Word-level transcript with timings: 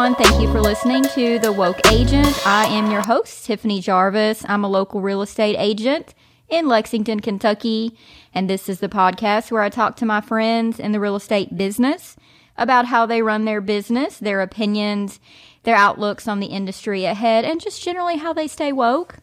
everyone. 0.00 0.24
Thank 0.24 0.40
you 0.40 0.50
for 0.50 0.62
listening 0.62 1.02
to 1.02 1.38
The 1.40 1.52
Woke 1.52 1.86
Agent. 1.92 2.46
I 2.46 2.64
am 2.68 2.90
your 2.90 3.02
host, 3.02 3.44
Tiffany 3.44 3.82
Jarvis. 3.82 4.42
I'm 4.48 4.64
a 4.64 4.68
local 4.68 5.02
real 5.02 5.20
estate 5.20 5.56
agent 5.58 6.14
in 6.48 6.68
Lexington, 6.68 7.20
Kentucky, 7.20 7.98
and 8.32 8.48
this 8.48 8.70
is 8.70 8.80
the 8.80 8.88
podcast 8.88 9.50
where 9.50 9.60
I 9.60 9.68
talk 9.68 9.96
to 9.96 10.06
my 10.06 10.22
friends 10.22 10.80
in 10.80 10.92
the 10.92 11.00
real 11.00 11.16
estate 11.16 11.54
business 11.54 12.16
about 12.56 12.86
how 12.86 13.04
they 13.04 13.20
run 13.20 13.44
their 13.44 13.60
business, 13.60 14.16
their 14.16 14.40
opinions, 14.40 15.20
their 15.64 15.76
outlooks 15.76 16.26
on 16.26 16.40
the 16.40 16.46
industry 16.46 17.04
ahead, 17.04 17.44
and 17.44 17.60
just 17.60 17.82
generally 17.82 18.16
how 18.16 18.32
they 18.32 18.48
stay 18.48 18.72
woke. 18.72 19.18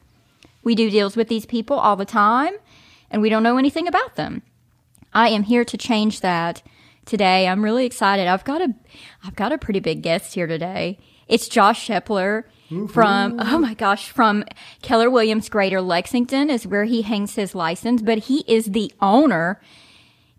We 0.64 0.76
do 0.76 0.92
deals 0.92 1.16
with 1.18 1.28
these 1.28 1.48
people 1.48 1.80
all 1.80 1.96
the 1.96 2.06
time, 2.06 2.54
and 3.10 3.24
we 3.24 3.30
don't 3.30 3.42
know 3.42 3.58
anything 3.58 3.88
about 3.88 4.16
them. 4.16 4.44
I 5.12 5.30
am 5.30 5.42
here 5.42 5.66
to 5.66 5.76
change 5.76 6.22
that 6.22 6.62
today. 7.08 7.48
I'm 7.48 7.64
really 7.64 7.86
excited. 7.88 8.28
I've 8.28 8.44
got 8.44 8.62
a 8.62 8.76
I've 9.28 9.36
got 9.36 9.52
a 9.52 9.58
pretty 9.58 9.82
big 9.82 10.02
guest 10.02 10.34
here 10.34 10.48
today. 10.48 10.98
It's 11.28 11.50
Josh 11.50 11.86
Shepler 11.86 12.46
from 12.90 13.38
oh 13.40 13.58
my 13.60 13.74
gosh, 13.74 14.10
from 14.10 14.46
Keller 14.82 15.10
Williams 15.10 15.50
Greater 15.50 15.82
Lexington 15.82 16.50
is 16.50 16.66
where 16.66 16.86
he 16.86 17.02
hangs 17.02 17.36
his 17.36 17.54
license, 17.54 18.02
but 18.02 18.20
he 18.20 18.46
is 18.48 18.68
the 18.68 18.92
owner 19.02 19.60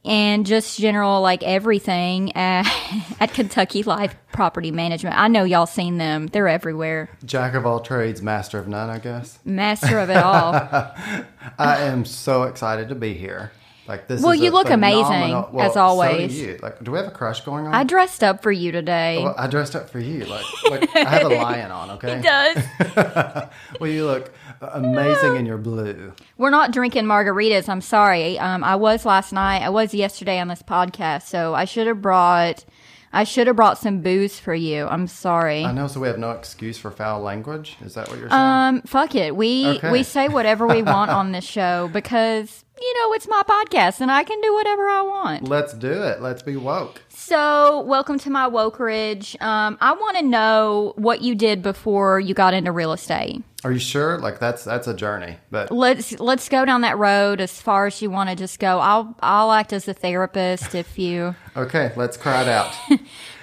and 0.06 0.47
just 0.47 0.78
general 0.78 1.20
like 1.20 1.42
everything 1.42 2.34
at, 2.34 2.66
at 3.20 3.34
Kentucky 3.34 3.83
Life 3.83 4.16
Property 4.33 4.70
Management. 4.70 5.19
I 5.19 5.28
know 5.28 5.45
y'all 5.45 5.66
seen 5.66 5.98
them. 5.98 6.28
They're 6.28 6.48
everywhere. 6.48 7.11
Jack 7.27 7.52
of 7.52 7.66
all 7.66 7.80
trades, 7.80 8.23
master 8.23 8.59
of 8.59 8.69
none, 8.69 8.89
I 8.89 9.00
guess. 9.00 9.39
Master 9.45 9.98
of 9.98 10.09
it 10.09 10.16
all. 10.16 10.55
I 11.59 11.83
am 11.83 12.06
so 12.06 12.45
excited 12.45 12.89
to 12.89 12.95
be 12.95 13.12
here. 13.12 13.52
Like 13.88 14.06
this. 14.06 14.23
Well, 14.23 14.33
is 14.33 14.41
you 14.41 14.51
a 14.51 14.52
look 14.52 14.69
amazing, 14.69 15.30
well, 15.33 15.60
as 15.62 15.77
always. 15.77 16.30
So 16.30 16.45
do 16.45 16.51
you. 16.51 16.59
Like, 16.62 16.84
do 16.84 16.92
we 16.92 16.98
have 16.98 17.09
a 17.09 17.10
crush 17.10 17.41
going 17.41 17.67
on? 17.67 17.75
I 17.75 17.84
dressed 17.84 18.22
up 18.22 18.42
for 18.42 18.53
you 18.53 18.70
today. 18.70 19.22
Well, 19.25 19.34
I 19.39 19.47
dressed 19.47 19.75
up 19.75 19.89
for 19.89 19.98
you. 19.98 20.27
Like, 20.27 20.44
like 20.70 20.94
I 20.97 21.05
have 21.08 21.25
a 21.31 21.34
lion 21.34 21.70
on. 21.70 21.89
Okay. 21.98 22.16
He 22.16 22.22
does. 22.22 23.48
Well, 23.81 23.91
you 23.91 24.05
look 24.05 24.31
amazing 24.61 25.36
in 25.36 25.47
your 25.47 25.56
blue. 25.59 26.12
We're 26.36 26.50
not 26.50 26.70
drinking 26.72 27.05
margaritas. 27.05 27.69
I'm 27.69 27.81
sorry. 27.81 28.39
Um, 28.39 28.62
I 28.62 28.77
was 28.77 29.05
last 29.06 29.33
night. 29.33 29.62
I 29.62 29.70
was 29.70 29.94
yesterday 29.94 30.39
on 30.39 30.48
this 30.48 30.62
podcast, 30.62 31.22
so 31.22 31.55
I 31.55 31.64
should 31.64 31.86
have 31.86 32.03
brought. 32.03 32.64
I 33.11 33.25
should 33.25 33.47
have 33.47 33.56
brought 33.56 33.78
some 33.78 34.03
booze 34.03 34.39
for 34.39 34.55
you. 34.55 34.86
I'm 34.86 35.06
sorry. 35.06 35.64
I 35.64 35.72
know. 35.72 35.86
So 35.86 35.98
we 35.98 36.09
have 36.09 36.19
no 36.19 36.33
excuse 36.33 36.77
for 36.77 36.91
foul 36.91 37.22
language. 37.22 37.77
Is 37.83 37.94
that 37.94 38.09
what 38.11 38.19
you're 38.19 38.28
saying? 38.28 38.41
Um, 38.41 38.83
fuck 38.83 39.14
it. 39.14 39.34
We 39.34 39.66
Okay. 39.78 39.91
we 39.91 40.03
say 40.03 40.28
whatever 40.28 40.66
we 40.66 40.83
want 40.83 41.11
on 41.11 41.33
this 41.33 41.44
show 41.56 41.89
because 41.91 42.64
you 42.81 42.95
know 43.01 43.12
it's 43.15 43.29
my 43.29 43.43
podcast 43.47 44.01
and 44.01 44.11
I 44.11 44.25
can 44.25 44.41
do 44.41 44.55
whatever 44.55 44.87
I 44.89 45.03
want. 45.03 45.48
Let's 45.48 45.73
do 45.75 45.91
it. 45.91 46.21
Let's 46.21 46.43
be 46.43 46.57
woke. 46.57 47.03
So, 47.09 47.81
welcome 47.83 48.19
to 48.21 48.31
my 48.31 48.48
wokerage. 48.48 49.41
Um, 49.43 49.77
I 49.81 49.93
want 49.93 50.17
to 50.19 50.25
know 50.25 50.93
what 50.97 51.21
you 51.21 51.34
did 51.34 51.62
before 51.62 52.21
you 52.21 52.33
got 52.34 52.55
into 52.55 52.73
real 52.73 52.93
estate. 52.93 53.43
Are 53.65 53.73
you 53.73 53.81
sure? 53.81 54.19
Like 54.19 54.39
that's 54.39 54.62
that's 54.65 54.87
a 54.87 54.95
journey. 54.95 55.37
But 55.51 55.73
Let's 55.73 56.19
let's 56.21 56.49
go 56.49 56.65
down 56.65 56.83
that 56.83 56.97
road 56.97 57.41
as 57.41 57.61
far 57.61 57.87
as 57.87 58.01
you 58.01 58.09
want 58.09 58.31
to 58.31 58.37
just 58.37 58.61
go. 58.61 58.79
I'll 58.79 59.17
I'll 59.21 59.51
act 59.51 59.73
as 59.73 59.89
a 59.89 59.95
therapist 59.95 60.75
if 60.75 60.99
you. 60.99 61.34
Okay, 61.56 61.93
let's 61.97 62.17
cry 62.17 62.43
it 62.43 62.47
out. 62.49 62.73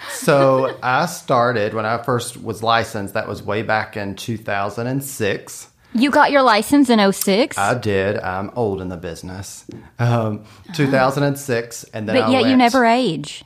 so 0.10 0.78
I 0.82 1.06
started 1.06 1.74
when 1.74 1.86
I 1.86 2.02
first 2.02 2.42
was 2.42 2.64
licensed. 2.64 3.14
That 3.14 3.28
was 3.28 3.44
way 3.44 3.62
back 3.62 3.98
in 3.98 4.16
2006. 4.16 5.68
You 5.96 6.12
got 6.12 6.30
your 6.32 6.42
license 6.42 6.90
in 6.90 7.00
06, 7.14 7.58
I 7.58 7.74
did. 7.74 8.20
I'm 8.20 8.52
old 8.56 8.82
in 8.82 8.90
the 8.90 8.98
business. 8.98 9.66
Um, 9.98 10.44
2006, 10.74 11.84
and 11.94 12.10
then 12.10 12.16
but 12.16 12.24
I 12.26 12.32
yet 12.32 12.46
you 12.50 12.58
never 12.58 12.86
age. 12.86 13.46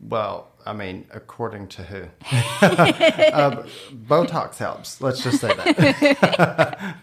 Well, 0.00 0.48
I 0.64 0.72
mean, 0.72 1.06
according 1.10 1.68
to 1.68 1.82
who? 1.82 2.02
um, 2.02 3.64
Botox 4.06 4.58
helps. 4.58 5.00
Let's 5.00 5.22
just 5.22 5.40
say 5.40 5.52
that. 5.54 6.96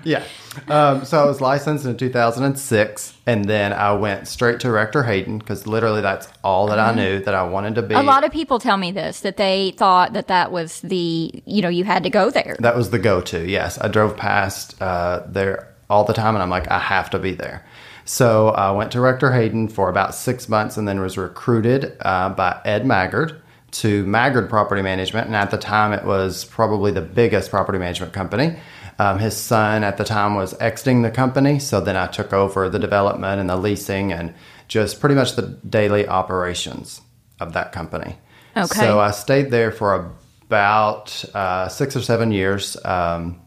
yeah. 0.04 0.24
Um, 0.68 1.04
so 1.04 1.22
I 1.22 1.26
was 1.26 1.40
licensed 1.40 1.84
in 1.84 1.96
2006, 1.96 3.14
and 3.26 3.44
then 3.46 3.72
I 3.72 3.92
went 3.94 4.28
straight 4.28 4.60
to 4.60 4.70
Rector 4.70 5.02
Hayden 5.02 5.38
because 5.38 5.66
literally 5.66 6.00
that's 6.00 6.28
all 6.44 6.68
that 6.68 6.78
I 6.78 6.94
knew 6.94 7.20
that 7.20 7.34
I 7.34 7.42
wanted 7.42 7.74
to 7.76 7.82
be. 7.82 7.94
A 7.94 8.02
lot 8.02 8.24
of 8.24 8.30
people 8.30 8.58
tell 8.58 8.76
me 8.76 8.92
this 8.92 9.20
that 9.20 9.36
they 9.36 9.74
thought 9.76 10.12
that 10.12 10.28
that 10.28 10.52
was 10.52 10.80
the 10.80 11.42
you 11.44 11.62
know 11.62 11.68
you 11.68 11.84
had 11.84 12.04
to 12.04 12.10
go 12.10 12.30
there. 12.30 12.56
That 12.60 12.76
was 12.76 12.90
the 12.90 12.98
go-to. 12.98 13.48
Yes, 13.48 13.78
I 13.78 13.88
drove 13.88 14.16
past 14.16 14.80
uh, 14.80 15.22
there 15.26 15.74
all 15.90 16.04
the 16.04 16.14
time, 16.14 16.34
and 16.34 16.42
I'm 16.42 16.50
like, 16.50 16.70
I 16.70 16.78
have 16.78 17.10
to 17.10 17.18
be 17.18 17.34
there. 17.34 17.64
So 18.04 18.48
I 18.48 18.70
went 18.72 18.92
to 18.92 19.00
Rector 19.00 19.32
Hayden 19.32 19.68
for 19.68 19.88
about 19.88 20.14
six 20.14 20.48
months, 20.48 20.76
and 20.76 20.86
then 20.86 21.00
was 21.00 21.16
recruited 21.16 21.96
uh, 22.00 22.30
by 22.30 22.60
Ed 22.64 22.86
Maggard 22.86 23.40
to 23.72 24.04
Maggard 24.04 24.50
Property 24.50 24.82
Management, 24.82 25.26
and 25.26 25.36
at 25.36 25.50
the 25.50 25.58
time 25.58 25.92
it 25.92 26.04
was 26.04 26.44
probably 26.44 26.92
the 26.92 27.00
biggest 27.00 27.50
property 27.50 27.78
management 27.78 28.12
company. 28.12 28.58
Um, 28.98 29.18
his 29.18 29.36
son 29.36 29.82
at 29.82 29.96
the 29.96 30.04
time 30.04 30.34
was 30.34 30.54
exiting 30.60 31.02
the 31.02 31.10
company, 31.10 31.58
so 31.58 31.80
then 31.80 31.96
I 31.96 32.06
took 32.06 32.32
over 32.32 32.68
the 32.68 32.78
development 32.78 33.40
and 33.40 33.48
the 33.48 33.56
leasing 33.56 34.12
and 34.12 34.34
just 34.68 35.00
pretty 35.00 35.14
much 35.14 35.36
the 35.36 35.42
daily 35.68 36.06
operations 36.06 37.00
of 37.40 37.54
that 37.54 37.72
company. 37.72 38.18
Okay. 38.56 38.66
So 38.66 39.00
I 39.00 39.10
stayed 39.10 39.50
there 39.50 39.72
for 39.72 40.12
about 40.46 41.24
uh, 41.34 41.68
six 41.68 41.96
or 41.96 42.02
seven 42.02 42.30
years. 42.30 42.76
Um, 42.84 43.40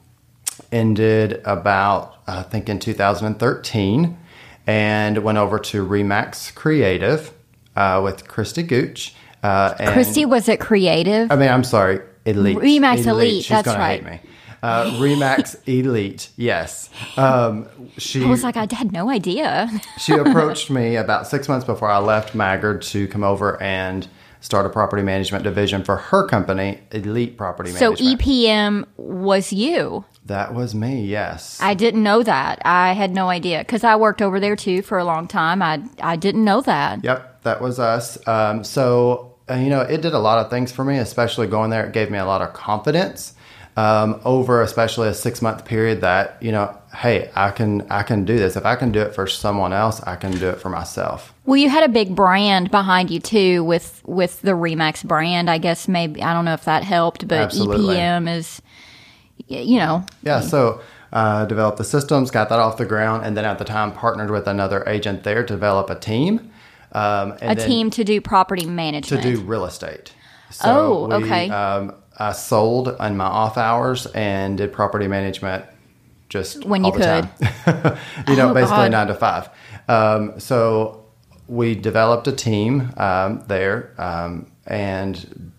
ended 0.72 1.42
about 1.46 2.16
I 2.28 2.42
think 2.42 2.70
in 2.70 2.80
2013, 2.80 4.18
and 4.68 5.24
went 5.24 5.38
over 5.38 5.60
to 5.60 5.86
Remax 5.86 6.54
Creative 6.54 7.32
uh, 7.76 8.02
with 8.04 8.28
Christy 8.28 8.64
Gooch. 8.64 9.16
Uh, 9.44 9.76
and, 9.80 9.92
Christy 9.92 10.26
was 10.26 10.50
it 10.50 10.60
creative? 10.60 11.32
I 11.32 11.36
mean, 11.36 11.50
I'm 11.50 11.64
sorry, 11.64 12.00
Elite. 12.26 12.58
Remax 12.58 13.06
Elite, 13.06 13.44
She's 13.44 13.50
that's 13.50 13.68
right. 13.68 14.04
hate 14.04 14.24
me. 14.24 14.30
Uh, 14.64 14.86
Remax 14.98 15.56
Elite, 15.68 16.30
yes. 16.38 16.90
Um, 17.18 17.70
she 18.00 18.24
I 18.24 18.28
was 18.28 18.44
like, 18.44 18.58
I 18.58 18.68
had 18.72 18.92
no 18.92 19.10
idea. 19.10 19.70
she 20.00 20.14
approached 20.14 20.72
me 20.72 20.96
about 20.96 21.28
six 21.28 21.48
months 21.48 21.66
before 21.66 21.90
I 21.90 22.00
left 22.00 22.34
Maggard 22.34 22.82
to 22.84 23.08
come 23.08 23.24
over 23.24 23.62
and 23.62 24.08
start 24.46 24.66
a 24.68 24.70
property 24.70 25.02
management 25.02 25.44
division 25.44 25.84
for 25.84 25.98
her 25.98 26.28
company, 26.28 26.80
Elite 26.92 27.36
Property 27.36 27.72
Management. 27.74 27.98
So 27.98 28.06
EPM 28.06 28.86
was 28.96 29.52
you. 29.52 30.06
that 30.26 30.54
was 30.54 30.76
me, 30.76 31.04
yes. 31.04 31.60
I 31.62 31.74
didn't 31.74 32.04
know 32.04 32.22
that. 32.24 32.62
I 32.64 32.94
had 32.94 33.12
no 33.12 33.28
idea 33.30 33.60
because 33.60 33.84
I 33.84 33.96
worked 33.96 34.22
over 34.22 34.40
there 34.40 34.56
too 34.56 34.84
for 34.84 34.98
a 35.00 35.04
long 35.04 35.28
time. 35.28 35.62
I 35.64 35.84
I 36.00 36.16
didn't 36.16 36.46
know 36.46 36.62
that. 36.62 37.04
Yep, 37.04 37.44
that 37.44 37.60
was 37.62 37.80
us. 37.80 38.18
Um, 38.28 38.64
so, 38.64 39.36
uh, 39.50 39.56
you 39.56 39.70
know, 39.70 39.82
it 39.82 40.02
did 40.02 40.14
a 40.14 40.20
lot 40.20 40.38
of 40.44 40.50
things 40.52 40.72
for 40.72 40.86
me, 40.86 40.98
especially 41.00 41.48
going 41.48 41.72
there. 41.72 41.86
It 41.88 41.94
gave 41.94 42.12
me 42.12 42.18
a 42.20 42.26
lot 42.26 42.42
of 42.42 42.54
confidence 42.54 43.34
um, 43.78 44.22
over, 44.26 44.62
especially 44.62 45.08
a 45.10 45.14
six 45.14 45.42
month 45.42 45.66
period. 45.66 46.02
That 46.02 46.38
you 46.42 46.52
know, 46.52 46.78
hey, 46.96 47.30
I 47.36 47.52
can 47.52 47.86
I 47.90 48.04
can 48.04 48.26
do 48.26 48.38
this. 48.38 48.56
If 48.56 48.66
I 48.66 48.76
can 48.76 48.92
do 48.92 49.02
it 49.02 49.14
for 49.14 49.28
someone 49.28 49.74
else, 49.74 50.02
I 50.04 50.16
can 50.16 50.32
do 50.32 50.50
it 50.50 50.60
for 50.60 50.70
myself. 50.70 51.34
Well, 51.46 51.58
you 51.58 51.70
had 51.70 51.84
a 51.84 51.90
big 51.90 52.16
brand 52.16 52.72
behind 52.72 53.12
you 53.12 53.20
too 53.20 53.64
with 53.64 54.02
with 54.06 54.42
the 54.42 54.52
Remax 54.52 55.04
brand. 55.04 55.50
I 55.50 55.58
guess 55.58 55.88
maybe 55.88 56.22
I 56.24 56.34
don't 56.34 56.46
know 56.46 56.54
if 56.54 56.66
that 56.66 56.84
helped, 56.84 57.28
but 57.28 57.40
Absolutely. 57.40 57.96
EPM 57.96 58.34
is, 58.38 58.62
you 59.48 59.78
know, 59.80 60.06
Yeah, 60.24 60.40
so 60.40 60.82
uh, 61.14 61.46
developed 61.46 61.78
the 61.78 61.84
systems, 61.84 62.32
got 62.32 62.50
that 62.50 62.60
off 62.60 62.78
the 62.78 62.86
ground, 62.86 63.26
and 63.26 63.38
then 63.38 63.46
at 63.46 63.60
the 63.60 63.66
time 63.66 63.92
partnered 63.92 64.32
with 64.32 64.48
another 64.48 64.84
agent 64.88 65.24
there 65.24 65.44
to 65.44 65.54
develop 65.54 65.90
a 65.90 66.00
team. 66.00 66.52
Um, 66.92 67.38
and 67.42 67.60
a 67.60 67.66
team 67.66 67.90
to 67.92 68.04
do 68.04 68.22
property 68.22 68.66
management. 68.66 69.22
to 69.22 69.36
do 69.36 69.42
real 69.42 69.66
estate. 69.66 70.14
So 70.50 70.70
Oh, 70.70 71.08
we, 71.08 71.26
okay. 71.26 71.50
Um, 71.50 71.94
I 72.18 72.32
sold 72.32 72.96
in 73.00 73.18
my 73.18 73.26
off 73.26 73.58
hours 73.58 74.06
and 74.08 74.58
did 74.58 74.72
property 74.72 75.08
management 75.08 75.66
just 76.36 76.66
When 76.66 76.84
you 76.84 76.92
time. 76.92 77.30
you 78.28 78.36
know, 78.36 78.50
Oh, 78.52 78.54
basically 78.54 78.90
God. 78.90 78.92
nine 78.92 79.08
to 79.08 79.16
five. 79.16 79.50
Um, 79.88 80.40
so 80.40 81.06
we 81.48 81.76
developed 81.76 82.28
a 82.28 82.32
team 82.32 82.92
um, 82.98 83.44
there, 83.48 83.94
um, 83.98 84.52
and 84.66 85.52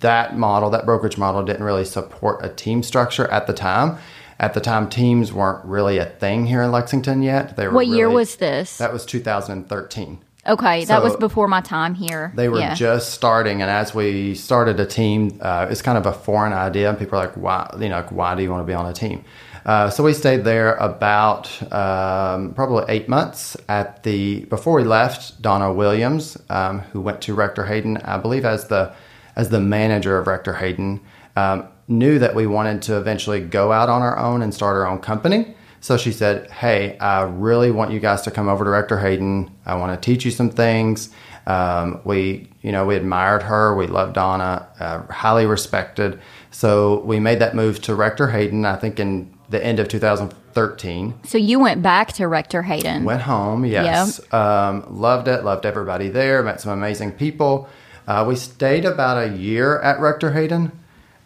that 0.00 0.36
model, 0.36 0.70
that 0.70 0.84
brokerage 0.84 1.16
model, 1.16 1.42
didn't 1.44 1.62
really 1.64 1.84
support 1.84 2.44
a 2.44 2.48
team 2.48 2.82
structure 2.82 3.26
at 3.28 3.46
the 3.46 3.52
time. 3.52 3.98
At 4.40 4.54
the 4.54 4.60
time, 4.60 4.88
teams 4.88 5.32
weren't 5.32 5.64
really 5.64 5.98
a 5.98 6.04
thing 6.06 6.46
here 6.46 6.62
in 6.62 6.70
Lexington 6.70 7.22
yet. 7.22 7.56
They 7.56 7.66
were 7.66 7.74
what 7.74 7.86
year 7.88 8.08
was 8.08 8.36
this? 8.36 8.78
that? 8.78 8.92
Was 8.92 9.04
2013. 9.06 10.18
okay, 10.46 10.84
that 10.86 11.02
was 11.02 11.16
before 11.16 11.46
my 11.48 11.60
time 11.60 11.94
here. 11.94 12.32
They 12.36 12.48
were 12.48 12.60
Yeah. 12.60 12.74
just 12.74 13.12
starting, 13.12 13.60
and 13.62 13.70
as 13.70 13.94
we 13.94 14.34
started 14.34 14.78
a 14.80 14.86
team, 14.86 15.38
uh, 15.42 15.66
it's 15.70 15.82
kind 15.82 15.98
of 15.98 16.06
a 16.06 16.12
foreign 16.12 16.52
idea, 16.52 16.88
and 16.88 16.98
people 16.98 17.18
are 17.18 17.26
like, 17.26 17.34
"Why? 17.36 17.68
You 17.80 17.88
know, 17.88 17.96
like, 17.96 18.12
why 18.12 18.34
do 18.36 18.42
you 18.42 18.50
want 18.50 18.62
to 18.62 18.66
be 18.66 18.74
on 18.74 18.86
a 18.86 18.92
team?" 18.92 19.24
Uh, 19.68 19.90
so 19.90 20.02
we 20.02 20.14
stayed 20.14 20.44
there 20.44 20.76
about 20.76 21.46
um, 21.70 22.54
probably 22.54 22.86
eight 22.88 23.06
months. 23.06 23.54
At 23.68 24.02
the 24.02 24.46
before 24.46 24.72
we 24.72 24.84
left, 24.84 25.42
Donna 25.42 25.70
Williams, 25.70 26.38
um, 26.48 26.78
who 26.78 27.02
went 27.02 27.20
to 27.22 27.34
Rector 27.34 27.66
Hayden, 27.66 27.98
I 27.98 28.16
believe 28.16 28.46
as 28.46 28.68
the 28.68 28.94
as 29.36 29.50
the 29.50 29.60
manager 29.60 30.16
of 30.16 30.26
Rector 30.26 30.54
Hayden, 30.54 31.02
um, 31.36 31.68
knew 31.86 32.18
that 32.18 32.34
we 32.34 32.46
wanted 32.46 32.80
to 32.84 32.96
eventually 32.96 33.40
go 33.40 33.70
out 33.70 33.90
on 33.90 34.00
our 34.00 34.18
own 34.18 34.40
and 34.40 34.54
start 34.54 34.74
our 34.74 34.86
own 34.86 35.00
company. 35.00 35.54
So 35.80 35.98
she 35.98 36.12
said, 36.12 36.50
Hey, 36.50 36.96
I 36.98 37.24
really 37.24 37.70
want 37.70 37.92
you 37.92 38.00
guys 38.00 38.22
to 38.22 38.30
come 38.30 38.48
over 38.48 38.64
to 38.64 38.70
Rector 38.70 38.98
Hayden. 38.98 39.50
I 39.66 39.74
want 39.74 39.92
to 39.92 40.02
teach 40.02 40.24
you 40.24 40.30
some 40.30 40.48
things. 40.48 41.10
Um, 41.46 42.00
we, 42.04 42.50
you 42.62 42.72
know, 42.72 42.86
we 42.86 42.96
admired 42.96 43.42
her. 43.42 43.76
We 43.76 43.86
loved 43.86 44.14
Donna, 44.14 44.66
uh, 44.80 45.12
highly 45.12 45.44
respected. 45.44 46.20
So 46.50 47.00
we 47.00 47.20
made 47.20 47.40
that 47.40 47.54
move 47.54 47.82
to 47.82 47.94
Rector 47.94 48.28
Hayden, 48.28 48.64
I 48.64 48.76
think 48.76 48.98
in 48.98 49.37
the 49.50 49.64
end 49.64 49.78
of 49.78 49.88
2013. 49.88 51.14
So 51.24 51.38
you 51.38 51.58
went 51.58 51.82
back 51.82 52.12
to 52.14 52.28
Rector 52.28 52.62
Hayden. 52.62 53.04
Went 53.04 53.22
home, 53.22 53.64
yes. 53.64 54.20
Um, 54.32 54.84
loved 54.90 55.28
it, 55.28 55.44
loved 55.44 55.64
everybody 55.64 56.08
there, 56.08 56.42
met 56.42 56.60
some 56.60 56.72
amazing 56.72 57.12
people. 57.12 57.68
Uh, 58.06 58.24
we 58.26 58.36
stayed 58.36 58.84
about 58.84 59.22
a 59.22 59.36
year 59.36 59.80
at 59.80 60.00
Rector 60.00 60.32
Hayden. 60.32 60.72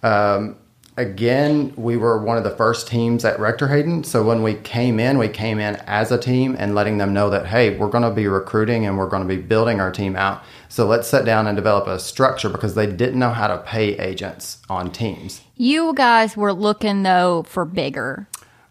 Um, 0.02 0.56
again, 0.96 1.72
we 1.76 1.96
were 1.96 2.22
one 2.22 2.36
of 2.36 2.44
the 2.44 2.50
first 2.50 2.88
teams 2.88 3.24
at 3.24 3.38
Rector 3.38 3.68
Hayden. 3.68 4.04
So 4.04 4.22
when 4.22 4.42
we 4.42 4.54
came 4.54 5.00
in, 5.00 5.18
we 5.18 5.28
came 5.28 5.58
in 5.58 5.76
as 5.86 6.12
a 6.12 6.18
team 6.18 6.56
and 6.58 6.74
letting 6.74 6.98
them 6.98 7.12
know 7.12 7.30
that, 7.30 7.46
hey, 7.46 7.76
we're 7.76 7.88
going 7.88 8.04
to 8.04 8.10
be 8.10 8.26
recruiting 8.26 8.86
and 8.86 8.98
we're 8.98 9.08
going 9.08 9.22
to 9.22 9.28
be 9.28 9.40
building 9.40 9.80
our 9.80 9.90
team 9.90 10.16
out. 10.16 10.42
So 10.72 10.86
let's 10.86 11.06
sit 11.06 11.26
down 11.26 11.46
and 11.46 11.54
develop 11.54 11.86
a 11.86 11.98
structure 11.98 12.48
because 12.48 12.74
they 12.74 12.86
didn't 12.86 13.18
know 13.18 13.28
how 13.28 13.46
to 13.46 13.58
pay 13.58 13.98
agents 13.98 14.56
on 14.70 14.90
teams. 14.90 15.42
You 15.54 15.92
guys 15.92 16.34
were 16.34 16.54
looking 16.54 17.02
though 17.02 17.42
for 17.42 17.66
bigger. 17.66 18.26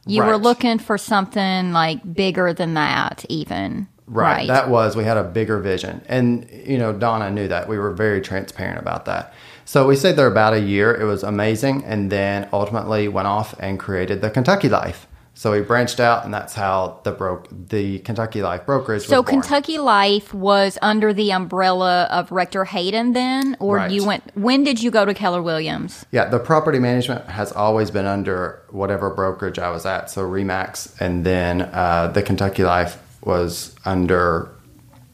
You 0.07 0.23
were 0.23 0.39
looking 0.39 0.79
for 0.79 0.97
something 0.97 1.73
like 1.73 2.15
bigger 2.15 2.53
than 2.53 2.73
that, 2.73 3.23
even. 3.29 3.87
Right. 4.07 4.47
That 4.47 4.71
was, 4.71 4.95
we 4.95 5.03
had 5.03 5.17
a 5.17 5.23
bigger 5.23 5.59
vision. 5.59 6.03
And, 6.07 6.49
you 6.65 6.79
know, 6.79 6.91
Donna 6.91 7.29
knew 7.29 7.47
that. 7.49 7.69
We 7.69 7.77
were 7.77 7.91
very 7.91 8.19
transparent 8.19 8.79
about 8.79 9.05
that. 9.05 9.35
So 9.65 9.85
we 9.85 9.95
stayed 9.95 10.15
there 10.15 10.25
about 10.25 10.53
a 10.53 10.59
year. 10.59 10.99
It 10.99 11.05
was 11.05 11.21
amazing. 11.21 11.83
And 11.83 12.11
then 12.11 12.49
ultimately 12.51 13.09
went 13.09 13.27
off 13.27 13.53
and 13.59 13.79
created 13.79 14.21
the 14.21 14.31
Kentucky 14.31 14.69
Life. 14.69 15.05
So 15.33 15.53
we 15.53 15.61
branched 15.61 15.99
out, 15.99 16.23
and 16.25 16.33
that's 16.33 16.53
how 16.53 16.99
the 17.03 17.11
broke 17.11 17.47
the 17.49 17.99
Kentucky 17.99 18.43
Life 18.43 18.65
brokerage 18.65 19.03
so 19.07 19.21
was 19.21 19.31
born. 19.31 19.41
Kentucky 19.41 19.77
Life 19.79 20.33
was 20.33 20.77
under 20.81 21.13
the 21.13 21.31
umbrella 21.31 22.07
of 22.11 22.31
Rector 22.31 22.65
Hayden 22.65 23.13
then, 23.13 23.55
or 23.59 23.77
Right. 23.77 23.91
you 23.91 24.05
went? 24.05 24.23
When 24.35 24.63
did 24.63 24.83
you 24.83 24.91
go 24.91 25.05
to 25.05 25.13
Keller 25.13 25.41
Williams? 25.41 26.05
Yeah, 26.11 26.25
the 26.25 26.37
property 26.37 26.79
management 26.79 27.25
has 27.27 27.51
always 27.53 27.89
been 27.89 28.05
under 28.05 28.61
whatever 28.69 29.09
brokerage 29.09 29.57
I 29.57 29.71
was 29.71 29.85
at. 29.85 30.11
So 30.11 30.21
Remax, 30.21 30.99
and 30.99 31.25
then 31.25 31.61
uh, 31.61 32.11
the 32.13 32.21
Kentucky 32.21 32.63
Life 32.63 33.01
was 33.23 33.73
under 33.85 34.49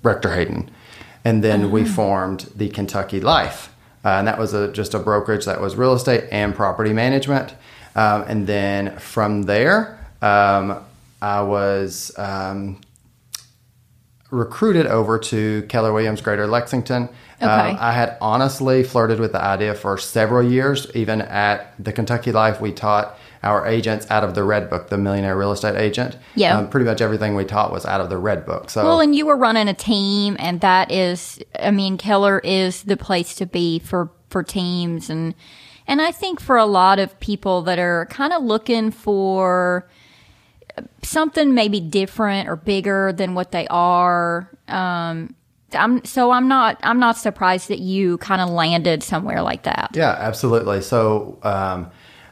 Rector 0.04 0.34
Hayden, 0.34 0.70
and 1.24 1.44
then 1.44 1.72
we 1.72 1.86
formed 1.86 2.50
the 2.56 2.70
Kentucky 2.70 3.22
Life, 3.22 3.74
uh, 4.04 4.10
and 4.10 4.28
that 4.28 4.40
was 4.40 4.54
a, 4.54 4.72
just 4.74 4.94
a 4.94 5.00
brokerage 5.00 5.46
that 5.46 5.62
was 5.62 5.76
real 5.76 5.94
estate 5.94 6.26
and 6.32 6.56
property 6.56 6.92
management. 6.92 7.54
Um, 7.96 8.24
and 8.28 8.46
then 8.46 8.98
from 9.00 9.44
there, 9.44 9.97
um, 10.22 10.84
I 11.22 11.42
was 11.42 12.12
um, 12.18 12.82
recruited 14.32 14.88
over 14.88 15.18
to 15.18 15.64
Keller 15.64 15.94
Williams 15.94 16.22
Greater 16.22 16.48
Lexington. 16.48 17.10
Okay. 17.42 17.46
Um, 17.46 17.78
I 17.80 17.92
had 17.92 18.18
honestly 18.20 18.84
flirted 18.84 19.20
with 19.20 19.32
the 19.32 19.42
idea 19.42 19.76
for 19.76 19.98
several 19.98 20.50
years. 20.50 20.88
Even 20.96 21.22
at 21.22 21.74
the 21.84 21.94
Kentucky 21.94 22.32
Life, 22.32 22.60
we 22.60 22.72
taught 22.72 23.18
our 23.44 23.66
agents 23.68 24.10
out 24.10 24.24
of 24.24 24.34
the 24.34 24.44
Red 24.44 24.70
Book, 24.70 24.90
the 24.90 24.98
Millionaire 24.98 25.38
Real 25.38 25.52
Estate 25.52 25.76
Agent. 25.76 26.18
Yeah. 26.36 26.58
Um, 26.58 26.70
pretty 26.70 26.86
much 26.86 27.00
everything 27.00 27.36
we 27.36 27.46
taught 27.46 27.72
was 27.72 27.86
out 27.86 28.02
of 28.02 28.10
the 28.10 28.18
Red 28.18 28.46
Book. 28.46 28.70
So 28.70 28.84
Well, 28.84 29.00
and 29.00 29.16
you 29.16 29.26
were 29.26 29.38
running 29.38 29.68
a 29.68 29.74
team, 29.74 30.36
and 30.40 30.62
that 30.62 30.92
is, 30.92 31.40
I 31.60 31.72
mean, 31.72 31.98
Keller 31.98 32.40
is 32.40 32.84
the 32.84 32.98
place 32.98 33.36
to 33.36 33.46
be 33.46 33.80
for 33.80 34.10
for 34.30 34.44
teams, 34.44 35.10
and 35.10 35.34
and 35.88 36.02
I 36.02 36.12
think 36.12 36.42
for 36.42 36.58
a 36.58 36.66
lot 36.66 37.00
of 37.00 37.18
people 37.20 37.62
that 37.62 37.80
are 37.80 38.08
kind 38.08 38.34
of 38.34 38.44
looking 38.44 38.92
for 38.92 39.88
something 41.02 41.54
maybe 41.54 41.80
different 41.80 42.50
or 42.50 42.56
bigger 42.56 43.14
than 43.14 43.34
what 43.34 43.52
they 43.52 43.68
are. 43.68 44.50
Um, 44.68 45.36
I'm 45.74 46.04
so 46.06 46.32
I'm 46.32 46.48
not 46.48 46.80
I'm 46.84 47.00
not 47.00 47.18
surprised 47.18 47.68
that 47.70 47.80
you 47.80 48.18
kind 48.20 48.42
of 48.42 48.50
landed 48.50 49.04
somewhere 49.04 49.42
like 49.42 49.64
that. 49.64 49.92
Yeah, 49.94 50.12
absolutely. 50.12 50.82
So 50.82 51.38
um, 51.44 51.92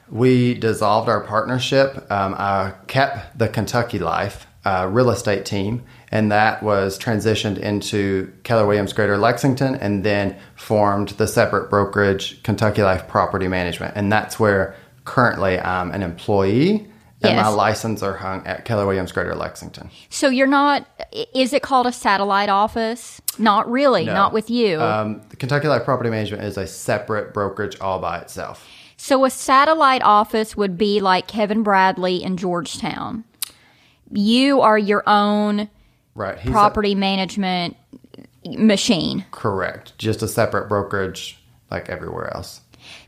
we 0.10 0.54
dissolved 0.54 1.10
our 1.10 1.22
partnership. 1.22 2.10
Um, 2.12 2.36
I 2.38 2.74
kept 2.88 3.38
the 3.38 3.48
Kentucky 3.48 4.00
Life 4.00 4.48
uh, 4.64 4.88
real 4.92 5.10
estate 5.10 5.46
team, 5.46 5.84
and 6.12 6.32
that 6.32 6.64
was 6.64 6.98
transitioned 6.98 7.58
into 7.58 8.32
Keller 8.44 8.66
Williams 8.66 8.94
Greater 8.94 9.18
Lexington, 9.18 9.76
and 9.76 10.04
then 10.04 10.38
formed 10.56 11.10
the 11.10 11.28
separate 11.28 11.70
brokerage 11.70 12.42
Kentucky 12.44 12.84
Life 12.84 13.08
Property 13.08 13.48
Management, 13.48 13.96
and 13.96 14.12
that's 14.12 14.40
where 14.40 14.76
currently 15.04 15.60
I'm 15.60 15.92
an 15.92 16.02
employee. 16.04 16.88
And 17.30 17.38
my 17.42 17.48
license 17.48 18.02
are 18.04 18.16
hung 18.16 18.46
at 18.48 18.66
Keller 18.66 18.86
Williams 18.86 19.12
Greater 19.12 19.36
Lexington. 19.36 19.90
So 20.10 20.30
you're 20.30 20.48
not. 20.48 20.88
Is 21.34 21.54
it 21.54 21.62
called 21.64 21.88
a 21.88 21.92
satellite 21.92 22.50
office? 22.50 23.22
Not 23.38 23.70
really. 23.70 24.06
No. 24.06 24.14
Not 24.14 24.34
with 24.34 24.50
you. 24.50 24.80
Um, 24.82 25.22
the 25.30 25.36
Kentucky 25.36 25.68
Life 25.68 25.84
Property 25.84 26.10
Management 26.10 26.44
is 26.44 26.58
a 26.58 26.68
separate 26.68 27.34
brokerage 27.34 27.80
all 27.80 28.00
by 28.00 28.20
itself. 28.20 28.68
So 28.98 29.26
a 29.26 29.30
satellite 29.30 30.02
office 30.04 30.56
would 30.56 30.78
be 30.78 31.00
like 31.02 31.28
Kevin 31.28 31.64
Bradley 31.64 32.24
in 32.24 32.38
Georgetown. 32.38 33.24
You 34.12 34.62
are 34.62 34.78
your 34.78 35.04
own 35.08 35.70
Right. 36.16 36.38
He's 36.40 36.50
a- 36.50 36.54
property 36.54 36.96
management 36.96 37.76
machine. 38.46 39.26
correct. 39.32 39.98
Just 39.98 40.22
a 40.22 40.28
separate 40.28 40.70
brokerage 40.70 41.40
like 41.72 41.90
everywhere 41.90 42.34
else. 42.36 42.62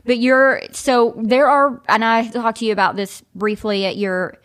But 0.08 0.20
you're 0.20 0.62
so 0.72 1.12
there 1.18 1.48
are 1.48 1.82
and 1.86 2.02
I 2.02 2.26
talked 2.28 2.60
to 2.60 2.64
you 2.64 2.72
about 2.72 2.96
this 2.96 3.22
briefly 3.34 3.84
at 3.84 3.98
your 3.98 4.38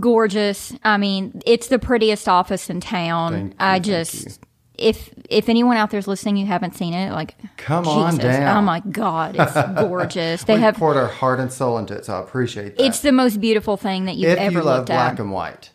gorgeous 0.00 0.74
I 0.82 0.96
mean, 0.96 1.40
it's 1.46 1.68
the 1.68 1.78
prettiest 1.78 2.28
office 2.28 2.68
in 2.68 2.80
town. 2.80 3.32
Thank 3.32 3.52
you, 3.52 3.56
I 3.60 3.72
thank 3.74 3.84
just 3.84 4.24
you. 4.24 4.32
if 4.76 5.14
if 5.30 5.48
anyone 5.48 5.76
out 5.76 5.92
there's 5.92 6.08
listening 6.08 6.38
you 6.38 6.46
haven't 6.46 6.74
seen 6.74 6.92
it, 6.92 7.12
like 7.12 7.36
Come 7.56 7.86
on 7.86 8.16
down. 8.16 8.56
Oh 8.56 8.62
my 8.62 8.80
god, 8.80 9.36
it's 9.38 9.52
gorgeous. 9.80 10.42
They 10.42 10.56
we 10.56 10.62
have 10.62 10.74
poured 10.74 10.96
our 10.96 11.06
heart 11.06 11.38
and 11.38 11.52
soul 11.52 11.78
into 11.78 11.94
it, 11.94 12.06
so 12.06 12.14
I 12.16 12.20
appreciate 12.20 12.76
that. 12.76 12.84
it's 12.84 12.98
the 12.98 13.12
most 13.12 13.40
beautiful 13.40 13.76
thing 13.76 14.06
that 14.06 14.16
you've 14.16 14.32
if 14.32 14.38
ever 14.38 14.58
you 14.58 14.64
love 14.64 14.78
looked 14.78 14.88
black 14.88 15.12
at. 15.12 15.20
and 15.20 15.30
white. 15.30 15.70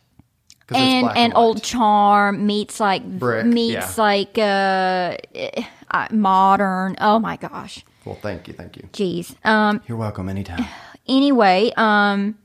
and 0.75 1.05
black 1.05 1.17
and 1.17 1.33
old 1.35 1.63
charm 1.63 2.45
meets 2.45 2.81
like 2.81 3.09
Brick, 3.17 3.45
meets 3.45 3.97
yeah. 3.97 4.03
like 4.03 4.37
uh, 4.37 5.15
eh, 5.35 5.63
uh 5.89 6.07
modern 6.11 6.97
oh 6.99 7.17
my 7.17 7.37
gosh 7.37 7.85
Well, 8.09 8.19
thank 8.21 8.47
you, 8.47 8.53
thank 8.53 8.75
you. 8.77 8.83
jeez 8.94 9.33
um 9.45 9.81
You're 9.88 9.97
welcome 9.97 10.29
anytime. 10.29 10.65
anyway 11.07 11.71
um 11.77 12.38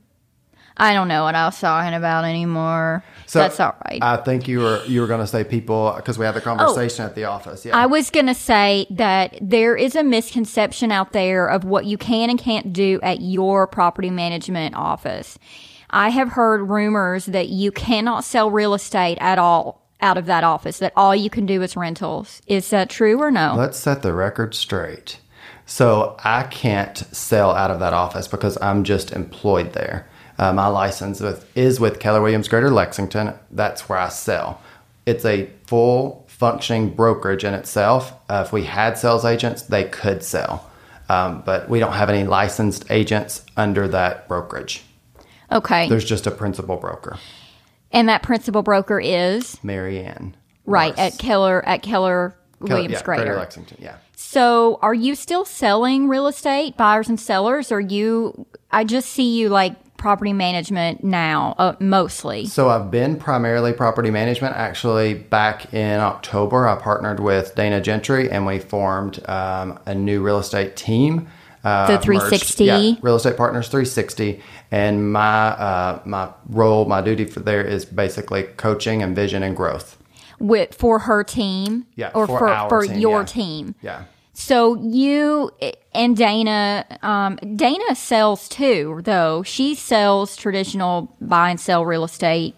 i 0.77 0.93
don't 0.93 1.07
know 1.07 1.23
what 1.23 1.35
i 1.35 1.45
was 1.45 1.59
talking 1.59 1.93
about 1.93 2.25
anymore 2.25 3.03
So 3.27 3.39
that's 3.39 3.59
all 3.59 3.75
right 3.85 4.01
I 4.03 4.17
think 4.17 4.47
you 4.47 4.59
were 4.59 4.83
you 4.85 5.01
were 5.01 5.07
going 5.07 5.21
to 5.21 5.27
say 5.27 5.43
people 5.43 5.93
because 5.95 6.17
we 6.19 6.25
had 6.25 6.35
the 6.35 6.41
conversation 6.41 7.05
at 7.05 7.15
the 7.15 7.23
office. 7.25 7.65
Yeah. 7.65 7.73
Oh. 7.75 7.79
I 7.79 7.85
was 7.87 8.09
going 8.11 8.27
to 8.27 8.35
say 8.35 8.85
that 8.91 9.37
there 9.41 9.75
is 9.75 9.95
a 9.95 10.03
misconception 10.03 10.91
out 10.91 11.11
there 11.13 11.47
of 11.47 11.63
what 11.63 11.85
you 11.85 11.97
can 11.97 12.29
and 12.29 12.37
can't 12.39 12.71
do 12.73 12.99
at 13.01 13.21
your 13.21 13.65
property 13.67 14.11
management 14.11 14.75
office. 14.75 15.39
I 15.89 16.09
have 16.09 16.29
heard 16.33 16.69
rumors 16.69 17.25
that 17.27 17.49
you 17.49 17.71
cannot 17.71 18.23
sell 18.23 18.51
real 18.51 18.73
estate 18.75 19.17
at 19.21 19.39
all 19.39 19.81
out 20.01 20.17
of 20.17 20.25
that 20.27 20.43
office, 20.43 20.77
that 20.79 20.93
all 20.95 21.15
you 21.15 21.29
can 21.29 21.45
do 21.45 21.61
is 21.63 21.75
rentals. 21.75 22.41
Is 22.47 22.69
that 22.69 22.89
true 22.89 23.19
or 23.21 23.31
no? 23.31 23.55
Let's 23.57 23.79
set 23.79 24.01
the 24.03 24.13
record 24.13 24.53
straight. 24.53 25.19
So 25.65 26.15
I 26.23 26.43
can't 26.43 26.97
sell 27.15 27.51
out 27.51 27.71
of 27.71 27.79
that 27.79 27.93
office 27.93 28.27
because 28.27 28.57
I'm 28.61 28.83
just 28.83 29.11
employed 29.11 29.73
there. 29.73 30.07
Uh, 30.37 30.53
my 30.53 30.67
license 30.67 31.21
with, 31.21 31.49
is 31.57 31.79
with 31.79 31.99
Keller 31.99 32.21
Williams 32.21 32.47
Greater 32.47 32.69
Lexington. 32.69 33.33
That's 33.51 33.87
where 33.87 33.97
I 33.97 34.09
sell. 34.09 34.61
It's 35.05 35.25
a 35.25 35.49
full 35.65 36.25
functioning 36.27 36.89
brokerage 36.93 37.43
in 37.43 37.53
itself. 37.53 38.13
Uh, 38.29 38.43
if 38.45 38.51
we 38.51 38.63
had 38.63 38.97
sales 38.97 39.23
agents, 39.23 39.61
they 39.63 39.85
could 39.85 40.23
sell, 40.23 40.69
um, 41.09 41.41
but 41.45 41.69
we 41.69 41.79
don't 41.79 41.93
have 41.93 42.09
any 42.09 42.25
licensed 42.25 42.85
agents 42.89 43.45
under 43.55 43.87
that 43.87 44.27
brokerage. 44.27 44.83
Okay. 45.51 45.87
There's 45.87 46.03
just 46.05 46.27
a 46.27 46.31
principal 46.31 46.75
broker, 46.75 47.17
and 47.91 48.09
that 48.09 48.23
principal 48.23 48.63
broker 48.63 48.99
is 48.99 49.63
Marianne. 49.63 50.35
Right 50.65 50.97
Morris. 50.97 51.13
at 51.13 51.19
Keller 51.19 51.65
at 51.65 51.81
Keller 51.83 52.35
Keller- 52.59 52.75
Williams 52.75 52.93
yeah, 52.93 53.03
Greater. 53.03 53.35
Lexington. 53.35 53.77
Yeah. 53.79 53.97
So, 54.35 54.79
are 54.81 54.93
you 54.93 55.13
still 55.15 55.45
selling 55.45 56.07
real 56.07 56.27
estate, 56.27 56.75
buyers 56.77 57.07
and 57.07 57.19
sellers? 57.19 57.71
Or 57.71 57.79
you? 57.79 58.47
I 58.71 58.83
just 58.83 59.09
see 59.11 59.37
you 59.37 59.49
like 59.49 59.75
property 59.97 60.33
management 60.33 61.03
now, 61.03 61.55
uh, 61.57 61.75
mostly. 61.79 62.45
So 62.47 62.69
I've 62.69 62.89
been 62.91 63.17
primarily 63.17 63.71
property 63.71 64.09
management. 64.09 64.55
Actually, 64.55 65.13
back 65.13 65.73
in 65.73 65.99
October, 65.99 66.67
I 66.67 66.75
partnered 66.75 67.19
with 67.19 67.55
Dana 67.55 67.79
Gentry 67.79 68.29
and 68.29 68.45
we 68.45 68.59
formed 68.59 69.23
um, 69.29 69.79
a 69.85 69.93
new 69.95 70.21
real 70.23 70.39
estate 70.39 70.75
team. 70.75 71.27
Uh, 71.63 71.87
The 71.87 71.93
merged- 71.93 72.03
360? 72.05 72.63
yeah, 72.65 72.91
Real 73.01 73.15
Estate 73.15 73.37
Partners 73.37 73.67
360. 73.69 74.41
And 74.71 75.13
my 75.13 75.21
uh, 75.49 76.01
my 76.03 76.29
role, 76.49 76.85
my 76.85 77.01
duty 77.01 77.25
for 77.25 77.39
there 77.41 77.63
is 77.63 77.85
basically 77.85 78.43
coaching 78.43 79.01
and 79.03 79.15
vision 79.15 79.43
and 79.43 79.55
growth. 79.55 79.97
with 80.39 80.73
for 80.75 80.99
her 80.99 81.23
team 81.23 81.85
Yeah, 81.95 82.11
or 82.13 82.27
for 82.27 82.39
for, 82.39 82.69
for 82.69 82.81
team, 82.87 82.99
your 82.99 83.19
yeah. 83.21 83.25
team 83.25 83.75
Yeah. 83.81 84.03
So 84.35 84.75
you 84.75 85.49
and 85.93 86.15
Dana, 86.15 86.85
um, 87.01 87.37
Dana 87.37 87.95
sells 87.95 88.49
too, 88.49 88.99
though. 89.03 89.43
She 89.43 89.75
sells 89.75 90.35
traditional 90.35 91.15
buy 91.21 91.51
and 91.51 91.59
sell 91.59 91.85
real 91.85 92.03
estate 92.03 92.53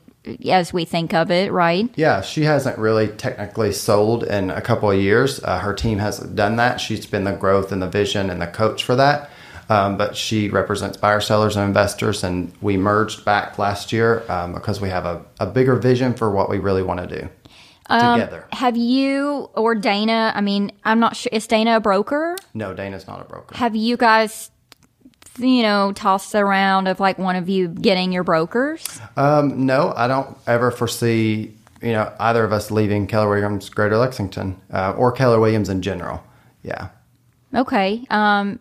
as 0.49 0.73
we 0.73 0.85
think 0.85 1.13
of 1.13 1.29
it, 1.29 1.51
right? 1.51 1.89
Yeah, 1.95 2.21
she 2.21 2.43
hasn't 2.43 2.79
really 2.79 3.07
technically 3.07 3.71
sold 3.71 4.23
in 4.23 4.49
a 4.49 4.59
couple 4.59 4.89
of 4.89 4.99
years. 4.99 5.41
Uh, 5.43 5.59
her 5.59 5.73
team 5.73 5.99
has 5.99 6.19
done 6.19 6.55
that. 6.55 6.81
She's 6.81 7.05
been 7.05 7.23
the 7.23 7.33
growth 7.33 7.71
and 7.71 7.81
the 7.81 7.89
vision 7.89 8.31
and 8.31 8.41
the 8.41 8.47
coach 8.47 8.83
for 8.83 8.95
that. 8.95 9.29
Um, 9.69 9.97
but 9.97 10.15
she 10.15 10.49
represents 10.49 10.97
buyers, 10.97 11.27
sellers, 11.27 11.57
and 11.57 11.65
investors, 11.65 12.23
and 12.23 12.53
we 12.61 12.77
merged 12.77 13.25
back 13.25 13.59
last 13.59 13.91
year 13.91 14.23
um, 14.31 14.53
because 14.53 14.79
we 14.79 14.89
have 14.89 15.05
a, 15.05 15.23
a 15.39 15.45
bigger 15.45 15.75
vision 15.75 16.13
for 16.13 16.31
what 16.31 16.49
we 16.49 16.57
really 16.57 16.83
want 16.83 17.07
to 17.07 17.19
do 17.21 17.29
together. 17.89 18.47
Have 18.51 18.77
you 18.77 19.49
or 19.53 19.75
Dana? 19.75 20.31
I 20.35 20.41
mean, 20.41 20.71
I'm 20.83 20.99
not 20.99 21.15
sure. 21.15 21.29
Is 21.31 21.47
Dana 21.47 21.77
a 21.77 21.79
broker? 21.79 22.35
No, 22.53 22.73
Dana's 22.73 23.07
not 23.07 23.21
a 23.21 23.25
broker. 23.25 23.55
Have 23.55 23.75
you 23.75 23.97
guys, 23.97 24.51
you 25.37 25.61
know, 25.61 25.91
tossed 25.93 26.35
around 26.35 26.87
of 26.87 26.99
like 26.99 27.17
one 27.17 27.35
of 27.35 27.49
you 27.49 27.67
getting 27.69 28.11
your 28.11 28.23
brokers? 28.23 28.99
Um, 29.15 29.65
no, 29.65 29.93
I 29.95 30.07
don't 30.07 30.37
ever 30.47 30.71
foresee 30.71 31.53
you 31.81 31.91
know 31.91 32.11
either 32.19 32.43
of 32.43 32.51
us 32.51 32.71
leaving 32.71 33.07
Keller 33.07 33.29
Williams 33.29 33.69
Greater 33.69 33.97
Lexington 33.97 34.59
uh, 34.71 34.93
or 34.97 35.11
Keller 35.11 35.39
Williams 35.39 35.69
in 35.69 35.81
general. 35.81 36.23
Yeah. 36.63 36.89
Okay. 37.53 38.05
Um, 38.09 38.59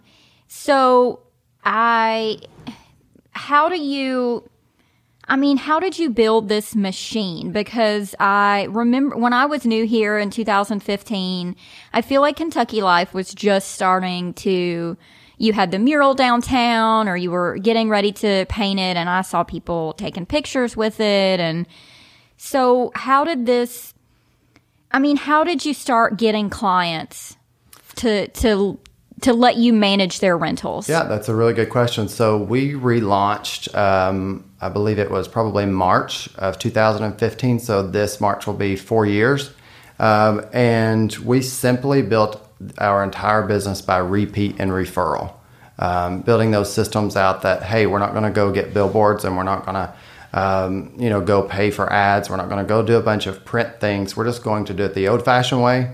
so 0.48 1.20
I, 1.64 2.38
how 3.32 3.68
do 3.68 3.80
you? 3.80 4.48
I 5.28 5.36
mean, 5.36 5.56
how 5.56 5.80
did 5.80 5.98
you 5.98 6.10
build 6.10 6.48
this 6.48 6.76
machine? 6.76 7.50
Because 7.50 8.14
I 8.20 8.68
remember 8.70 9.16
when 9.16 9.32
I 9.32 9.46
was 9.46 9.66
new 9.66 9.84
here 9.84 10.18
in 10.18 10.30
2015, 10.30 11.56
I 11.92 12.02
feel 12.02 12.20
like 12.20 12.36
Kentucky 12.36 12.80
Life 12.80 13.12
was 13.12 13.34
just 13.34 13.72
starting 13.72 14.34
to, 14.34 14.96
you 15.38 15.52
had 15.52 15.72
the 15.72 15.80
mural 15.80 16.14
downtown 16.14 17.08
or 17.08 17.16
you 17.16 17.32
were 17.32 17.58
getting 17.58 17.88
ready 17.88 18.12
to 18.12 18.46
paint 18.48 18.78
it 18.78 18.96
and 18.96 19.08
I 19.08 19.22
saw 19.22 19.42
people 19.42 19.94
taking 19.94 20.26
pictures 20.26 20.76
with 20.76 21.00
it. 21.00 21.40
And 21.40 21.66
so 22.36 22.92
how 22.94 23.24
did 23.24 23.46
this, 23.46 23.94
I 24.92 25.00
mean, 25.00 25.16
how 25.16 25.42
did 25.42 25.66
you 25.66 25.74
start 25.74 26.18
getting 26.18 26.50
clients 26.50 27.36
to, 27.96 28.28
to, 28.28 28.78
to 29.22 29.32
let 29.32 29.56
you 29.56 29.72
manage 29.72 30.20
their 30.20 30.38
rentals? 30.38 30.88
Yeah, 30.88 31.02
that's 31.02 31.28
a 31.28 31.34
really 31.34 31.52
good 31.52 31.70
question. 31.70 32.06
So 32.06 32.38
we 32.38 32.74
relaunched, 32.74 33.74
um, 33.76 34.45
I 34.60 34.68
believe 34.68 34.98
it 34.98 35.10
was 35.10 35.28
probably 35.28 35.66
March 35.66 36.34
of 36.36 36.58
2015. 36.58 37.60
So 37.60 37.86
this 37.86 38.20
March 38.20 38.46
will 38.46 38.54
be 38.54 38.76
four 38.76 39.06
years. 39.06 39.52
Um, 39.98 40.46
and 40.52 41.12
we 41.16 41.42
simply 41.42 42.02
built 42.02 42.42
our 42.78 43.04
entire 43.04 43.42
business 43.46 43.82
by 43.82 43.98
repeat 43.98 44.56
and 44.58 44.70
referral. 44.70 45.34
Um, 45.78 46.22
building 46.22 46.52
those 46.52 46.72
systems 46.72 47.16
out 47.16 47.42
that, 47.42 47.62
hey, 47.62 47.86
we're 47.86 47.98
not 47.98 48.12
going 48.12 48.24
to 48.24 48.30
go 48.30 48.50
get 48.50 48.72
billboards 48.72 49.24
and 49.24 49.36
we're 49.36 49.42
not 49.42 49.66
going 49.66 49.74
to 49.74 49.92
um, 50.32 50.92
you 50.98 51.08
know, 51.08 51.22
go 51.22 51.42
pay 51.42 51.70
for 51.70 51.90
ads. 51.90 52.28
We're 52.28 52.36
not 52.36 52.48
going 52.48 52.62
to 52.62 52.68
go 52.68 52.82
do 52.82 52.96
a 52.96 53.02
bunch 53.02 53.26
of 53.26 53.44
print 53.44 53.80
things. 53.80 54.16
We're 54.16 54.26
just 54.26 54.42
going 54.42 54.66
to 54.66 54.74
do 54.74 54.84
it 54.84 54.94
the 54.94 55.08
old 55.08 55.24
fashioned 55.24 55.62
way, 55.62 55.92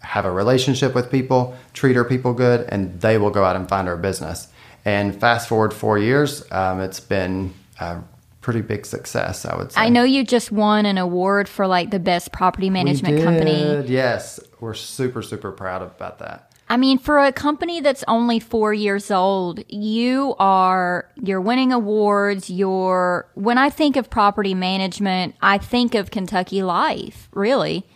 have 0.00 0.24
a 0.24 0.32
relationship 0.32 0.94
with 0.94 1.10
people, 1.10 1.56
treat 1.72 1.96
our 1.96 2.04
people 2.04 2.34
good, 2.34 2.66
and 2.68 3.00
they 3.00 3.18
will 3.18 3.30
go 3.30 3.44
out 3.44 3.54
and 3.54 3.68
find 3.68 3.88
our 3.88 3.96
business. 3.96 4.48
And 4.84 5.18
fast 5.18 5.48
forward 5.48 5.72
four 5.72 5.96
years, 5.98 6.44
um, 6.50 6.80
it's 6.80 7.00
been 7.00 7.54
a 7.80 8.02
pretty 8.40 8.60
big 8.60 8.84
success, 8.84 9.44
I 9.46 9.56
would 9.56 9.72
say. 9.72 9.80
I 9.80 9.88
know 9.88 10.04
you 10.04 10.24
just 10.24 10.52
won 10.52 10.84
an 10.86 10.98
award 10.98 11.48
for 11.48 11.66
like 11.66 11.90
the 11.90 11.98
best 11.98 12.30
property 12.32 12.70
management 12.70 13.16
we 13.16 13.22
company. 13.22 13.84
Yes, 13.86 14.38
we're 14.60 14.74
super, 14.74 15.22
super 15.22 15.50
proud 15.50 15.82
about 15.82 16.18
that. 16.18 16.50
I 16.68 16.76
mean, 16.78 16.98
for 16.98 17.18
a 17.18 17.30
company 17.30 17.80
that's 17.80 18.04
only 18.08 18.40
four 18.40 18.72
years 18.72 19.10
old, 19.10 19.62
you 19.68 20.34
are, 20.38 21.10
you're 21.16 21.40
winning 21.40 21.72
awards. 21.72 22.48
You're, 22.48 23.28
when 23.34 23.58
I 23.58 23.68
think 23.68 23.96
of 23.96 24.08
property 24.08 24.54
management, 24.54 25.34
I 25.42 25.58
think 25.58 25.94
of 25.94 26.10
Kentucky 26.10 26.62
Life, 26.62 27.28
really. 27.32 27.86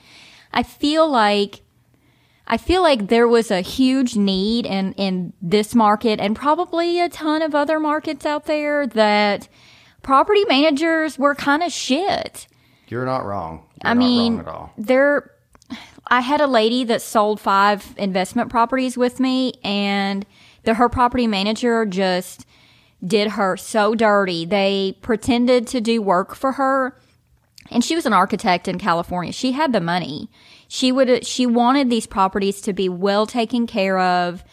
I 0.53 0.63
feel 0.63 1.09
like, 1.09 1.63
I 2.49 2.57
feel 2.57 2.83
like 2.83 3.09
there 3.09 3.29
was 3.29 3.51
a 3.51 3.61
huge 3.61 4.17
need 4.17 4.65
in, 4.65 4.95
in 4.95 5.35
this 5.43 5.75
market 5.75 6.19
and 6.19 6.35
probably 6.35 6.99
a 6.99 7.09
ton 7.11 7.43
of 7.43 7.55
other 7.55 7.79
markets 7.79 8.25
out 8.25 8.47
there 8.47 8.87
that 8.87 9.49
property 10.03 10.45
managers 10.47 11.19
were 11.19 11.35
kind 11.35 11.63
of 11.63 11.71
shit. 11.71 12.47
You're 12.89 13.05
not 13.05 13.27
wrong. 13.27 13.65
You're 13.85 13.91
I 13.91 13.95
not 13.95 13.99
mean, 13.99 14.37
wrong 14.37 14.41
at 14.41 14.49
all. 14.49 14.73
there. 14.79 15.31
I 16.07 16.21
had 16.23 16.41
a 16.41 16.47
lady 16.47 16.85
that 16.85 17.03
sold 17.03 17.39
five 17.39 17.95
investment 17.99 18.49
properties 18.49 18.97
with 18.97 19.21
me, 19.21 19.53
and 19.63 20.25
the 20.65 20.73
her 20.73 20.89
property 20.89 21.27
manager 21.27 21.85
just 21.85 22.47
did 23.07 23.33
her 23.33 23.59
so 23.59 23.95
dirty. 23.95 24.47
They 24.47 24.97
pretended 25.03 25.67
to 25.67 25.83
do 25.83 26.01
work 26.01 26.35
for 26.35 26.53
her, 26.53 26.99
and 27.71 27.85
she 27.85 27.95
was 27.95 28.07
an 28.07 28.15
architect 28.15 28.69
in 28.69 28.79
California. 28.79 29.33
She 29.35 29.53
had 29.53 29.75
the 29.75 29.83
money. 29.83 30.31
She 30.69 30.93
would. 30.93 31.27
She 31.27 31.47
wanted 31.47 31.91
these 31.91 32.07
properties 32.07 32.61
to 32.63 32.73
be 32.73 32.89
well 32.89 33.27
taken 33.27 33.67
care 33.67 33.99
of. 33.99 34.45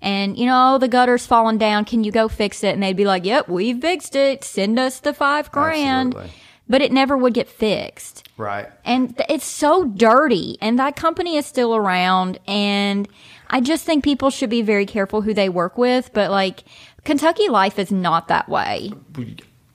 And 0.00 0.36
you 0.38 0.46
know 0.46 0.78
the 0.78 0.88
gutter's 0.88 1.26
falling 1.26 1.58
down. 1.58 1.84
Can 1.84 2.04
you 2.04 2.12
go 2.12 2.28
fix 2.28 2.62
it? 2.62 2.74
And 2.74 2.82
they'd 2.82 2.96
be 2.96 3.04
like, 3.06 3.24
"Yep, 3.24 3.48
we 3.48 3.78
fixed 3.78 4.14
it. 4.14 4.44
Send 4.44 4.78
us 4.78 5.00
the 5.00 5.12
five 5.14 5.50
grand." 5.50 6.14
Absolutely. 6.14 6.32
But 6.66 6.80
it 6.80 6.92
never 6.92 7.14
would 7.14 7.34
get 7.34 7.46
fixed 7.50 8.26
Right. 8.38 8.68
and 8.86 9.14
th- 9.14 9.28
it's 9.28 9.44
so 9.44 9.84
dirty 9.84 10.56
and 10.62 10.78
that 10.78 10.96
company 10.96 11.36
is 11.36 11.44
still 11.44 11.76
around 11.76 12.38
and 12.48 13.06
i 13.50 13.60
just 13.60 13.84
think 13.84 14.02
people 14.02 14.30
should 14.30 14.48
be 14.48 14.62
very 14.62 14.86
careful 14.86 15.20
who 15.20 15.34
they 15.34 15.50
work 15.50 15.76
with 15.76 16.10
but 16.14 16.30
like 16.30 16.64
kentucky 17.04 17.50
life 17.50 17.78
is 17.78 17.92
not 17.92 18.28
that 18.28 18.48
way 18.48 18.90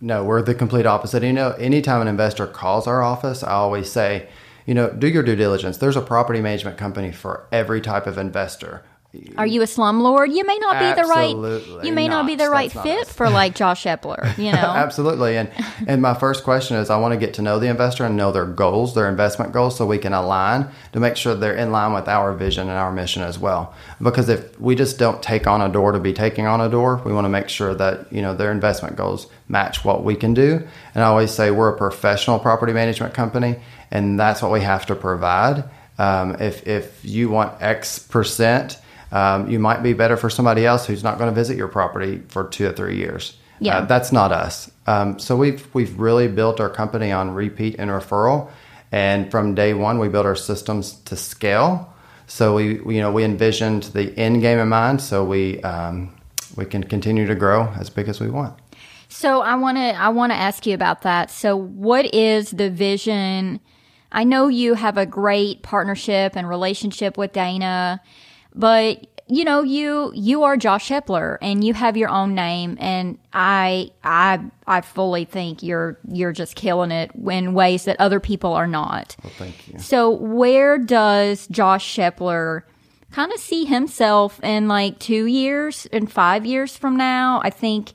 No, 0.01 0.23
we're 0.23 0.41
the 0.41 0.55
complete 0.55 0.87
opposite. 0.87 1.21
You 1.23 1.31
know, 1.33 1.51
anytime 1.59 2.01
an 2.01 2.07
investor 2.07 2.47
calls 2.47 2.87
our 2.87 3.01
office, 3.03 3.43
I 3.43 3.51
always 3.51 3.91
say, 3.91 4.27
you 4.69 4.75
know, 4.75 4.91
do 4.91 5.07
your 5.07 5.23
due 5.23 5.35
diligence. 5.35 5.77
There's 5.77 5.95
a 5.95 6.01
property 6.01 6.41
management 6.41 6.77
company 6.77 7.11
for 7.11 7.47
every 7.51 7.81
type 7.81 8.05
of 8.05 8.19
investor. 8.19 8.83
are 9.35 9.47
you 9.47 9.63
a 9.63 9.65
slumlord 9.65 10.31
you 10.31 10.45
may 10.45 10.59
not 10.59 10.77
be 10.77 11.01
the 11.01 11.07
right 11.07 11.35
Absolutely 11.35 11.87
you 11.87 11.91
may 11.91 12.07
not, 12.07 12.27
be 12.27 12.35
the 12.35 12.47
right 12.47 12.71
fit 12.71 13.07
us. 13.07 13.11
for 13.11 13.27
like 13.27 13.55
josh 13.55 13.83
Shepler 13.83 14.37
you 14.37 14.51
know 14.51 14.57
Absolutely. 14.85 15.35
And 15.35 15.49
and 15.87 15.99
my 16.03 16.13
first 16.13 16.43
question 16.43 16.77
is 16.77 16.91
I 16.91 16.99
want 16.99 17.13
to 17.13 17.19
get 17.19 17.33
to 17.35 17.41
know 17.41 17.57
the 17.57 17.67
investor 17.67 18.05
and 18.05 18.15
know 18.15 18.31
their 18.31 18.45
goals, 18.45 18.93
their 18.93 19.09
investment 19.09 19.51
goals 19.51 19.75
so 19.75 19.87
we 19.87 19.97
can 19.97 20.13
align 20.13 20.69
to 20.93 20.99
make 20.99 21.17
sure 21.17 21.33
they're 21.33 21.55
in 21.55 21.71
line 21.71 21.91
with 21.93 22.07
our 22.07 22.35
vision 22.35 22.69
and 22.69 22.77
our 22.77 22.91
mission 22.91 23.23
as 23.23 23.39
well. 23.39 23.73
Because 23.99 24.29
if 24.29 24.59
we 24.59 24.75
just 24.75 24.99
don't 24.99 25.23
take 25.23 25.47
on 25.47 25.61
a 25.61 25.69
door 25.69 25.91
to 25.93 25.99
be 25.99 26.13
taking 26.13 26.45
on 26.45 26.61
a 26.61 26.69
door, 26.69 27.01
we 27.03 27.11
want 27.11 27.25
to 27.25 27.29
make 27.29 27.49
sure 27.49 27.73
that, 27.73 28.13
you 28.13 28.21
know, 28.21 28.35
their 28.35 28.51
investment 28.51 28.95
goals 28.95 29.25
match 29.47 29.83
what 29.83 30.03
we 30.03 30.15
can 30.15 30.35
do. 30.35 30.61
And 30.93 31.03
I 31.03 31.07
always 31.07 31.31
say 31.31 31.49
we're 31.49 31.73
a 31.73 31.77
professional 31.77 32.37
property 32.37 32.73
management 32.73 33.15
company 33.15 33.55
and 33.91 34.19
that's 34.19 34.41
what 34.41 34.51
we 34.51 34.61
have 34.61 34.85
to 34.87 34.95
provide. 34.95 35.63
Um, 35.97 36.35
if 36.39 36.67
if 36.67 37.03
you 37.03 37.29
want 37.29 37.61
X 37.61 37.99
percent, 37.99 38.77
um, 39.11 39.49
you 39.49 39.59
might 39.59 39.83
be 39.83 39.93
better 39.93 40.17
for 40.17 40.29
somebody 40.29 40.65
else 40.65 40.85
who's 40.85 41.03
not 41.03 41.17
going 41.17 41.29
to 41.29 41.35
visit 41.35 41.57
your 41.57 41.67
property 41.67 42.21
for 42.29 42.47
two 42.47 42.67
or 42.67 42.73
three 42.73 42.97
years. 42.97 43.37
Yeah. 43.59 43.79
Uh, 43.79 43.85
that's 43.85 44.11
not 44.11 44.31
us. 44.31 44.71
Um, 44.87 45.19
so 45.19 45.35
we've 45.35 45.67
we've 45.73 45.99
really 45.99 46.27
built 46.27 46.59
our 46.59 46.69
company 46.69 47.11
on 47.11 47.31
repeat 47.31 47.75
and 47.77 47.91
referral, 47.91 48.49
and 48.91 49.29
from 49.29 49.55
day 49.55 49.73
one 49.73 49.99
we 49.99 50.07
built 50.07 50.25
our 50.25 50.35
systems 50.35 50.93
to 51.05 51.15
scale. 51.15 51.93
So 52.27 52.55
we, 52.55 52.75
we 52.79 52.95
you 52.95 53.01
know 53.01 53.11
we 53.11 53.23
envisioned 53.23 53.83
the 53.83 54.17
end 54.17 54.41
game 54.41 54.59
in 54.59 54.69
mind, 54.69 55.01
so 55.01 55.25
we 55.25 55.61
um, 55.63 56.15
we 56.55 56.65
can 56.65 56.83
continue 56.83 57.27
to 57.27 57.35
grow 57.35 57.67
as 57.77 57.89
big 57.89 58.07
as 58.07 58.21
we 58.21 58.29
want. 58.29 58.57
So 59.09 59.41
I 59.41 59.55
want 59.55 59.77
to 59.77 59.99
I 59.99 60.09
want 60.09 60.31
to 60.31 60.37
ask 60.37 60.65
you 60.65 60.73
about 60.73 61.01
that. 61.01 61.31
So 61.31 61.57
what 61.57 62.13
is 62.13 62.51
the 62.51 62.69
vision? 62.69 63.59
I 64.11 64.23
know 64.23 64.47
you 64.47 64.73
have 64.73 64.97
a 64.97 65.05
great 65.05 65.61
partnership 65.61 66.35
and 66.35 66.49
relationship 66.49 67.17
with 67.17 67.33
Dana, 67.33 68.01
but 68.55 69.05
you 69.27 69.45
know 69.45 69.61
you 69.61 70.11
you 70.15 70.43
are 70.43 70.57
Josh 70.57 70.89
Shepler 70.89 71.37
and 71.41 71.63
you 71.63 71.75
have 71.75 71.95
your 71.95 72.09
own 72.09 72.33
name 72.33 72.77
and 72.79 73.19
I 73.31 73.91
I 74.03 74.39
I 74.65 74.81
fully 74.81 75.25
think 75.25 75.61
you're 75.61 75.99
you're 76.11 76.31
just 76.31 76.55
killing 76.55 76.91
it 76.91 77.11
in 77.13 77.53
ways 77.53 77.85
that 77.85 77.99
other 77.99 78.19
people 78.19 78.53
are 78.53 78.67
not. 78.67 79.15
Well, 79.23 79.31
thank 79.37 79.67
you. 79.67 79.77
So 79.77 80.09
where 80.09 80.79
does 80.79 81.47
Josh 81.47 81.95
Shepler 81.95 82.63
kind 83.11 83.31
of 83.31 83.39
see 83.39 83.65
himself 83.65 84.43
in 84.43 84.67
like 84.67 84.97
two 84.97 85.25
years 85.27 85.87
and 85.93 86.11
five 86.11 86.45
years 86.45 86.75
from 86.75 86.97
now? 86.97 87.39
I 87.43 87.51
think 87.51 87.93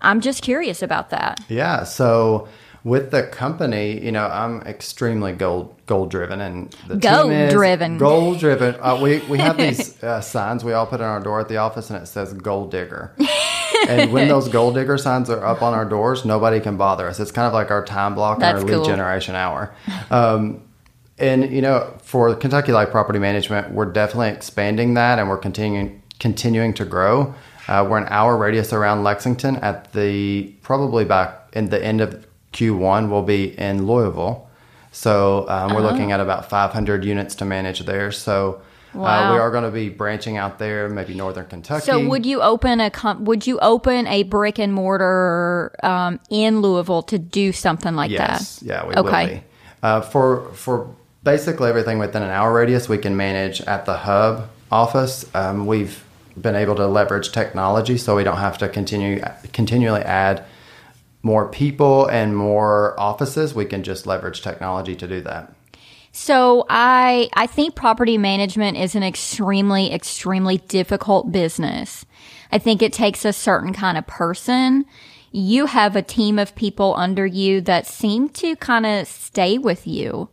I'm 0.00 0.20
just 0.20 0.42
curious 0.42 0.82
about 0.82 1.10
that. 1.10 1.40
Yeah. 1.48 1.84
So 1.84 2.48
with 2.86 3.10
the 3.10 3.24
company, 3.24 3.98
you 4.00 4.12
know, 4.12 4.28
I'm 4.28 4.62
extremely 4.62 5.32
goal 5.32 5.76
goal 5.86 6.06
driven, 6.06 6.40
and 6.40 6.70
the 6.86 6.94
Goal 6.94 7.24
team 7.24 7.32
is 7.32 7.52
driven. 7.52 7.98
Goal 7.98 8.36
driven. 8.36 8.76
Uh, 8.80 9.00
we 9.02 9.18
we 9.28 9.38
have 9.38 9.56
these 9.56 10.00
uh, 10.04 10.20
signs 10.20 10.62
we 10.62 10.72
all 10.72 10.86
put 10.86 11.00
on 11.00 11.08
our 11.08 11.18
door 11.18 11.40
at 11.40 11.48
the 11.48 11.56
office, 11.56 11.90
and 11.90 12.00
it 12.00 12.06
says 12.06 12.32
"Gold 12.32 12.70
Digger." 12.70 13.12
and 13.88 14.12
when 14.12 14.28
those 14.34 14.48
gold 14.48 14.76
digger 14.76 14.98
signs 14.98 15.28
are 15.28 15.44
up 15.44 15.62
on 15.62 15.74
our 15.74 15.84
doors, 15.84 16.24
nobody 16.24 16.60
can 16.60 16.76
bother 16.76 17.08
us. 17.08 17.18
It's 17.18 17.32
kind 17.32 17.48
of 17.48 17.52
like 17.52 17.72
our 17.72 17.84
time 17.84 18.14
block 18.14 18.36
and 18.36 18.42
That's 18.42 18.62
our 18.62 18.68
lead 18.68 18.74
cool. 18.76 18.84
generation 18.84 19.34
hour. 19.34 19.74
Um, 20.12 20.62
And 21.18 21.50
you 21.50 21.62
know, 21.62 21.92
for 22.02 22.36
Kentucky 22.36 22.70
Life 22.70 22.90
Property 22.90 23.18
Management, 23.18 23.72
we're 23.72 23.86
definitely 23.90 24.28
expanding 24.28 24.94
that, 24.94 25.18
and 25.18 25.28
we're 25.28 25.38
continuing 25.38 26.02
continuing 26.20 26.72
to 26.74 26.84
grow. 26.84 27.34
Uh, 27.66 27.84
we're 27.90 27.98
an 27.98 28.06
hour 28.10 28.36
radius 28.36 28.72
around 28.72 29.02
Lexington. 29.02 29.56
At 29.56 29.92
the 29.92 30.54
probably 30.62 31.04
by 31.04 31.34
in 31.52 31.70
the 31.70 31.84
end 31.84 32.00
of 32.00 32.25
Q1, 32.56 33.10
we'll 33.10 33.22
be 33.22 33.58
in 33.58 33.86
Louisville. 33.86 34.48
So 34.92 35.46
um, 35.48 35.74
we're 35.74 35.82
looking 35.82 36.10
at 36.12 36.20
about 36.20 36.48
500 36.48 37.04
units 37.04 37.34
to 37.36 37.44
manage 37.44 37.80
there. 37.80 38.10
So 38.10 38.62
uh, 38.94 39.28
we 39.30 39.38
are 39.38 39.50
going 39.50 39.64
to 39.64 39.70
be 39.70 39.90
branching 39.90 40.38
out 40.38 40.58
there, 40.58 40.88
maybe 40.88 41.12
northern 41.14 41.44
Kentucky. 41.46 41.84
So 41.84 42.08
would 42.08 42.24
you 42.24 42.40
open 42.40 42.80
a 42.80 42.90
com- 42.90 43.26
would 43.26 43.46
you 43.46 43.58
open 43.60 44.06
a 44.06 44.22
brick 44.22 44.58
and 44.58 44.72
mortar 44.72 45.76
um, 45.82 46.18
in 46.30 46.62
Louisville 46.62 47.02
to 47.02 47.18
do 47.18 47.52
something 47.52 47.94
like 47.94 48.10
Yes, 48.10 48.60
that? 48.60 48.66
yeah, 48.66 48.86
we 48.86 48.94
Okay. 48.94 49.26
will 49.26 49.34
be. 49.34 49.42
Uh, 49.82 50.00
for 50.00 50.50
for 50.54 50.88
basically 51.22 51.68
everything 51.68 51.98
within 51.98 52.22
an 52.22 52.30
hour 52.30 52.54
radius, 52.54 52.88
we 52.88 52.96
can 52.96 53.18
manage 53.18 53.60
at 53.62 53.84
the 53.84 53.98
hub 53.98 54.48
office. 54.72 55.26
Um, 55.34 55.66
we've 55.66 56.02
been 56.40 56.56
able 56.56 56.74
to 56.76 56.86
leverage 56.86 57.32
technology, 57.32 57.98
so 57.98 58.16
we 58.16 58.24
don't 58.24 58.38
have 58.38 58.56
to 58.58 58.68
continue 58.68 59.22
continually 59.52 60.00
add 60.02 60.42
more 61.26 61.48
people 61.48 62.06
and 62.06 62.36
more 62.36 62.98
offices. 62.98 63.52
We 63.52 63.64
can 63.64 63.82
just 63.82 64.06
leverage 64.06 64.42
technology 64.42 64.94
to 64.94 65.08
do 65.08 65.20
that. 65.22 65.52
So 66.12 66.64
I 66.70 67.28
I 67.34 67.48
think 67.48 67.74
property 67.74 68.16
management 68.16 68.78
is 68.78 68.94
an 68.94 69.02
extremely 69.02 69.92
extremely 69.92 70.58
difficult 70.58 71.32
business. 71.32 72.06
I 72.52 72.58
think 72.58 72.80
it 72.80 72.92
takes 72.92 73.24
a 73.24 73.32
certain 73.32 73.74
kind 73.74 73.98
of 73.98 74.06
person. 74.06 74.86
You 75.32 75.66
have 75.66 75.96
a 75.96 76.00
team 76.00 76.38
of 76.38 76.54
people 76.54 76.94
under 76.96 77.26
you 77.26 77.60
that 77.62 77.88
seem 77.88 78.28
to 78.30 78.54
kind 78.56 78.86
of 78.86 79.08
stay 79.08 79.58
with 79.58 79.84
you. 79.84 80.28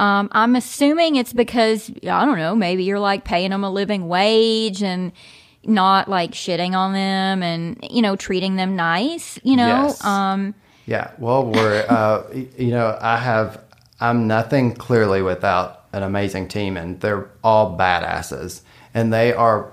Um, 0.00 0.28
I'm 0.32 0.56
assuming 0.56 1.14
it's 1.14 1.32
because 1.32 1.90
I 1.90 2.24
don't 2.24 2.38
know. 2.38 2.56
Maybe 2.56 2.82
you're 2.82 2.98
like 2.98 3.24
paying 3.24 3.50
them 3.50 3.64
a 3.64 3.70
living 3.70 4.08
wage 4.08 4.82
and 4.82 5.12
not 5.64 6.08
like 6.08 6.32
shitting 6.32 6.74
on 6.74 6.92
them 6.92 7.42
and 7.42 7.78
you 7.90 8.02
know 8.02 8.16
treating 8.16 8.56
them 8.56 8.76
nice. 8.76 9.38
You 9.42 9.56
know, 9.56 9.66
Yes. 9.66 10.04
um, 10.04 10.54
Yeah, 10.86 11.10
well, 11.18 11.44
we're 11.44 11.84
uh, 11.88 12.22
you 12.56 12.70
know 12.70 12.96
I 13.00 13.18
have 13.18 13.60
I'm 14.00 14.26
nothing 14.26 14.74
clearly 14.74 15.22
without 15.22 15.84
an 15.92 16.02
amazing 16.02 16.48
team, 16.48 16.76
and 16.76 17.00
they're 17.00 17.28
all 17.42 17.76
badasses, 17.76 18.62
and 18.94 19.12
they 19.12 19.32
are 19.32 19.72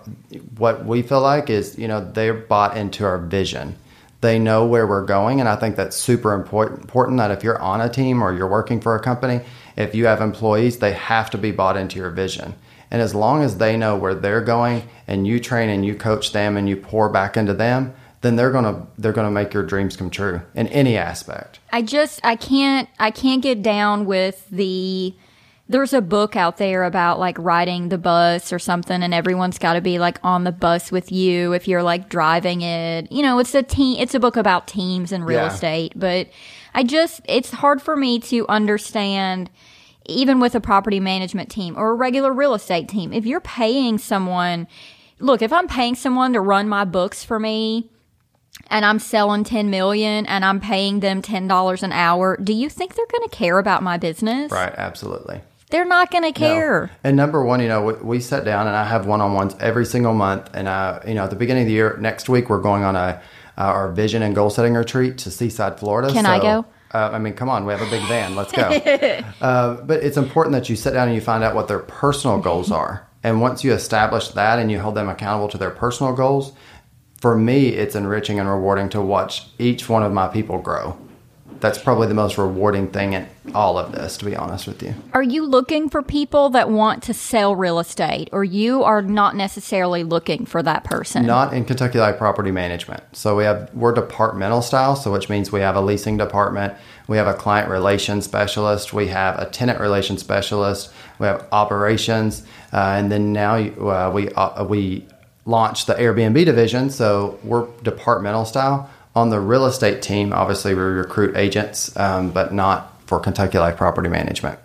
what 0.58 0.86
we 0.86 1.02
feel 1.02 1.22
like 1.22 1.50
is 1.50 1.78
you 1.78 1.88
know 1.88 2.02
they're 2.12 2.34
bought 2.34 2.76
into 2.78 3.06
our 3.06 3.18
vision. 3.18 3.76
They 4.22 4.40
know 4.40 4.66
where 4.66 4.88
we're 4.88 5.06
going, 5.06 5.40
and 5.40 5.48
I 5.48 5.56
think 5.56 5.76
that's 5.76 5.96
super 5.96 6.34
important. 6.34 6.82
Important 6.82 7.18
that 7.20 7.30
if 7.32 7.44
you're 7.44 7.62
on 7.62 7.80
a 7.80 7.90
team 7.90 8.24
or 8.24 8.34
you're 8.34 8.48
working 8.48 8.82
for 8.82 8.96
a 8.96 9.00
company, 9.00 9.42
if 9.78 9.94
you 9.94 10.08
have 10.08 10.20
employees, 10.20 10.80
they 10.80 10.94
have 10.94 11.30
to 11.32 11.38
be 11.38 11.52
bought 11.52 11.78
into 11.78 11.98
your 12.00 12.10
vision. 12.10 12.56
And 12.96 13.02
as 13.02 13.14
long 13.14 13.44
as 13.44 13.58
they 13.58 13.76
know 13.76 13.98
where 13.98 14.16
they're 14.16 14.40
going, 14.40 14.88
and 15.06 15.28
you 15.28 15.42
train 15.42 15.68
and 15.68 15.86
you 15.86 15.96
coach 15.96 16.32
them 16.32 16.56
and 16.56 16.70
you 16.70 16.78
pour 16.78 17.10
back 17.10 17.36
into 17.36 17.54
them, 17.54 17.94
then 18.22 18.38
they're 18.38 18.52
gonna 18.54 18.88
they're 18.98 19.12
gonna 19.12 19.30
make 19.30 19.54
your 19.54 19.64
dreams 19.64 19.98
come 19.98 20.10
true 20.10 20.40
in 20.54 20.68
any 20.70 20.96
aspect. 20.96 21.60
I 21.74 21.82
just 21.82 22.22
I 22.24 22.38
can't 22.38 22.88
I 22.98 23.12
can't 23.12 23.42
get 23.44 23.62
down 23.62 24.06
with 24.06 24.48
the 24.50 25.14
there's 25.68 25.92
a 25.92 26.00
book 26.00 26.38
out 26.38 26.56
there 26.56 26.86
about 26.86 27.20
like 27.20 27.38
riding 27.38 27.90
the 27.90 27.98
bus 27.98 28.54
or 28.54 28.60
something 28.60 29.04
and 29.04 29.14
everyone's 29.14 29.58
got 29.60 29.74
to 29.74 29.82
be 29.82 30.00
like 30.00 30.18
on 30.24 30.46
the 30.46 30.54
bus 30.54 30.90
with 30.90 31.12
you 31.12 31.52
if 31.52 31.68
you're 31.68 31.84
like 31.84 32.08
driving 32.08 32.62
it. 32.62 33.12
You 33.12 33.24
know, 33.24 33.40
it's 33.40 33.54
a 33.56 33.62
team 33.62 33.98
it's 34.00 34.16
a 34.16 34.22
book 34.22 34.38
about 34.38 34.68
teams 34.70 35.12
and 35.12 35.26
real 35.26 35.40
Yeah. 35.42 35.48
estate, 35.54 35.92
but 35.98 36.30
I 36.74 36.84
just 36.84 37.20
it's 37.26 37.52
hard 37.52 37.82
for 37.82 37.98
me 37.98 38.20
to 38.20 38.48
understand 38.48 39.50
even 40.08 40.40
with 40.40 40.56
a 40.56 40.62
property 40.62 41.00
management 41.00 41.50
team 41.50 41.76
or 41.78 41.92
a 41.92 41.96
regular 41.96 42.34
real 42.34 42.54
estate 42.54 42.88
team. 42.88 43.12
If 43.14 43.26
you're 43.26 43.42
paying 43.42 43.98
someone 43.98 44.68
Look, 45.20 45.42
if 45.42 45.54
I'm 45.54 45.68
paying 45.68 45.96
someone 45.96 46.34
to 46.34 46.42
run 46.42 46.68
my 46.68 46.84
books 46.84 47.24
for 47.24 47.40
me, 47.40 47.90
and 48.70 48.84
I'm 48.86 49.00
selling 49.00 49.44
10 49.44 49.70
million 49.70 50.26
and 50.26 50.44
I'm 50.44 50.60
paying 50.60 51.00
them 51.00 51.22
$10 51.22 51.84
an 51.84 51.92
hour, 51.92 52.38
do 52.38 52.54
you 52.54 52.70
think 52.70 52.96
they're 52.96 53.06
going 53.10 53.28
to 53.30 53.36
care 53.36 53.60
about 53.60 53.84
my 53.84 53.98
business? 53.98 54.52
Right, 54.52 54.74
absolutely. 54.76 55.42
They're 55.72 55.86
not 55.86 56.12
going 56.12 56.32
to 56.32 56.40
No. 56.40 56.48
care. 56.48 56.92
And 57.04 57.16
number 57.16 57.44
one, 57.44 57.60
you 57.60 57.68
know, 57.68 57.84
we, 57.84 57.94
we 57.94 58.20
sit 58.20 58.46
down 58.46 58.68
and 58.68 58.76
I 58.76 58.86
have 58.86 59.06
one 59.06 59.22
on 59.22 59.34
ones 59.34 59.56
every 59.60 59.86
single 59.86 60.14
month. 60.14 60.50
And 60.54 60.70
I, 60.70 61.04
you 61.08 61.14
know, 61.14 61.24
at 61.24 61.30
the 61.30 61.36
beginning 61.36 61.64
of 61.64 61.68
the 61.68 61.74
year, 61.74 61.98
next 62.00 62.30
week 62.30 62.50
we're 62.50 62.62
going 62.62 62.84
on 62.84 62.96
a 62.96 63.22
uh, 63.58 63.62
our 63.62 63.90
vision 63.92 64.22
and 64.22 64.36
goal 64.36 64.50
setting 64.50 64.74
retreat 64.74 65.18
to 65.20 65.32
Seaside, 65.32 65.80
Florida. 65.80 66.12
Can 66.12 66.26
I 66.26 66.40
go? 66.42 66.66
Uh, 66.96 67.10
I 67.12 67.20
mean, 67.20 67.34
come 67.34 67.50
on, 67.50 67.66
we 67.66 67.74
have 67.74 67.82
a 67.82 67.90
big 67.90 68.08
van. 68.08 68.38
Let's 68.38 68.54
go. 68.54 68.62
uh, 69.42 69.82
but 69.82 70.02
it's 70.02 70.16
important 70.16 70.54
that 70.54 70.70
you 70.70 70.78
sit 70.78 70.92
down 70.94 71.10
and 71.10 71.16
you 71.16 71.20
find 71.20 71.44
out 71.44 71.54
what 71.54 71.68
their 71.68 71.80
personal 71.80 72.40
goals 72.40 72.72
are. 72.72 73.06
And 73.22 73.42
once 73.42 73.66
you 73.66 73.74
establish 73.74 74.30
that 74.30 74.60
and 74.60 74.72
you 74.72 74.80
hold 74.80 74.96
them 74.96 75.10
accountable 75.10 75.50
to 75.50 75.58
their 75.58 75.72
personal 75.72 76.14
goals, 76.14 76.54
for 77.20 77.38
me, 77.38 77.70
it's 77.70 77.96
enriching 77.96 78.40
and 78.40 78.48
rewarding 78.48 78.88
to 78.90 79.02
watch 79.02 79.48
each 79.60 79.90
one 79.90 80.04
of 80.04 80.14
my 80.14 80.30
people 80.30 80.62
grow. 80.62 80.98
That's 81.66 81.80
probably 81.80 82.06
the 82.06 82.14
most 82.14 82.38
rewarding 82.38 82.90
thing 82.90 83.14
in 83.14 83.28
all 83.56 83.80
of 83.80 83.92
this, 83.92 84.18
to 84.18 84.26
be 84.26 84.36
honest 84.36 84.68
with 84.68 84.84
you. 84.84 84.94
Are 85.14 85.24
you 85.24 85.44
looking 85.44 85.90
for 85.90 86.04
people 86.04 86.52
that 86.52 86.70
want 86.70 87.02
to 87.04 87.14
sell 87.14 87.56
real 87.56 87.80
estate 87.80 88.30
or 88.32 88.44
you 88.44 88.84
are 88.84 89.02
not 89.02 89.36
necessarily 89.36 90.04
looking 90.04 90.46
for 90.46 90.62
that 90.62 90.84
person? 90.84 91.26
Not 91.26 91.56
in 91.56 91.66
Kentucky 91.66 91.98
Life 91.98 92.20
Property 92.20 92.52
Management. 92.52 93.02
So 93.14 93.36
we 93.36 93.46
have 93.46 93.74
we're 93.74 93.94
departmental 93.94 94.62
style, 94.62 94.96
so 94.96 95.12
which 95.12 95.28
means 95.28 95.52
we 95.52 95.62
have 95.62 95.76
a 95.76 95.82
leasing 95.82 96.18
department, 96.18 96.76
we 97.08 97.18
have 97.18 97.26
a 97.26 97.34
client 97.34 97.68
relations 97.68 98.26
specialist, 98.26 98.94
we 98.94 99.08
have 99.08 99.40
a 99.40 99.50
tenant 99.50 99.80
relations 99.80 100.20
specialist, 100.20 100.94
we 101.18 101.26
have 101.26 101.48
operations, 101.52 102.44
uh, 102.74 102.94
and 102.96 103.12
then 103.12 103.34
now 103.34 103.56
uh, 103.56 104.12
we 104.14 104.30
uh, 104.34 104.64
we 104.66 105.08
launched 105.46 105.88
the 105.88 105.96
Airbnb 105.96 106.46
division. 106.46 106.92
So 106.92 107.40
we're 107.44 107.66
departmental 107.82 108.46
style. 108.46 108.88
On 109.16 109.30
the 109.30 109.40
real 109.40 109.66
estate 109.66 110.02
team, 110.02 110.34
obviously 110.34 110.76
we 110.76 110.82
recruit 110.82 111.38
agents, 111.38 111.96
um, 111.98 112.32
but 112.32 112.54
not 112.54 113.02
for 113.06 113.20
Kentucky 113.20 113.58
Life 113.58 113.78
Property 113.78 114.10
Management. 114.10 114.60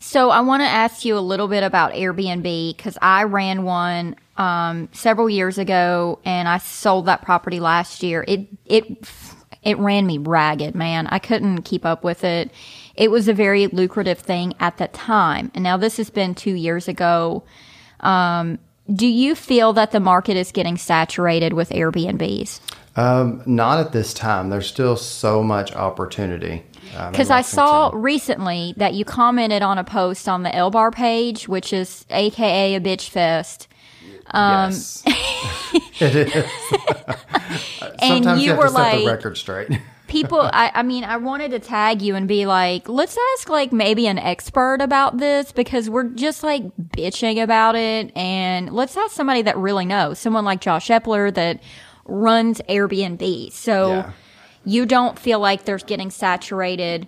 So 0.00 0.30
I 0.30 0.40
want 0.40 0.62
to 0.62 0.66
ask 0.66 1.04
you 1.04 1.16
a 1.16 1.20
little 1.20 1.46
bit 1.46 1.62
about 1.62 1.92
Airbnb 1.92 2.76
because 2.76 2.98
I 3.00 3.22
ran 3.22 3.62
one 3.62 4.16
um, 4.36 4.88
several 4.92 5.30
years 5.30 5.58
ago 5.58 6.18
and 6.24 6.48
I 6.48 6.58
sold 6.58 7.06
that 7.06 7.22
property 7.22 7.60
last 7.60 8.02
year. 8.02 8.24
It 8.26 8.48
it 8.64 9.08
it 9.62 9.78
ran 9.78 10.06
me 10.06 10.18
ragged, 10.18 10.74
man. 10.74 11.06
I 11.06 11.20
couldn't 11.20 11.62
keep 11.62 11.86
up 11.86 12.02
with 12.02 12.24
it. 12.24 12.50
It 12.96 13.12
was 13.12 13.28
a 13.28 13.32
very 13.32 13.68
lucrative 13.68 14.18
thing 14.18 14.54
at 14.58 14.78
the 14.78 14.88
time, 14.88 15.52
and 15.54 15.62
now 15.62 15.76
this 15.76 15.98
has 15.98 16.10
been 16.10 16.34
two 16.34 16.54
years 16.54 16.88
ago. 16.88 17.44
Um, 18.00 18.58
do 18.92 19.06
you 19.06 19.36
feel 19.36 19.72
that 19.74 19.92
the 19.92 20.00
market 20.00 20.36
is 20.36 20.50
getting 20.50 20.76
saturated 20.76 21.52
with 21.52 21.70
Airbnbs? 21.70 22.60
Um, 22.96 23.42
not 23.46 23.78
at 23.78 23.92
this 23.92 24.12
time. 24.12 24.50
There's 24.50 24.66
still 24.66 24.96
so 24.96 25.42
much 25.42 25.72
opportunity. 25.74 26.62
um, 26.96 27.10
Because 27.12 27.30
I 27.30 27.40
saw 27.40 27.90
recently 27.94 28.74
that 28.76 28.94
you 28.94 29.04
commented 29.04 29.62
on 29.62 29.78
a 29.78 29.84
post 29.84 30.28
on 30.28 30.42
the 30.42 30.54
L 30.54 30.70
Bar 30.70 30.90
page, 30.90 31.48
which 31.48 31.72
is 31.72 32.04
AKA 32.10 32.74
a 32.74 32.80
bitch 32.80 33.08
fest. 33.08 33.68
Um, 34.30 34.70
yes, 34.70 35.02
it 36.00 36.14
is. 36.16 36.44
And 38.00 38.00
Sometimes 38.00 38.42
you 38.42 38.54
were 38.54 38.64
to 38.64 38.68
set 38.70 38.74
like- 38.78 38.98
the 39.00 39.06
record 39.06 39.36
straight. 39.36 39.68
People, 40.08 40.40
I, 40.42 40.70
I 40.74 40.82
mean, 40.82 41.04
I 41.04 41.16
wanted 41.16 41.52
to 41.52 41.58
tag 41.58 42.02
you 42.02 42.14
and 42.16 42.28
be 42.28 42.44
like, 42.44 42.86
let's 42.86 43.16
ask 43.34 43.48
like 43.48 43.72
maybe 43.72 44.06
an 44.06 44.18
expert 44.18 44.82
about 44.82 45.16
this 45.16 45.52
because 45.52 45.88
we're 45.88 46.04
just 46.10 46.42
like 46.42 46.64
bitching 46.76 47.42
about 47.42 47.76
it. 47.76 48.14
And 48.14 48.74
let's 48.74 48.94
ask 48.94 49.12
somebody 49.12 49.40
that 49.40 49.56
really 49.56 49.86
knows, 49.86 50.18
someone 50.18 50.44
like 50.44 50.60
Josh 50.60 50.86
Shepler 50.86 51.32
that 51.32 51.60
runs 52.06 52.60
Airbnb. 52.68 53.52
So 53.52 53.88
Yeah. 53.92 54.10
you 54.64 54.86
don't 54.86 55.18
feel 55.18 55.38
like 55.40 55.64
there's 55.64 55.84
getting 55.84 56.10
saturated. 56.10 57.06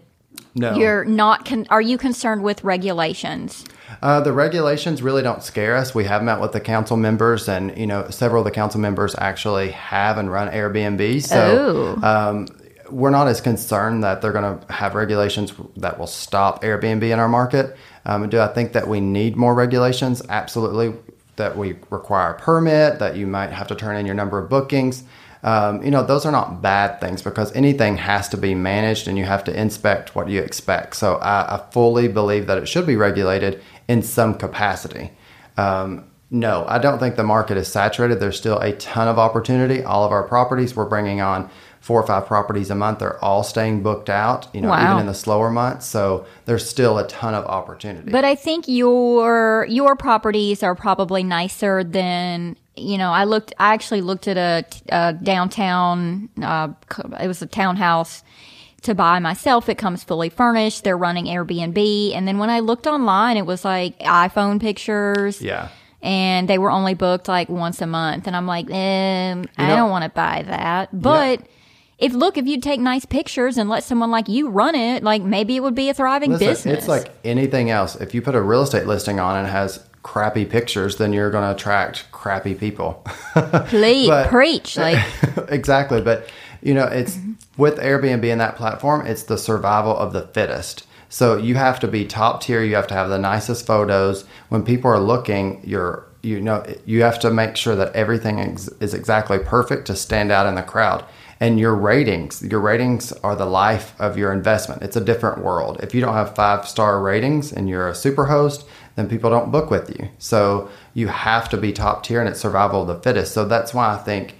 No, 0.57 0.75
You're 0.77 1.05
not, 1.05 1.45
con- 1.45 1.67
are 1.71 1.81
you 1.81 1.99
concerned 1.99 2.43
with 2.43 2.63
regulations? 2.65 3.65
Uh, 4.03 4.21
the 4.21 4.33
regulations 4.33 5.03
really 5.03 5.23
don't 5.23 5.43
scare 5.43 5.77
us. 5.77 5.95
We 5.95 6.05
have 6.05 6.23
met 6.23 6.41
with 6.41 6.53
the 6.53 6.61
council 6.61 6.97
members, 6.97 7.49
and 7.49 7.77
you 7.77 7.87
know, 7.87 8.09
several 8.11 8.41
of 8.41 8.45
the 8.45 8.51
council 8.51 8.81
members 8.81 9.15
actually 9.19 9.71
have 9.71 10.19
and 10.19 10.31
run 10.31 10.49
Airbnb. 10.49 11.23
So 11.23 11.99
um, 12.03 12.47
we're 12.91 13.11
not 13.11 13.29
as 13.29 13.41
concerned 13.41 14.03
that 14.05 14.23
they're 14.23 14.33
going 14.33 14.59
to 14.59 14.73
have 14.73 14.95
regulations 14.95 15.53
that 15.77 15.99
will 15.99 16.07
stop 16.07 16.63
Airbnb 16.63 17.03
in 17.03 17.19
our 17.19 17.29
market. 17.29 17.77
Um, 18.05 18.29
do 18.29 18.41
I 18.41 18.49
think 18.49 18.73
that 18.73 18.89
we 18.89 19.01
need 19.01 19.37
more 19.37 19.55
regulations? 19.55 20.23
Absolutely. 20.29 20.95
That 21.37 21.57
we 21.57 21.77
require 21.91 22.35
a 22.35 22.39
permit, 22.39 22.99
that 22.99 23.17
you 23.17 23.27
might 23.27 23.51
have 23.51 23.67
to 23.69 23.75
turn 23.75 23.97
in 23.97 24.07
your 24.07 24.15
number 24.15 24.39
of 24.39 24.49
bookings. 24.49 25.05
Um, 25.43 25.83
you 25.83 25.91
know, 25.91 26.03
those 26.03 26.25
are 26.25 26.33
not 26.33 26.63
bad 26.63 27.01
things 27.01 27.21
because 27.21 27.55
anything 27.55 27.99
has 27.99 28.31
to 28.31 28.39
be 28.39 28.55
managed 28.55 29.09
and 29.09 29.19
you 29.19 29.25
have 29.25 29.45
to 29.45 29.61
inspect 29.61 30.15
what 30.15 30.31
you 30.31 30.41
expect. 30.41 30.97
So 30.97 31.17
I, 31.17 31.57
I 31.57 31.71
fully 31.71 32.09
believe 32.09 32.47
that 32.47 32.57
it 32.57 32.67
should 32.67 32.87
be 32.87 32.97
regulated 32.97 33.61
in 33.87 34.03
some 34.03 34.35
capacity. 34.35 35.11
Um, 35.59 36.07
no, 36.31 36.65
I 36.67 36.79
don't 36.79 36.99
think 36.99 37.17
the 37.17 37.25
market 37.25 37.59
is 37.59 37.69
saturated. 37.69 38.21
There's 38.21 38.39
still 38.39 38.59
a 38.59 38.73
ton 38.73 39.07
of 39.07 39.19
opportunity. 39.19 39.85
All 39.85 40.05
of 40.05 40.13
our 40.13 40.23
properties, 40.23 40.75
we're 40.75 40.89
bringing 40.89 41.21
on 41.21 41.51
four 41.85 42.01
or 42.03 42.07
five 42.07 42.25
properties 42.27 42.71
a 42.71 42.75
month. 42.75 42.99
They're 43.01 43.23
all 43.23 43.43
staying 43.43 43.83
booked 43.83 44.09
out, 44.09 44.49
you 44.55 44.61
know, 44.63 44.71
Wow. 44.71 44.85
even 44.93 45.01
in 45.03 45.07
the 45.07 45.13
slower 45.15 45.51
months. 45.51 45.85
So 45.85 46.25
there's 46.47 46.67
still 46.69 46.97
a 46.99 47.07
ton 47.09 47.35
of 47.35 47.45
opportunity. 47.45 48.11
But 48.11 48.25
I 48.25 48.35
think 48.35 48.65
your 48.69 49.67
your 49.69 49.95
properties 49.97 50.63
are 50.63 50.75
probably 50.75 51.23
nicer 51.23 51.85
than 51.85 52.57
you 52.77 52.97
know. 52.99 53.11
I 53.13 53.25
looked. 53.25 53.53
I 53.59 53.75
actually 53.75 54.01
looked 54.01 54.27
at 54.29 54.37
a, 54.39 54.65
a 54.89 55.13
downtown. 55.13 56.31
Uh, 56.43 56.69
it 57.21 57.29
was 57.29 57.43
a 57.43 57.47
townhouse 57.47 58.23
to 58.83 58.95
buy 58.95 59.19
myself. 59.19 59.69
It 59.69 59.77
comes 59.79 60.03
fully 60.05 60.29
furnished. 60.31 60.85
They're 60.85 60.97
running 60.97 61.27
Airbnb, 61.27 62.15
and 62.15 62.27
then 62.27 62.39
when 62.39 62.51
I 62.51 62.61
looked 62.61 62.87
online, 62.87 63.37
it 63.37 63.47
was 63.47 63.65
like 63.65 63.99
iPhone 64.01 64.61
pictures. 64.61 65.41
yeah. 65.43 65.69
and 66.03 66.49
they 66.49 66.59
were 66.59 66.71
only 66.71 66.93
booked 66.95 67.29
like 67.29 67.49
once 67.49 67.81
a 67.81 67.87
month. 67.87 68.27
And 68.27 68.37
I'm 68.37 68.47
like, 68.47 68.71
I 68.71 69.35
know- 69.35 69.77
don't 69.77 69.91
want 69.91 70.05
to 70.05 70.11
buy 70.11 70.45
that. 70.47 70.89
But 70.93 71.41
if 71.99 72.13
look, 72.13 72.37
if 72.37 72.47
you 72.47 72.61
take 72.61 72.81
nice 72.81 73.05
pictures 73.05 73.57
and 73.57 73.69
let 73.71 73.85
someone 73.85 74.11
like 74.11 74.29
you 74.29 74.49
run 74.49 74.75
it, 74.75 75.03
like 75.03 75.23
maybe 75.23 75.57
it 75.57 75.63
would 75.63 75.75
be 75.75 75.89
a 75.89 75.95
thriving 75.95 76.33
Listen, 76.33 76.49
business. 76.49 76.79
It's 76.79 76.89
like 76.89 77.11
anything 77.25 77.71
else. 77.71 77.97
If 77.97 78.15
you 78.15 78.23
put 78.23 78.35
a 78.35 78.43
real 78.43 78.63
estate 78.63 78.87
listing 78.87 79.21
on 79.21 79.37
and 79.37 79.47
has 79.47 79.85
crappy 80.03 80.45
pictures, 80.45 80.97
then 80.97 81.13
you're 81.13 81.31
going 81.31 81.45
to 81.45 81.53
attract 81.53 82.11
crappy 82.13 82.55
people. 82.55 83.05
please 83.67 84.09
but- 84.09 84.29
preach, 84.29 84.77
like 84.77 85.03
exactly. 85.49 86.01
But, 86.01 86.29
you 86.63 86.75
know, 86.75 86.87
it's 86.87 87.17
mm-hmm. 87.17 87.33
with 87.57 87.79
Airbnb 87.79 88.31
and 88.31 88.41
that 88.41 88.57
platform, 88.57 89.07
it's 89.07 89.25
the 89.25 89.39
survival 89.39 89.97
of 89.97 90.13
the 90.13 90.23
fittest. 90.29 90.87
So 91.09 91.37
you 91.37 91.55
have 91.55 91.79
to 91.81 91.89
be 91.89 92.07
top 92.07 92.43
tier. 92.43 92.63
You 92.65 92.75
have 92.75 92.89
to 92.89 92.95
have 92.95 93.09
the 93.09 93.19
nicest 93.19 93.67
photos. 93.67 94.25
When 94.49 94.65
people 94.65 94.91
are 94.91 94.99
looking, 94.99 95.61
you're, 95.65 96.07
you 96.23 96.41
know, 96.41 96.65
you 96.87 97.03
have 97.03 97.21
to 97.21 97.31
make 97.31 97.57
sure 97.57 97.77
that 97.77 97.95
everything 97.95 98.41
is 98.41 98.95
exactly 98.95 99.39
perfect 99.39 99.87
to 99.87 99.97
stand 99.97 100.33
out 100.33 100.47
in 100.47 100.57
the 100.57 100.63
crowd. 100.63 101.05
And 101.45 101.61
your 101.61 101.75
ratings, 101.75 102.43
your 102.43 102.61
ratings 102.61 103.13
are 103.13 103.37
the 103.37 103.45
life 103.45 103.95
of 104.01 104.17
your 104.17 104.33
investment. 104.33 104.83
It's 104.83 104.97
a 104.97 105.01
different 105.01 105.45
world. 105.45 105.79
If 105.83 105.95
you 105.95 106.01
don't 106.01 106.15
have 106.15 106.35
five 106.35 106.67
star 106.67 107.03
ratings 107.03 107.53
and 107.53 107.69
you're 107.69 107.87
a 107.87 107.95
super 107.95 108.25
host, 108.25 108.65
then 108.97 109.11
people 109.11 109.29
don't 109.29 109.53
book 109.53 109.71
with 109.71 109.91
you. 109.91 110.09
So 110.19 110.71
you 110.95 111.09
have 111.09 111.51
to 111.51 111.59
be 111.59 111.71
top 111.71 112.03
tier 112.03 112.21
and 112.21 112.31
it's 112.31 112.41
survival 112.41 112.81
of 112.83 112.89
the 112.89 112.99
fittest. 113.01 113.35
So 113.35 113.45
that's 113.45 113.75
why 113.75 113.93
I 113.93 113.99
think 113.99 114.37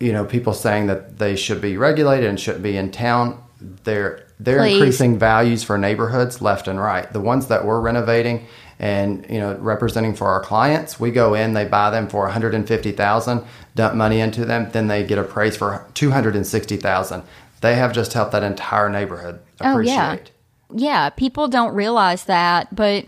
you 0.00 0.12
know, 0.12 0.24
people 0.24 0.52
saying 0.54 0.88
that 0.88 1.18
they 1.18 1.36
should 1.36 1.60
be 1.60 1.76
regulated 1.76 2.28
and 2.28 2.40
shouldn't 2.40 2.64
be 2.64 2.76
in 2.76 2.90
town. 2.90 3.42
They're 3.60 4.26
they're 4.38 4.60
Please. 4.60 4.76
increasing 4.76 5.18
values 5.18 5.62
for 5.62 5.76
neighborhoods 5.76 6.42
left 6.42 6.68
and 6.68 6.80
right. 6.80 7.10
The 7.12 7.20
ones 7.20 7.46
that 7.48 7.64
we're 7.64 7.80
renovating 7.80 8.46
and 8.80 9.26
you 9.28 9.38
know 9.38 9.56
representing 9.58 10.14
for 10.14 10.26
our 10.26 10.40
clients, 10.40 10.98
we 10.98 11.10
go 11.10 11.34
in, 11.34 11.52
they 11.52 11.66
buy 11.66 11.90
them 11.90 12.08
for 12.08 12.22
one 12.22 12.32
hundred 12.32 12.54
and 12.54 12.66
fifty 12.66 12.92
thousand, 12.92 13.44
dump 13.74 13.94
money 13.94 14.20
into 14.20 14.44
them, 14.46 14.70
then 14.72 14.88
they 14.88 15.04
get 15.04 15.18
appraised 15.18 15.58
for 15.58 15.86
two 15.94 16.10
hundred 16.10 16.34
and 16.34 16.46
sixty 16.46 16.78
thousand. 16.78 17.22
They 17.60 17.74
have 17.74 17.92
just 17.92 18.14
helped 18.14 18.32
that 18.32 18.42
entire 18.42 18.88
neighborhood 18.88 19.38
appreciate. 19.60 20.32
Oh, 20.70 20.74
yeah. 20.74 21.04
yeah, 21.04 21.10
people 21.10 21.46
don't 21.46 21.74
realize 21.74 22.24
that, 22.24 22.74
but 22.74 23.04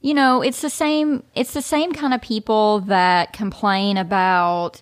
you 0.00 0.14
know, 0.14 0.40
it's 0.40 0.60
the 0.60 0.70
same 0.70 1.24
it's 1.34 1.52
the 1.52 1.62
same 1.62 1.92
kind 1.92 2.14
of 2.14 2.22
people 2.22 2.80
that 2.82 3.32
complain 3.32 3.96
about 3.96 4.80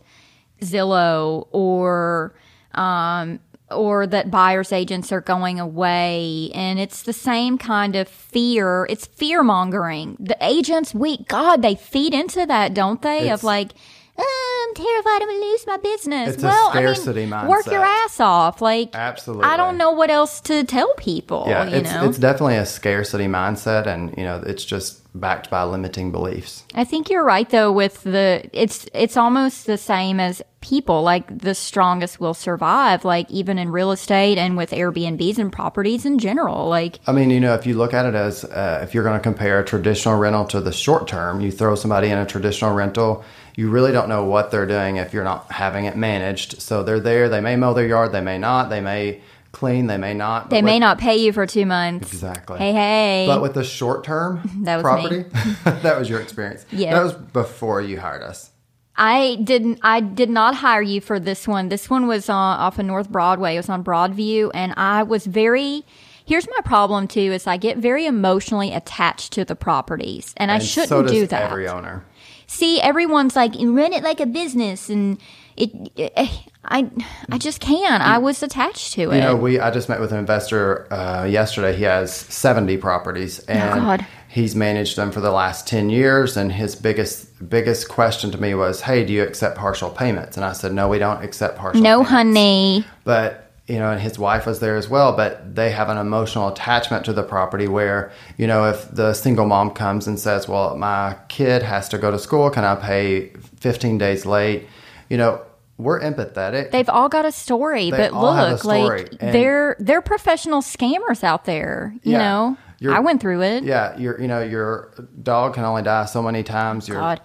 Zillow 0.60 1.48
or 1.50 2.34
um 2.74 3.40
or 3.70 4.06
that 4.06 4.30
buyers 4.30 4.72
agents 4.72 5.10
are 5.12 5.20
going 5.20 5.58
away. 5.58 6.50
And 6.54 6.78
it's 6.78 7.02
the 7.02 7.12
same 7.12 7.58
kind 7.58 7.96
of 7.96 8.08
fear. 8.08 8.86
It's 8.88 9.06
fear 9.06 9.42
mongering 9.42 10.16
the 10.20 10.36
agents 10.40 10.94
we 10.94 11.18
god 11.24 11.62
they 11.62 11.74
feed 11.74 12.14
into 12.14 12.46
that 12.46 12.74
don't 12.74 13.02
they? 13.02 13.18
It's- 13.22 13.40
of 13.40 13.44
like 13.44 13.72
"Oh, 14.18 14.66
i'm 14.68 14.74
terrified 14.74 15.20
i'm 15.22 15.28
gonna 15.28 15.44
lose 15.52 15.66
my 15.66 15.76
business. 15.76 16.34
It's 16.34 16.42
a 16.42 16.46
well 16.46 16.70
scarcity 16.70 17.24
i 17.24 17.26
mean 17.42 17.48
work 17.48 17.66
your 17.66 17.84
ass 17.84 18.18
off. 18.20 18.62
Like 18.62 18.90
Absolutely. 18.94 19.44
i 19.44 19.56
don't 19.56 19.76
know 19.76 19.90
what 19.90 20.10
else 20.10 20.40
to 20.42 20.64
tell 20.64 20.94
people 20.94 21.44
Yeah, 21.48 21.68
you 21.68 21.76
it's 21.76 21.92
know? 21.92 22.08
it's 22.08 22.18
definitely 22.18 22.56
a 22.56 22.66
scarcity 22.66 23.26
mindset, 23.26 23.86
and 23.86 24.14
you 24.16 24.24
know 24.24 24.42
it's 24.46 24.64
just 24.64 25.00
backed 25.20 25.50
by 25.50 25.64
limiting 25.64 26.12
beliefs. 26.12 26.64
I 26.74 26.84
think 26.84 27.10
you're 27.10 27.24
right 27.24 27.48
though 27.48 27.72
with 27.72 28.02
the 28.02 28.48
it's 28.52 28.86
it's 28.94 29.16
almost 29.16 29.66
the 29.66 29.78
same 29.78 30.20
as 30.20 30.42
people 30.60 31.02
like 31.02 31.38
the 31.38 31.54
strongest 31.54 32.18
will 32.18 32.34
survive 32.34 33.04
like 33.04 33.30
even 33.30 33.56
in 33.56 33.70
real 33.70 33.92
estate 33.92 34.36
and 34.36 34.56
with 34.56 34.70
Airbnbs 34.70 35.38
and 35.38 35.52
properties 35.52 36.04
in 36.04 36.18
general 36.18 36.68
like 36.68 36.98
I 37.06 37.12
mean, 37.12 37.30
you 37.30 37.40
know, 37.40 37.54
if 37.54 37.66
you 37.66 37.74
look 37.74 37.94
at 37.94 38.06
it 38.06 38.14
as 38.14 38.44
uh, 38.44 38.80
if 38.82 38.94
you're 38.94 39.04
going 39.04 39.18
to 39.18 39.22
compare 39.22 39.60
a 39.60 39.64
traditional 39.64 40.18
rental 40.18 40.44
to 40.46 40.60
the 40.60 40.72
short 40.72 41.06
term, 41.06 41.40
you 41.40 41.52
throw 41.52 41.74
somebody 41.74 42.08
in 42.08 42.18
a 42.18 42.26
traditional 42.26 42.74
rental, 42.74 43.24
you 43.54 43.70
really 43.70 43.92
don't 43.92 44.08
know 44.08 44.24
what 44.24 44.50
they're 44.50 44.66
doing 44.66 44.96
if 44.96 45.12
you're 45.12 45.24
not 45.24 45.50
having 45.50 45.86
it 45.86 45.96
managed. 45.96 46.60
So 46.60 46.82
they're 46.82 47.00
there, 47.00 47.28
they 47.28 47.40
may 47.40 47.56
mow 47.56 47.72
their 47.72 47.86
yard, 47.86 48.12
they 48.12 48.20
may 48.20 48.38
not, 48.38 48.68
they 48.68 48.80
may 48.80 49.22
clean, 49.56 49.86
they 49.86 49.96
may 49.96 50.12
not. 50.12 50.50
they 50.50 50.60
but 50.60 50.66
may 50.66 50.78
not 50.78 50.98
pay 50.98 51.16
you 51.16 51.32
for 51.32 51.46
2 51.46 51.64
months. 51.64 52.12
Exactly. 52.12 52.58
Hey 52.58 52.72
hey. 52.72 53.24
But 53.26 53.40
with 53.40 53.54
the 53.54 53.64
short 53.64 54.04
term 54.04 54.42
That 54.64 54.76
was 54.76 54.82
property, 54.82 55.24
that 55.64 55.98
was 55.98 56.10
your 56.10 56.20
experience. 56.20 56.66
Yeah. 56.70 56.94
That 56.94 57.02
was 57.02 57.14
before 57.14 57.80
you 57.80 57.98
hired 57.98 58.22
us. 58.22 58.50
I 58.96 59.38
didn't. 59.42 59.80
I 59.82 60.00
did 60.00 60.30
not 60.30 60.54
hire 60.54 60.82
you 60.82 61.00
for 61.00 61.18
this 61.18 61.46
one. 61.46 61.68
This 61.68 61.90
one 61.90 62.06
was 62.06 62.28
on, 62.28 62.58
off 62.58 62.78
of 62.78 62.86
North 62.86 63.10
Broadway. 63.10 63.54
It 63.54 63.58
was 63.58 63.68
on 63.68 63.84
Broadview, 63.84 64.50
and 64.54 64.72
I 64.76 65.02
was 65.02 65.26
very. 65.26 65.84
Here's 66.24 66.46
my 66.48 66.60
problem 66.64 67.06
too: 67.06 67.20
is 67.20 67.46
I 67.46 67.56
get 67.56 67.76
very 67.76 68.06
emotionally 68.06 68.72
attached 68.72 69.32
to 69.34 69.44
the 69.44 69.54
properties, 69.54 70.32
and, 70.38 70.50
I 70.50 70.58
shouldn't 70.58 70.88
so 70.88 71.02
do 71.02 71.26
that. 71.26 71.42
every 71.42 71.68
owner. 71.68 72.06
See, 72.46 72.80
everyone's 72.80 73.36
like 73.36 73.54
run 73.58 73.92
it 73.92 74.02
like 74.02 74.20
a 74.20 74.26
business, 74.26 74.88
and 74.88 75.18
it. 75.56 75.92
it 75.96 76.30
I 76.64 76.90
I 77.30 77.38
just 77.38 77.60
can't. 77.60 78.02
I 78.02 78.18
was 78.18 78.42
attached 78.42 78.92
to 78.94 79.10
it. 79.10 79.16
You 79.16 79.20
know, 79.20 79.36
we 79.36 79.60
I 79.60 79.70
just 79.70 79.88
met 79.88 80.00
with 80.00 80.12
an 80.12 80.18
investor 80.18 80.92
uh, 80.92 81.24
yesterday. 81.24 81.76
He 81.76 81.84
has 81.84 82.12
70 82.12 82.76
properties 82.78 83.38
and 83.40 83.80
Oh, 83.80 83.82
God. 83.84 84.06
he's 84.28 84.56
managed 84.56 84.96
them 84.96 85.12
for 85.12 85.20
the 85.20 85.30
last 85.30 85.68
10 85.68 85.90
years 85.90 86.36
and 86.36 86.50
his 86.52 86.74
biggest 86.74 87.48
biggest 87.48 87.88
question 87.88 88.30
to 88.32 88.38
me 88.38 88.54
was, 88.54 88.80
"Hey, 88.80 89.04
do 89.04 89.12
you 89.12 89.22
accept 89.22 89.56
partial 89.56 89.90
payments?" 89.90 90.36
And 90.36 90.44
I 90.44 90.52
said, 90.52 90.72
"No, 90.72 90.88
we 90.88 90.98
don't 90.98 91.22
accept 91.22 91.56
partial 91.56 91.80
no, 91.82 91.98
payments." 91.98 92.10
honey. 92.10 92.84
But 93.04 93.46
you 93.68 93.78
know, 93.78 93.90
and 93.90 94.00
his 94.00 94.18
wife 94.18 94.46
was 94.46 94.60
there 94.60 94.76
as 94.76 94.88
well, 94.88 95.16
but 95.16 95.56
they 95.56 95.70
have 95.70 95.88
an 95.88 95.98
emotional 95.98 96.48
attachment 96.48 97.04
to 97.04 97.12
the 97.12 97.24
property 97.24 97.66
where, 97.66 98.12
you 98.36 98.46
know, 98.46 98.64
if 98.66 98.88
the 98.92 99.12
single 99.12 99.44
mom 99.44 99.70
comes 99.70 100.06
and 100.06 100.20
says, 100.20 100.46
Well, 100.48 100.76
my 100.76 101.16
kid 101.28 101.64
has 101.64 101.88
to 101.88 101.98
go 101.98 102.12
to 102.12 102.18
school, 102.18 102.48
can 102.50 102.64
I 102.64 102.76
pay 102.76 103.30
15 103.58 103.98
days 103.98 104.24
late? 104.24 104.68
You 105.08 105.16
know, 105.18 105.42
we're 105.78 106.00
empathetic. 106.00 106.70
They've 106.70 106.88
all 106.88 107.08
got 107.08 107.24
a 107.24 107.32
story, 107.32 107.90
They 107.90 107.96
but 107.96 108.12
all 108.12 108.32
have 108.32 108.48
a 108.48 108.50
look, 108.52 108.60
story, 108.60 109.02
like 109.02 109.16
and- 109.20 109.34
they're 109.34 109.76
they're 109.78 110.00
professional 110.02 110.62
scammers 110.62 111.22
out 111.22 111.44
there. 111.44 111.94
You 112.02 112.12
Yeah. 112.12 112.18
know, 112.18 112.56
I 112.94 113.00
went 113.00 113.20
through 113.20 113.42
it. 113.42 113.64
Yeah, 113.64 113.96
your 113.98 114.20
you 114.20 114.26
know 114.28 114.42
your 114.42 114.92
dog 115.22 115.54
can 115.54 115.64
only 115.64 115.82
die 115.82 116.06
so 116.06 116.22
many 116.22 116.42
times. 116.42 116.88
Your, 116.88 116.98
God. 116.98 117.20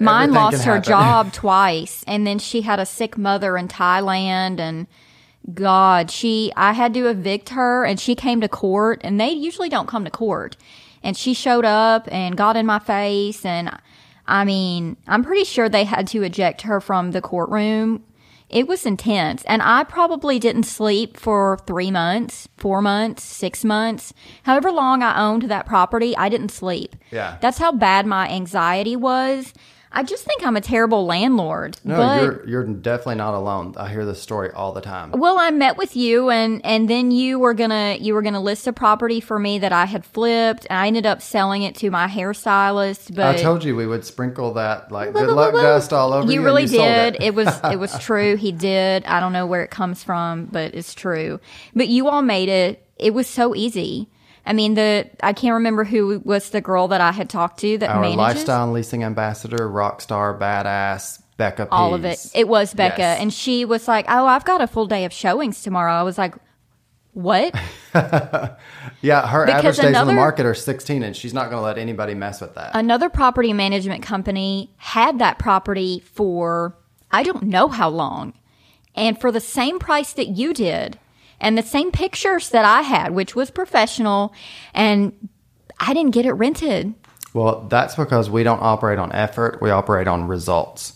Mine 0.00 0.32
lost 0.32 0.64
her 0.64 0.78
job 0.78 1.32
twice, 1.44 2.04
and 2.06 2.26
then 2.26 2.38
she 2.38 2.60
had 2.62 2.78
a 2.80 2.86
sick 2.86 3.16
mother 3.18 3.56
in 3.56 3.66
Thailand, 3.68 4.58
and 4.60 4.86
God, 5.54 6.10
she 6.10 6.52
I 6.56 6.72
had 6.72 6.92
to 6.94 7.06
evict 7.08 7.50
her, 7.50 7.84
and 7.84 7.98
she 8.00 8.14
came 8.14 8.40
to 8.40 8.48
court, 8.48 9.00
and 9.04 9.20
they 9.20 9.30
usually 9.30 9.68
don't 9.68 9.86
come 9.88 10.04
to 10.04 10.10
court, 10.10 10.56
and 11.02 11.16
she 11.16 11.34
showed 11.34 11.64
up 11.64 12.08
and 12.10 12.36
got 12.36 12.56
in 12.56 12.66
my 12.66 12.78
face, 12.78 13.44
and 13.44 13.68
I 13.70 13.78
mean, 14.44 14.96
I'm 15.06 15.22
pretty 15.22 15.44
sure 15.44 15.68
they 15.68 15.84
had 15.84 16.06
to 16.08 16.22
eject 16.22 16.62
her 16.62 16.80
from 16.80 17.12
the 17.12 17.20
courtroom. 17.20 18.04
It 18.48 18.68
was 18.68 18.86
intense, 18.86 19.42
and 19.44 19.60
I 19.60 19.82
probably 19.82 20.38
didn't 20.38 20.64
sleep 20.64 21.16
for 21.16 21.58
three 21.66 21.90
months, 21.90 22.48
four 22.56 22.80
months, 22.80 23.24
six 23.24 23.64
months, 23.64 24.14
however 24.44 24.70
long 24.70 25.02
I 25.02 25.20
owned 25.20 25.42
that 25.44 25.66
property. 25.66 26.16
I 26.16 26.28
didn't 26.28 26.50
sleep. 26.50 26.94
Yeah. 27.10 27.38
That's 27.40 27.58
how 27.58 27.72
bad 27.72 28.06
my 28.06 28.28
anxiety 28.28 28.94
was. 28.94 29.52
I 29.96 30.02
just 30.02 30.24
think 30.24 30.44
I'm 30.44 30.56
a 30.56 30.60
terrible 30.60 31.06
landlord. 31.06 31.78
No, 31.82 31.96
but 31.96 32.22
you're 32.22 32.46
you're 32.46 32.64
definitely 32.64 33.14
not 33.14 33.32
alone. 33.32 33.74
I 33.78 33.88
hear 33.88 34.04
this 34.04 34.20
story 34.20 34.50
all 34.50 34.72
the 34.72 34.82
time. 34.82 35.10
well, 35.12 35.38
I 35.38 35.50
met 35.50 35.78
with 35.78 35.96
you 35.96 36.28
and 36.28 36.60
and 36.66 36.86
then 36.86 37.10
you 37.10 37.38
were 37.38 37.54
gonna 37.54 37.96
you 37.98 38.12
were 38.12 38.20
gonna 38.20 38.42
list 38.42 38.66
a 38.66 38.74
property 38.74 39.20
for 39.20 39.38
me 39.38 39.58
that 39.58 39.72
I 39.72 39.86
had 39.86 40.04
flipped. 40.04 40.66
And 40.68 40.78
I 40.78 40.86
ended 40.86 41.06
up 41.06 41.22
selling 41.22 41.62
it 41.62 41.74
to 41.76 41.90
my 41.90 42.08
hairstylist. 42.08 43.14
But 43.14 43.36
I 43.36 43.42
told 43.42 43.64
you 43.64 43.74
we 43.74 43.86
would 43.86 44.04
sprinkle 44.04 44.52
that 44.52 44.92
like 44.92 45.14
good 45.14 45.30
luck 45.30 45.54
dust 45.54 45.94
all 45.94 46.12
over 46.12 46.26
you. 46.30 46.40
You 46.40 46.44
really 46.44 46.64
you 46.64 46.68
did. 46.68 47.14
it. 47.14 47.22
It 47.22 47.34
was 47.34 47.48
it 47.64 47.78
was 47.78 47.98
true. 47.98 48.36
He 48.36 48.52
did. 48.52 49.02
I 49.06 49.18
don't 49.18 49.32
know 49.32 49.46
where 49.46 49.62
it 49.62 49.70
comes 49.70 50.04
from, 50.04 50.44
but 50.44 50.74
it's 50.74 50.92
true. 50.92 51.40
But 51.74 51.88
you 51.88 52.08
all 52.08 52.20
made 52.20 52.50
it. 52.50 52.86
It 52.98 53.14
was 53.14 53.26
so 53.26 53.54
easy. 53.54 54.10
I 54.46 54.52
mean, 54.52 54.74
the 54.74 55.08
I 55.22 55.32
can't 55.32 55.54
remember 55.54 55.84
who 55.84 56.20
was 56.24 56.50
the 56.50 56.60
girl 56.60 56.88
that 56.88 57.00
I 57.00 57.12
had 57.12 57.28
talked 57.28 57.60
to 57.60 57.78
that 57.78 57.90
Our 57.90 58.00
manages 58.00 58.18
lifestyle 58.18 58.70
leasing 58.70 59.02
ambassador, 59.04 59.68
rock 59.68 60.00
star, 60.00 60.38
badass, 60.38 61.20
Becca. 61.36 61.68
all 61.70 61.94
of 61.94 62.04
it. 62.04 62.24
It 62.34 62.48
was 62.48 62.72
Becca, 62.74 62.98
Yes. 63.00 63.20
and 63.20 63.32
she 63.32 63.64
was 63.64 63.86
like, 63.88 64.06
"Oh, 64.08 64.26
I've 64.26 64.44
got 64.44 64.60
a 64.62 64.66
full 64.66 64.86
day 64.86 65.04
of 65.04 65.12
showings 65.12 65.62
tomorrow." 65.62 65.92
I 65.92 66.02
was 66.02 66.16
like, 66.16 66.34
"What?" 67.12 67.54
Yeah, 69.02 69.26
her 69.28 69.44
Because 69.46 69.78
average 69.78 69.92
days 69.92 69.96
on 69.96 70.06
the 70.06 70.12
market 70.14 70.46
are 70.46 70.54
16, 70.54 71.02
and 71.02 71.14
she's 71.16 71.34
not 71.34 71.50
going 71.50 71.58
to 71.60 71.64
let 71.64 71.78
anybody 71.78 72.14
mess 72.14 72.40
with 72.40 72.54
that. 72.54 72.70
Another 72.74 73.08
property 73.08 73.52
management 73.52 74.02
company 74.02 74.70
had 74.78 75.18
that 75.18 75.38
property 75.38 76.00
for 76.12 76.76
I 77.10 77.22
don't 77.22 77.44
know 77.44 77.68
how 77.68 77.88
long. 77.88 78.32
and 78.94 79.20
for 79.20 79.30
the 79.30 79.40
same 79.40 79.78
price 79.78 80.12
that 80.14 80.28
you 80.28 80.54
did 80.54 80.98
and 81.40 81.56
the 81.56 81.62
same 81.62 81.90
pictures 81.90 82.50
that 82.50 82.64
I 82.64 82.82
had, 82.82 83.14
which 83.14 83.34
was 83.34 83.50
professional, 83.50 84.34
and 84.74 85.28
I 85.78 85.94
didn't 85.94 86.12
get 86.12 86.26
it 86.26 86.32
rented. 86.32 86.94
Well, 87.34 87.66
that's 87.68 87.94
because 87.94 88.30
we 88.30 88.42
don't 88.42 88.62
operate 88.62 88.98
on 88.98 89.12
effort, 89.12 89.60
we 89.60 89.70
operate 89.70 90.08
on 90.08 90.26
results. 90.26 90.94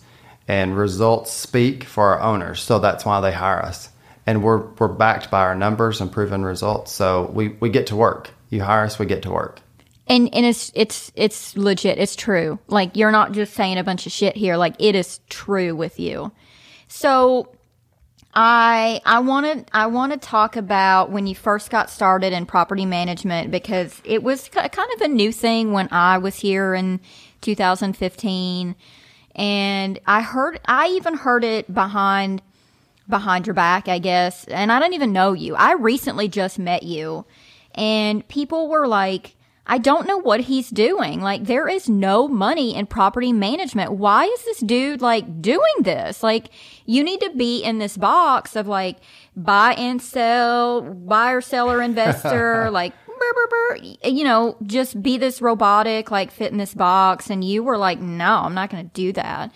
And 0.49 0.77
results 0.77 1.31
speak 1.31 1.85
for 1.85 2.15
our 2.15 2.21
owners, 2.21 2.61
so 2.61 2.79
that's 2.79 3.05
why 3.05 3.21
they 3.21 3.33
hire 3.33 3.61
us. 3.61 3.89
And 4.27 4.43
we're, 4.43 4.67
we're 4.79 4.89
backed 4.89 5.31
by 5.31 5.43
our 5.43 5.55
numbers 5.55 6.01
and 6.01 6.11
proven 6.11 6.45
results, 6.45 6.93
so 6.93 7.31
we, 7.33 7.49
we 7.61 7.69
get 7.69 7.87
to 7.89 7.97
work. 7.97 8.31
You 8.49 8.63
hire 8.63 8.85
us, 8.85 8.99
we 8.99 9.07
get 9.07 9.23
to 9.23 9.31
work. 9.31 9.61
And 10.09 10.35
and 10.35 10.45
it's 10.45 10.73
it's 10.75 11.13
it's 11.15 11.57
legit. 11.57 11.99
It's 11.99 12.17
true. 12.17 12.59
Like 12.67 12.97
you're 12.97 13.13
not 13.13 13.31
just 13.31 13.55
saying 13.55 13.79
a 13.79 13.85
bunch 13.85 14.07
of 14.07 14.13
shit 14.13 14.37
here. 14.37 14.57
Like 14.57 14.75
it 14.81 14.97
is 14.97 15.21
true 15.29 15.77
with 15.77 16.01
you. 16.01 16.33
So 16.89 17.49
I 18.33 19.01
I 19.05 19.21
want 19.21 19.47
to 19.47 19.77
I 19.77 19.87
want 19.87 20.13
to 20.13 20.19
talk 20.19 20.57
about 20.57 21.11
when 21.11 21.27
you 21.27 21.35
first 21.35 21.71
got 21.71 21.91
started 21.91 22.33
in 22.33 22.47
property 22.47 22.87
management 22.87 23.51
because 23.51 24.01
it 24.05 24.23
was 24.23 24.49
kind 24.49 24.91
of 24.95 25.01
a 25.01 25.09
new 25.09 25.33
thing 25.33 25.73
when 25.73 25.89
I 25.91 26.19
was 26.19 26.37
here 26.37 26.75
in 26.75 27.01
2015 27.41 28.77
and 29.35 30.01
I 30.07 30.23
heard 30.23 30.61
I 30.65 30.89
even 30.89 31.15
heard 31.15 31.43
it 31.43 31.73
behind 31.73 32.41
behind 33.09 33.49
your 33.49 33.55
back 33.55 33.89
I 33.89 33.99
guess. 33.99 34.45
And 34.45 34.71
I 34.71 34.79
don't 34.79 34.95
even 34.95 35.13
know 35.13 35.33
you. 35.33 35.57
I 35.57 35.73
recently 35.73 36.29
just 36.29 36.59
met 36.59 36.85
you. 36.85 37.25
And 37.75 38.27
people 38.29 38.69
were 38.69 38.87
like 38.87 39.35
I 39.71 39.79
don't 39.79 40.09
know 40.09 40.19
what 40.19 40.41
he's 40.41 40.69
doing. 40.69 41.21
Like, 41.21 41.45
there 41.45 41.69
is 41.69 41.89
no 41.89 42.27
money 42.27 42.75
in 42.75 42.87
property 42.87 43.33
management. 43.33 43.93
Why 43.93 44.25
is 44.25 44.45
this 44.45 44.59
dude 44.59 45.01
like 45.01 45.41
doing 45.41 45.75
this? 45.83 46.25
Like, 46.25 46.51
you 46.87 47.05
need 47.05 47.21
to 47.21 47.31
be 47.31 47.63
in 47.63 47.79
this 47.79 47.97
box 47.97 48.57
of 48.57 48.67
like 48.67 48.97
buy 49.37 49.75
and 49.75 50.03
sell, 50.03 50.81
buyer, 50.83 51.41
seller, 51.41 51.81
investor, 51.91 52.69
like, 52.73 52.93
you 54.03 54.25
know, 54.25 54.57
just 54.65 55.01
be 55.01 55.17
this 55.19 55.41
robotic, 55.41 56.11
like 56.11 56.33
fit 56.33 56.51
in 56.51 56.59
this 56.59 56.75
box. 56.75 57.31
And 57.31 57.45
you 57.45 57.63
were 57.63 57.79
like, 57.79 58.01
no, 58.01 58.41
I'm 58.41 58.55
not 58.55 58.71
going 58.71 58.83
to 58.83 58.93
do 58.93 59.13
that 59.13 59.53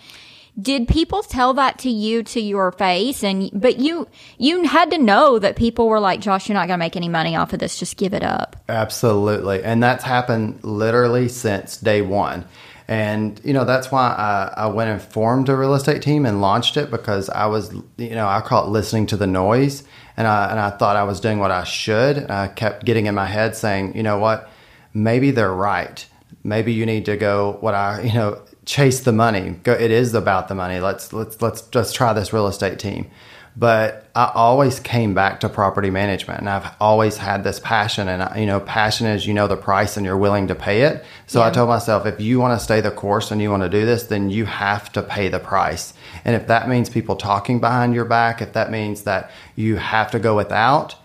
did 0.59 0.87
people 0.87 1.21
tell 1.21 1.53
that 1.55 1.79
to 1.79 1.89
you 1.89 2.23
to 2.23 2.39
your 2.39 2.71
face? 2.71 3.23
And 3.23 3.49
but 3.53 3.79
you 3.79 4.07
you 4.37 4.63
had 4.63 4.91
to 4.91 4.97
know 4.97 5.37
that 5.39 5.55
people 5.55 5.87
were 5.87 5.99
like 5.99 6.21
josh 6.21 6.47
you're 6.47 6.53
not 6.53 6.67
going 6.67 6.79
to 6.79 6.83
make 6.83 6.95
any 6.95 7.09
money 7.09 7.35
off 7.35 7.53
of 7.53 7.59
this. 7.59 7.77
Just 7.77 7.97
give 7.97 8.13
it 8.13 8.23
up. 8.23 8.55
Absolutely. 8.69 9.63
And 9.63 9.83
that's 9.83 10.03
happened 10.03 10.63
literally 10.63 11.27
since 11.27 11.77
day 11.77 12.01
one. 12.01 12.45
And 12.87 13.41
you 13.43 13.51
know 13.51 13.65
that's 13.65 13.91
why 13.91 14.09
I, 14.09 14.65
I 14.65 14.67
went 14.67 14.91
and 14.91 15.01
formed 15.01 15.49
a 15.49 15.55
real 15.55 15.73
estate 15.73 16.01
team 16.01 16.25
and 16.25 16.39
launched 16.39 16.77
it 16.77 16.91
because 16.91 17.31
i 17.31 17.47
was 17.47 17.73
you 17.97 18.11
know 18.11 18.27
i 18.27 18.41
call 18.41 18.67
it 18.67 18.69
listening 18.69 19.07
to 19.07 19.17
the 19.17 19.25
noise 19.25 19.83
and 20.15 20.27
i 20.27 20.51
and 20.51 20.59
i 20.59 20.69
thought 20.69 20.95
i 20.95 21.01
was 21.01 21.19
doing 21.19 21.39
what 21.39 21.49
i 21.49 21.63
should. 21.63 22.17
And 22.17 22.31
i 22.31 22.47
kept 22.47 22.85
getting 22.85 23.07
in 23.07 23.15
my 23.15 23.25
head 23.25 23.55
saying 23.55 23.97
you 23.97 24.03
know 24.03 24.19
what? 24.19 24.49
Maybe 24.93 25.31
they're 25.31 25.51
right. 25.51 26.05
Maybe 26.43 26.73
you 26.73 26.85
need 26.85 27.05
to 27.05 27.17
go 27.17 27.57
what 27.59 27.73
i 27.73 28.01
you 28.01 28.13
know 28.13 28.39
chase 28.65 28.99
the 29.01 29.11
money. 29.11 29.51
Go, 29.63 29.73
it 29.73 29.91
is 29.91 30.13
about 30.13 30.47
the 30.47 30.55
money. 30.55 30.79
Let's 30.79 31.13
let's 31.13 31.41
let's 31.41 31.61
just 31.61 31.95
try 31.95 32.13
this 32.13 32.33
real 32.33 32.47
estate 32.47 32.79
team. 32.79 33.09
But 33.57 34.09
I 34.13 34.31
always 34.35 34.81
came 34.81 35.13
back 35.13 35.39
to 35.39 35.47
property 35.47 35.89
management, 35.89 36.41
and 36.41 36.49
I've 36.49 36.69
always 36.81 37.15
had 37.15 37.45
this 37.45 37.57
passion. 37.57 38.09
And 38.09 38.21
I, 38.21 38.39
you 38.39 38.45
know, 38.45 38.59
passion 38.59 39.07
is 39.07 39.25
you 39.25 39.33
know 39.33 39.47
the 39.47 39.55
price 39.55 39.95
and 39.95 40.05
you're 40.05 40.17
willing 40.17 40.47
to 40.47 40.55
pay 40.55 40.81
it. 40.81 41.05
So 41.25 41.39
yeah. 41.39 41.47
I 41.47 41.51
told 41.51 41.69
myself, 41.69 42.05
if 42.05 42.19
you 42.19 42.39
want 42.39 42.59
to 42.59 42.63
stay 42.63 42.81
the 42.81 42.91
course 42.91 43.31
and 43.31 43.41
you 43.41 43.49
want 43.49 43.63
to 43.63 43.69
do 43.69 43.85
this, 43.85 44.03
then 44.03 44.29
you 44.29 44.43
have 44.43 44.91
to 44.91 45.01
pay 45.01 45.29
the 45.29 45.39
price. 45.39 45.93
And 46.25 46.35
if 46.35 46.47
that 46.47 46.67
means 46.67 46.89
people 46.89 47.15
talking 47.15 47.61
behind 47.61 47.93
your 47.93 48.03
back, 48.03 48.41
if 48.41 48.51
that 48.53 48.71
means 48.71 49.03
that 49.03 49.31
you 49.55 49.77
have 49.77 50.11
to 50.11 50.19
go 50.19 50.35
without, 50.35 50.95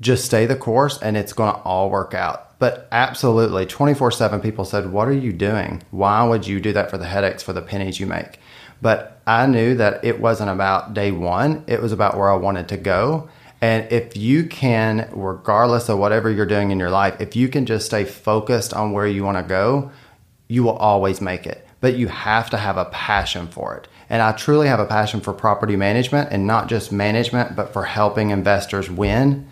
just 0.00 0.24
stay 0.24 0.46
the 0.46 0.56
course, 0.56 1.02
and 1.02 1.16
it's 1.16 1.32
going 1.32 1.52
to 1.52 1.60
all 1.62 1.90
work 1.90 2.14
out. 2.14 2.45
But 2.58 2.88
absolutely, 2.90 3.66
24 3.66 4.10
7 4.12 4.40
people 4.40 4.64
said, 4.64 4.90
What 4.92 5.08
are 5.08 5.12
you 5.12 5.32
doing? 5.32 5.82
Why 5.90 6.26
would 6.26 6.46
you 6.46 6.60
do 6.60 6.72
that 6.72 6.90
for 6.90 6.98
the 6.98 7.06
headaches, 7.06 7.42
for 7.42 7.52
the 7.52 7.62
pennies 7.62 8.00
you 8.00 8.06
make? 8.06 8.38
But 8.80 9.20
I 9.26 9.46
knew 9.46 9.74
that 9.76 10.04
it 10.04 10.20
wasn't 10.20 10.50
about 10.50 10.94
day 10.94 11.10
one, 11.10 11.64
it 11.66 11.82
was 11.82 11.92
about 11.92 12.16
where 12.16 12.30
I 12.30 12.36
wanted 12.36 12.68
to 12.68 12.76
go. 12.76 13.28
And 13.60 13.90
if 13.90 14.16
you 14.16 14.44
can, 14.44 15.08
regardless 15.12 15.88
of 15.88 15.98
whatever 15.98 16.30
you're 16.30 16.46
doing 16.46 16.70
in 16.70 16.78
your 16.78 16.90
life, 16.90 17.20
if 17.20 17.34
you 17.34 17.48
can 17.48 17.64
just 17.64 17.86
stay 17.86 18.04
focused 18.04 18.74
on 18.74 18.92
where 18.92 19.06
you 19.06 19.24
want 19.24 19.38
to 19.38 19.42
go, 19.42 19.90
you 20.46 20.62
will 20.62 20.76
always 20.76 21.20
make 21.20 21.46
it. 21.46 21.66
But 21.80 21.96
you 21.96 22.08
have 22.08 22.50
to 22.50 22.58
have 22.58 22.76
a 22.76 22.84
passion 22.86 23.48
for 23.48 23.74
it. 23.76 23.88
And 24.08 24.22
I 24.22 24.32
truly 24.32 24.68
have 24.68 24.78
a 24.78 24.86
passion 24.86 25.20
for 25.20 25.32
property 25.32 25.74
management 25.74 26.30
and 26.32 26.46
not 26.46 26.68
just 26.68 26.92
management, 26.92 27.56
but 27.56 27.72
for 27.72 27.84
helping 27.84 28.30
investors 28.30 28.90
win 28.90 29.48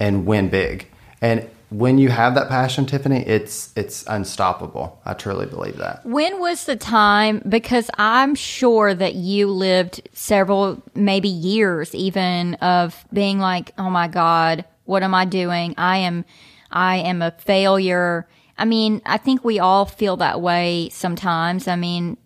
and 0.00 0.26
win 0.26 0.48
big. 0.48 0.88
And 1.20 1.48
when 1.78 1.98
you 1.98 2.08
have 2.08 2.36
that 2.36 2.48
passion, 2.48 2.86
Tiffany, 2.86 3.26
it's 3.26 3.72
it's 3.74 4.04
unstoppable. 4.06 5.00
I 5.04 5.14
truly 5.14 5.46
believe 5.46 5.76
that. 5.78 6.06
When 6.06 6.38
was 6.38 6.64
the 6.64 6.76
time? 6.76 7.42
Because 7.48 7.90
I'm 7.98 8.36
sure 8.36 8.94
that 8.94 9.16
you 9.16 9.48
lived 9.48 10.08
several, 10.12 10.82
maybe 10.94 11.28
years, 11.28 11.94
even 11.94 12.54
of 12.56 13.04
being 13.12 13.40
like, 13.40 13.72
"Oh 13.76 13.90
my 13.90 14.06
God, 14.06 14.64
what 14.84 15.02
am 15.02 15.14
I 15.14 15.24
doing? 15.24 15.74
I 15.76 15.98
am, 15.98 16.24
I 16.70 16.96
am 16.98 17.22
a 17.22 17.32
failure." 17.32 18.28
I 18.56 18.64
mean, 18.64 19.02
I 19.04 19.18
think 19.18 19.44
we 19.44 19.58
all 19.58 19.84
feel 19.84 20.16
that 20.18 20.40
way 20.40 20.90
sometimes. 20.90 21.66
I 21.66 21.74
mean, 21.74 22.16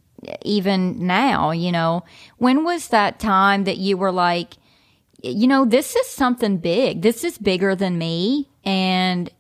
even 0.43 1.07
now, 1.07 1.53
you 1.53 1.73
know, 1.73 2.05
when 2.37 2.65
was 2.65 2.89
that 2.89 3.19
time 3.19 3.65
that 3.65 3.79
you 3.79 3.97
were 3.97 4.13
like, 4.13 4.59
you 5.23 5.47
know, 5.47 5.65
this 5.65 5.97
is 5.97 6.07
something 6.07 6.59
big. 6.59 7.01
This 7.01 7.25
is 7.25 7.39
bigger 7.39 7.75
than 7.75 7.97
me, 7.97 8.51
and 8.63 9.31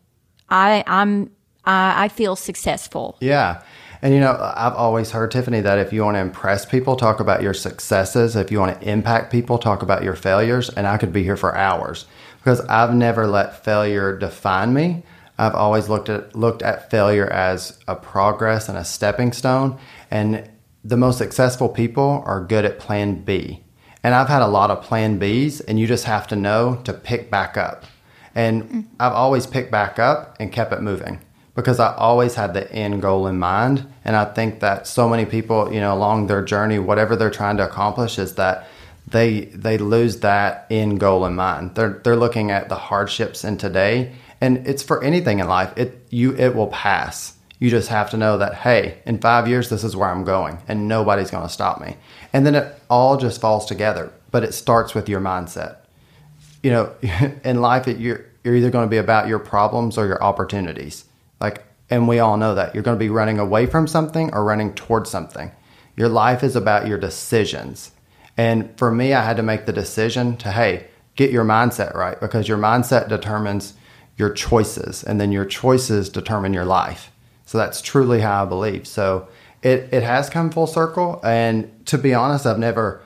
I 0.50 0.84
I'm 0.86 1.30
I, 1.64 2.04
I 2.04 2.08
feel 2.08 2.36
successful. 2.36 3.16
Yeah. 3.20 3.62
And 4.00 4.14
you 4.14 4.20
know, 4.20 4.38
I've 4.56 4.74
always 4.74 5.10
heard 5.10 5.30
Tiffany 5.30 5.60
that 5.60 5.78
if 5.78 5.92
you 5.92 6.04
want 6.04 6.14
to 6.14 6.20
impress 6.20 6.64
people, 6.64 6.94
talk 6.94 7.18
about 7.18 7.42
your 7.42 7.54
successes. 7.54 8.36
If 8.36 8.52
you 8.52 8.60
want 8.60 8.80
to 8.80 8.88
impact 8.88 9.32
people, 9.32 9.58
talk 9.58 9.82
about 9.82 10.04
your 10.04 10.14
failures. 10.14 10.70
And 10.70 10.86
I 10.86 10.98
could 10.98 11.12
be 11.12 11.24
here 11.24 11.36
for 11.36 11.56
hours 11.56 12.06
because 12.38 12.60
I've 12.66 12.94
never 12.94 13.26
let 13.26 13.64
failure 13.64 14.16
define 14.16 14.72
me. 14.72 15.02
I've 15.36 15.54
always 15.54 15.88
looked 15.88 16.08
at 16.08 16.34
looked 16.34 16.62
at 16.62 16.90
failure 16.90 17.26
as 17.26 17.78
a 17.86 17.96
progress 17.96 18.68
and 18.68 18.78
a 18.78 18.84
stepping 18.84 19.32
stone. 19.32 19.78
And 20.10 20.48
the 20.84 20.96
most 20.96 21.18
successful 21.18 21.68
people 21.68 22.22
are 22.24 22.44
good 22.44 22.64
at 22.64 22.78
plan 22.78 23.22
B. 23.22 23.64
And 24.02 24.14
I've 24.14 24.28
had 24.28 24.42
a 24.42 24.46
lot 24.46 24.70
of 24.70 24.82
plan 24.82 25.18
Bs, 25.18 25.60
and 25.66 25.78
you 25.78 25.86
just 25.86 26.04
have 26.04 26.28
to 26.28 26.36
know 26.36 26.80
to 26.84 26.92
pick 26.92 27.30
back 27.30 27.56
up. 27.56 27.84
And 28.38 28.88
I've 29.00 29.14
always 29.14 29.48
picked 29.48 29.72
back 29.72 29.98
up 29.98 30.36
and 30.38 30.52
kept 30.52 30.72
it 30.72 30.80
moving 30.80 31.18
because 31.56 31.80
I 31.80 31.92
always 31.96 32.36
had 32.36 32.54
the 32.54 32.72
end 32.72 33.02
goal 33.02 33.26
in 33.26 33.36
mind. 33.36 33.84
And 34.04 34.14
I 34.14 34.26
think 34.26 34.60
that 34.60 34.86
so 34.86 35.08
many 35.08 35.26
people, 35.26 35.72
you 35.74 35.80
know, 35.80 35.92
along 35.92 36.28
their 36.28 36.44
journey, 36.44 36.78
whatever 36.78 37.16
they're 37.16 37.32
trying 37.32 37.56
to 37.56 37.66
accomplish 37.66 38.16
is 38.16 38.36
that 38.36 38.68
they 39.08 39.46
they 39.46 39.76
lose 39.76 40.20
that 40.20 40.68
end 40.70 41.00
goal 41.00 41.26
in 41.26 41.34
mind. 41.34 41.74
They're 41.74 42.00
they're 42.04 42.14
looking 42.14 42.52
at 42.52 42.68
the 42.68 42.76
hardships 42.76 43.42
in 43.42 43.58
today 43.58 44.12
and 44.40 44.64
it's 44.68 44.84
for 44.84 45.02
anything 45.02 45.40
in 45.40 45.48
life. 45.48 45.76
It 45.76 46.06
you 46.10 46.36
it 46.36 46.54
will 46.54 46.68
pass. 46.68 47.34
You 47.58 47.70
just 47.70 47.88
have 47.88 48.08
to 48.10 48.16
know 48.16 48.38
that 48.38 48.54
hey, 48.54 49.02
in 49.04 49.18
5 49.18 49.48
years 49.48 49.68
this 49.68 49.82
is 49.82 49.96
where 49.96 50.10
I'm 50.10 50.22
going 50.22 50.58
and 50.68 50.86
nobody's 50.86 51.32
going 51.32 51.42
to 51.42 51.52
stop 51.52 51.80
me. 51.80 51.96
And 52.32 52.46
then 52.46 52.54
it 52.54 52.80
all 52.88 53.16
just 53.16 53.40
falls 53.40 53.66
together, 53.66 54.12
but 54.30 54.44
it 54.44 54.54
starts 54.54 54.94
with 54.94 55.08
your 55.08 55.20
mindset 55.20 55.78
you 56.62 56.70
know, 56.70 56.94
in 57.44 57.60
life, 57.60 57.88
it, 57.88 57.98
you're 57.98 58.26
you're 58.42 58.56
either 58.56 58.70
going 58.70 58.86
to 58.86 58.90
be 58.90 58.98
about 58.98 59.28
your 59.28 59.38
problems 59.38 59.98
or 59.98 60.06
your 60.06 60.22
opportunities. 60.22 61.04
Like, 61.40 61.64
and 61.90 62.08
we 62.08 62.18
all 62.18 62.36
know 62.36 62.54
that 62.54 62.74
you're 62.74 62.82
going 62.82 62.96
to 62.96 63.04
be 63.04 63.10
running 63.10 63.38
away 63.38 63.66
from 63.66 63.86
something 63.86 64.32
or 64.34 64.44
running 64.44 64.74
towards 64.74 65.10
something. 65.10 65.52
Your 65.96 66.08
life 66.08 66.42
is 66.42 66.54
about 66.54 66.86
your 66.86 66.98
decisions. 66.98 67.92
And 68.36 68.76
for 68.78 68.90
me, 68.90 69.14
I 69.14 69.24
had 69.24 69.36
to 69.38 69.42
make 69.42 69.66
the 69.66 69.72
decision 69.72 70.36
to 70.38 70.52
hey, 70.52 70.86
get 71.16 71.30
your 71.30 71.44
mindset 71.44 71.94
right 71.94 72.20
because 72.20 72.46
your 72.46 72.58
mindset 72.58 73.08
determines 73.08 73.74
your 74.16 74.30
choices, 74.30 75.04
and 75.04 75.20
then 75.20 75.30
your 75.30 75.44
choices 75.44 76.08
determine 76.08 76.52
your 76.52 76.64
life. 76.64 77.12
So 77.46 77.56
that's 77.56 77.80
truly 77.80 78.20
how 78.20 78.42
I 78.42 78.46
believe. 78.46 78.86
So 78.86 79.28
it, 79.62 79.88
it 79.92 80.02
has 80.02 80.28
come 80.28 80.50
full 80.50 80.66
circle. 80.66 81.20
And 81.24 81.86
to 81.86 81.98
be 81.98 82.14
honest, 82.14 82.44
I've 82.44 82.58
never 82.58 83.00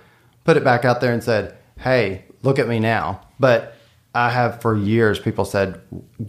put 0.45 0.57
it 0.57 0.64
back 0.64 0.85
out 0.85 1.01
there 1.01 1.12
and 1.12 1.23
said, 1.23 1.57
hey, 1.79 2.25
look 2.42 2.59
at 2.59 2.66
me 2.66 2.81
now. 2.81 3.21
But 3.38 3.77
I 4.14 4.31
have 4.31 4.61
for 4.61 4.77
years 4.77 5.18
people 5.18 5.44
said, 5.44 5.81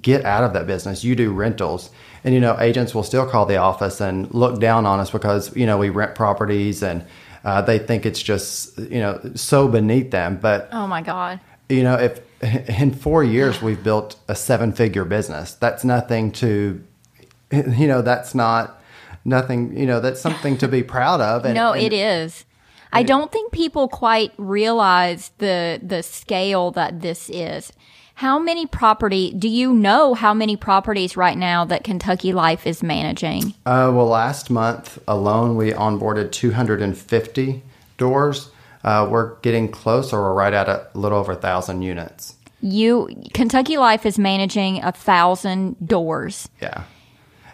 get 0.02 0.24
out 0.24 0.44
of 0.44 0.54
that 0.54 0.68
business. 0.68 1.04
You 1.04 1.16
do 1.16 1.34
rentals. 1.34 1.90
And, 2.24 2.34
you 2.34 2.40
know, 2.40 2.58
agents 2.60 2.96
will 2.96 3.04
still 3.04 3.30
call 3.30 3.46
the 3.46 3.58
office 3.58 4.00
and 4.00 4.34
look 4.34 4.60
down 4.60 4.86
on 4.86 5.00
us 5.00 5.12
because, 5.12 5.56
you 5.56 5.66
know, 5.66 5.78
we 5.78 5.90
rent 5.90 6.16
properties 6.16 6.82
and 6.82 7.06
uh, 7.44 7.62
they 7.62 7.80
think 7.80 8.06
it's 8.06 8.22
just, 8.22 8.78
you 8.78 9.00
know, 9.00 9.20
so 9.36 9.68
beneath 9.68 10.12
them. 10.12 10.38
But, 10.38 10.70
oh 10.72 10.88
my 10.88 11.02
God. 11.02 11.42
You 11.68 11.84
know, 11.84 11.96
if 11.96 12.22
in 12.80 12.94
four 12.94 13.24
years 13.24 13.62
we've 13.62 13.84
built 13.84 14.18
a 14.30 14.36
seven 14.36 14.72
figure 14.72 15.04
business, 15.04 15.54
that's 15.56 15.84
nothing 15.84 16.32
to, 16.34 16.82
you 17.52 17.88
know, 17.88 18.02
that's 18.02 18.34
not 18.34 18.82
nothing, 19.26 19.78
you 19.78 19.86
know, 19.86 20.00
that's 20.00 20.22
something 20.22 20.58
to 20.60 20.70
be 20.70 20.84
proud 20.84 21.20
of. 21.20 21.44
And, 21.44 21.56
no, 21.56 21.74
and, 21.74 21.84
it 21.84 21.92
is. 21.92 22.46
I 22.94 23.04
don't 23.04 23.32
think 23.32 23.52
people 23.52 23.88
quite 23.88 24.32
realize 24.38 25.32
the 25.40 25.80
the 25.82 26.04
scale 26.04 26.72
that 26.72 27.02
this 27.02 27.30
is. 27.30 27.74
How 28.16 28.38
many 28.38 28.68
property 28.68 29.34
do 29.34 29.50
you 29.50 29.74
know 29.74 30.14
how 30.14 30.34
many 30.34 30.56
properties 30.56 31.18
right 31.18 31.38
now 31.38 31.66
that 31.66 31.84
Kentucky 31.84 32.32
Life 32.32 32.68
is 32.68 32.84
managing? 32.84 33.56
Uh, 33.66 33.92
well, 33.94 34.06
last 34.06 34.52
month 34.52 35.00
alone, 35.08 35.56
we 35.56 35.72
onboarded 35.72 36.32
250 36.32 37.64
doors. 37.98 38.52
Uh, 38.84 39.08
we're 39.10 39.36
getting 39.40 39.72
close, 39.72 40.14
or 40.14 40.22
we're 40.22 40.34
right 40.36 40.54
at 40.54 40.70
a 40.70 40.88
little 40.94 41.18
over 41.18 41.32
a 41.32 41.36
thousand 41.36 41.82
units. 41.82 42.36
You 42.62 43.10
Kentucky 43.34 43.78
Life 43.78 44.06
is 44.06 44.20
managing 44.20 44.84
a 44.84 44.92
thousand 44.92 45.76
doors. 45.86 46.48
Yeah, 46.62 46.84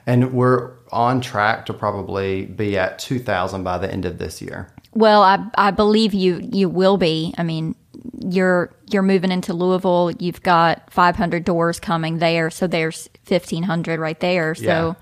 and 0.05 0.33
we're 0.33 0.73
on 0.91 1.21
track 1.21 1.65
to 1.67 1.73
probably 1.73 2.45
be 2.45 2.77
at 2.77 2.97
2,000 2.99 3.63
by 3.63 3.77
the 3.77 3.91
end 3.91 4.05
of 4.05 4.17
this 4.17 4.41
year. 4.41 4.67
Well, 4.93 5.21
I 5.23 5.45
I 5.55 5.71
believe 5.71 6.13
you 6.13 6.39
you 6.51 6.69
will 6.69 6.97
be. 6.97 7.33
I 7.37 7.43
mean, 7.43 7.75
you're 8.19 8.73
you're 8.89 9.03
moving 9.03 9.31
into 9.31 9.53
Louisville. 9.53 10.11
You've 10.19 10.41
got 10.41 10.91
500 10.91 11.43
doors 11.43 11.79
coming 11.79 12.17
there, 12.19 12.49
so 12.49 12.65
there's 12.67 13.09
1,500 13.27 13.99
right 13.99 14.19
there. 14.19 14.55
So. 14.55 14.63
Yeah. 14.63 14.93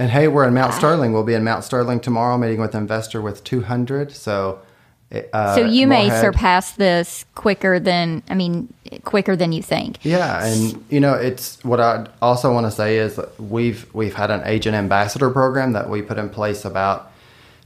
And 0.00 0.10
hey, 0.10 0.28
we're 0.28 0.46
in 0.46 0.54
Mount 0.54 0.74
Sterling. 0.74 1.12
We'll 1.12 1.24
be 1.24 1.34
in 1.34 1.42
Mount 1.42 1.64
Sterling 1.64 1.98
tomorrow, 2.00 2.38
meeting 2.38 2.60
with 2.60 2.72
investor 2.74 3.20
with 3.20 3.42
200. 3.42 4.12
So, 4.12 4.60
uh, 5.32 5.56
So 5.56 5.64
you 5.64 5.88
may 5.88 6.04
Morehead- 6.06 6.20
surpass 6.20 6.70
this 6.72 7.24
quicker 7.34 7.80
than 7.80 8.22
I 8.30 8.34
mean 8.34 8.72
quicker 9.04 9.34
than 9.34 9.50
you 9.52 9.60
think. 9.62 9.98
Yeah, 10.04 10.44
and 10.46 10.84
you 10.88 11.00
know, 11.00 11.14
it's 11.14 11.62
what 11.64 11.80
I 11.80 12.06
also 12.22 12.52
want 12.52 12.66
to 12.66 12.70
say 12.70 12.98
is 12.98 13.18
we've 13.38 13.92
we've 13.92 14.14
had 14.14 14.30
an 14.30 14.42
agent 14.46 14.76
ambassador 14.76 15.30
program 15.30 15.72
that 15.72 15.90
we 15.90 16.00
put 16.00 16.16
in 16.16 16.30
place 16.30 16.64
about 16.64 17.10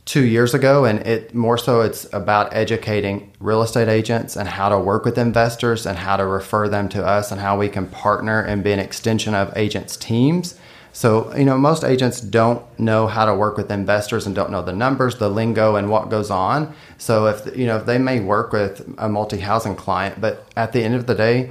two 0.04 0.24
years 0.24 0.52
ago, 0.52 0.84
and 0.84 0.98
it 1.06 1.34
more 1.34 1.56
so 1.56 1.80
it's 1.80 2.12
about 2.12 2.52
educating 2.54 3.32
real 3.38 3.62
estate 3.62 3.88
agents 3.88 4.36
and 4.36 4.48
how 4.48 4.68
to 4.68 4.78
work 4.78 5.04
with 5.04 5.16
investors 5.16 5.86
and 5.86 5.98
how 5.98 6.16
to 6.16 6.26
refer 6.26 6.68
them 6.68 6.88
to 6.88 7.04
us 7.06 7.30
and 7.30 7.40
how 7.40 7.58
we 7.58 7.68
can 7.68 7.86
partner 7.86 8.40
and 8.40 8.64
be 8.64 8.72
an 8.72 8.80
extension 8.80 9.34
of 9.34 9.56
agents' 9.56 9.96
teams. 9.96 10.58
So, 10.94 11.34
you 11.34 11.46
know, 11.46 11.56
most 11.56 11.84
agents 11.84 12.20
don't 12.20 12.62
know 12.78 13.06
how 13.06 13.24
to 13.24 13.34
work 13.34 13.56
with 13.56 13.70
investors 13.70 14.26
and 14.26 14.34
don't 14.34 14.50
know 14.50 14.60
the 14.60 14.74
numbers, 14.74 15.16
the 15.16 15.30
lingo, 15.30 15.76
and 15.76 15.88
what 15.88 16.10
goes 16.10 16.30
on. 16.30 16.74
So, 16.98 17.26
if 17.28 17.56
you 17.56 17.64
know, 17.64 17.76
if 17.76 17.86
they 17.86 17.96
may 17.96 18.20
work 18.20 18.52
with 18.52 18.86
a 18.98 19.08
multi-housing 19.08 19.76
client, 19.76 20.20
but 20.20 20.46
at 20.54 20.72
the 20.72 20.82
end 20.82 20.94
of 20.94 21.06
the 21.06 21.14
day, 21.14 21.50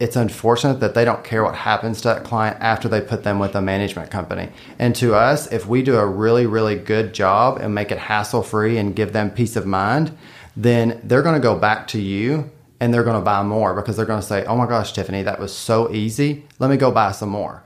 it's 0.00 0.16
unfortunate 0.16 0.80
that 0.80 0.94
they 0.94 1.04
don't 1.04 1.24
care 1.24 1.42
what 1.42 1.56
happens 1.56 2.00
to 2.02 2.08
that 2.08 2.24
client 2.24 2.56
after 2.60 2.88
they 2.88 3.00
put 3.00 3.24
them 3.24 3.38
with 3.38 3.54
a 3.56 3.60
management 3.60 4.10
company. 4.10 4.48
And 4.78 4.94
to 4.96 5.14
us, 5.14 5.50
if 5.50 5.66
we 5.66 5.82
do 5.82 5.96
a 5.96 6.06
really, 6.06 6.46
really 6.46 6.76
good 6.76 7.12
job 7.12 7.58
and 7.58 7.74
make 7.74 7.90
it 7.90 7.98
hassle 7.98 8.42
free 8.42 8.78
and 8.78 8.94
give 8.94 9.12
them 9.12 9.30
peace 9.30 9.56
of 9.56 9.66
mind, 9.66 10.16
then 10.56 11.00
they're 11.04 11.22
going 11.22 11.34
to 11.34 11.40
go 11.40 11.58
back 11.58 11.88
to 11.88 12.00
you 12.00 12.50
and 12.80 12.94
they're 12.94 13.04
going 13.04 13.18
to 13.18 13.24
buy 13.24 13.42
more 13.42 13.74
because 13.74 13.96
they're 13.96 14.06
going 14.06 14.20
to 14.20 14.26
say, 14.26 14.44
Oh 14.44 14.56
my 14.56 14.66
gosh, 14.66 14.92
Tiffany, 14.92 15.22
that 15.24 15.40
was 15.40 15.52
so 15.52 15.92
easy. 15.92 16.44
Let 16.58 16.70
me 16.70 16.76
go 16.76 16.92
buy 16.92 17.12
some 17.12 17.30
more. 17.30 17.64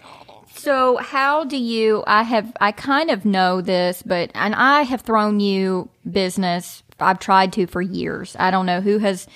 So 0.55 0.97
how 0.99 1.45
do 1.45 1.57
you 1.57 2.05
I 2.07 2.23
have 2.23 2.57
I 2.61 2.71
kind 2.73 3.11
of 3.11 3.25
know 3.25 3.61
this, 3.61 4.03
but 4.03 4.31
and 4.35 4.55
I 4.55 4.83
have 4.83 5.01
thrown 5.01 5.41
you 5.41 5.89
business. 6.11 6.83
I've 7.01 7.19
tried 7.19 7.53
to 7.55 7.67
for 7.67 7.83
years. 7.83 8.37
I 8.39 8.53
don't 8.53 8.67
know 8.67 8.81
who 8.81 8.99
has 8.99 9.27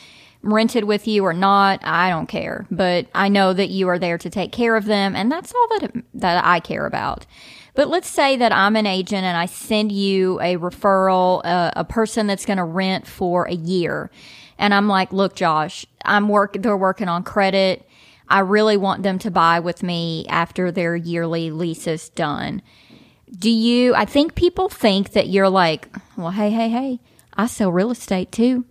rented 0.53 0.85
with 0.85 1.07
you 1.07 1.25
or 1.25 1.33
not. 1.33 1.81
I 1.85 2.11
don't 2.11 2.27
care, 2.27 2.67
but 2.71 3.07
I 3.15 3.29
know 3.29 3.53
that 3.53 3.69
you 3.69 3.89
are 3.89 3.99
there 3.99 4.19
to 4.19 4.31
take 4.31 4.53
care 4.53 4.77
of 4.77 4.85
them 4.85 5.17
and 5.17 5.31
that's 5.31 5.53
all 5.55 5.79
that 5.79 5.93
that 6.15 6.45
I 6.45 6.61
care 6.61 6.87
about. 6.87 7.27
But 7.77 7.89
let's 7.89 8.09
say 8.09 8.37
that 8.39 8.53
I'm 8.53 8.75
an 8.75 8.87
agent 8.87 9.25
and 9.25 9.37
I 9.37 9.45
send 9.45 9.93
you 9.93 10.41
a 10.41 10.57
referral, 10.57 11.43
uh, 11.45 11.73
a 11.77 11.85
person 11.85 12.27
that's 12.27 12.47
going 12.47 12.57
to 12.57 12.65
rent 12.65 13.07
for 13.07 13.45
a 13.45 13.55
year. 13.55 14.11
And 14.59 14.73
I'm 14.73 14.89
like, 14.89 15.13
look, 15.13 15.37
Josh, 15.37 15.85
I'm 16.03 16.31
work, 16.31 16.57
they're 16.59 16.77
working 16.77 17.09
on 17.09 17.23
credit. 17.23 17.87
I 18.29 18.41
really 18.41 18.79
want 18.79 19.03
them 19.03 19.19
to 19.21 19.31
buy 19.31 19.61
with 19.61 19.83
me 19.83 20.25
after 20.31 20.73
their 20.73 20.97
yearly 20.97 21.51
lease 21.51 21.87
is 21.87 22.09
done. 22.09 22.63
Do 23.39 23.51
you, 23.51 23.95
I 23.95 24.07
think 24.07 24.35
people 24.35 24.71
think 24.71 25.13
that 25.13 25.29
you're 25.29 25.51
like, 25.51 25.89
well, 26.17 26.31
hey, 26.31 26.51
hey, 26.51 26.71
hey, 26.71 27.01
I 27.35 27.47
sell 27.47 27.71
real 27.71 27.91
estate 27.91 28.33
too. 28.33 28.65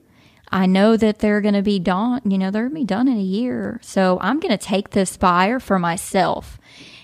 I 0.51 0.65
know 0.65 0.95
that 0.97 1.19
they're 1.19 1.41
going 1.41 1.55
to 1.55 1.61
be 1.61 1.79
done, 1.79 2.21
you 2.25 2.37
know, 2.37 2.51
they're 2.51 2.63
going 2.63 2.75
to 2.75 2.79
be 2.81 2.85
done 2.85 3.07
in 3.07 3.17
a 3.17 3.21
year. 3.21 3.79
So 3.81 4.17
I'm 4.21 4.39
going 4.39 4.57
to 4.57 4.63
take 4.63 4.91
this 4.91 5.17
buyer 5.17 5.59
for 5.59 5.79
myself. 5.79 6.59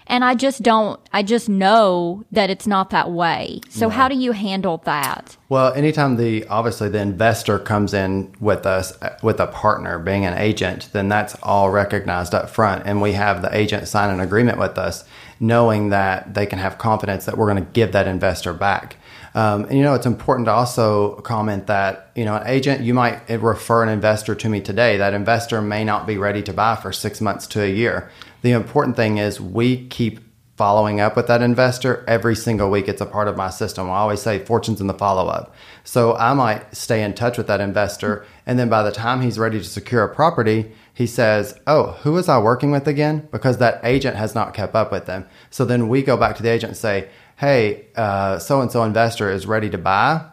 And 0.07 0.25
I 0.25 0.35
just 0.35 0.61
don't, 0.61 0.99
I 1.13 1.23
just 1.23 1.47
know 1.47 2.25
that 2.33 2.49
it's 2.49 2.67
not 2.67 2.89
that 2.89 3.11
way. 3.11 3.61
So 3.69 3.87
how 3.87 4.09
do 4.09 4.15
you 4.15 4.33
handle 4.33 4.81
that? 4.83 5.37
Well, 5.47 5.73
anytime 5.73 6.17
the 6.17 6.45
obviously 6.47 6.89
the 6.89 6.99
investor 6.99 7.57
comes 7.57 7.93
in 7.93 8.35
with 8.41 8.65
us 8.65 8.99
uh, 9.01 9.17
with 9.23 9.39
a 9.39 9.47
partner 9.47 9.99
being 9.99 10.25
an 10.25 10.37
agent, 10.37 10.89
then 10.91 11.07
that's 11.07 11.35
all 11.41 11.69
recognized 11.69 12.35
up 12.35 12.49
front, 12.49 12.83
and 12.85 13.01
we 13.01 13.13
have 13.13 13.41
the 13.41 13.55
agent 13.55 13.87
sign 13.87 14.09
an 14.09 14.19
agreement 14.19 14.57
with 14.57 14.77
us, 14.77 15.05
knowing 15.39 15.89
that 15.89 16.33
they 16.33 16.45
can 16.45 16.59
have 16.59 16.77
confidence 16.77 17.23
that 17.25 17.37
we're 17.37 17.49
going 17.49 17.63
to 17.63 17.71
give 17.71 17.93
that 17.93 18.07
investor 18.07 18.53
back. 18.53 18.97
Um, 19.33 19.63
and 19.65 19.77
you 19.77 19.83
know, 19.83 19.93
it's 19.93 20.05
important 20.05 20.45
to 20.47 20.51
also 20.51 21.15
comment 21.21 21.67
that 21.67 22.11
you 22.15 22.25
know 22.25 22.35
an 22.35 22.47
agent 22.47 22.81
you 22.81 22.93
might 22.93 23.29
refer 23.29 23.83
an 23.83 23.89
investor 23.89 24.35
to 24.35 24.49
me 24.49 24.61
today. 24.61 24.97
That 24.97 25.13
investor 25.13 25.61
may 25.61 25.83
not 25.83 26.05
be 26.05 26.17
ready 26.17 26.41
to 26.43 26.53
buy 26.53 26.75
for 26.75 26.91
six 26.91 27.21
months 27.21 27.47
to 27.47 27.63
a 27.63 27.69
year. 27.69 28.09
The 28.41 28.51
important 28.51 28.95
thing 28.95 29.17
is 29.17 29.39
we 29.39 29.87
keep 29.87 30.19
following 30.61 30.99
up 30.99 31.15
with 31.15 31.25
that 31.25 31.41
investor 31.41 32.05
every 32.07 32.35
single 32.35 32.69
week. 32.69 32.87
It's 32.87 33.01
a 33.01 33.05
part 33.07 33.27
of 33.27 33.35
my 33.35 33.49
system. 33.49 33.89
I 33.89 33.95
always 33.95 34.21
say 34.21 34.37
fortune's 34.45 34.79
in 34.79 34.85
the 34.85 34.93
follow 34.93 35.27
up. 35.27 35.55
So 35.83 36.15
I 36.15 36.33
might 36.33 36.75
stay 36.75 37.03
in 37.03 37.15
touch 37.15 37.35
with 37.35 37.47
that 37.47 37.59
investor. 37.59 38.27
And 38.45 38.59
then 38.59 38.69
by 38.69 38.83
the 38.83 38.91
time 38.91 39.21
he's 39.21 39.39
ready 39.39 39.57
to 39.57 39.63
secure 39.63 40.03
a 40.03 40.13
property, 40.13 40.71
he 40.93 41.07
says, 41.07 41.59
Oh, 41.65 41.93
who 42.03 42.11
was 42.11 42.29
I 42.29 42.37
working 42.37 42.69
with 42.69 42.87
again? 42.87 43.27
Because 43.31 43.57
that 43.57 43.79
agent 43.83 44.17
has 44.17 44.35
not 44.35 44.53
kept 44.53 44.75
up 44.75 44.91
with 44.91 45.07
them. 45.07 45.25
So 45.49 45.65
then 45.65 45.87
we 45.87 46.03
go 46.03 46.15
back 46.15 46.35
to 46.35 46.43
the 46.43 46.49
agent 46.49 46.71
and 46.71 46.77
say, 46.77 47.09
Hey, 47.41 47.87
so 47.95 48.61
and 48.61 48.71
so 48.71 48.83
investor 48.83 49.31
is 49.31 49.47
ready 49.47 49.67
to 49.71 49.77
buy. 49.79 50.23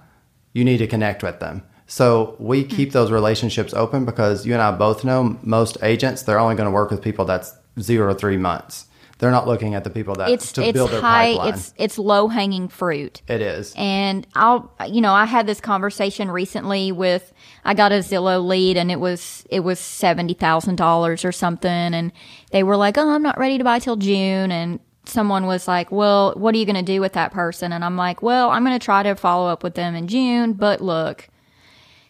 You 0.53 0.63
need 0.63 0.77
to 0.77 0.87
connect 0.87 1.23
with 1.23 1.41
them. 1.41 1.63
So 1.87 2.37
we 2.39 2.65
hmm. 2.65 2.69
keep 2.69 2.93
those 2.93 3.11
relationships 3.11 3.73
open 3.73 4.05
because 4.05 4.45
you 4.45 4.53
and 4.53 4.61
I 4.61 4.71
both 4.73 5.05
know 5.05 5.39
most 5.43 5.79
agents, 5.83 6.21
they're 6.21 6.39
only 6.39 6.55
going 6.55 6.67
to 6.67 6.71
work 6.71 6.91
with 6.91 7.01
people 7.01 7.25
that's 7.25 7.57
zero 7.81 8.13
to 8.13 8.19
three 8.19 8.37
months. 8.37 8.85
They're 9.19 9.31
not 9.31 9.49
looking 9.49 9.75
at 9.75 9.85
the 9.85 9.91
people 9.91 10.17
that 10.17 10.29
It's, 10.29 10.53
to 10.53 10.63
it's 10.63 10.75
build 10.75 10.91
their 10.91 11.01
high, 11.01 11.33
pipeline. 11.33 11.55
it's, 11.55 11.75
it's 11.79 11.99
low 11.99 12.29
hanging 12.29 12.69
fruit. 12.69 13.23
it 13.27 13.41
is. 13.41 13.73
And 13.75 14.27
I'll, 14.35 14.71
you 14.87 15.01
know, 15.01 15.15
I 15.15 15.25
had 15.25 15.47
this 15.47 15.63
conversation 15.63 16.31
recently 16.31 16.93
with, 16.93 17.33
I 17.65 17.73
got 17.73 17.91
a 17.91 17.97
Zillow 17.97 18.47
lead 18.47 18.77
and 18.77 18.93
it 18.93 19.01
was, 19.01 19.47
it 19.51 19.61
was 19.61 19.81
$70,000 19.81 21.25
or 21.25 21.33
something. 21.33 21.71
And 21.71 22.13
they 22.53 22.63
were 22.63 22.77
like, 22.77 22.99
Oh, 22.99 23.09
I'm 23.09 23.23
not 23.23 23.39
ready 23.39 23.57
to 23.57 23.65
buy 23.65 23.79
till 23.79 23.97
June. 23.97 24.53
And 24.53 24.79
someone 25.09 25.47
was 25.47 25.67
like, 25.67 25.91
Well, 25.91 26.35
what 26.37 26.55
are 26.55 26.59
you 26.59 26.65
going 26.67 26.77
to 26.77 26.83
do 26.83 27.01
with 27.01 27.15
that 27.15 27.33
person? 27.33 27.73
And 27.73 27.85
I'm 27.85 27.97
like, 27.97 28.23
Well, 28.23 28.51
I'm 28.51 28.65
going 28.65 28.79
to 28.79 28.85
try 28.85 29.03
to 29.03 29.15
follow 29.15 29.49
up 29.49 29.63
with 29.63 29.75
them 29.75 29.95
in 29.95 30.09
June. 30.09 30.53
But 30.53 30.81
look, 30.81 31.29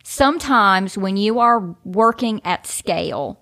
sometimes 0.03 0.97
when 0.97 1.17
you 1.17 1.39
are 1.39 1.77
working 1.85 2.41
at 2.45 2.67
scale, 2.67 3.41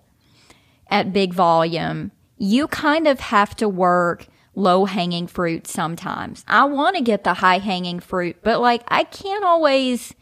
at 0.89 1.13
big 1.13 1.33
volume, 1.33 2.11
you 2.37 2.67
kind 2.67 3.07
of 3.07 3.19
have 3.19 3.55
to 3.57 3.67
work 3.67 4.27
low 4.55 4.85
hanging 4.85 5.27
fruit 5.27 5.67
sometimes. 5.67 6.43
I 6.47 6.65
want 6.65 6.95
to 6.95 7.03
get 7.03 7.23
the 7.23 7.35
high 7.35 7.59
hanging 7.59 7.99
fruit, 7.99 8.37
but 8.41 8.59
like 8.59 8.83
I 8.87 9.03
can't 9.03 9.43
always 9.43 10.13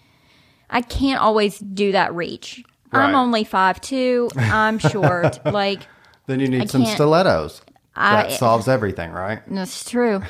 I 0.70 0.82
can't 0.82 1.22
always 1.22 1.60
do 1.60 1.92
that 1.94 2.14
reach. 2.14 2.64
I'm 2.92 3.16
only 3.16 3.44
five 3.44 3.82
two. 3.82 4.30
I'm 4.38 4.80
short. 4.80 5.46
like 5.52 5.82
Then 6.28 6.40
you 6.40 6.48
need 6.48 6.62
I 6.62 6.66
some 6.66 6.86
stilettos. 6.86 7.62
That 7.96 8.28
I- 8.28 8.30
solves 8.36 8.68
everything, 8.68 9.12
right? 9.12 9.42
That's 9.48 9.90
true. 9.90 10.22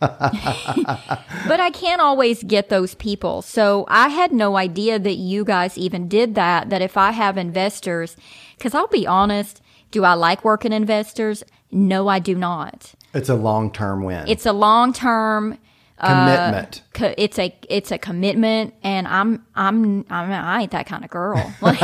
but 0.00 1.60
I 1.60 1.70
can't 1.72 2.00
always 2.00 2.42
get 2.44 2.68
those 2.68 2.94
people. 2.94 3.42
So 3.42 3.84
I 3.88 4.08
had 4.08 4.32
no 4.32 4.56
idea 4.56 4.98
that 4.98 5.14
you 5.16 5.44
guys 5.44 5.76
even 5.76 6.08
did 6.08 6.34
that. 6.36 6.70
That 6.70 6.82
if 6.82 6.96
I 6.96 7.10
have 7.10 7.36
investors, 7.36 8.16
because 8.56 8.74
I'll 8.74 8.86
be 8.86 9.06
honest, 9.06 9.60
do 9.90 10.04
I 10.04 10.14
like 10.14 10.44
working 10.44 10.72
investors? 10.72 11.42
No, 11.72 12.08
I 12.08 12.18
do 12.20 12.34
not. 12.36 12.94
It's 13.12 13.28
a 13.28 13.34
long 13.34 13.72
term 13.72 14.04
win. 14.04 14.28
It's 14.28 14.46
a 14.46 14.52
long 14.52 14.92
term 14.92 15.58
Uh, 16.00 16.06
commitment. 16.08 16.82
co- 16.94 17.14
it's 17.18 17.38
a 17.38 17.54
it's 17.68 17.90
a 17.90 17.98
commitment 17.98 18.72
and 18.82 19.08
I'm 19.08 19.44
I'm 19.54 20.04
I'm 20.10 20.32
I 20.32 20.62
ain't 20.62 20.70
that 20.70 20.86
kind 20.86 21.04
of 21.04 21.10
girl. 21.10 21.54
Like, 21.62 21.80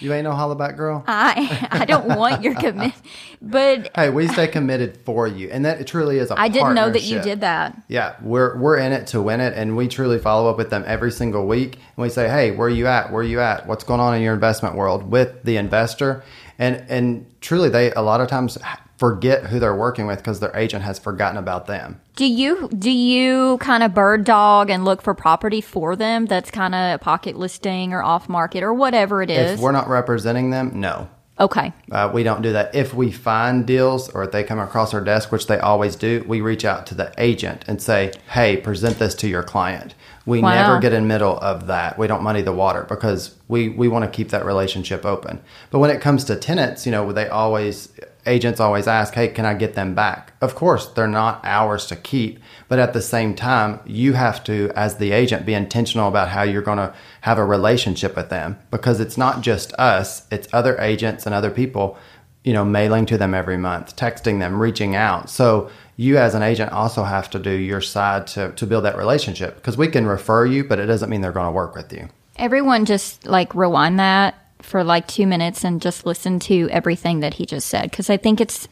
you 0.00 0.12
ain't 0.12 0.24
no 0.24 0.32
hollaback 0.32 0.76
girl. 0.76 1.04
I 1.08 1.68
I 1.70 1.84
don't 1.84 2.16
want 2.16 2.42
your 2.42 2.54
commitment. 2.54 2.94
But 3.42 3.90
hey, 3.94 4.10
we 4.10 4.28
stay 4.28 4.48
committed 4.48 4.98
for 5.04 5.26
you, 5.26 5.48
and 5.50 5.64
that 5.64 5.80
it 5.80 5.86
truly 5.86 6.18
is 6.18 6.30
a. 6.30 6.38
I 6.38 6.48
didn't 6.48 6.74
know 6.74 6.90
that 6.90 7.02
you 7.02 7.20
did 7.20 7.40
that. 7.40 7.80
Yeah, 7.88 8.16
we're 8.22 8.56
we're 8.58 8.76
in 8.78 8.92
it 8.92 9.06
to 9.08 9.22
win 9.22 9.40
it, 9.40 9.54
and 9.54 9.76
we 9.76 9.88
truly 9.88 10.18
follow 10.18 10.50
up 10.50 10.56
with 10.58 10.70
them 10.70 10.84
every 10.86 11.10
single 11.12 11.46
week. 11.46 11.74
And 11.74 12.02
we 12.02 12.08
say, 12.08 12.28
"Hey, 12.28 12.50
where 12.50 12.66
are 12.66 12.70
you 12.70 12.86
at? 12.86 13.12
Where 13.12 13.20
are 13.20 13.26
you 13.26 13.40
at? 13.40 13.66
What's 13.66 13.84
going 13.84 14.00
on 14.00 14.14
in 14.14 14.22
your 14.22 14.34
investment 14.34 14.74
world 14.74 15.10
with 15.10 15.42
the 15.44 15.56
investor?" 15.56 16.22
And 16.58 16.84
and 16.88 17.26
truly, 17.40 17.68
they 17.70 17.92
a 17.92 18.02
lot 18.02 18.20
of 18.20 18.28
times 18.28 18.58
forget 19.00 19.46
who 19.46 19.58
they're 19.58 19.74
working 19.74 20.06
with 20.06 20.18
because 20.18 20.40
their 20.40 20.54
agent 20.54 20.84
has 20.84 20.98
forgotten 20.98 21.38
about 21.38 21.66
them. 21.66 21.98
Do 22.16 22.26
you 22.26 22.68
do 22.78 22.90
you 22.90 23.56
kind 23.58 23.82
of 23.82 23.94
bird 23.94 24.24
dog 24.24 24.68
and 24.68 24.84
look 24.84 25.00
for 25.00 25.14
property 25.14 25.62
for 25.62 25.96
them 25.96 26.26
that's 26.26 26.50
kind 26.50 26.74
of 26.74 26.94
a 26.94 26.98
pocket 26.98 27.34
listing 27.36 27.94
or 27.94 28.02
off 28.02 28.28
market 28.28 28.62
or 28.62 28.74
whatever 28.74 29.22
it 29.22 29.30
is? 29.30 29.52
If 29.52 29.60
we're 29.60 29.72
not 29.72 29.88
representing 29.88 30.50
them, 30.50 30.72
no. 30.78 31.08
okay. 31.40 31.72
Uh, 31.90 32.10
we 32.12 32.22
don't 32.22 32.42
do 32.42 32.52
that. 32.52 32.74
If 32.74 32.92
we 32.92 33.10
find 33.10 33.66
deals 33.66 34.10
or 34.10 34.22
if 34.24 34.32
they 34.32 34.44
come 34.44 34.58
across 34.58 34.92
our 34.92 35.00
desk, 35.00 35.32
which 35.32 35.46
they 35.46 35.58
always 35.58 35.96
do, 35.96 36.22
we 36.28 36.42
reach 36.42 36.66
out 36.66 36.84
to 36.88 36.94
the 36.94 37.10
agent 37.16 37.64
and 37.66 37.80
say, 37.80 38.12
hey, 38.32 38.58
present 38.58 38.98
this 38.98 39.14
to 39.14 39.28
your 39.28 39.42
client. 39.42 39.94
We 40.26 40.42
Wow. 40.42 40.50
never 40.52 40.78
get 40.78 40.92
in 40.92 41.06
middle 41.06 41.38
of 41.38 41.66
that. 41.68 41.96
We 41.98 42.06
don't 42.06 42.22
muddy 42.22 42.42
the 42.42 42.52
water 42.52 42.84
because 42.86 43.34
we, 43.48 43.70
we 43.70 43.88
want 43.88 44.04
to 44.04 44.10
keep 44.10 44.28
that 44.28 44.44
relationship 44.44 45.06
open. 45.06 45.40
But 45.70 45.78
when 45.78 45.88
it 45.90 46.02
comes 46.02 46.24
to 46.24 46.36
tenants, 46.36 46.84
you 46.84 46.92
know, 46.92 47.10
they 47.10 47.26
always, 47.26 47.88
agents 48.26 48.60
always 48.60 48.86
ask, 48.86 49.14
hey, 49.14 49.28
can 49.28 49.44
I 49.44 49.54
get 49.54 49.74
them 49.74 49.94
back? 49.94 50.32
Of 50.40 50.54
course, 50.54 50.86
they're 50.86 51.06
not 51.06 51.40
ours 51.44 51.86
to 51.86 51.96
keep. 51.96 52.40
But 52.68 52.78
at 52.78 52.92
the 52.92 53.02
same 53.02 53.34
time, 53.34 53.80
you 53.84 54.12
have 54.12 54.44
to, 54.44 54.70
as 54.76 54.96
the 54.96 55.12
agent, 55.12 55.46
be 55.46 55.54
intentional 55.54 56.08
about 56.08 56.28
how 56.28 56.42
you're 56.42 56.62
going 56.62 56.78
to 56.78 56.94
have 57.22 57.38
a 57.38 57.44
relationship 57.44 58.16
with 58.16 58.28
them 58.28 58.58
because 58.70 59.00
it's 59.00 59.18
not 59.18 59.40
just 59.40 59.72
us, 59.74 60.26
it's 60.30 60.48
other 60.52 60.78
agents 60.80 61.26
and 61.26 61.34
other 61.34 61.50
people, 61.50 61.98
you 62.44 62.52
know, 62.52 62.64
mailing 62.64 63.06
to 63.06 63.18
them 63.18 63.34
every 63.34 63.56
month, 63.56 63.96
texting 63.96 64.38
them, 64.38 64.60
reaching 64.60 64.94
out. 64.94 65.28
So 65.28 65.70
you 65.96 66.16
as 66.16 66.34
an 66.34 66.42
agent 66.42 66.72
also 66.72 67.04
have 67.04 67.28
to 67.30 67.38
do 67.38 67.50
your 67.50 67.80
side 67.80 68.26
to, 68.28 68.52
to 68.52 68.66
build 68.66 68.84
that 68.84 68.96
relationship 68.96 69.56
because 69.56 69.76
we 69.76 69.88
can 69.88 70.06
refer 70.06 70.46
you, 70.46 70.64
but 70.64 70.78
it 70.78 70.86
doesn't 70.86 71.10
mean 71.10 71.20
they're 71.20 71.32
going 71.32 71.46
to 71.46 71.52
work 71.52 71.74
with 71.74 71.92
you. 71.92 72.08
Everyone 72.36 72.86
just 72.86 73.26
like 73.26 73.54
rewind 73.54 73.98
that 74.00 74.34
for 74.62 74.84
like 74.84 75.06
2 75.08 75.26
minutes 75.26 75.64
and 75.64 75.80
just 75.80 76.06
listen 76.06 76.38
to 76.40 76.68
everything 76.70 77.20
that 77.20 77.34
he 77.34 77.46
just 77.46 77.68
said 77.68 77.92
cuz 77.92 78.10
I 78.10 78.16
think 78.16 78.40
it's 78.40 78.68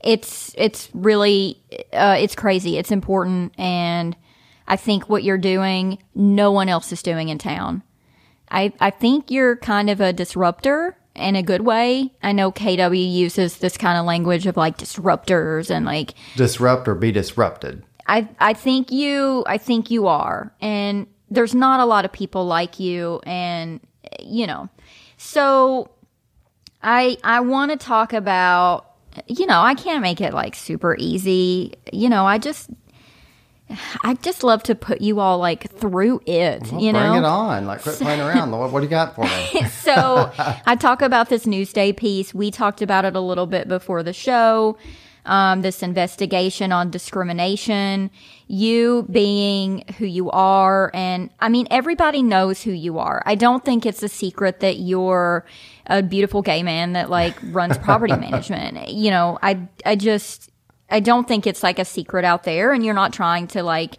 it's 0.00 0.54
it's 0.58 0.90
really 0.92 1.60
uh, 1.92 2.16
it's 2.20 2.34
crazy. 2.34 2.76
It's 2.78 2.90
important 2.90 3.52
and 3.58 4.16
I 4.66 4.76
think 4.76 5.08
what 5.08 5.24
you're 5.24 5.38
doing 5.38 5.98
no 6.14 6.52
one 6.52 6.68
else 6.68 6.92
is 6.92 7.02
doing 7.02 7.28
in 7.28 7.38
town. 7.38 7.82
I 8.50 8.72
I 8.80 8.90
think 8.90 9.30
you're 9.30 9.56
kind 9.56 9.90
of 9.90 10.00
a 10.00 10.12
disruptor 10.12 10.96
in 11.14 11.36
a 11.36 11.42
good 11.42 11.62
way. 11.62 12.12
I 12.22 12.32
know 12.32 12.50
KW 12.50 13.12
uses 13.12 13.58
this 13.58 13.76
kind 13.76 13.98
of 13.98 14.04
language 14.04 14.46
of 14.46 14.56
like 14.56 14.78
disruptors 14.78 15.70
and 15.70 15.86
like 15.86 16.14
Disrupt 16.36 16.88
or 16.88 16.94
be 16.94 17.12
disrupted. 17.12 17.84
I 18.06 18.28
I 18.38 18.54
think 18.54 18.90
you 18.90 19.44
I 19.46 19.58
think 19.58 19.90
you 19.90 20.06
are, 20.06 20.52
and 20.60 21.06
there's 21.30 21.54
not 21.54 21.80
a 21.80 21.84
lot 21.84 22.04
of 22.04 22.12
people 22.12 22.44
like 22.46 22.78
you, 22.78 23.20
and 23.24 23.80
you 24.20 24.46
know, 24.46 24.68
so 25.24 25.90
I 26.82 27.16
I 27.24 27.40
want 27.40 27.72
to 27.72 27.76
talk 27.76 28.12
about 28.12 28.90
you 29.26 29.46
know 29.46 29.60
I 29.60 29.74
can't 29.74 30.02
make 30.02 30.20
it 30.20 30.34
like 30.34 30.54
super 30.54 30.94
easy. 30.98 31.74
You 31.92 32.08
know, 32.08 32.26
I 32.26 32.38
just 32.38 32.70
I 34.04 34.14
just 34.14 34.44
love 34.44 34.62
to 34.64 34.74
put 34.74 35.00
you 35.00 35.20
all 35.20 35.38
like 35.38 35.70
through 35.70 36.20
it. 36.26 36.70
Well, 36.70 36.80
you 36.80 36.92
know, 36.92 37.00
bring 37.00 37.22
it 37.22 37.26
on. 37.26 37.66
Like, 37.66 37.82
quit 37.82 37.96
playing 37.96 38.20
around. 38.20 38.50
What, 38.50 38.70
what 38.70 38.80
do 38.80 38.84
you 38.84 38.90
got 38.90 39.14
for 39.14 39.24
me? 39.24 39.68
so 39.80 40.30
I 40.66 40.76
talk 40.76 41.00
about 41.00 41.30
this 41.30 41.46
Newsday 41.46 41.96
piece. 41.96 42.34
We 42.34 42.50
talked 42.50 42.82
about 42.82 43.06
it 43.06 43.16
a 43.16 43.20
little 43.20 43.46
bit 43.46 43.66
before 43.66 44.02
the 44.02 44.12
show. 44.12 44.76
Um, 45.24 45.62
this 45.62 45.82
investigation 45.82 46.70
on 46.70 46.90
discrimination, 46.90 48.10
you 48.46 49.06
being 49.10 49.84
who 49.98 50.06
you 50.06 50.30
are, 50.30 50.90
and 50.94 51.30
I 51.40 51.48
mean 51.48 51.66
everybody 51.70 52.22
knows 52.22 52.62
who 52.62 52.72
you 52.72 52.98
are. 52.98 53.22
I 53.26 53.34
don't 53.34 53.64
think 53.64 53.86
it's 53.86 54.02
a 54.02 54.08
secret 54.08 54.60
that 54.60 54.76
you're 54.78 55.46
a 55.86 56.02
beautiful 56.02 56.42
gay 56.42 56.62
man 56.62 56.92
that 56.92 57.10
like 57.10 57.36
runs 57.44 57.78
property 57.78 58.16
management. 58.18 58.90
You 58.90 59.10
know, 59.10 59.38
I 59.42 59.66
I 59.84 59.96
just 59.96 60.50
I 60.90 61.00
don't 61.00 61.26
think 61.26 61.46
it's 61.46 61.62
like 61.62 61.78
a 61.78 61.84
secret 61.84 62.24
out 62.24 62.44
there, 62.44 62.72
and 62.72 62.84
you're 62.84 62.94
not 62.94 63.12
trying 63.12 63.46
to 63.48 63.62
like 63.62 63.98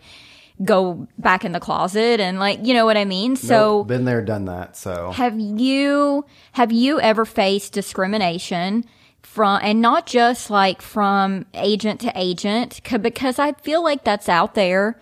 go 0.64 1.06
back 1.18 1.44
in 1.44 1.52
the 1.52 1.60
closet 1.60 2.20
and 2.22 2.40
like 2.40 2.66
you 2.66 2.74
know 2.74 2.86
what 2.86 2.98
I 2.98 3.06
mean. 3.06 3.36
So 3.36 3.80
Nope, 3.80 3.88
been 3.88 4.06
there, 4.06 4.22
done 4.22 4.46
that. 4.46 4.78
So 4.78 5.12
have 5.12 5.40
you 5.40 6.26
have 6.54 6.72
you 6.72 7.00
ever 7.00 7.26
faced 7.26 7.74
discrimination 7.74 8.86
from 9.26 9.60
and 9.64 9.82
not 9.82 10.06
just 10.06 10.50
like 10.50 10.82
from 10.82 11.46
agent 11.56 12.00
to 12.02 12.12
agent 12.16 12.80
because 13.02 13.40
I 13.40 13.52
feel 13.54 13.84
like 13.84 14.04
that's 14.04 14.30
out 14.30 14.54
there, 14.54 15.00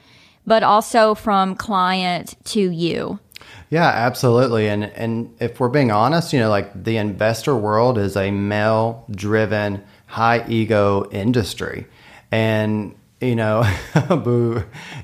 but 0.47 0.63
also 0.63 1.13
from 1.13 1.55
client 1.55 2.35
to 2.45 2.71
you. 2.71 3.19
Yeah, 3.69 3.87
absolutely. 3.87 4.69
And 4.69 4.85
and 4.85 5.35
if 5.39 5.59
we're 5.59 5.69
being 5.69 5.91
honest, 5.91 6.33
you 6.33 6.39
know, 6.39 6.49
like 6.49 6.83
the 6.83 6.97
investor 6.97 7.55
world 7.55 7.97
is 7.97 8.15
a 8.15 8.31
male 8.31 9.05
driven, 9.11 9.83
high 10.07 10.45
ego 10.47 11.09
industry. 11.11 11.85
And 12.31 12.95
you 13.19 13.35
know, 13.35 13.63
boo, 14.09 14.63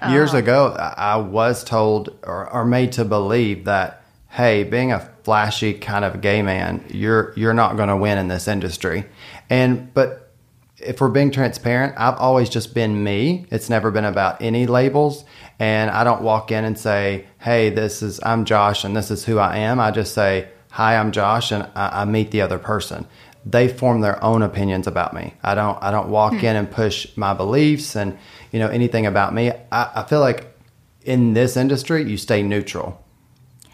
years 0.09 0.29
uh-huh. 0.29 0.37
ago, 0.37 0.75
I 0.77 0.93
I 0.97 1.15
was 1.17 1.63
told 1.63 2.17
or, 2.23 2.49
or 2.49 2.65
made 2.65 2.93
to 2.93 3.05
believe 3.05 3.65
that, 3.65 4.03
hey, 4.29 4.63
being 4.63 4.91
a 4.91 4.99
flashy 5.29 5.75
kind 5.75 6.03
of 6.03 6.21
gay 6.21 6.41
man, 6.41 6.83
you're 6.89 7.33
you're 7.35 7.53
not 7.53 7.77
going 7.77 7.87
to 7.87 7.95
win 7.95 8.17
in 8.17 8.29
this 8.29 8.47
industry. 8.47 9.05
And 9.47 9.93
but 9.93 10.33
if 10.77 10.99
we're 10.99 11.09
being 11.09 11.29
transparent, 11.29 11.93
I've 11.97 12.17
always 12.17 12.49
just 12.49 12.73
been 12.73 13.03
me. 13.03 13.45
It's 13.51 13.69
never 13.69 13.91
been 13.91 14.05
about 14.05 14.41
any 14.41 14.65
labels. 14.65 15.25
And 15.59 15.91
I 15.91 16.03
don't 16.03 16.23
walk 16.23 16.51
in 16.51 16.65
and 16.65 16.79
say, 16.79 17.27
hey, 17.37 17.69
this 17.69 18.01
is, 18.01 18.19
I'm 18.23 18.43
Josh 18.43 18.83
and 18.83 18.95
this 18.95 19.11
is 19.11 19.23
who 19.23 19.37
I 19.37 19.57
am. 19.57 19.79
I 19.79 19.91
just 19.91 20.15
say, 20.15 20.47
hi, 20.71 20.97
I'm 20.97 21.11
Josh 21.11 21.51
and 21.51 21.69
I, 21.75 22.01
I 22.01 22.05
meet 22.05 22.31
the 22.31 22.41
other 22.41 22.57
person. 22.57 23.05
They 23.45 23.67
form 23.67 24.01
their 24.01 24.23
own 24.23 24.41
opinions 24.41 24.87
about 24.87 25.13
me. 25.13 25.35
I 25.43 25.53
don't, 25.53 25.77
I 25.83 25.91
don't 25.91 26.09
walk 26.09 26.33
hmm. 26.33 26.45
in 26.45 26.55
and 26.55 26.71
push 26.71 27.15
my 27.15 27.35
beliefs 27.35 27.95
and, 27.95 28.17
you 28.51 28.57
know, 28.57 28.69
anything 28.69 29.05
about 29.05 29.35
me. 29.35 29.51
I, 29.71 29.91
I 29.93 30.03
feel 30.05 30.21
like 30.21 30.57
in 31.03 31.33
this 31.33 31.55
industry, 31.55 32.09
you 32.09 32.17
stay 32.17 32.41
neutral. 32.41 33.03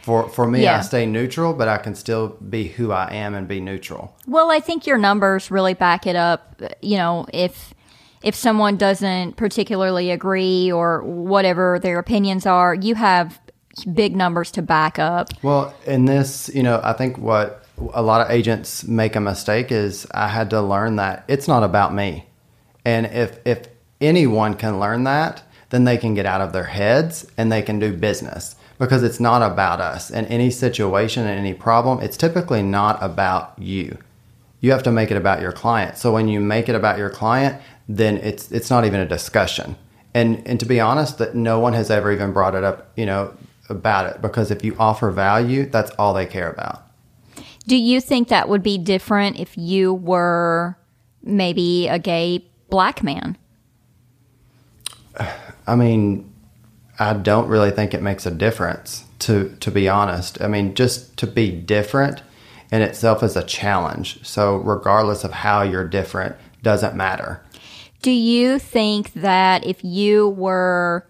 For, 0.05 0.29
for 0.29 0.47
me, 0.47 0.61
Yeah. 0.61 0.77
I 0.77 0.81
stay 0.81 1.07
neutral, 1.07 1.53
but 1.53 1.67
I 1.67 1.79
can 1.79 1.95
still 1.95 2.27
be 2.27 2.67
who 2.67 2.91
I 2.91 3.11
am 3.11 3.33
and 3.33 3.47
be 3.47 3.59
neutral. 3.59 4.15
Well, 4.27 4.51
I 4.51 4.59
think 4.59 4.85
your 4.85 4.99
numbers 4.99 5.49
really 5.49 5.73
back 5.73 6.05
it 6.05 6.15
up. 6.15 6.61
You 6.83 6.97
know, 6.97 7.25
if 7.33 7.73
if 8.21 8.35
someone 8.35 8.77
doesn't 8.77 9.35
particularly 9.35 10.11
agree 10.11 10.71
or 10.71 11.01
whatever 11.03 11.79
their 11.79 11.97
opinions 11.97 12.45
are, 12.45 12.75
you 12.75 12.93
have 12.93 13.39
big 13.95 14.15
numbers 14.15 14.51
to 14.51 14.61
back 14.61 14.99
up. 14.99 15.29
Well, 15.41 15.73
in 15.87 16.05
this, 16.05 16.51
you 16.53 16.61
know, 16.61 16.79
I 16.83 16.93
think 16.93 17.17
what 17.17 17.65
a 17.91 18.03
lot 18.03 18.21
of 18.21 18.29
agents 18.29 18.83
make 18.87 19.15
a 19.15 19.19
mistake 19.19 19.71
is 19.71 20.05
I 20.13 20.27
had 20.27 20.51
to 20.51 20.61
learn 20.61 20.97
that 20.97 21.25
it's 21.27 21.47
not 21.47 21.63
about 21.63 21.95
me. 21.95 22.27
And 22.85 23.07
if 23.07 23.39
if 23.43 23.67
anyone 23.99 24.53
can 24.53 24.79
learn 24.79 25.05
that, 25.05 25.41
then 25.71 25.83
they 25.83 25.97
can 25.97 26.13
get 26.13 26.27
out 26.27 26.41
of 26.41 26.53
their 26.53 26.65
heads 26.65 27.25
and 27.39 27.51
they 27.51 27.63
can 27.63 27.79
do 27.79 27.91
business 27.91 28.54
because 28.77 29.03
it's 29.03 29.19
not 29.19 29.41
about 29.41 29.79
us. 29.79 30.09
In 30.09 30.25
any 30.25 30.49
situation 30.49 31.25
and 31.25 31.39
any 31.39 31.53
problem, 31.53 31.99
it's 31.99 32.17
typically 32.17 32.61
not 32.61 33.01
about 33.01 33.53
you. 33.57 33.97
You 34.59 34.71
have 34.71 34.83
to 34.83 34.91
make 34.91 35.11
it 35.11 35.17
about 35.17 35.41
your 35.41 35.51
client. 35.51 35.97
So 35.97 36.11
when 36.11 36.27
you 36.27 36.39
make 36.39 36.69
it 36.69 36.75
about 36.75 36.97
your 36.97 37.09
client, 37.09 37.61
then 37.87 38.17
it's 38.17 38.51
it's 38.51 38.69
not 38.69 38.85
even 38.85 38.99
a 38.99 39.07
discussion. 39.07 39.75
And 40.13 40.45
and 40.47 40.59
to 40.59 40.65
be 40.65 40.79
honest, 40.79 41.17
that 41.19 41.35
no 41.35 41.59
one 41.59 41.73
has 41.73 41.91
ever 41.91 42.11
even 42.11 42.33
brought 42.33 42.55
it 42.55 42.63
up, 42.63 42.91
you 42.95 43.05
know, 43.05 43.33
about 43.69 44.07
it 44.07 44.21
because 44.21 44.51
if 44.51 44.63
you 44.63 44.75
offer 44.79 45.11
value, 45.11 45.65
that's 45.65 45.91
all 45.91 46.13
they 46.13 46.25
care 46.25 46.49
about. 46.49 46.83
Do 47.67 47.75
you 47.75 47.99
think 47.99 48.27
that 48.27 48.47
would 48.47 48.63
be 48.63 48.77
different 48.77 49.39
if 49.39 49.57
you 49.57 49.93
were 49.93 50.77
maybe 51.23 51.87
a 51.87 51.97
gay 51.97 52.45
black 52.69 53.03
man? 53.03 53.37
I 55.67 55.75
mean, 55.75 56.31
I 56.97 57.13
don't 57.13 57.47
really 57.47 57.71
think 57.71 57.93
it 57.93 58.01
makes 58.01 58.25
a 58.25 58.31
difference 58.31 59.05
to 59.19 59.55
to 59.59 59.71
be 59.71 59.89
honest. 59.89 60.41
I 60.41 60.47
mean, 60.47 60.75
just 60.75 61.17
to 61.17 61.27
be 61.27 61.51
different 61.51 62.21
in 62.71 62.81
itself 62.81 63.23
is 63.23 63.35
a 63.35 63.43
challenge. 63.43 64.25
So 64.25 64.57
regardless 64.57 65.23
of 65.23 65.31
how 65.31 65.61
you're 65.61 65.87
different 65.87 66.35
doesn't 66.61 66.95
matter. 66.95 67.41
Do 68.01 68.11
you 68.11 68.59
think 68.59 69.13
that 69.13 69.65
if 69.65 69.83
you 69.83 70.29
were 70.29 71.07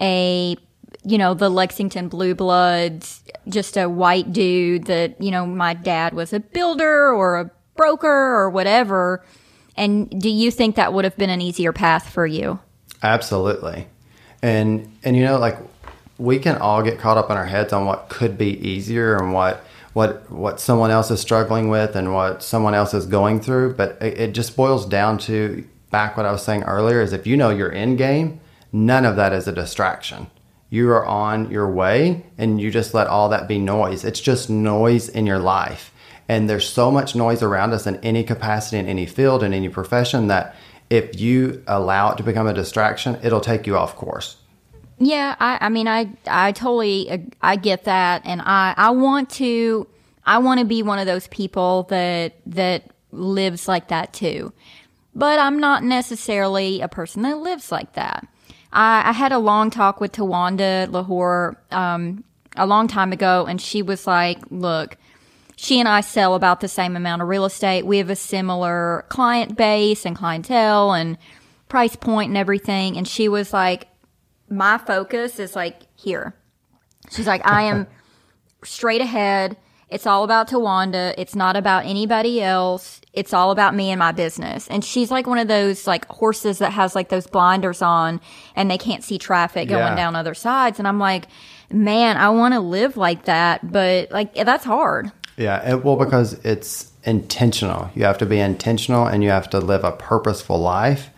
a, 0.00 0.56
you 1.04 1.18
know, 1.18 1.34
the 1.34 1.48
Lexington 1.48 2.08
Blue 2.08 2.34
Bloods, 2.34 3.22
just 3.48 3.76
a 3.76 3.88
white 3.88 4.32
dude 4.32 4.84
that, 4.84 5.20
you 5.20 5.30
know, 5.30 5.46
my 5.46 5.74
dad 5.74 6.14
was 6.14 6.32
a 6.32 6.40
builder 6.40 7.12
or 7.12 7.38
a 7.38 7.50
broker 7.76 8.08
or 8.08 8.50
whatever, 8.50 9.24
and 9.76 10.08
do 10.20 10.28
you 10.28 10.50
think 10.50 10.76
that 10.76 10.92
would 10.92 11.04
have 11.04 11.16
been 11.16 11.30
an 11.30 11.40
easier 11.40 11.72
path 11.72 12.10
for 12.10 12.26
you? 12.26 12.58
Absolutely. 13.02 13.86
And 14.44 14.94
and 15.02 15.16
you 15.16 15.24
know 15.24 15.38
like 15.38 15.56
we 16.18 16.38
can 16.38 16.58
all 16.58 16.82
get 16.82 16.98
caught 16.98 17.16
up 17.16 17.30
in 17.30 17.36
our 17.38 17.46
heads 17.46 17.72
on 17.72 17.86
what 17.86 18.10
could 18.10 18.36
be 18.36 18.58
easier 18.68 19.16
and 19.16 19.32
what 19.32 19.64
what 19.94 20.30
what 20.30 20.60
someone 20.60 20.90
else 20.90 21.10
is 21.10 21.18
struggling 21.18 21.70
with 21.70 21.96
and 21.96 22.12
what 22.12 22.42
someone 22.42 22.74
else 22.74 22.92
is 22.92 23.06
going 23.06 23.40
through, 23.40 23.72
but 23.72 23.96
it, 24.02 24.18
it 24.20 24.32
just 24.32 24.54
boils 24.54 24.84
down 24.84 25.16
to 25.16 25.66
back 25.90 26.18
what 26.18 26.26
I 26.26 26.32
was 26.32 26.42
saying 26.42 26.64
earlier 26.64 27.00
is 27.00 27.14
if 27.14 27.26
you 27.26 27.38
know 27.38 27.48
your 27.48 27.72
end 27.72 27.96
game, 27.96 28.38
none 28.70 29.06
of 29.06 29.16
that 29.16 29.32
is 29.32 29.48
a 29.48 29.52
distraction. 29.52 30.26
You 30.68 30.90
are 30.90 31.06
on 31.06 31.50
your 31.50 31.70
way 31.70 32.26
and 32.36 32.60
you 32.60 32.70
just 32.70 32.92
let 32.92 33.06
all 33.06 33.30
that 33.30 33.48
be 33.48 33.58
noise. 33.58 34.04
It's 34.04 34.20
just 34.20 34.50
noise 34.50 35.08
in 35.08 35.24
your 35.24 35.38
life. 35.38 35.90
And 36.28 36.50
there's 36.50 36.68
so 36.68 36.90
much 36.90 37.14
noise 37.14 37.42
around 37.42 37.72
us 37.72 37.86
in 37.86 37.96
any 37.96 38.24
capacity, 38.24 38.78
in 38.78 38.88
any 38.88 39.06
field, 39.06 39.42
in 39.42 39.54
any 39.54 39.70
profession 39.70 40.26
that 40.28 40.54
if 40.90 41.18
you 41.18 41.62
allow 41.66 42.12
it 42.12 42.16
to 42.18 42.22
become 42.22 42.46
a 42.46 42.54
distraction, 42.54 43.18
it'll 43.22 43.40
take 43.40 43.66
you 43.66 43.76
off 43.76 43.96
course. 43.96 44.36
Yeah, 44.98 45.34
I, 45.40 45.58
I 45.60 45.68
mean, 45.70 45.88
I, 45.88 46.10
I 46.26 46.52
totally, 46.52 47.28
I 47.42 47.56
get 47.56 47.84
that, 47.84 48.22
and 48.24 48.40
I, 48.42 48.74
I 48.76 48.90
want 48.90 49.30
to, 49.30 49.88
I 50.24 50.38
want 50.38 50.60
to 50.60 50.66
be 50.66 50.82
one 50.82 50.98
of 50.98 51.06
those 51.06 51.26
people 51.28 51.84
that 51.84 52.34
that 52.46 52.90
lives 53.10 53.68
like 53.68 53.88
that 53.88 54.12
too. 54.12 54.52
But 55.14 55.38
I'm 55.38 55.58
not 55.58 55.84
necessarily 55.84 56.80
a 56.80 56.88
person 56.88 57.22
that 57.22 57.38
lives 57.38 57.70
like 57.70 57.92
that. 57.94 58.26
I, 58.72 59.10
I 59.10 59.12
had 59.12 59.32
a 59.32 59.38
long 59.38 59.70
talk 59.70 60.00
with 60.00 60.12
Tawanda 60.12 60.90
Lahore 60.90 61.60
um, 61.70 62.24
a 62.56 62.66
long 62.66 62.88
time 62.88 63.12
ago, 63.12 63.46
and 63.46 63.60
she 63.60 63.82
was 63.82 64.06
like, 64.06 64.38
"Look." 64.50 64.96
She 65.56 65.78
and 65.78 65.88
I 65.88 66.00
sell 66.00 66.34
about 66.34 66.60
the 66.60 66.68
same 66.68 66.96
amount 66.96 67.22
of 67.22 67.28
real 67.28 67.44
estate. 67.44 67.86
We 67.86 67.98
have 67.98 68.10
a 68.10 68.16
similar 68.16 69.04
client 69.08 69.56
base 69.56 70.04
and 70.04 70.16
clientele 70.16 70.92
and 70.92 71.16
price 71.68 71.96
point 71.96 72.28
and 72.28 72.36
everything. 72.36 72.96
And 72.96 73.06
she 73.06 73.28
was 73.28 73.52
like, 73.52 73.88
my 74.48 74.78
focus 74.78 75.38
is 75.38 75.54
like 75.56 75.82
here. 75.96 76.34
She's 77.10 77.26
like, 77.26 77.46
I 77.48 77.62
am 77.62 77.86
straight 78.64 79.00
ahead. 79.00 79.56
It's 79.88 80.06
all 80.06 80.24
about 80.24 80.48
Tawanda. 80.48 81.14
It's 81.16 81.36
not 81.36 81.54
about 81.56 81.84
anybody 81.86 82.42
else. 82.42 83.00
It's 83.12 83.32
all 83.32 83.52
about 83.52 83.76
me 83.76 83.90
and 83.90 83.98
my 83.98 84.10
business. 84.10 84.66
And 84.68 84.84
she's 84.84 85.10
like 85.10 85.26
one 85.26 85.38
of 85.38 85.46
those 85.46 85.86
like 85.86 86.06
horses 86.06 86.58
that 86.58 86.72
has 86.72 86.96
like 86.96 87.10
those 87.10 87.28
blinders 87.28 87.80
on 87.80 88.20
and 88.56 88.68
they 88.68 88.78
can't 88.78 89.04
see 89.04 89.18
traffic 89.18 89.68
going 89.68 89.80
Yeah. 89.82 89.94
down 89.94 90.16
other 90.16 90.34
sides. 90.34 90.80
And 90.80 90.88
I'm 90.88 90.98
like, 90.98 91.26
man, 91.70 92.16
I 92.16 92.30
want 92.30 92.54
to 92.54 92.60
live 92.60 92.96
like 92.96 93.26
that, 93.26 93.70
but 93.70 94.10
like 94.10 94.34
that's 94.34 94.64
hard. 94.64 95.12
Yeah, 95.36 95.72
it, 95.72 95.84
well, 95.84 95.96
because 95.96 96.34
it's 96.44 96.92
intentional. 97.04 97.90
You 97.94 98.04
have 98.04 98.18
to 98.18 98.26
be 98.26 98.38
intentional 98.38 99.06
and 99.06 99.22
you 99.22 99.30
have 99.30 99.50
to 99.50 99.58
live 99.58 99.84
a 99.84 99.92
purposeful 99.92 100.58
life. 100.58 101.10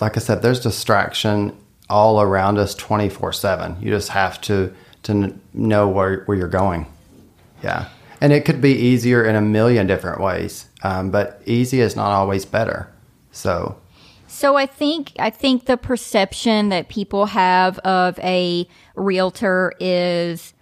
Like 0.00 0.16
I 0.16 0.20
said, 0.20 0.42
there's 0.42 0.60
distraction 0.60 1.56
all 1.88 2.20
around 2.20 2.58
us 2.58 2.74
24 2.74 3.32
7. 3.32 3.76
You 3.80 3.90
just 3.90 4.10
have 4.10 4.40
to, 4.42 4.74
to 5.04 5.38
know 5.52 5.88
where, 5.88 6.24
where 6.24 6.36
you're 6.36 6.48
going. 6.48 6.86
Yeah. 7.62 7.88
And 8.20 8.32
it 8.32 8.44
could 8.44 8.60
be 8.60 8.72
easier 8.72 9.24
in 9.24 9.34
a 9.34 9.40
million 9.40 9.86
different 9.86 10.20
ways, 10.20 10.66
um, 10.82 11.10
but 11.10 11.42
easy 11.44 11.80
is 11.80 11.96
not 11.96 12.12
always 12.12 12.44
better. 12.44 12.88
So, 13.32 13.76
So 14.28 14.56
I 14.56 14.66
think 14.66 15.12
I 15.18 15.30
think 15.30 15.66
the 15.66 15.76
perception 15.76 16.68
that 16.68 16.88
people 16.88 17.26
have 17.26 17.78
of 17.80 18.18
a 18.20 18.68
realtor 18.94 19.72
is 19.80 20.54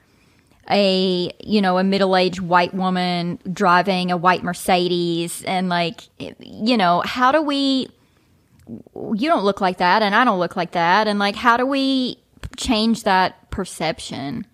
a 0.71 1.33
you 1.41 1.61
know 1.61 1.79
a 1.79 1.85
middle-aged 1.85 2.41
white 2.41 2.75
woman 2.75 3.39
driving 3.53 4.11
a 4.11 4.17
white 4.17 4.43
Mercedes 4.43 5.43
and 5.45 5.69
like 5.69 6.03
you 6.19 6.77
know 6.77 7.03
how 7.05 7.33
do 7.33 7.43
we 7.43 7.89
you 8.95 9.29
don't 9.29 9.45
look 9.45 9.61
like 9.61 9.79
that 9.79 10.03
and 10.03 10.15
I 10.15 10.25
don't 10.25 10.39
look 10.39 10.57
like 10.57 10.73
that. 10.73 11.07
And 11.09 11.19
like 11.19 11.37
how 11.37 11.57
do 11.57 11.67
we 11.67 12.19
change 12.57 13.05
that 13.05 13.51
perception? 13.51 14.47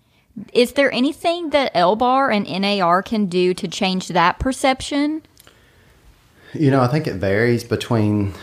Is 0.53 0.73
there 0.73 0.91
anything 0.91 1.49
that 1.51 1.73
LBAR 1.73 2.33
and 2.33 2.47
NAR 2.61 3.01
can 3.01 3.25
do 3.25 3.53
to 3.55 3.67
change 3.67 4.09
that 4.09 4.39
perception? 4.39 5.23
You 6.53 6.71
know, 6.71 6.81
I 6.81 6.87
think 6.87 7.07
it 7.07 7.15
varies 7.15 7.63
between 7.63 8.33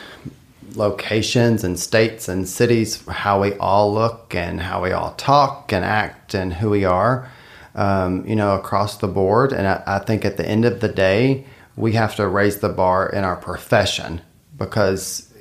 locations 0.74 1.62
and 1.62 1.78
states 1.78 2.28
and 2.28 2.48
cities, 2.48 3.04
how 3.06 3.40
we 3.42 3.54
all 3.54 3.92
look 3.92 4.34
and 4.34 4.60
how 4.60 4.82
we 4.82 4.92
all 4.92 5.14
talk 5.14 5.72
and 5.72 5.84
act 5.84 6.34
and 6.34 6.54
who 6.54 6.70
we 6.70 6.84
are, 6.84 7.30
um, 7.74 8.26
you 8.26 8.36
know, 8.36 8.54
across 8.54 8.98
the 8.98 9.08
board. 9.08 9.52
And 9.52 9.66
I, 9.66 9.82
I 9.86 9.98
think 9.98 10.24
at 10.24 10.36
the 10.36 10.48
end 10.48 10.64
of 10.64 10.80
the 10.80 10.88
day, 10.88 11.46
we 11.76 11.92
have 11.92 12.14
to 12.16 12.26
raise 12.26 12.58
the 12.58 12.68
bar 12.68 13.08
in 13.08 13.24
our 13.24 13.36
profession 13.36 14.20
because, 14.56 15.32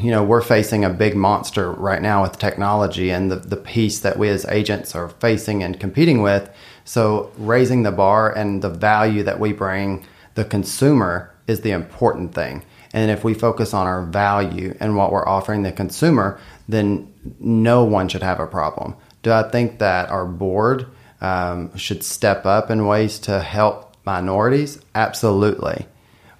you 0.00 0.10
know, 0.10 0.24
we're 0.24 0.42
facing 0.42 0.84
a 0.84 0.90
big 0.90 1.14
monster 1.14 1.70
right 1.72 2.02
now 2.02 2.22
with 2.22 2.38
technology 2.38 3.10
and 3.10 3.30
the, 3.30 3.36
the 3.36 3.56
piece 3.56 4.00
that 4.00 4.18
we 4.18 4.28
as 4.28 4.44
agents 4.46 4.94
are 4.94 5.08
facing 5.08 5.62
and 5.62 5.78
competing 5.78 6.20
with. 6.20 6.50
So 6.84 7.30
raising 7.36 7.84
the 7.84 7.92
bar 7.92 8.32
and 8.36 8.62
the 8.62 8.70
value 8.70 9.22
that 9.22 9.38
we 9.38 9.52
bring 9.52 10.04
the 10.34 10.44
consumer 10.44 11.32
is 11.46 11.60
the 11.60 11.70
important 11.70 12.34
thing. 12.34 12.64
And 12.92 13.10
if 13.10 13.22
we 13.22 13.34
focus 13.34 13.74
on 13.74 13.86
our 13.86 14.02
value 14.02 14.74
and 14.80 14.96
what 14.96 15.12
we're 15.12 15.28
offering 15.28 15.62
the 15.62 15.72
consumer, 15.72 16.40
then 16.68 17.12
no 17.38 17.84
one 17.84 18.08
should 18.08 18.22
have 18.22 18.40
a 18.40 18.46
problem. 18.46 18.96
Do 19.22 19.32
I 19.32 19.48
think 19.50 19.78
that 19.78 20.08
our 20.10 20.26
board 20.26 20.86
um, 21.20 21.76
should 21.76 22.02
step 22.02 22.46
up 22.46 22.70
in 22.70 22.86
ways 22.86 23.18
to 23.20 23.40
help 23.40 23.96
minorities? 24.04 24.80
Absolutely. 24.94 25.86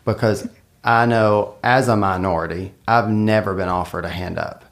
Because 0.04 0.48
I 0.84 1.06
know 1.06 1.56
as 1.62 1.88
a 1.88 1.96
minority, 1.96 2.74
I've 2.86 3.10
never 3.10 3.54
been 3.54 3.68
offered 3.68 4.04
a 4.04 4.08
hand 4.08 4.38
up. 4.38 4.64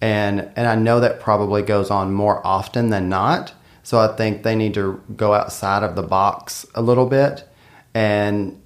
And, 0.00 0.50
and 0.56 0.66
I 0.66 0.76
know 0.76 1.00
that 1.00 1.20
probably 1.20 1.62
goes 1.62 1.90
on 1.90 2.12
more 2.12 2.44
often 2.46 2.88
than 2.88 3.08
not. 3.08 3.52
So 3.82 3.98
I 3.98 4.08
think 4.16 4.42
they 4.42 4.56
need 4.56 4.74
to 4.74 5.02
go 5.16 5.34
outside 5.34 5.82
of 5.82 5.94
the 5.94 6.02
box 6.02 6.66
a 6.74 6.82
little 6.82 7.06
bit 7.06 7.44
and 7.94 8.56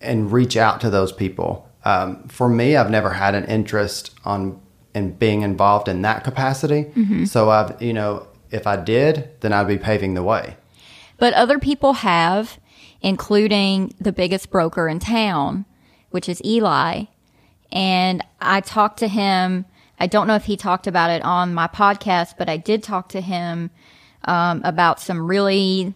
and 0.00 0.32
reach 0.32 0.56
out 0.56 0.80
to 0.80 0.90
those 0.90 1.12
people. 1.12 1.68
Um, 1.84 2.26
for 2.28 2.48
me, 2.48 2.74
I've 2.74 2.90
never 2.90 3.10
had 3.10 3.34
an 3.34 3.44
interest 3.44 4.12
on 4.24 4.60
in 4.94 5.12
being 5.12 5.42
involved 5.42 5.88
in 5.88 6.02
that 6.02 6.24
capacity. 6.24 6.90
So 7.26 7.50
I've 7.50 7.80
you 7.80 7.92
know 7.92 8.26
if 8.50 8.66
I 8.66 8.76
did, 8.76 9.30
then 9.40 9.52
I'd 9.52 9.68
be 9.68 9.78
paving 9.78 10.14
the 10.14 10.22
way. 10.22 10.56
But 11.18 11.34
other 11.34 11.58
people 11.58 11.94
have, 11.94 12.58
including 13.02 13.94
the 14.00 14.12
biggest 14.12 14.50
broker 14.50 14.88
in 14.88 14.98
town, 14.98 15.66
which 16.10 16.28
is 16.28 16.42
Eli. 16.44 17.04
And 17.70 18.24
I 18.40 18.60
talked 18.60 18.98
to 19.00 19.08
him. 19.08 19.66
I 19.98 20.06
don't 20.06 20.26
know 20.26 20.34
if 20.34 20.44
he 20.44 20.56
talked 20.56 20.86
about 20.86 21.10
it 21.10 21.22
on 21.22 21.54
my 21.54 21.66
podcast, 21.66 22.34
but 22.38 22.48
I 22.48 22.56
did 22.56 22.82
talk 22.82 23.08
to 23.10 23.20
him 23.20 23.70
um, 24.24 24.62
about 24.64 25.00
some 25.00 25.26
really 25.26 25.94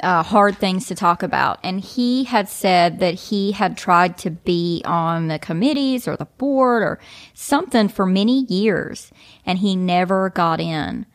uh, 0.00 0.22
hard 0.22 0.58
things 0.58 0.86
to 0.86 0.94
talk 0.94 1.22
about. 1.22 1.58
And 1.64 1.80
he 1.80 2.24
had 2.24 2.48
said 2.48 3.00
that 3.00 3.14
he 3.14 3.52
had 3.52 3.76
tried 3.76 4.18
to 4.18 4.30
be 4.30 4.82
on 4.84 5.28
the 5.28 5.38
committees 5.38 6.06
or 6.06 6.16
the 6.16 6.26
board 6.26 6.82
or 6.82 6.98
something 7.34 7.88
for 7.88 8.06
many 8.06 8.44
years, 8.44 9.10
and 9.44 9.58
he 9.58 9.76
never 9.76 10.30
got 10.30 10.60
in. 10.60 11.06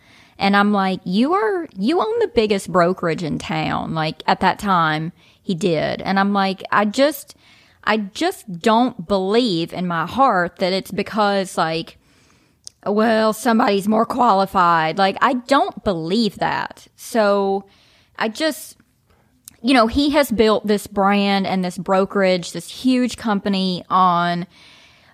And 0.44 0.58
I'm 0.58 0.74
like, 0.74 1.00
you 1.06 1.34
are, 1.34 1.70
you 1.74 2.02
own 2.02 2.20
the 2.20 2.28
biggest 2.28 2.70
brokerage 2.70 3.24
in 3.24 3.40
town. 3.40 3.94
Like 3.94 4.22
at 4.28 4.42
that 4.42 4.60
time, 4.60 5.14
he 5.42 5.56
did. 5.56 6.02
And 6.02 6.20
I'm 6.20 6.34
like, 6.34 6.62
I 6.70 6.84
just, 6.84 7.38
I 7.86 7.96
just 7.96 8.60
don't 8.60 9.08
believe 9.08 9.72
in 9.72 9.88
my 9.88 10.06
heart 10.06 10.58
that 10.58 10.74
it's 10.74 10.92
because 10.92 11.58
like, 11.58 11.98
well, 12.86 13.32
somebody's 13.32 13.88
more 13.88 14.06
qualified. 14.06 14.98
Like, 14.98 15.16
I 15.22 15.36
don't 15.36 15.82
believe 15.86 16.40
that. 16.40 16.90
So 16.98 17.64
I 18.18 18.28
just, 18.28 18.76
you 19.62 19.74
know, 19.74 19.88
he 19.88 20.10
has 20.10 20.30
built 20.30 20.68
this 20.68 20.88
brand 20.88 21.48
and 21.48 21.64
this 21.64 21.78
brokerage, 21.78 22.52
this 22.52 22.70
huge 22.70 23.16
company 23.16 23.86
on, 23.90 24.46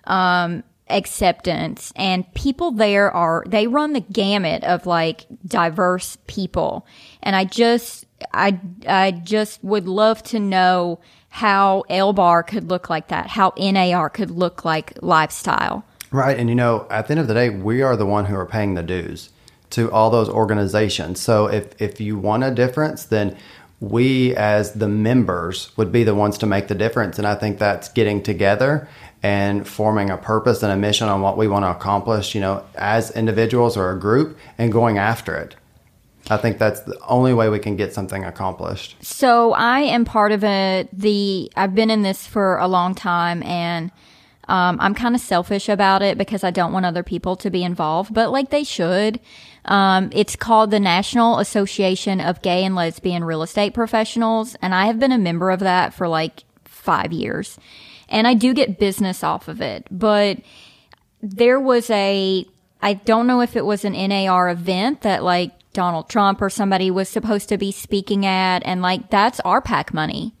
um, 0.08 0.64
acceptance 0.90 1.92
and 1.96 2.32
people 2.34 2.72
there 2.72 3.10
are, 3.10 3.44
they 3.46 3.66
run 3.66 3.92
the 3.92 4.00
gamut 4.00 4.64
of 4.64 4.86
like 4.86 5.26
diverse 5.46 6.18
people. 6.26 6.86
And 7.22 7.36
I 7.36 7.44
just, 7.44 8.06
I, 8.32 8.60
I 8.86 9.12
just 9.12 9.62
would 9.64 9.86
love 9.86 10.22
to 10.24 10.38
know 10.38 11.00
how 11.28 11.84
LBAR 11.88 12.46
could 12.46 12.68
look 12.68 12.90
like 12.90 13.08
that, 13.08 13.28
how 13.28 13.52
NAR 13.56 14.10
could 14.10 14.30
look 14.30 14.64
like 14.64 15.00
lifestyle. 15.00 15.84
Right. 16.10 16.36
And 16.38 16.48
you 16.48 16.56
know, 16.56 16.86
at 16.90 17.06
the 17.06 17.12
end 17.12 17.20
of 17.20 17.28
the 17.28 17.34
day, 17.34 17.50
we 17.50 17.82
are 17.82 17.96
the 17.96 18.06
one 18.06 18.26
who 18.26 18.34
are 18.34 18.46
paying 18.46 18.74
the 18.74 18.82
dues 18.82 19.30
to 19.70 19.90
all 19.92 20.10
those 20.10 20.28
organizations. 20.28 21.20
So 21.20 21.46
if, 21.46 21.80
if 21.80 22.00
you 22.00 22.18
want 22.18 22.42
a 22.42 22.50
difference, 22.50 23.04
then 23.04 23.36
we 23.78 24.36
as 24.36 24.74
the 24.74 24.88
members 24.88 25.74
would 25.76 25.90
be 25.90 26.04
the 26.04 26.14
ones 26.14 26.36
to 26.38 26.46
make 26.46 26.68
the 26.68 26.74
difference. 26.74 27.18
And 27.18 27.26
I 27.26 27.34
think 27.34 27.58
that's 27.58 27.88
getting 27.88 28.22
together 28.22 28.88
and 29.22 29.68
forming 29.68 30.10
a 30.10 30.16
purpose 30.16 30.62
and 30.62 30.72
a 30.72 30.76
mission 30.76 31.08
on 31.08 31.20
what 31.20 31.36
we 31.36 31.46
want 31.46 31.64
to 31.64 31.70
accomplish, 31.70 32.34
you 32.34 32.40
know, 32.40 32.64
as 32.74 33.10
individuals 33.10 33.76
or 33.76 33.90
a 33.90 33.98
group 33.98 34.38
and 34.56 34.72
going 34.72 34.98
after 34.98 35.36
it. 35.36 35.56
I 36.30 36.36
think 36.36 36.58
that's 36.58 36.80
the 36.80 36.98
only 37.06 37.34
way 37.34 37.48
we 37.48 37.58
can 37.58 37.76
get 37.76 37.92
something 37.92 38.24
accomplished. 38.24 38.96
So 39.00 39.52
I 39.52 39.80
am 39.80 40.04
part 40.04 40.32
of 40.32 40.44
a 40.44 40.88
the 40.92 41.50
I've 41.56 41.74
been 41.74 41.90
in 41.90 42.02
this 42.02 42.26
for 42.26 42.56
a 42.58 42.68
long 42.68 42.94
time 42.94 43.42
and 43.42 43.90
um, 44.48 44.78
I'm 44.80 44.94
kind 44.94 45.14
of 45.14 45.20
selfish 45.20 45.68
about 45.68 46.02
it 46.02 46.18
because 46.18 46.42
I 46.42 46.50
don't 46.50 46.72
want 46.72 46.84
other 46.84 47.04
people 47.04 47.36
to 47.36 47.50
be 47.50 47.62
involved, 47.62 48.12
but 48.12 48.32
like 48.32 48.50
they 48.50 48.64
should. 48.64 49.20
Um, 49.66 50.10
it's 50.12 50.34
called 50.34 50.70
the 50.70 50.80
National 50.80 51.38
Association 51.38 52.20
of 52.20 52.42
Gay 52.42 52.64
and 52.64 52.74
Lesbian 52.74 53.22
Real 53.22 53.42
Estate 53.42 53.74
Professionals, 53.74 54.56
and 54.60 54.74
I 54.74 54.86
have 54.86 54.98
been 54.98 55.12
a 55.12 55.18
member 55.18 55.50
of 55.50 55.60
that 55.60 55.94
for 55.94 56.08
like 56.08 56.44
five 56.64 57.12
years. 57.12 57.58
And 58.10 58.26
I 58.26 58.34
do 58.34 58.52
get 58.52 58.78
business 58.78 59.24
off 59.24 59.48
of 59.48 59.60
it, 59.62 59.86
but 59.90 60.38
there 61.22 61.60
was 61.60 61.88
a, 61.90 62.44
I 62.82 62.94
don't 62.94 63.26
know 63.26 63.40
if 63.40 63.56
it 63.56 63.64
was 63.64 63.84
an 63.84 63.92
NAR 63.92 64.50
event 64.50 65.02
that 65.02 65.22
like 65.22 65.52
Donald 65.72 66.08
Trump 66.08 66.42
or 66.42 66.50
somebody 66.50 66.90
was 66.90 67.08
supposed 67.08 67.48
to 67.50 67.58
be 67.58 67.72
speaking 67.72 68.26
at. 68.26 68.62
And 68.64 68.82
like, 68.82 69.10
that's 69.10 69.40
RPAC 69.42 69.92
money. 69.92 70.34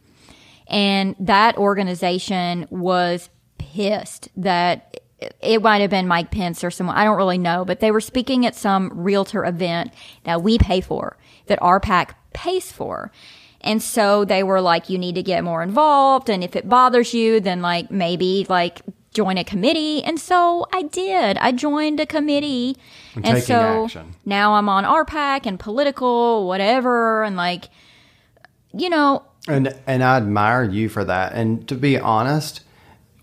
And 0.66 1.16
that 1.18 1.56
organization 1.56 2.66
was 2.70 3.30
pissed 3.58 4.28
that 4.36 5.00
it 5.40 5.62
might 5.62 5.80
have 5.80 5.90
been 5.90 6.08
Mike 6.08 6.30
Pence 6.30 6.64
or 6.64 6.70
someone. 6.70 6.96
I 6.96 7.04
don't 7.04 7.16
really 7.16 7.38
know, 7.38 7.64
but 7.64 7.80
they 7.80 7.90
were 7.90 8.00
speaking 8.00 8.46
at 8.46 8.56
some 8.56 8.90
realtor 8.94 9.44
event 9.44 9.92
that 10.24 10.42
we 10.42 10.58
pay 10.58 10.80
for, 10.80 11.16
that 11.46 11.60
RPAC 11.60 12.10
pays 12.32 12.72
for. 12.72 13.12
And 13.62 13.82
so 13.82 14.24
they 14.24 14.42
were 14.42 14.60
like, 14.60 14.88
you 14.88 14.98
need 14.98 15.14
to 15.16 15.22
get 15.22 15.44
more 15.44 15.62
involved. 15.62 16.30
And 16.30 16.42
if 16.42 16.56
it 16.56 16.68
bothers 16.68 17.12
you, 17.12 17.40
then 17.40 17.60
like 17.60 17.90
maybe 17.90 18.46
like 18.48 18.80
join 19.12 19.36
a 19.38 19.44
committee. 19.44 20.02
And 20.02 20.18
so 20.18 20.66
I 20.72 20.82
did. 20.82 21.36
I 21.38 21.52
joined 21.52 22.00
a 22.00 22.06
committee. 22.06 22.76
And 23.14 23.26
and 23.26 23.42
so 23.42 23.84
action. 23.84 24.14
now 24.24 24.54
I'm 24.54 24.68
on 24.68 24.84
RPAC 24.84 25.46
and 25.46 25.58
political, 25.58 26.46
whatever. 26.46 27.22
And 27.24 27.36
like, 27.36 27.68
you 28.72 28.88
know, 28.88 29.24
And 29.48 29.74
and 29.86 30.02
I 30.02 30.16
admire 30.16 30.64
you 30.64 30.88
for 30.88 31.04
that. 31.04 31.32
And 31.34 31.66
to 31.68 31.74
be 31.74 31.98
honest, 31.98 32.62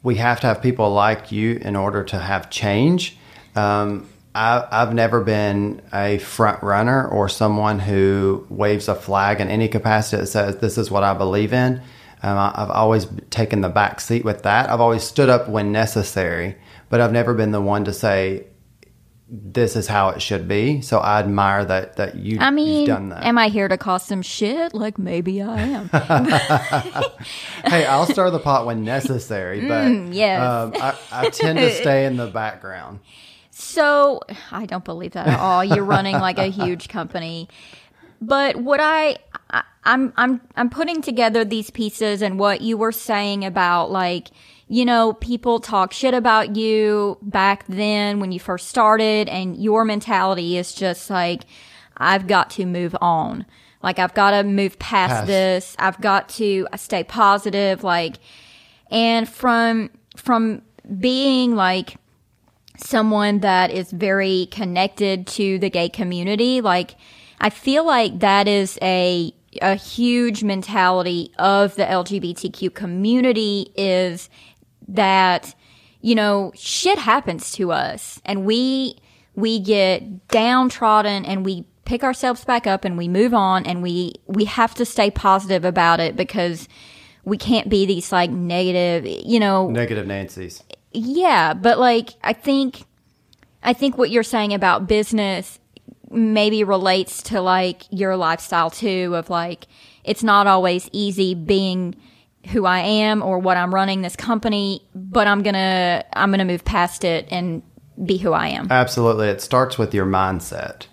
we 0.03 0.15
have 0.15 0.39
to 0.41 0.47
have 0.47 0.61
people 0.61 0.91
like 0.91 1.31
you 1.31 1.53
in 1.61 1.75
order 1.75 2.03
to 2.03 2.19
have 2.19 2.49
change. 2.49 3.17
Um, 3.55 4.07
I, 4.37 4.67
I've 4.71 4.93
never 4.93 5.21
been 5.23 5.81
a 5.93 6.19
front 6.19 6.61
runner 6.61 7.07
or 7.07 7.27
someone 7.29 7.79
who 7.79 8.45
waves 8.49 8.87
a 8.87 8.95
flag 8.95 9.41
in 9.41 9.47
any 9.49 9.67
capacity 9.67 10.21
that 10.21 10.27
says 10.27 10.57
this 10.57 10.77
is 10.77 10.91
what 10.91 11.03
I 11.03 11.13
believe 11.13 11.53
in. 11.53 11.81
Um, 12.21 12.37
I, 12.37 12.53
I've 12.55 12.69
always 12.71 13.07
taken 13.29 13.61
the 13.61 13.69
back 13.69 13.99
seat 13.99 14.23
with 14.23 14.43
that. 14.43 14.69
I've 14.69 14.81
always 14.81 15.03
stood 15.03 15.29
up 15.29 15.47
when 15.49 15.71
necessary, 15.71 16.55
but 16.89 17.01
I've 17.01 17.11
never 17.11 17.33
been 17.33 17.51
the 17.51 17.61
one 17.61 17.85
to 17.85 17.93
say 17.93 18.45
this 19.29 19.75
is 19.75 19.87
how 19.87 20.09
it 20.09 20.21
should 20.21 20.47
be. 20.47 20.81
So 20.81 20.99
I 20.99 21.19
admire 21.19 21.65
that 21.65 21.97
that 21.97 22.15
you 22.15 22.37
I 22.39 22.49
mean, 22.49 22.79
you've 22.81 22.87
done 22.87 23.09
that. 23.09 23.23
am 23.25 23.37
I 23.37 23.49
here 23.49 23.67
to 23.67 23.77
cause 23.77 24.05
some 24.05 24.21
shit? 24.21 24.73
Like 24.73 24.97
maybe 24.97 25.41
I 25.41 25.59
am. 25.59 25.89
hey, 27.65 27.85
I'll 27.85 28.05
stir 28.05 28.29
the 28.29 28.39
pot 28.39 28.65
when 28.65 28.83
necessary, 28.83 29.61
but 29.67 29.87
Mm, 29.87 30.13
yes. 30.13 30.41
um, 30.41 30.73
I, 30.75 30.95
I 31.11 31.29
tend 31.29 31.59
to 31.59 31.71
stay 31.71 32.05
in 32.05 32.17
the 32.17 32.27
background. 32.27 32.99
So 33.59 34.21
I 34.51 34.67
don't 34.67 34.85
believe 34.85 35.13
that 35.13 35.25
at 35.25 35.39
all. 35.39 35.65
You're 35.65 35.83
running 35.83 36.13
like 36.13 36.37
a 36.37 36.45
huge 36.45 36.89
company. 36.89 37.49
But 38.21 38.57
what 38.57 38.79
I, 38.79 39.17
I 39.49 39.63
I'm 39.83 40.13
I'm 40.15 40.41
I'm 40.55 40.69
putting 40.69 41.01
together 41.01 41.43
these 41.43 41.71
pieces 41.71 42.21
and 42.21 42.37
what 42.37 42.61
you 42.61 42.77
were 42.77 42.91
saying 42.91 43.43
about 43.43 43.89
like 43.89 44.27
you 44.67 44.85
know 44.85 45.13
people 45.13 45.59
talk 45.59 45.91
shit 45.91 46.13
about 46.13 46.55
you 46.55 47.17
back 47.23 47.65
then 47.67 48.19
when 48.19 48.31
you 48.31 48.39
first 48.39 48.67
started 48.67 49.27
and 49.27 49.57
your 49.57 49.85
mentality 49.85 50.55
is 50.55 50.75
just 50.75 51.09
like 51.09 51.41
I've 51.97 52.27
got 52.27 52.51
to 52.51 52.65
move 52.67 52.95
on. 53.01 53.47
Like 53.81 53.97
I've 53.97 54.13
got 54.13 54.31
to 54.31 54.43
move 54.43 54.77
past 54.77 55.11
Past. 55.11 55.27
this. 55.27 55.75
I've 55.79 55.99
got 55.99 56.29
to 56.29 56.67
stay 56.75 57.03
positive 57.03 57.83
like 57.83 58.17
and 58.91 59.27
from 59.27 59.89
from 60.15 60.61
being 60.99 61.55
like 61.55 61.97
someone 62.77 63.39
that 63.39 63.71
is 63.71 63.91
very 63.91 64.47
connected 64.51 65.27
to 65.27 65.59
the 65.59 65.69
gay 65.69 65.89
community. 65.89 66.61
Like, 66.61 66.95
I 67.39 67.49
feel 67.49 67.85
like 67.85 68.19
that 68.19 68.47
is 68.47 68.77
a 68.81 69.33
a 69.61 69.75
huge 69.75 70.43
mentality 70.43 71.31
of 71.39 71.75
the 71.75 71.83
LGBTQ 71.83 72.73
community 72.73 73.71
is 73.75 74.29
that 74.87 75.55
you 76.01 76.15
know 76.15 76.51
shit 76.55 76.99
happens 76.99 77.51
to 77.53 77.71
us 77.71 78.21
and 78.25 78.45
we 78.45 78.97
we 79.35 79.59
get 79.59 80.27
downtrodden 80.27 81.25
and 81.25 81.45
we 81.45 81.65
pick 81.85 82.03
ourselves 82.03 82.43
back 82.45 82.67
up 82.67 82.85
and 82.85 82.97
we 82.97 83.07
move 83.07 83.33
on 83.33 83.65
and 83.65 83.81
we 83.81 84.13
we 84.27 84.45
have 84.45 84.75
to 84.75 84.85
stay 84.85 85.09
positive 85.09 85.65
about 85.65 85.99
it 85.99 86.15
because 86.15 86.67
we 87.23 87.37
can't 87.37 87.69
be 87.69 87.85
these 87.85 88.11
like 88.11 88.29
negative 88.29 89.05
you 89.25 89.39
know 89.39 89.69
Negative 89.69 90.05
Nancy's. 90.05 90.63
Yeah, 90.97 91.53
but 91.53 91.79
like 91.79 92.09
I 92.23 92.33
think 92.33 92.83
I 93.63 93.73
think 93.73 93.97
what 93.97 94.09
you're 94.09 94.23
saying 94.23 94.53
about 94.53 94.87
business 94.87 95.59
maybe 96.09 96.63
relates 96.63 97.21
to 97.21 97.41
like 97.41 97.83
your 97.89 98.15
lifestyle 98.15 98.69
too 98.69 99.13
of 99.15 99.29
like 99.29 99.67
it's 100.03 100.23
not 100.23 100.47
always 100.47 100.89
easy 100.93 101.35
being 101.35 101.95
who 102.47 102.65
I 102.65 102.79
am 102.79 103.21
or 103.21 103.39
what 103.39 103.57
I'm 103.57 103.73
running 103.73 104.01
this 104.01 104.15
company, 104.15 104.81
but 104.95 105.27
I'm 105.27 105.43
going 105.43 105.55
to 105.55 106.05
I'm 106.13 106.29
going 106.29 106.39
to 106.39 106.45
move 106.45 106.63
past 106.63 107.03
it 107.03 107.27
and 107.29 107.61
be 108.03 108.17
who 108.17 108.31
I 108.31 108.49
am. 108.49 108.71
Absolutely. 108.71 109.27
It 109.27 109.41
starts 109.41 109.77
with 109.77 109.93
your 109.93 110.05
mindset. 110.05 110.85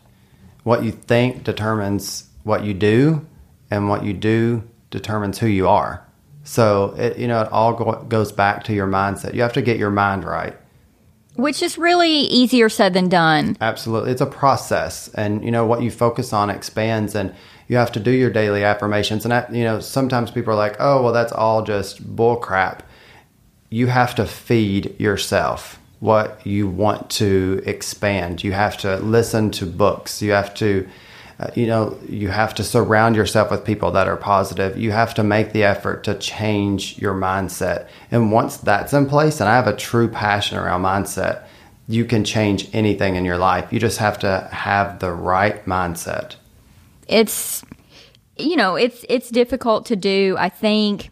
What 0.65 0.83
you 0.83 0.91
think 0.91 1.45
determines 1.45 2.29
what 2.43 2.65
you 2.65 2.75
do, 2.75 3.27
and 3.71 3.89
what 3.89 4.05
you 4.05 4.13
do 4.13 4.65
determines 4.91 5.39
who 5.39 5.47
you 5.47 5.69
are. 5.69 6.07
So, 6.55 6.95
it, 6.97 7.19
you 7.19 7.27
know, 7.27 7.43
it 7.43 7.51
all 7.51 7.73
go, 7.73 8.01
goes 8.05 8.31
back 8.31 8.63
to 8.65 8.73
your 8.73 8.87
mindset. 8.87 9.35
You 9.35 9.43
have 9.43 9.55
to 9.55 9.61
get 9.61 9.77
your 9.77 9.91
mind 9.91 10.23
right. 10.23 10.57
Which 11.35 11.61
is 11.61 11.77
really 11.77 12.09
easier 12.09 12.69
said 12.69 12.95
than 12.95 13.09
done. 13.09 13.57
Absolutely. 13.61 14.13
It's 14.13 14.21
a 14.21 14.27
process. 14.27 15.09
And, 15.15 15.45
you 15.45 15.51
know, 15.51 15.67
what 15.67 15.83
you 15.83 15.91
focus 15.91 16.33
on 16.33 16.51
expands 16.51 17.17
and 17.17 17.35
you 17.67 17.77
have 17.77 17.91
to 17.91 17.99
do 17.99 18.13
your 18.13 18.31
daily 18.31 18.63
affirmations. 18.63 19.25
And, 19.25 19.33
that, 19.33 19.53
you 19.53 19.65
know, 19.65 19.81
sometimes 19.81 20.31
people 20.31 20.53
are 20.53 20.57
like, 20.57 20.77
oh, 20.79 21.03
well, 21.03 21.13
that's 21.13 21.33
all 21.33 21.65
just 21.65 22.07
bull 22.15 22.37
crap. 22.37 22.85
You 23.71 23.89
have 23.89 24.15
to 24.15 24.25
feed 24.25 24.95
yourself 25.01 25.81
what 25.99 26.47
you 26.47 26.69
want 26.69 27.11
to 27.11 27.65
expand. 27.67 28.45
You 28.45 28.53
have 28.53 28.77
to 28.79 28.99
listen 28.99 29.51
to 29.53 29.67
books. 29.67 30.23
You 30.23 30.31
have 30.31 30.55
to, 30.55 30.89
uh, 31.41 31.51
you 31.55 31.67
know, 31.67 31.99
you 32.09 32.29
have 32.29 32.55
to 32.55 32.65
surround 32.65 33.17
yourself 33.17 33.51
with 33.51 33.65
people 33.65 33.91
that 33.93 34.07
are 34.07 34.17
positive. 34.17 34.79
You 34.79 34.93
have 34.93 35.15
to 35.15 35.23
make 35.25 35.53
the 35.53 35.65
effort 35.65 36.05
to 36.05 36.15
change 36.15 36.99
your 36.99 37.15
mindset. 37.15 37.89
And 38.11 38.31
once 38.31 38.57
that's 38.57 38.93
in 38.93 39.07
place, 39.07 39.41
and 39.41 39.49
I 39.49 39.57
have 39.57 39.67
a 39.67 39.77
true 39.77 40.09
passion 40.09 40.59
around 40.59 40.83
mindset, 40.83 41.45
you 41.89 42.05
can 42.05 42.25
change 42.25 42.69
anything 42.73 43.17
in 43.17 43.25
your 43.25 43.39
life. 43.39 43.73
You 43.73 43.81
just 43.81 43.99
have 43.99 44.19
to 44.21 44.49
have 44.53 45.01
the 45.01 45.13
right 45.13 45.65
mindset. 45.67 46.37
it's 47.09 47.65
you 48.37 48.57
know 48.57 48.75
it's 48.77 49.05
it's 49.09 49.31
difficult 49.31 49.87
to 49.87 49.97
do 49.97 50.37
i 50.39 50.49
think 50.49 51.11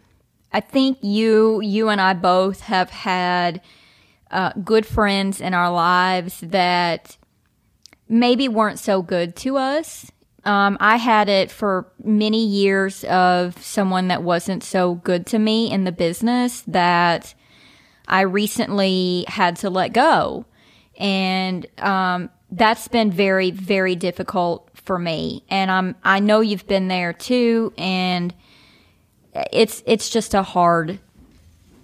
i 0.52 0.60
think 0.60 0.98
you 1.02 1.60
you 1.62 1.88
and 1.88 2.00
i 2.00 2.12
both 2.12 2.60
have 2.60 2.90
had 2.90 3.60
uh, 4.30 4.52
good 4.64 4.86
friends 4.86 5.40
in 5.40 5.52
our 5.52 5.70
lives 5.70 6.40
that 6.40 7.18
maybe 8.12 8.46
weren't 8.46 8.78
so 8.78 9.00
good 9.00 9.34
to 9.34 9.56
us. 9.56 10.12
Um, 10.44 10.76
i 10.80 10.96
had 10.96 11.28
it 11.28 11.52
for 11.52 11.86
many 12.02 12.44
years 12.44 13.04
of 13.04 13.56
someone 13.62 14.08
that 14.08 14.24
wasn't 14.24 14.64
so 14.64 14.96
good 14.96 15.24
to 15.26 15.38
me 15.38 15.70
in 15.70 15.84
the 15.84 15.92
business 15.92 16.62
that 16.62 17.32
i 18.08 18.22
recently 18.22 19.24
had 19.28 19.56
to 19.56 19.70
let 19.70 19.92
go. 19.92 20.44
And 20.98 21.66
um, 21.78 22.28
that's 22.50 22.88
been 22.88 23.10
very 23.10 23.50
very 23.50 23.94
difficult 23.94 24.68
for 24.74 24.98
me. 24.98 25.44
And 25.48 25.70
i'm 25.70 25.94
i 26.02 26.18
know 26.18 26.40
you've 26.40 26.66
been 26.66 26.88
there 26.88 27.12
too. 27.12 27.72
And 27.78 28.34
it's 29.52 29.82
it's 29.86 30.10
just 30.10 30.34
a 30.34 30.42
hard 30.42 30.98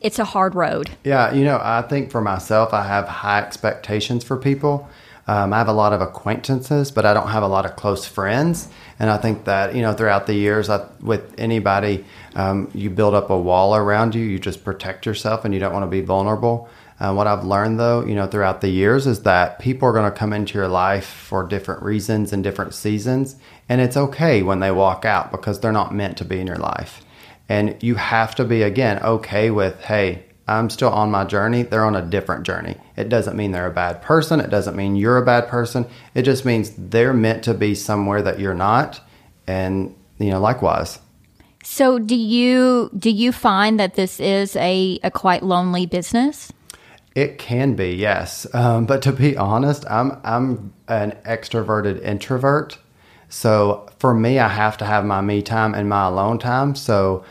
it's 0.00 0.18
a 0.18 0.24
hard 0.24 0.54
road. 0.54 0.90
Yeah, 1.04 1.32
you 1.32 1.44
know, 1.44 1.60
I 1.62 1.82
think 1.82 2.10
for 2.10 2.20
myself, 2.20 2.72
I 2.72 2.84
have 2.84 3.08
high 3.08 3.40
expectations 3.40 4.22
for 4.24 4.36
people. 4.36 4.88
Um, 5.28 5.52
I 5.52 5.58
have 5.58 5.68
a 5.68 5.74
lot 5.74 5.92
of 5.92 6.00
acquaintances, 6.00 6.90
but 6.90 7.04
I 7.04 7.12
don't 7.12 7.28
have 7.28 7.42
a 7.42 7.48
lot 7.48 7.66
of 7.66 7.76
close 7.76 8.06
friends. 8.06 8.68
And 8.98 9.10
I 9.10 9.18
think 9.18 9.44
that, 9.44 9.74
you 9.76 9.82
know, 9.82 9.92
throughout 9.92 10.26
the 10.26 10.34
years, 10.34 10.70
I, 10.70 10.88
with 11.00 11.38
anybody, 11.38 12.04
um, 12.34 12.70
you 12.74 12.88
build 12.88 13.14
up 13.14 13.28
a 13.28 13.38
wall 13.38 13.76
around 13.76 14.14
you. 14.14 14.24
You 14.24 14.38
just 14.38 14.64
protect 14.64 15.04
yourself 15.04 15.44
and 15.44 15.52
you 15.52 15.60
don't 15.60 15.72
want 15.72 15.84
to 15.84 15.90
be 15.90 16.00
vulnerable. 16.00 16.68
Uh, 16.98 17.12
what 17.12 17.26
I've 17.26 17.44
learned, 17.44 17.78
though, 17.78 18.04
you 18.04 18.14
know, 18.14 18.26
throughout 18.26 18.60
the 18.60 18.70
years 18.70 19.06
is 19.06 19.22
that 19.22 19.58
people 19.60 19.86
are 19.86 19.92
going 19.92 20.10
to 20.10 20.18
come 20.18 20.32
into 20.32 20.58
your 20.58 20.66
life 20.66 21.06
for 21.06 21.46
different 21.46 21.82
reasons 21.82 22.32
and 22.32 22.42
different 22.42 22.74
seasons. 22.74 23.36
And 23.68 23.80
it's 23.80 23.96
okay 23.96 24.42
when 24.42 24.60
they 24.60 24.72
walk 24.72 25.04
out 25.04 25.30
because 25.30 25.60
they're 25.60 25.72
not 25.72 25.94
meant 25.94 26.16
to 26.18 26.24
be 26.24 26.40
in 26.40 26.46
your 26.46 26.56
life. 26.56 27.02
And 27.48 27.80
you 27.82 27.94
have 27.94 28.34
to 28.36 28.44
be, 28.44 28.62
again, 28.62 29.00
okay 29.02 29.50
with, 29.50 29.80
hey, 29.82 30.24
I'm 30.48 30.70
still 30.70 30.90
on 30.90 31.10
my 31.10 31.24
journey. 31.24 31.62
They're 31.62 31.84
on 31.84 31.94
a 31.94 32.02
different 32.02 32.44
journey. 32.46 32.76
It 32.96 33.08
doesn't 33.08 33.36
mean 33.36 33.52
they're 33.52 33.66
a 33.66 33.70
bad 33.70 34.00
person. 34.02 34.40
It 34.40 34.50
doesn't 34.50 34.74
mean 34.76 34.96
you're 34.96 35.18
a 35.18 35.24
bad 35.24 35.46
person. 35.48 35.86
It 36.14 36.22
just 36.22 36.44
means 36.44 36.72
they're 36.76 37.12
meant 37.12 37.44
to 37.44 37.54
be 37.54 37.74
somewhere 37.74 38.22
that 38.22 38.40
you're 38.40 38.54
not. 38.54 39.00
And, 39.46 39.94
you 40.18 40.30
know, 40.30 40.40
likewise. 40.40 40.98
so 41.64 41.98
do 41.98 42.16
you 42.16 42.90
do 42.98 43.10
you 43.10 43.32
find 43.32 43.78
that 43.78 43.94
this 43.94 44.20
is 44.20 44.56
a, 44.56 44.98
a 45.02 45.10
quite 45.10 45.42
lonely 45.42 45.86
business 45.86 46.52
It 47.14 47.38
can 47.38 47.74
be, 47.74 47.94
yes. 47.96 48.46
Um, 48.54 48.86
but 48.86 49.02
to 49.02 49.12
be 49.12 49.36
honest, 49.36 49.84
I'm 49.90 50.20
I'm 50.22 50.72
an 50.86 51.12
extroverted 51.26 52.00
introvert. 52.02 52.78
So 53.28 53.88
for 53.98 54.14
me, 54.14 54.38
I 54.38 54.48
have 54.48 54.76
to 54.78 54.84
have 54.84 55.04
my 55.04 55.20
me 55.20 55.42
time 55.42 55.74
and 55.74 55.88
my 55.88 56.06
alone 56.06 56.38
time. 56.38 56.74
So 56.74 57.24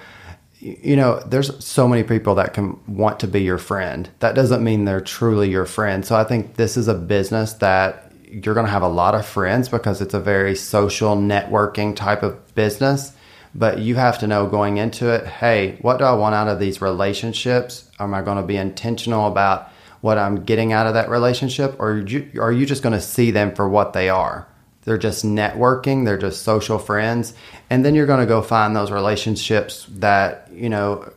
you 0.84 0.96
know, 0.96 1.20
there's 1.26 1.64
so 1.64 1.88
many 1.88 2.04
people 2.04 2.36
that 2.36 2.54
can 2.54 2.80
want 2.88 3.20
to 3.22 3.28
be 3.28 3.42
your 3.42 3.58
friend. 3.58 4.10
That 4.20 4.36
doesn't 4.36 4.64
mean 4.64 4.86
they're 4.86 5.02
truly 5.02 5.50
your 5.50 5.66
friend. 5.66 6.06
So 6.06 6.16
I 6.16 6.24
think 6.24 6.56
this 6.56 6.78
is 6.78 6.88
a 6.88 6.94
business 6.94 7.54
that 7.54 8.12
you're 8.30 8.54
going 8.54 8.66
to 8.66 8.72
have 8.72 8.82
a 8.82 8.88
lot 8.88 9.16
of 9.16 9.26
friends 9.26 9.70
because 9.70 10.02
it's 10.02 10.14
a 10.14 10.20
very 10.20 10.56
social 10.56 11.16
networking 11.16 11.96
type 11.96 12.24
of 12.24 12.56
business. 12.56 13.14
But 13.56 13.80
you 13.80 13.96
have 13.96 14.20
to 14.20 14.28
know 14.28 14.48
going 14.48 14.78
into 14.78 15.10
it, 15.10 15.26
hey, 15.26 15.78
what 15.82 15.98
do 15.98 16.04
I 16.04 16.14
want 16.14 16.36
out 16.36 16.48
of 16.48 16.60
these 16.60 16.82
relationships? 16.82 17.90
Am 18.00 18.14
I 18.14 18.22
going 18.22 18.38
to 18.38 18.44
be 18.44 18.58
intentional 18.58 19.28
about 19.28 19.72
what 20.02 20.18
I'm 20.18 20.44
getting 20.44 20.74
out 20.74 20.86
of 20.86 20.94
that 20.94 21.10
relationship, 21.10 21.76
or 21.80 22.06
are 22.40 22.52
you, 22.52 22.66
just 22.66 22.84
going 22.84 22.94
to 22.94 23.02
see 23.02 23.32
them 23.32 23.56
for 23.56 23.68
what 23.68 23.94
they 23.94 24.10
are? 24.10 24.47
They're 24.88 24.98
just 24.98 25.26
networking, 25.26 26.06
they're 26.06 26.18
just 26.18 26.44
social 26.44 26.80
friends, 26.80 27.34
and 27.70 27.84
then 27.84 27.94
you're 27.94 28.06
going 28.06 28.22
to 28.22 28.26
go 28.26 28.42
find 28.42 28.74
those 28.74 28.90
relationships 28.90 29.86
that 29.90 30.48
you 30.50 30.70
know 30.70 31.12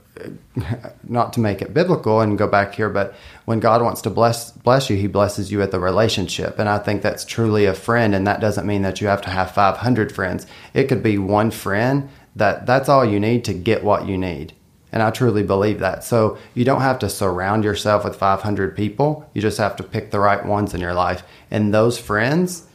not 1.05 1.35
to 1.35 1.41
make 1.41 1.63
it 1.63 1.73
biblical 1.73 2.21
and 2.21 2.37
go 2.37 2.49
back 2.49 2.75
here, 2.75 2.89
but 2.89 3.15
when 3.45 3.61
God 3.61 3.81
wants 3.81 4.01
to 4.03 4.11
bless 4.11 4.51
bless 4.51 4.91
you, 4.91 4.97
He 4.97 5.07
blesses 5.07 5.53
you 5.53 5.63
at 5.63 5.71
the 5.71 5.79
relationship, 5.79 6.59
and 6.59 6.69
I 6.69 6.79
think 6.79 7.03
that's 7.03 7.25
truly 7.25 7.65
a 7.65 7.73
friend. 7.73 8.13
And 8.13 8.27
that 8.27 8.41
doesn't 8.41 8.67
mean 8.67 8.83
that 8.83 9.01
you 9.01 9.07
have 9.07 9.23
to 9.23 9.31
have 9.31 9.53
500 9.53 10.11
friends. 10.11 10.49
It 10.75 10.89
could 10.89 11.05
be 11.05 11.17
one 11.17 11.53
friend 11.53 12.09
that 12.35 12.67
that's 12.67 12.89
all 12.89 13.05
you 13.05 13.21
need 13.21 13.45
to 13.45 13.55
get 13.55 13.85
what 13.85 14.09
you 14.09 14.19
need. 14.19 14.53
And 14.91 15.01
I 15.01 15.13
truly 15.13 15.45
believe 15.45 15.79
that. 15.79 16.03
So 16.03 16.39
you 16.55 16.65
don't 16.65 16.81
have 16.81 16.99
to 16.99 17.09
surround 17.09 17.63
yourself 17.63 18.03
with 18.03 18.17
500 18.17 18.75
people. 18.75 19.31
You 19.33 19.41
just 19.41 19.59
have 19.59 19.77
to 19.77 19.85
pick 19.85 20.11
the 20.11 20.19
right 20.19 20.45
ones 20.45 20.75
in 20.75 20.81
your 20.81 20.95
life. 20.95 21.23
And 21.53 21.73
those 21.73 21.97
friends 21.97 22.67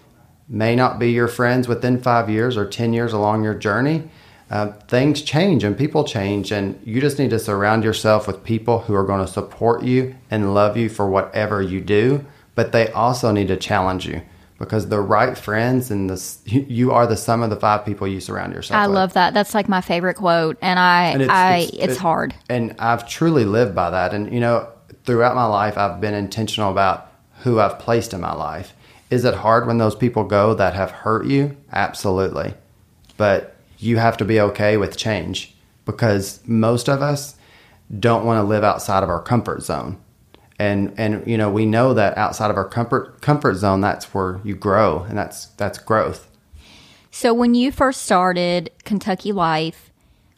may 0.47 0.75
not 0.75 0.99
be 0.99 1.11
your 1.11 1.27
friends 1.27 1.67
within 1.67 2.01
five 2.01 2.29
years 2.29 2.55
or 2.57 2.65
10 2.65 2.93
years 2.93 3.13
along 3.13 3.43
your 3.43 3.55
journey 3.55 4.09
uh, 4.49 4.71
things 4.87 5.21
change 5.21 5.63
and 5.63 5.77
people 5.77 6.03
change, 6.03 6.51
and 6.51 6.79
you 6.83 7.01
just 7.01 7.17
need 7.17 7.31
to 7.31 7.39
surround 7.39 7.83
yourself 7.83 8.27
with 8.27 8.43
people 8.43 8.79
who 8.79 8.93
are 8.93 9.03
going 9.03 9.25
to 9.25 9.31
support 9.31 9.83
you 9.83 10.15
and 10.29 10.53
love 10.53 10.77
you 10.77 10.87
for 10.87 11.09
whatever 11.09 11.61
you 11.61 11.81
do. 11.81 12.23
But 12.53 12.71
they 12.71 12.89
also 12.89 13.31
need 13.31 13.47
to 13.47 13.57
challenge 13.57 14.05
you 14.05 14.21
because 14.59 14.87
the 14.87 15.01
right 15.01 15.35
friends 15.37 15.89
and 15.89 16.09
the 16.09 16.45
you 16.45 16.91
are 16.91 17.07
the 17.07 17.17
sum 17.17 17.41
of 17.41 17.49
the 17.49 17.55
five 17.55 17.85
people 17.85 18.07
you 18.07 18.19
surround 18.19 18.53
yourself. 18.53 18.79
I 18.79 18.87
with. 18.87 18.95
love 18.95 19.13
that. 19.13 19.33
That's 19.33 19.55
like 19.55 19.67
my 19.67 19.81
favorite 19.81 20.15
quote, 20.15 20.57
and 20.61 20.77
I, 20.77 21.05
and 21.05 21.21
it's, 21.23 21.31
I, 21.31 21.57
it's, 21.57 21.73
it's, 21.73 21.97
hard. 21.97 22.35
And 22.47 22.75
I've 22.77 23.09
truly 23.09 23.45
lived 23.45 23.73
by 23.73 23.89
that. 23.89 24.13
And 24.13 24.31
you 24.31 24.39
know, 24.39 24.69
throughout 25.05 25.33
my 25.33 25.45
life, 25.45 25.75
I've 25.75 25.99
been 25.99 26.13
intentional 26.13 26.69
about 26.69 27.11
who 27.39 27.59
I've 27.59 27.79
placed 27.79 28.13
in 28.13 28.21
my 28.21 28.33
life. 28.33 28.73
Is 29.09 29.25
it 29.25 29.35
hard 29.35 29.67
when 29.67 29.77
those 29.77 29.95
people 29.95 30.23
go 30.23 30.53
that 30.55 30.73
have 30.73 30.91
hurt 30.91 31.25
you? 31.25 31.55
Absolutely, 31.71 32.53
but 33.17 33.55
you 33.77 33.97
have 33.97 34.17
to 34.17 34.25
be 34.25 34.39
okay 34.39 34.77
with 34.77 34.97
change 34.97 35.55
because 35.85 36.39
most 36.47 36.89
of 36.89 37.01
us 37.01 37.35
don't 37.99 38.25
want 38.25 38.39
to 38.39 38.43
live 38.43 38.63
outside 38.63 39.03
of 39.03 39.09
our 39.09 39.21
comfort 39.21 39.61
zone. 39.61 39.97
And 40.57 40.93
and 40.97 41.25
you 41.27 41.37
know, 41.37 41.51
we 41.51 41.65
know 41.65 41.93
that 41.93 42.17
outside 42.17 42.49
of 42.49 42.57
our 42.57 42.67
comfort 42.67 43.21
comfort 43.21 43.55
zone 43.55 43.81
that's 43.81 44.13
where 44.13 44.39
you 44.43 44.55
grow 44.55 45.03
and 45.03 45.17
that's 45.17 45.47
that's 45.57 45.77
growth. 45.77 46.29
So 47.11 47.33
when 47.33 47.53
you 47.55 47.71
first 47.71 48.03
started 48.03 48.71
Kentucky 48.83 49.31
Life, 49.31 49.91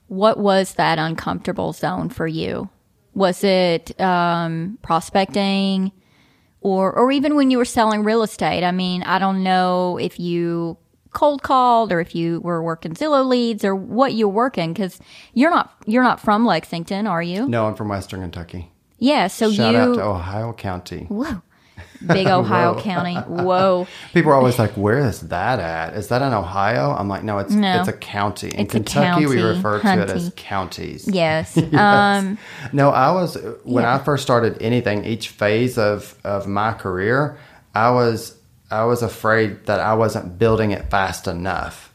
what 0.07 0.38
was 0.38 0.76
that 0.76 0.99
uncomfortable 0.99 1.74
zone 1.74 2.09
for 2.09 2.28
you? 2.28 2.70
Was 3.13 3.43
it 3.43 3.99
um, 3.99 4.78
prospecting, 4.84 5.91
or 6.68 6.91
or 6.91 7.11
even 7.11 7.36
when 7.36 7.51
you 7.51 7.57
were 7.57 7.65
selling 7.65 8.03
real 8.03 8.24
estate? 8.24 8.63
I 8.63 8.72
mean, 8.72 9.03
I 9.03 9.20
don't 9.20 9.43
know 9.43 9.97
if 9.97 10.20
you 10.20 10.78
cold 11.13 11.41
called 11.41 11.91
or 11.91 11.99
if 11.99 12.13
you 12.13 12.39
were 12.41 12.61
working 12.61 12.93
Zillow 12.93 13.28
leads 13.28 13.65
or 13.65 13.76
what 13.76 14.13
you're 14.13 14.28
working 14.28 14.74
because 14.74 14.99
you're 15.34 15.49
not 15.49 15.74
you're 15.86 16.03
not 16.03 16.20
from 16.20 16.45
Lexington, 16.45 17.07
are 17.07 17.24
you? 17.24 17.47
No, 17.47 17.65
I'm 17.68 17.76
from 17.76 17.89
Western 17.89 18.22
Kentucky. 18.22 18.72
Yeah, 18.99 19.28
so 19.28 19.51
Shout 19.51 19.74
you 19.74 19.78
out 19.80 19.95
to 19.95 20.03
Ohio 20.03 20.53
County. 20.53 21.05
Whoa. 21.09 21.41
Big 22.05 22.28
Ohio 22.28 22.80
County. 22.80 23.15
Whoa. 23.15 23.88
People 24.13 24.32
are 24.32 24.36
always 24.36 24.59
like, 24.59 24.71
"Where 24.71 24.99
is 24.99 25.21
that 25.21 25.59
at? 25.59 25.93
Is 25.95 26.09
that 26.09 26.21
in 26.21 26.34
Ohio?" 26.34 26.95
I'm 26.97 27.07
like, 27.07 27.23
"No, 27.23 27.39
it's 27.39 27.53
no, 27.53 27.80
it's 27.80 27.88
a 27.88 27.93
county. 27.93 28.49
In 28.49 28.61
it's 28.61 28.71
Kentucky, 28.71 29.05
county, 29.05 29.25
we 29.25 29.41
refer 29.41 29.80
hunty. 29.80 29.95
to 29.95 30.01
it 30.03 30.09
as 30.15 30.32
counties." 30.36 31.07
Yes. 31.17 31.57
yes. 31.57 31.73
Um, 31.73 32.38
no, 32.73 32.89
I 32.89 33.11
was 33.11 33.38
when 33.63 33.84
yeah. 33.84 33.95
I 33.95 34.03
first 34.03 34.23
started 34.23 34.61
anything. 34.61 35.03
Each 35.05 35.30
phase 35.30 35.78
of 35.78 36.15
of 36.23 36.47
my 36.47 36.73
career, 36.73 37.38
I 37.73 37.89
was 37.91 38.38
I 38.69 38.84
was 38.86 39.01
afraid 39.01 39.65
that 39.65 39.80
I 39.80 39.93
wasn't 39.93 40.38
building 40.38 40.71
it 40.71 40.89
fast 40.91 41.28
enough. 41.28 41.86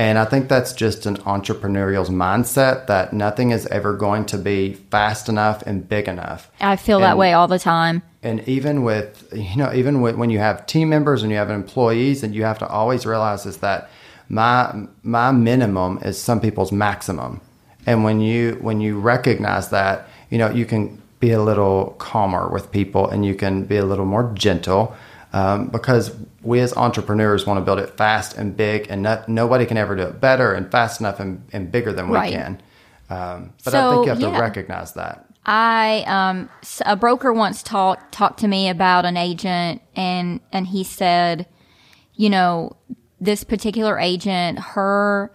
And 0.00 0.18
I 0.18 0.24
think 0.24 0.48
that's 0.48 0.72
just 0.72 1.04
an 1.04 1.18
entrepreneurial's 1.18 2.08
mindset 2.08 2.86
that 2.86 3.12
nothing 3.12 3.50
is 3.50 3.66
ever 3.66 3.92
going 3.92 4.24
to 4.26 4.38
be 4.38 4.72
fast 4.90 5.28
enough 5.28 5.62
and 5.66 5.86
big 5.86 6.08
enough. 6.08 6.50
I 6.58 6.76
feel 6.76 6.96
and, 6.96 7.04
that 7.04 7.18
way 7.18 7.34
all 7.34 7.46
the 7.46 7.58
time. 7.58 8.00
And 8.22 8.40
even 8.48 8.82
with, 8.82 9.28
you 9.30 9.56
know, 9.56 9.70
even 9.74 10.00
with, 10.00 10.16
when 10.16 10.30
you 10.30 10.38
have 10.38 10.64
team 10.64 10.88
members 10.88 11.22
and 11.22 11.30
you 11.30 11.36
have 11.36 11.50
employees, 11.50 12.22
and 12.22 12.34
you 12.34 12.44
have 12.44 12.58
to 12.60 12.66
always 12.66 13.04
realize 13.04 13.44
is 13.44 13.58
that 13.58 13.90
my 14.30 14.86
my 15.02 15.32
minimum 15.32 15.98
is 16.02 16.18
some 16.18 16.40
people's 16.40 16.72
maximum. 16.72 17.42
And 17.84 18.02
when 18.02 18.22
you 18.22 18.56
when 18.62 18.80
you 18.80 18.98
recognize 18.98 19.68
that, 19.68 20.08
you 20.30 20.38
know, 20.38 20.48
you 20.48 20.64
can 20.64 21.02
be 21.18 21.32
a 21.32 21.42
little 21.42 21.94
calmer 21.98 22.48
with 22.48 22.72
people 22.72 23.06
and 23.06 23.26
you 23.26 23.34
can 23.34 23.64
be 23.64 23.76
a 23.76 23.84
little 23.84 24.06
more 24.06 24.32
gentle 24.32 24.96
um, 25.32 25.68
because 25.68 26.14
we 26.42 26.60
as 26.60 26.76
entrepreneurs 26.76 27.46
want 27.46 27.58
to 27.58 27.64
build 27.64 27.78
it 27.78 27.90
fast 27.96 28.36
and 28.36 28.56
big, 28.56 28.86
and 28.90 29.02
not, 29.02 29.28
nobody 29.28 29.66
can 29.66 29.76
ever 29.76 29.94
do 29.94 30.02
it 30.02 30.20
better 30.20 30.52
and 30.52 30.70
fast 30.70 31.00
enough 31.00 31.20
and, 31.20 31.44
and 31.52 31.70
bigger 31.70 31.92
than 31.92 32.08
we 32.08 32.16
Right. 32.16 32.32
can. 32.32 32.62
Um, 33.08 33.52
but 33.64 33.72
So, 33.72 33.86
I 33.86 33.90
think 33.90 34.04
you 34.04 34.10
have 34.10 34.20
yeah. 34.20 34.32
to 34.32 34.40
recognize 34.40 34.92
that. 34.94 35.26
I 35.46 36.04
um 36.06 36.48
a 36.84 36.96
broker 36.96 37.32
once 37.32 37.62
talked 37.62 38.12
talked 38.12 38.40
to 38.40 38.48
me 38.48 38.68
about 38.68 39.04
an 39.06 39.16
agent 39.16 39.80
and 39.96 40.40
and 40.52 40.66
he 40.66 40.84
said, 40.84 41.46
you 42.14 42.28
know, 42.28 42.76
this 43.20 43.42
particular 43.42 43.98
agent, 43.98 44.58
her 44.58 45.32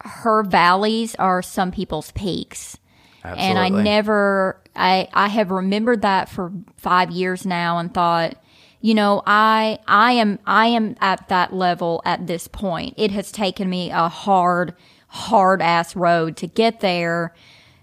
her 0.00 0.42
valleys 0.42 1.14
are 1.16 1.40
some 1.42 1.70
people's 1.72 2.10
peaks. 2.12 2.76
And 3.24 3.58
I 3.58 3.68
never 3.70 4.60
I 4.76 5.08
I 5.14 5.28
have 5.28 5.50
remembered 5.50 6.02
that 6.02 6.28
for 6.28 6.52
5 6.76 7.10
years 7.10 7.46
now 7.46 7.78
and 7.78 7.92
thought 7.92 8.34
you 8.82 8.94
know 8.94 9.22
I 9.26 9.78
I 9.88 10.12
am 10.12 10.38
I 10.46 10.66
am 10.66 10.96
at 11.00 11.28
that 11.28 11.54
level 11.54 12.02
at 12.04 12.26
this 12.26 12.46
point. 12.48 12.94
It 12.98 13.10
has 13.12 13.32
taken 13.32 13.70
me 13.70 13.90
a 13.90 14.08
hard 14.08 14.74
hard 15.08 15.62
ass 15.62 15.96
road 15.96 16.36
to 16.38 16.46
get 16.46 16.80
there. 16.80 17.34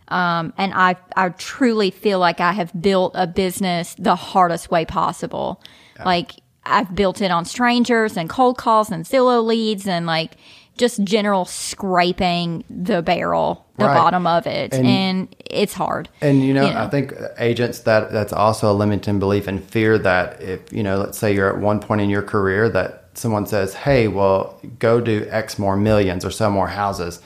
Um, 0.08 0.54
and 0.58 0.74
I, 0.74 0.96
I 1.16 1.30
truly 1.30 1.92
feel 1.92 2.18
like 2.18 2.40
I 2.40 2.54
have 2.54 2.72
built 2.82 3.12
a 3.14 3.28
business 3.28 3.94
the 4.00 4.16
hardest 4.16 4.72
way 4.72 4.84
possible. 4.84 5.62
Like 6.04 6.32
I've 6.66 6.96
built 6.96 7.22
it 7.22 7.30
on 7.30 7.46
strangers 7.46 8.18
and 8.18 8.28
cold 8.30 8.58
calls 8.58 8.90
and 8.90 9.06
Zillow 9.06 9.46
leads 9.46 9.88
and 9.88 10.08
like 10.08 10.38
just 10.80 11.04
general 11.04 11.46
scraping 11.46 12.64
the 12.70 13.02
barrel, 13.02 13.66
the 13.78 13.86
Right. 13.86 13.96
bottom 13.96 14.26
of 14.26 14.48
it. 14.48 14.74
And- 14.74 14.88
And, 14.88 15.36
it's 15.46 15.74
hard. 15.74 16.10
And 16.22 16.42
you 16.44 16.54
know, 16.54 16.66
You 16.68 16.74
know. 16.74 16.82
I 16.84 16.88
think 16.88 17.14
agents 17.38 17.80
that 17.80 18.12
that's 18.12 18.34
also 18.34 18.72
a 18.72 18.74
limiting 18.74 19.20
belief 19.20 19.48
and 19.48 19.64
fear 19.64 19.98
that 20.00 20.42
if 20.42 20.62
you 20.72 20.82
know, 20.84 20.98
let's 20.98 21.18
say 21.18 21.34
you're 21.34 21.50
at 21.50 21.60
one 21.60 21.80
point 21.80 22.02
in 22.02 22.10
your 22.10 22.22
career 22.22 22.70
that 22.70 23.04
someone 23.14 23.46
says, 23.46 23.74
"Hey, 23.74 24.08
well, 24.08 24.56
go 24.80 25.02
do 25.02 25.26
X 25.30 25.60
more 25.60 25.76
millions 25.76 26.24
or 26.26 26.32
sell 26.32 26.50
more 26.52 26.68
houses," 26.68 27.20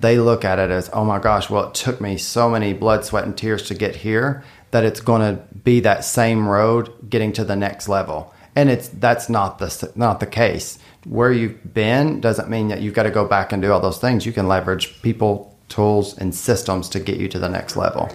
they 0.00 0.18
look 0.18 0.44
at 0.44 0.58
it 0.58 0.70
as, 0.70 0.88
"Oh 0.92 1.04
my 1.04 1.18
gosh, 1.18 1.50
well, 1.50 1.64
it 1.64 1.74
took 1.74 2.00
me 2.00 2.16
so 2.16 2.48
many 2.48 2.72
blood, 2.72 3.04
sweat, 3.04 3.24
and 3.24 3.36
tears 3.36 3.62
to 3.68 3.74
get 3.74 3.96
here 3.96 4.42
that 4.70 4.84
it's 4.84 5.00
going 5.00 5.20
to 5.22 5.40
be 5.64 5.80
that 5.80 6.04
same 6.04 6.48
road 6.48 6.88
getting 7.10 7.32
to 7.32 7.44
the 7.44 7.56
next 7.56 7.88
level." 7.88 8.32
And 8.56 8.70
it's 8.70 8.88
that's 8.88 9.28
not 9.28 9.58
the 9.58 9.90
not 9.96 10.20
the 10.20 10.26
case. 10.26 10.78
Where 11.06 11.32
you've 11.32 11.74
been 11.74 12.20
doesn't 12.20 12.48
mean 12.48 12.68
that 12.68 12.80
you've 12.80 12.94
got 12.94 13.02
to 13.04 13.10
go 13.10 13.26
back 13.26 13.52
and 13.52 13.60
do 13.62 13.70
all 13.72 13.80
those 13.80 13.98
things. 13.98 14.24
You 14.24 14.32
can 14.32 14.48
leverage 14.48 15.02
people, 15.02 15.56
tools, 15.68 16.16
and 16.16 16.34
systems 16.34 16.88
to 16.90 17.00
get 17.00 17.18
you 17.18 17.28
to 17.28 17.38
the 17.38 17.48
next 17.48 17.76
level. 17.76 18.08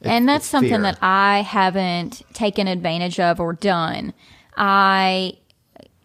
It- 0.00 0.06
and 0.08 0.28
that's 0.28 0.46
something 0.46 0.70
fear. 0.70 0.82
that 0.82 0.98
I 1.02 1.42
haven't 1.42 2.22
taken 2.32 2.68
advantage 2.68 3.18
of 3.18 3.40
or 3.40 3.52
done. 3.52 4.12
I 4.56 5.34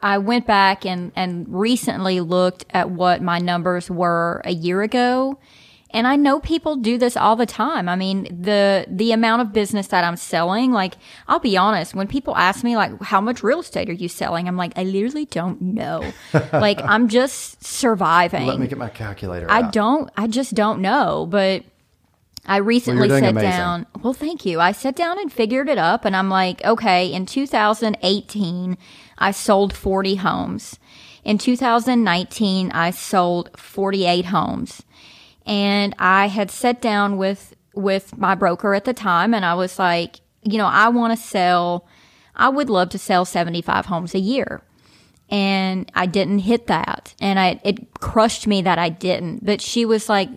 I 0.01 0.17
went 0.17 0.45
back 0.47 0.85
and 0.85 1.11
and 1.15 1.45
recently 1.47 2.19
looked 2.19 2.65
at 2.71 2.89
what 2.89 3.21
my 3.21 3.39
numbers 3.39 3.89
were 3.89 4.41
a 4.43 4.51
year 4.51 4.81
ago. 4.81 5.37
And 5.93 6.07
I 6.07 6.15
know 6.15 6.39
people 6.39 6.75
do 6.75 6.97
this 6.97 7.15
all 7.15 7.35
the 7.35 7.45
time. 7.45 7.87
I 7.87 7.95
mean, 7.95 8.23
the 8.23 8.85
the 8.89 9.11
amount 9.11 9.43
of 9.43 9.53
business 9.53 9.87
that 9.87 10.03
I'm 10.03 10.15
selling, 10.15 10.71
like 10.71 10.95
I'll 11.27 11.39
be 11.39 11.55
honest, 11.55 11.93
when 11.93 12.07
people 12.07 12.35
ask 12.35 12.63
me 12.63 12.75
like 12.75 12.99
how 13.01 13.21
much 13.21 13.43
real 13.43 13.59
estate 13.59 13.89
are 13.89 13.93
you 13.93 14.09
selling? 14.09 14.47
I'm 14.47 14.57
like, 14.57 14.73
I 14.75 14.83
literally 14.83 15.25
don't 15.25 15.61
know. 15.61 16.11
like 16.53 16.81
I'm 16.83 17.09
just 17.09 17.63
surviving. 17.63 18.47
Let 18.47 18.59
me 18.59 18.67
get 18.67 18.79
my 18.79 18.89
calculator. 18.89 19.49
I 19.49 19.61
out. 19.61 19.71
don't. 19.71 20.09
I 20.17 20.25
just 20.25 20.55
don't 20.55 20.81
know. 20.81 21.27
But 21.29 21.63
I 22.45 22.57
recently 22.57 23.07
doing 23.07 23.23
sat 23.23 23.31
amazing. 23.31 23.49
down. 23.49 23.85
Well, 24.01 24.13
thank 24.13 24.45
you. 24.45 24.59
I 24.59 24.71
sat 24.73 24.95
down 24.95 25.19
and 25.19 25.31
figured 25.31 25.69
it 25.69 25.77
up, 25.77 26.05
and 26.05 26.15
I'm 26.15 26.29
like, 26.29 26.63
okay. 26.65 27.11
In 27.13 27.25
2018, 27.25 28.77
I 29.17 29.31
sold 29.31 29.73
40 29.73 30.15
homes. 30.15 30.79
In 31.23 31.37
2019, 31.37 32.71
I 32.71 32.91
sold 32.91 33.49
48 33.57 34.25
homes, 34.25 34.83
and 35.45 35.93
I 35.99 36.27
had 36.27 36.51
sat 36.51 36.81
down 36.81 37.17
with 37.17 37.53
with 37.75 38.17
my 38.17 38.35
broker 38.35 38.73
at 38.73 38.85
the 38.85 38.93
time, 38.93 39.33
and 39.33 39.43
I 39.45 39.55
was 39.55 39.79
like, 39.79 40.21
you 40.43 40.57
know, 40.57 40.67
I 40.67 40.89
want 40.89 41.17
to 41.17 41.23
sell. 41.25 41.87
I 42.35 42.49
would 42.49 42.69
love 42.69 42.89
to 42.89 42.97
sell 42.97 43.25
75 43.25 43.85
homes 43.87 44.15
a 44.15 44.19
year. 44.19 44.61
and 45.29 45.91
I 45.95 46.05
didn't 46.05 46.39
hit 46.39 46.67
that. 46.67 47.15
And 47.21 47.39
I, 47.39 47.59
it 47.63 47.93
crushed 47.99 48.45
me 48.47 48.61
that 48.63 48.77
I 48.77 48.89
didn't. 48.89 49.45
But 49.45 49.61
she 49.61 49.85
was 49.85 50.09
like, 50.09 50.29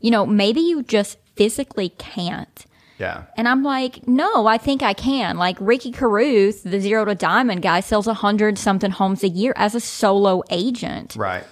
you 0.00 0.10
know, 0.10 0.26
maybe 0.26 0.60
you 0.60 0.82
just 0.82 1.18
physically 1.36 1.90
can't. 1.90 2.66
Yeah. 2.98 3.24
And 3.36 3.46
I'm 3.48 3.62
like, 3.62 4.06
no, 4.08 4.46
I 4.46 4.58
think 4.58 4.82
I 4.82 4.94
can. 4.94 5.36
Like 5.36 5.56
Ricky 5.60 5.92
Carruth, 5.92 6.62
the 6.64 6.80
zero 6.80 7.04
to 7.04 7.14
diamond 7.14 7.62
guy, 7.62 7.80
sells 7.80 8.06
a 8.06 8.14
hundred 8.14 8.58
something 8.58 8.90
homes 8.90 9.22
a 9.22 9.28
year 9.28 9.52
as 9.56 9.74
a 9.74 9.80
solo 9.80 10.42
agent. 10.50 11.14
Right. 11.16 11.44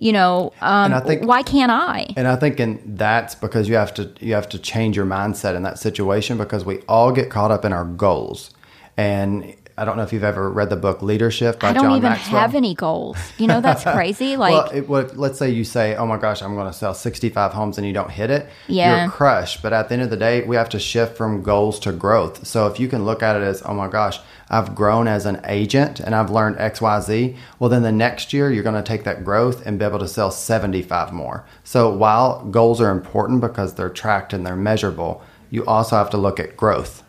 You 0.00 0.12
know, 0.12 0.52
um, 0.60 0.84
And 0.86 0.94
I 0.94 1.00
think- 1.00 1.24
why 1.24 1.42
can't 1.42 1.72
I? 1.72 2.06
And 2.16 2.28
I 2.28 2.36
think 2.36 2.60
and 2.60 2.80
that's 2.96 3.34
because 3.34 3.68
you 3.68 3.74
have 3.74 3.92
to 3.94 4.10
you 4.20 4.34
have 4.34 4.48
to 4.50 4.58
change 4.58 4.96
your 4.96 5.06
mindset 5.06 5.56
in 5.56 5.62
that 5.64 5.78
situation 5.78 6.38
because 6.38 6.64
we 6.64 6.78
all 6.88 7.10
get 7.10 7.30
caught 7.30 7.50
up 7.50 7.64
in 7.64 7.72
our 7.72 7.84
goals. 7.84 8.50
And 8.96 9.54
I 9.76 9.84
don't 9.84 9.96
know 9.96 10.02
if 10.02 10.12
you've 10.12 10.24
ever 10.24 10.50
read 10.50 10.70
the 10.70 10.76
book 10.76 11.02
Leadership 11.02 11.60
by 11.60 11.68
I 11.68 11.72
don't 11.72 11.84
John 11.84 11.96
even 11.96 12.10
Maxwell. 12.10 12.40
have 12.40 12.56
any 12.56 12.74
goals. 12.74 13.16
You 13.38 13.46
know, 13.46 13.60
that's 13.60 13.84
crazy. 13.96 14.36
Like, 14.36 14.52
well, 14.52 14.70
it, 14.72 14.88
what, 14.88 15.16
let's 15.16 15.38
say 15.38 15.50
you 15.50 15.62
say, 15.62 15.94
"Oh 15.94 16.04
my 16.06 16.16
gosh, 16.16 16.42
I'm 16.42 16.54
going 16.56 16.66
to 16.66 16.72
sell 16.72 16.94
65 16.94 17.52
homes," 17.52 17.78
and 17.78 17.86
you 17.86 17.92
don't 17.92 18.10
hit 18.10 18.28
it. 18.30 18.48
Yeah. 18.66 19.02
you're 19.02 19.10
crushed. 19.12 19.62
But 19.62 19.72
at 19.72 19.88
the 19.88 19.94
end 19.94 20.02
of 20.02 20.10
the 20.10 20.16
day, 20.16 20.42
we 20.42 20.56
have 20.56 20.68
to 20.70 20.80
shift 20.80 21.16
from 21.16 21.42
goals 21.44 21.78
to 21.80 21.92
growth. 21.92 22.44
So 22.46 22.66
if 22.66 22.80
you 22.80 22.88
can 22.88 23.04
look 23.04 23.22
at 23.22 23.36
it 23.36 23.42
as, 23.42 23.62
"Oh 23.64 23.74
my 23.74 23.86
gosh, 23.86 24.18
I've 24.50 24.74
grown 24.74 25.08
as 25.08 25.26
an 25.26 25.40
agent 25.44 26.00
and 26.00 26.14
I've 26.14 26.30
learned 26.30 26.56
XYZ, 26.56 27.36
well, 27.58 27.68
then 27.68 27.82
the 27.82 27.92
next 27.92 28.32
year 28.32 28.50
you're 28.50 28.62
going 28.62 28.82
to 28.82 28.88
take 28.88 29.04
that 29.04 29.24
growth 29.24 29.66
and 29.66 29.78
be 29.78 29.84
able 29.84 29.98
to 29.98 30.08
sell 30.08 30.30
75 30.30 31.12
more. 31.12 31.44
So 31.64 31.90
while 31.90 32.44
goals 32.46 32.80
are 32.80 32.90
important 32.90 33.40
because 33.40 33.74
they're 33.74 33.90
tracked 33.90 34.32
and 34.32 34.46
they're 34.46 34.56
measurable, 34.56 35.22
you 35.50 35.64
also 35.66 35.96
have 35.96 36.10
to 36.10 36.16
look 36.16 36.40
at 36.40 36.56
growth. 36.56 37.02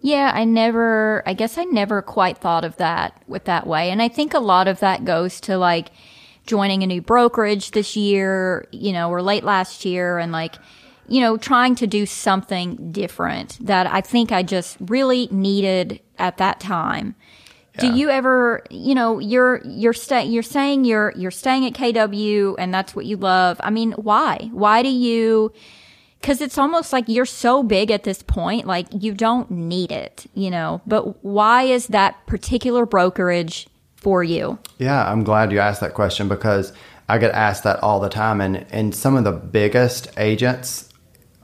Yeah, 0.00 0.30
I 0.32 0.44
never, 0.44 1.24
I 1.26 1.34
guess 1.34 1.58
I 1.58 1.64
never 1.64 2.02
quite 2.02 2.38
thought 2.38 2.64
of 2.64 2.76
that 2.76 3.20
with 3.26 3.44
that 3.44 3.66
way. 3.66 3.90
And 3.90 4.00
I 4.00 4.08
think 4.08 4.34
a 4.34 4.38
lot 4.38 4.68
of 4.68 4.78
that 4.80 5.04
goes 5.04 5.40
to 5.42 5.58
like 5.58 5.88
joining 6.46 6.84
a 6.84 6.86
new 6.86 7.02
brokerage 7.02 7.72
this 7.72 7.96
year, 7.96 8.68
you 8.70 8.92
know, 8.92 9.10
or 9.10 9.20
late 9.20 9.42
last 9.42 9.84
year 9.84 10.18
and 10.18 10.30
like, 10.30 10.54
you 11.08 11.20
know, 11.20 11.36
trying 11.36 11.74
to 11.76 11.86
do 11.86 12.06
something 12.06 12.92
different 12.92 13.58
that 13.64 13.86
I 13.86 14.00
think 14.00 14.32
I 14.32 14.42
just 14.42 14.76
really 14.80 15.28
needed 15.30 16.00
at 16.18 16.38
that 16.38 16.60
time. 16.60 17.14
Do 17.78 17.92
you 17.92 18.08
ever, 18.08 18.64
you 18.70 18.94
know, 18.94 19.18
you're 19.18 19.60
you're 19.66 19.92
stay, 19.92 20.24
you're 20.24 20.42
saying 20.42 20.86
you're 20.86 21.12
you're 21.14 21.30
staying 21.30 21.66
at 21.66 21.74
KW 21.74 22.54
and 22.58 22.72
that's 22.72 22.96
what 22.96 23.04
you 23.04 23.18
love. 23.18 23.60
I 23.62 23.68
mean, 23.68 23.92
why? 23.92 24.48
Why 24.50 24.82
do 24.82 24.88
you 24.88 25.52
because 26.20 26.40
it's 26.40 26.58
almost 26.58 26.92
like 26.92 27.04
you're 27.06 27.26
so 27.26 27.62
big 27.62 27.90
at 27.90 28.04
this 28.04 28.22
point, 28.22 28.66
like 28.66 28.86
you 28.90 29.12
don't 29.12 29.50
need 29.50 29.92
it, 29.92 30.26
you 30.34 30.50
know. 30.50 30.80
But 30.86 31.22
why 31.24 31.64
is 31.64 31.88
that 31.88 32.26
particular 32.26 32.86
brokerage 32.86 33.68
for 33.96 34.24
you? 34.24 34.58
Yeah, 34.78 35.08
I'm 35.08 35.22
glad 35.22 35.52
you 35.52 35.58
asked 35.58 35.80
that 35.82 35.94
question 35.94 36.28
because 36.28 36.72
I 37.08 37.18
get 37.18 37.32
asked 37.32 37.64
that 37.64 37.82
all 37.82 38.00
the 38.00 38.08
time. 38.08 38.40
And, 38.40 38.66
and 38.70 38.94
some 38.94 39.16
of 39.16 39.24
the 39.24 39.32
biggest 39.32 40.08
agents 40.16 40.85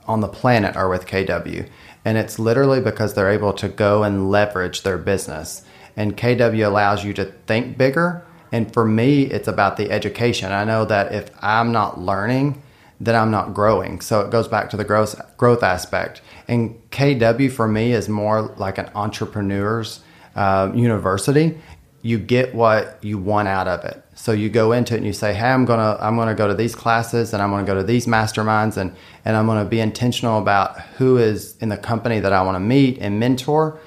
on 0.07 0.21
the 0.21 0.27
planet 0.27 0.75
are 0.75 0.89
with 0.89 1.05
KW. 1.05 1.67
And 2.05 2.17
it's 2.17 2.37
literally 2.39 2.81
because 2.81 3.13
they're 3.13 3.31
able 3.31 3.53
to 3.53 3.69
go 3.69 4.03
and 4.03 4.29
leverage 4.29 4.83
their 4.83 4.97
business. 4.97 5.63
And 5.95 6.17
KW 6.17 6.65
allows 6.65 7.03
you 7.05 7.13
to 7.13 7.25
think 7.25 7.77
bigger. 7.77 8.25
And 8.51 8.71
for 8.73 8.85
me, 8.85 9.23
it's 9.23 9.47
about 9.47 9.77
the 9.77 9.89
education. 9.91 10.51
I 10.51 10.63
know 10.63 10.85
that 10.85 11.13
if 11.13 11.29
I'm 11.41 11.71
not 11.71 11.99
learning, 11.99 12.61
then 12.99 13.15
I'm 13.15 13.31
not 13.31 13.53
growing. 13.53 14.01
So 14.01 14.21
it 14.21 14.31
goes 14.31 14.47
back 14.47 14.69
to 14.71 14.77
the 14.77 14.83
growth 14.83 15.19
growth 15.37 15.63
aspect. 15.63 16.21
And 16.47 16.79
KW 16.91 17.51
for 17.51 17.67
me 17.67 17.93
is 17.93 18.07
more 18.09 18.41
like 18.41 18.77
an 18.77 18.89
entrepreneur's 18.95 20.01
uh, 20.35 20.71
university. 20.73 21.59
You 22.03 22.19
get 22.19 22.53
what 22.53 22.99
you 23.01 23.17
want 23.17 23.47
out 23.47 23.67
of 23.67 23.83
it. 23.85 24.03
So 24.13 24.33
you 24.33 24.49
go 24.49 24.73
into 24.73 24.93
it 24.93 24.97
and 24.97 25.05
you 25.05 25.13
say, 25.13 25.33
"Hey, 25.33 25.49
I'm 25.49 25.65
gonna 25.65 25.97
I'm 25.99 26.15
gonna 26.17 26.35
go 26.35 26.47
to 26.47 26.53
these 26.53 26.75
classes 26.75 27.33
and 27.33 27.41
I'm 27.41 27.49
gonna 27.49 27.65
go 27.65 27.75
to 27.75 27.83
these 27.83 28.05
masterminds 28.05 28.77
and 28.77 28.93
and 29.25 29.35
I'm 29.35 29.47
gonna 29.47 29.65
be 29.65 29.79
intentional 29.79 30.37
about 30.37 30.79
who 30.97 31.17
is 31.17 31.55
in 31.61 31.69
the 31.69 31.77
company 31.77 32.19
that 32.19 32.33
I 32.33 32.43
want 32.43 32.55
to 32.55 32.59
meet 32.59 32.99
and 32.99 33.19
mentor." 33.19 33.79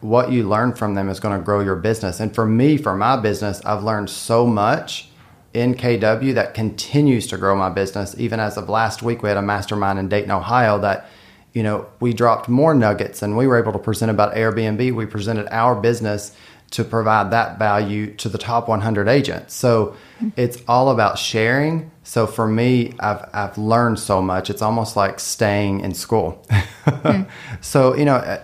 What 0.00 0.32
you 0.32 0.48
learn 0.48 0.72
from 0.72 0.94
them 0.94 1.10
is 1.10 1.20
going 1.20 1.38
to 1.38 1.44
grow 1.44 1.60
your 1.60 1.76
business. 1.76 2.20
And 2.20 2.34
for 2.34 2.46
me, 2.46 2.78
for 2.78 2.96
my 2.96 3.18
business, 3.18 3.60
I've 3.66 3.84
learned 3.84 4.08
so 4.08 4.46
much 4.46 5.10
in 5.52 5.74
KW 5.74 6.32
that 6.34 6.54
continues 6.54 7.26
to 7.26 7.36
grow 7.36 7.54
my 7.56 7.68
business. 7.68 8.14
Even 8.16 8.40
as 8.40 8.56
of 8.56 8.70
last 8.70 9.02
week, 9.02 9.22
we 9.22 9.28
had 9.28 9.36
a 9.36 9.42
mastermind 9.42 9.98
in 9.98 10.08
Dayton, 10.08 10.30
Ohio 10.30 10.78
that, 10.78 11.06
you 11.52 11.62
know, 11.62 11.86
we 12.00 12.14
dropped 12.14 12.48
more 12.48 12.72
nuggets 12.72 13.20
and 13.20 13.36
we 13.36 13.46
were 13.46 13.58
able 13.58 13.72
to 13.72 13.78
present 13.78 14.10
about 14.10 14.34
Airbnb. 14.34 14.94
We 14.94 15.04
presented 15.04 15.48
our 15.50 15.74
business 15.74 16.34
to 16.70 16.84
provide 16.84 17.32
that 17.32 17.58
value 17.58 18.14
to 18.14 18.28
the 18.28 18.38
top 18.38 18.68
100 18.68 19.08
agents. 19.08 19.54
So 19.54 19.96
it's 20.36 20.62
all 20.68 20.90
about 20.90 21.18
sharing. 21.18 21.90
So 22.04 22.26
for 22.26 22.46
me, 22.46 22.94
I've, 23.00 23.28
I've 23.32 23.58
learned 23.58 23.98
so 23.98 24.22
much. 24.22 24.50
It's 24.50 24.62
almost 24.62 24.96
like 24.96 25.18
staying 25.18 25.80
in 25.80 25.94
school. 25.94 26.44
Hmm. 26.84 27.22
So, 27.60 27.94
you 27.94 28.04
know, 28.04 28.40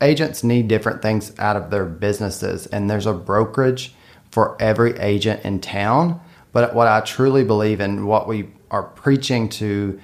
agents 0.00 0.44
need 0.44 0.68
different 0.68 1.02
things 1.02 1.36
out 1.38 1.56
of 1.56 1.70
their 1.70 1.84
businesses, 1.84 2.66
and 2.66 2.88
there's 2.88 3.06
a 3.06 3.12
brokerage 3.12 3.94
for 4.30 4.56
every 4.60 4.96
agent 4.98 5.44
in 5.44 5.60
town. 5.60 6.20
But 6.52 6.74
what 6.74 6.86
I 6.86 7.00
truly 7.00 7.44
believe 7.44 7.80
in, 7.80 8.06
what 8.06 8.28
we 8.28 8.48
are 8.70 8.84
preaching 8.84 9.48
to 9.48 10.00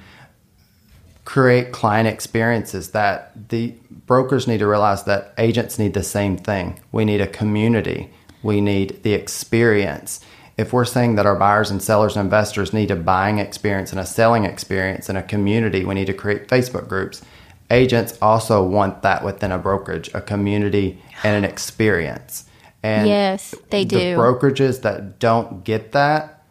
create 1.25 1.73
client 1.73 2.09
experiences, 2.09 2.91
that 2.91 3.49
the 3.49 3.75
brokers 4.07 4.47
need 4.49 4.59
to 4.59 4.67
realize 4.67 5.05
that 5.05 5.33
agents 5.39 5.79
need 5.79 5.95
the 5.95 6.03
same 6.03 6.37
thing. 6.37 6.79
We 6.91 7.05
need 7.05 7.21
a 7.21 7.27
community, 7.27 8.11
we 8.43 8.61
need 8.61 9.03
the 9.03 9.15
experience. 9.15 10.21
If 10.59 10.73
we're 10.73 10.85
saying 10.85 11.15
that 11.15 11.27
our 11.27 11.37
buyers 11.37 11.71
and 11.71 11.83
sellers 11.83 12.17
and 12.17 12.25
investors 12.25 12.73
need 12.73 12.91
a 12.91 12.97
buying 12.97 13.39
experience 13.39 13.91
and 13.91 14.01
a 14.01 14.07
selling 14.07 14.45
experience 14.45 15.09
and 15.09 15.17
a 15.17 15.23
community, 15.23 15.85
we 15.85 15.95
need 15.95 16.07
to 16.07 16.13
create 16.13 16.49
Facebook 16.49 16.89
groups. 16.89 17.23
Agents 17.71 18.19
also 18.21 18.63
want 18.63 19.01
that 19.03 19.25
within 19.25 19.51
a 19.51 19.59
brokerage, 19.59 20.11
a 20.13 20.21
community 20.21 21.01
and 21.25 21.43
an 21.43 21.51
experience. 21.51 22.45
And 22.83 23.09
Yes, 23.09 23.55
they 23.71 23.85
the 23.85 23.97
do. 23.97 24.17
brokerages 24.17 24.83
that 24.83 25.19
don't 25.19 25.65
get 25.65 25.93
that 25.93 26.43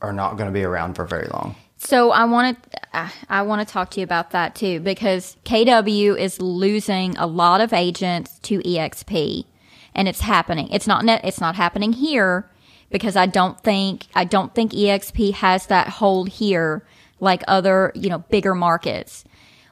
are 0.00 0.12
not 0.12 0.36
going 0.36 0.48
to 0.48 0.52
be 0.52 0.64
around 0.64 0.94
for 0.94 1.04
very 1.04 1.28
long. 1.28 1.54
So 1.84 2.12
I 2.12 2.24
want 2.24 2.62
to 2.62 3.10
I 3.28 3.42
want 3.42 3.66
to 3.66 3.70
talk 3.70 3.90
to 3.90 4.00
you 4.00 4.04
about 4.04 4.30
that 4.30 4.54
too 4.54 4.78
because 4.78 5.36
KW 5.44 6.16
is 6.16 6.40
losing 6.40 7.16
a 7.18 7.26
lot 7.26 7.60
of 7.60 7.72
agents 7.72 8.38
to 8.40 8.60
EXP 8.60 9.44
and 9.92 10.06
it's 10.06 10.20
happening. 10.20 10.68
It's 10.70 10.86
not 10.86 11.04
net, 11.04 11.22
it's 11.24 11.40
not 11.40 11.56
happening 11.56 11.92
here 11.92 12.48
because 12.90 13.16
I 13.16 13.26
don't 13.26 13.60
think 13.60 14.06
I 14.14 14.24
don't 14.24 14.54
think 14.54 14.70
EXP 14.72 15.34
has 15.34 15.66
that 15.66 15.88
hold 15.88 16.28
here 16.28 16.86
like 17.18 17.42
other, 17.48 17.90
you 17.96 18.08
know, 18.08 18.18
bigger 18.18 18.54
markets. 18.54 19.24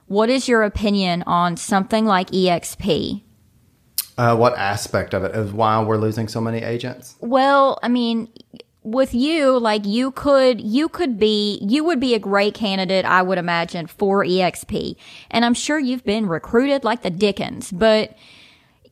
What 0.06 0.30
is 0.30 0.48
your 0.48 0.64
opinion 0.64 1.22
on 1.28 1.56
something 1.56 2.06
like 2.06 2.30
EXP? 2.32 3.22
Uh, 4.18 4.36
what 4.36 4.58
aspect 4.58 5.14
of 5.14 5.22
it 5.22 5.34
is 5.36 5.52
why 5.52 5.80
we're 5.80 5.96
losing 5.96 6.26
so 6.26 6.40
many 6.40 6.58
agents? 6.58 7.14
Well, 7.20 7.78
I 7.84 7.88
mean, 7.88 8.28
with 8.82 9.12
you, 9.12 9.58
like 9.58 9.84
you 9.84 10.10
could, 10.10 10.60
you 10.60 10.88
could 10.88 11.18
be, 11.18 11.58
you 11.62 11.84
would 11.84 12.00
be 12.00 12.14
a 12.14 12.18
great 12.18 12.54
candidate, 12.54 13.04
I 13.04 13.22
would 13.22 13.38
imagine, 13.38 13.86
for 13.86 14.24
EXP. 14.24 14.96
And 15.30 15.44
I'm 15.44 15.54
sure 15.54 15.78
you've 15.78 16.04
been 16.04 16.26
recruited 16.26 16.82
like 16.82 17.02
the 17.02 17.10
Dickens, 17.10 17.70
but 17.70 18.16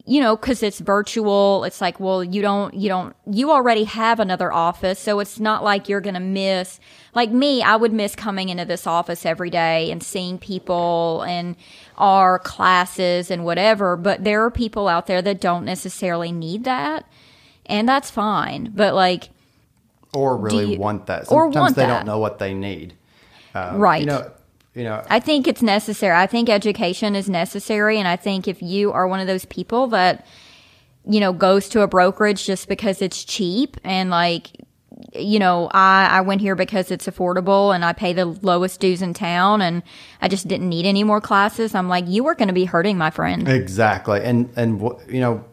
you 0.04 0.22
know, 0.22 0.38
cause 0.38 0.62
it's 0.62 0.80
virtual. 0.80 1.64
It's 1.64 1.82
like, 1.82 2.00
well, 2.00 2.24
you 2.24 2.40
don't, 2.40 2.72
you 2.72 2.88
don't, 2.88 3.14
you 3.30 3.50
already 3.50 3.84
have 3.84 4.20
another 4.20 4.50
office. 4.50 4.98
So 4.98 5.20
it's 5.20 5.38
not 5.38 5.62
like 5.62 5.86
you're 5.86 6.00
going 6.00 6.14
to 6.14 6.20
miss, 6.20 6.80
like 7.14 7.30
me, 7.30 7.62
I 7.62 7.76
would 7.76 7.92
miss 7.92 8.16
coming 8.16 8.48
into 8.48 8.64
this 8.64 8.86
office 8.86 9.26
every 9.26 9.50
day 9.50 9.90
and 9.90 10.02
seeing 10.02 10.38
people 10.38 11.24
and 11.28 11.56
our 11.98 12.38
classes 12.38 13.30
and 13.30 13.44
whatever. 13.44 13.98
But 13.98 14.24
there 14.24 14.42
are 14.46 14.50
people 14.50 14.88
out 14.88 15.08
there 15.08 15.20
that 15.20 15.42
don't 15.42 15.66
necessarily 15.66 16.32
need 16.32 16.64
that. 16.64 17.06
And 17.66 17.86
that's 17.86 18.10
fine. 18.10 18.72
But 18.74 18.94
like, 18.94 19.28
Or 20.14 20.36
really 20.36 20.74
you- 20.74 20.78
want 20.78 21.06
that? 21.06 21.30
or 21.30 21.44
Sometimes 21.44 21.54
want 21.56 21.76
they 21.76 21.82
that. 21.82 21.88
don't 21.98 22.06
know 22.06 22.18
what 22.18 22.38
they 22.38 22.54
need. 22.54 22.94
Um, 23.54 23.78
right. 23.78 24.00
You 24.00 24.06
know, 24.06 24.30
you 24.74 24.84
know, 24.84 25.02
I 25.10 25.20
think 25.20 25.46
it's 25.48 25.62
necessary. 25.62 26.14
I 26.16 26.26
think 26.26 26.48
education 26.48 27.16
is 27.16 27.28
necessary. 27.28 27.98
And 27.98 28.06
I 28.06 28.16
think 28.16 28.46
if 28.46 28.62
you 28.62 28.92
are 28.92 29.08
one 29.08 29.20
of 29.20 29.26
those 29.26 29.44
people 29.46 29.88
that, 29.88 30.26
you 31.06 31.20
know, 31.20 31.32
goes 31.32 31.68
to 31.70 31.80
a 31.82 31.88
brokerage 31.88 32.44
just 32.46 32.68
because 32.68 33.02
it's 33.02 33.24
cheap 33.24 33.76
and 33.82 34.10
like, 34.10 34.48
you 35.14 35.38
know, 35.38 35.68
I, 35.72 36.06
I 36.10 36.20
went 36.22 36.40
here 36.40 36.54
because 36.54 36.90
it's 36.90 37.06
affordable 37.06 37.74
and 37.74 37.84
I 37.84 37.92
pay 37.92 38.12
the 38.12 38.26
lowest 38.26 38.80
dues 38.80 39.00
in 39.00 39.14
town 39.14 39.62
and 39.62 39.82
I 40.20 40.28
just 40.28 40.48
didn't 40.48 40.68
need 40.68 40.86
any 40.86 41.04
more 41.04 41.20
classes. 41.20 41.74
I'm 41.74 41.88
like, 41.88 42.06
you 42.08 42.26
are 42.26 42.34
going 42.34 42.48
to 42.48 42.54
be 42.54 42.64
hurting 42.66 42.98
my 42.98 43.10
friend. 43.10 43.48
Exactly, 43.48 44.20
and 44.22 44.50
and 44.56 44.80
you 45.08 45.20
know, 45.20 45.44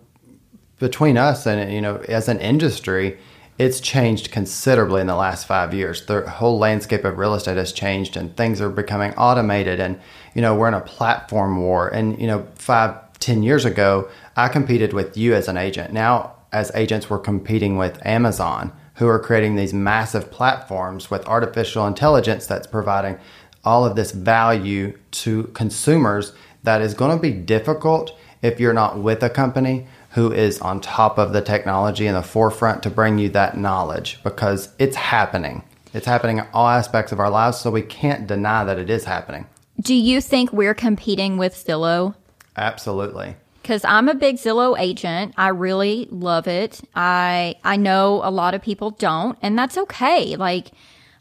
between 0.79 1.17
us 1.17 1.45
and 1.45 1.71
you 1.71 1.79
know, 1.79 1.97
as 2.07 2.27
an 2.27 2.39
industry, 2.39 3.17
it's 3.57 3.79
changed 3.79 4.31
considerably 4.31 5.01
in 5.01 5.07
the 5.07 5.15
last 5.15 5.47
five 5.47 5.73
years. 5.73 6.05
The 6.05 6.29
whole 6.29 6.59
landscape 6.59 7.05
of 7.05 7.17
real 7.17 7.35
estate 7.35 7.57
has 7.57 7.71
changed, 7.71 8.17
and 8.17 8.35
things 8.35 8.59
are 8.59 8.69
becoming 8.69 9.13
automated. 9.15 9.79
And 9.79 9.99
you 10.33 10.41
know, 10.41 10.55
we're 10.55 10.67
in 10.67 10.73
a 10.73 10.81
platform 10.81 11.61
war. 11.61 11.87
And 11.87 12.19
you 12.19 12.27
know, 12.27 12.47
five, 12.55 12.97
ten 13.19 13.43
years 13.43 13.63
ago, 13.63 14.09
I 14.35 14.49
competed 14.49 14.91
with 14.91 15.15
you 15.15 15.33
as 15.33 15.47
an 15.47 15.57
agent. 15.57 15.93
Now, 15.93 16.35
as 16.51 16.71
agents 16.75 17.09
we're 17.09 17.19
competing 17.19 17.77
with 17.77 18.05
Amazon, 18.05 18.73
who 18.95 19.07
are 19.07 19.19
creating 19.19 19.55
these 19.55 19.73
massive 19.73 20.31
platforms 20.31 21.09
with 21.09 21.25
artificial 21.27 21.87
intelligence 21.87 22.47
that's 22.47 22.67
providing 22.67 23.17
all 23.63 23.85
of 23.85 23.95
this 23.95 24.11
value 24.11 24.97
to 25.11 25.43
consumers 25.53 26.33
that 26.63 26.81
is 26.81 26.93
going 26.93 27.15
to 27.15 27.21
be 27.21 27.31
difficult 27.31 28.15
if 28.41 28.59
you're 28.59 28.73
not 28.73 28.99
with 28.99 29.23
a 29.23 29.29
company 29.29 29.87
who 30.15 30.31
is 30.31 30.61
on 30.61 30.79
top 30.79 31.17
of 31.17 31.33
the 31.33 31.41
technology 31.41 32.07
in 32.07 32.13
the 32.13 32.23
forefront 32.23 32.81
to 32.81 32.89
bring 32.89 33.19
you 33.19 33.27
that 33.27 33.57
knowledge 33.57 34.17
because 34.23 34.69
it's 34.79 34.95
happening. 34.95 35.61
It's 35.93 36.05
happening 36.05 36.37
in 36.37 36.47
all 36.53 36.69
aspects 36.69 37.11
of 37.11 37.19
our 37.19 37.29
lives, 37.29 37.59
so 37.59 37.69
we 37.69 37.81
can't 37.81 38.25
deny 38.25 38.63
that 38.63 38.79
it 38.79 38.89
is 38.89 39.03
happening. 39.03 39.45
Do 39.81 39.93
you 39.93 40.21
think 40.21 40.53
we're 40.53 40.73
competing 40.73 41.35
with 41.37 41.53
Zillow? 41.53 42.15
Absolutely. 42.55 43.35
Because 43.61 43.83
I'm 43.83 44.07
a 44.07 44.15
big 44.15 44.37
Zillow 44.37 44.79
agent. 44.79 45.33
I 45.37 45.49
really 45.49 46.07
love 46.09 46.47
it. 46.47 46.81
I 46.95 47.55
I 47.65 47.75
know 47.75 48.21
a 48.23 48.31
lot 48.31 48.53
of 48.53 48.61
people 48.61 48.91
don't, 48.91 49.37
and 49.41 49.59
that's 49.59 49.77
okay. 49.77 50.37
Like 50.37 50.71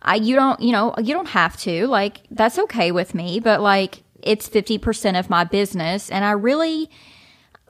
I 0.02 0.16
you 0.16 0.36
don't 0.36 0.60
you 0.60 0.70
know 0.70 0.94
you 0.98 1.14
don't 1.14 1.28
have 1.28 1.56
to. 1.62 1.88
Like 1.88 2.20
that's 2.30 2.60
okay 2.60 2.92
with 2.92 3.12
me. 3.12 3.40
But 3.40 3.60
like 3.60 4.04
it's 4.22 4.46
fifty 4.46 4.78
percent 4.78 5.16
of 5.16 5.28
my 5.28 5.42
business, 5.42 6.10
and 6.10 6.24
I 6.24 6.32
really 6.32 6.90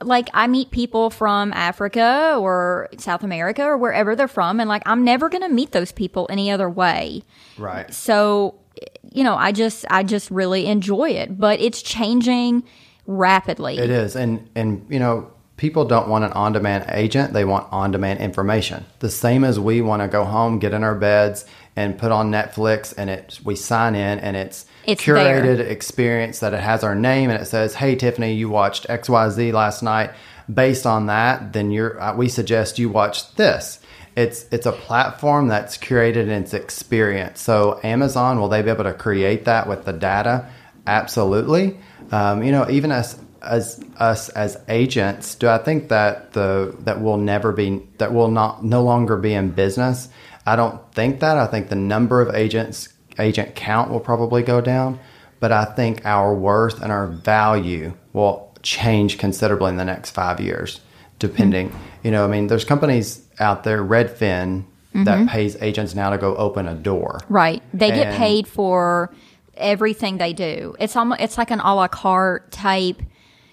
like 0.05 0.29
I 0.33 0.47
meet 0.47 0.71
people 0.71 1.09
from 1.09 1.51
Africa 1.53 2.37
or 2.39 2.89
South 2.97 3.23
America 3.23 3.63
or 3.63 3.77
wherever 3.77 4.15
they're 4.15 4.27
from, 4.27 4.59
and 4.59 4.69
like 4.69 4.83
I'm 4.85 5.03
never 5.03 5.29
gonna 5.29 5.49
meet 5.49 5.71
those 5.71 5.91
people 5.91 6.27
any 6.29 6.51
other 6.51 6.69
way. 6.69 7.23
Right. 7.57 7.93
So, 7.93 8.55
you 9.11 9.23
know, 9.23 9.35
I 9.35 9.51
just 9.51 9.85
I 9.89 10.03
just 10.03 10.29
really 10.31 10.67
enjoy 10.67 11.11
it, 11.11 11.39
but 11.39 11.59
it's 11.59 11.81
changing 11.81 12.63
rapidly. 13.07 13.77
It 13.77 13.89
is, 13.89 14.15
and 14.15 14.49
and 14.55 14.85
you 14.89 14.99
know, 14.99 15.31
people 15.57 15.85
don't 15.85 16.07
want 16.07 16.25
an 16.25 16.33
on-demand 16.33 16.85
agent; 16.89 17.33
they 17.33 17.45
want 17.45 17.67
on-demand 17.71 18.19
information. 18.19 18.85
The 18.99 19.09
same 19.09 19.43
as 19.43 19.59
we 19.59 19.81
want 19.81 20.01
to 20.01 20.07
go 20.07 20.23
home, 20.23 20.59
get 20.59 20.73
in 20.73 20.83
our 20.83 20.95
beds, 20.95 21.45
and 21.75 21.97
put 21.97 22.11
on 22.11 22.31
Netflix, 22.31 22.93
and 22.97 23.09
it 23.09 23.39
we 23.43 23.55
sign 23.55 23.95
in, 23.95 24.19
and 24.19 24.35
it's, 24.37 24.65
It's 24.87 25.03
curated 25.03 25.57
there. 25.57 25.67
experience 25.67 26.39
that 26.39 26.53
it 26.53 26.61
has 26.61 26.83
our 26.83 26.95
name, 26.95 27.29
and 27.29 27.41
it 27.41 27.45
says, 27.45 27.75
"Hey, 27.75 27.95
Tiffany, 27.95 28.33
you 28.33 28.49
watched 28.49 28.89
X 28.89 29.09
Y 29.09 29.29
Z 29.29 29.51
last 29.51 29.81
night." 29.83 30.11
Based 30.53 30.85
on 30.85 31.07
that, 31.07 31.53
then 31.53 31.71
you're 31.71 31.99
uh, 31.99 32.15
we 32.15 32.29
suggest 32.29 32.77
you 32.77 32.89
watch 32.89 33.33
this. 33.35 33.79
It's 34.15 34.45
it's 34.51 34.65
a 34.65 34.71
platform 34.71 35.47
that's 35.47 35.77
curated 35.77 36.23
in 36.23 36.29
its 36.29 36.53
experience. 36.53 37.41
So 37.41 37.79
Amazon 37.83 38.39
will 38.39 38.47
they 38.47 38.61
be 38.61 38.69
able 38.69 38.83
to 38.83 38.93
create 38.93 39.45
that 39.45 39.67
with 39.67 39.85
the 39.85 39.93
data? 39.93 40.47
Absolutely. 40.87 41.77
Um, 42.11 42.43
you 42.43 42.51
know, 42.51 42.69
even 42.69 42.91
as 42.91 43.19
as 43.41 43.83
us 43.97 44.29
as 44.29 44.57
agents, 44.69 45.35
do 45.35 45.47
I 45.47 45.57
think 45.57 45.89
that 45.89 46.33
the 46.33 46.75
that 46.81 47.01
will 47.01 47.17
never 47.17 47.51
be 47.51 47.81
that 47.97 48.13
will 48.13 48.29
not 48.29 48.63
no 48.63 48.83
longer 48.83 49.17
be 49.17 49.33
in 49.33 49.49
business? 49.49 50.09
I 50.45 50.55
don't 50.55 50.79
think 50.93 51.19
that. 51.21 51.37
I 51.37 51.47
think 51.47 51.69
the 51.69 51.75
number 51.75 52.21
of 52.21 52.33
agents 52.35 52.89
agent 53.19 53.55
count 53.55 53.91
will 53.91 53.99
probably 53.99 54.43
go 54.43 54.61
down, 54.61 54.99
but 55.39 55.51
I 55.51 55.65
think 55.65 56.05
our 56.05 56.33
worth 56.33 56.81
and 56.81 56.91
our 56.91 57.07
value 57.07 57.93
will 58.13 58.51
change 58.61 59.17
considerably 59.17 59.69
in 59.69 59.77
the 59.77 59.85
next 59.85 60.11
five 60.11 60.39
years, 60.39 60.81
depending. 61.19 61.73
You 62.03 62.11
know, 62.11 62.25
I 62.25 62.27
mean, 62.27 62.47
there's 62.47 62.65
companies 62.65 63.25
out 63.39 63.63
there, 63.63 63.83
Redfin, 63.83 64.65
that 64.93 65.19
mm-hmm. 65.19 65.27
pays 65.27 65.57
agents 65.61 65.93
now 65.93 66.09
to 66.11 66.17
go 66.17 66.35
open 66.37 66.69
a 66.69 66.75
door. 66.75 67.19
Right. 67.27 67.61
They 67.73 67.89
get 67.89 68.15
paid 68.15 68.47
for 68.47 69.13
everything 69.57 70.17
they 70.17 70.31
do. 70.31 70.75
It's 70.79 70.95
almost 70.95 71.19
it's 71.19 71.37
like 71.37 71.51
an 71.51 71.59
a 71.59 71.75
la 71.75 71.89
carte 71.89 72.51
type, 72.51 73.01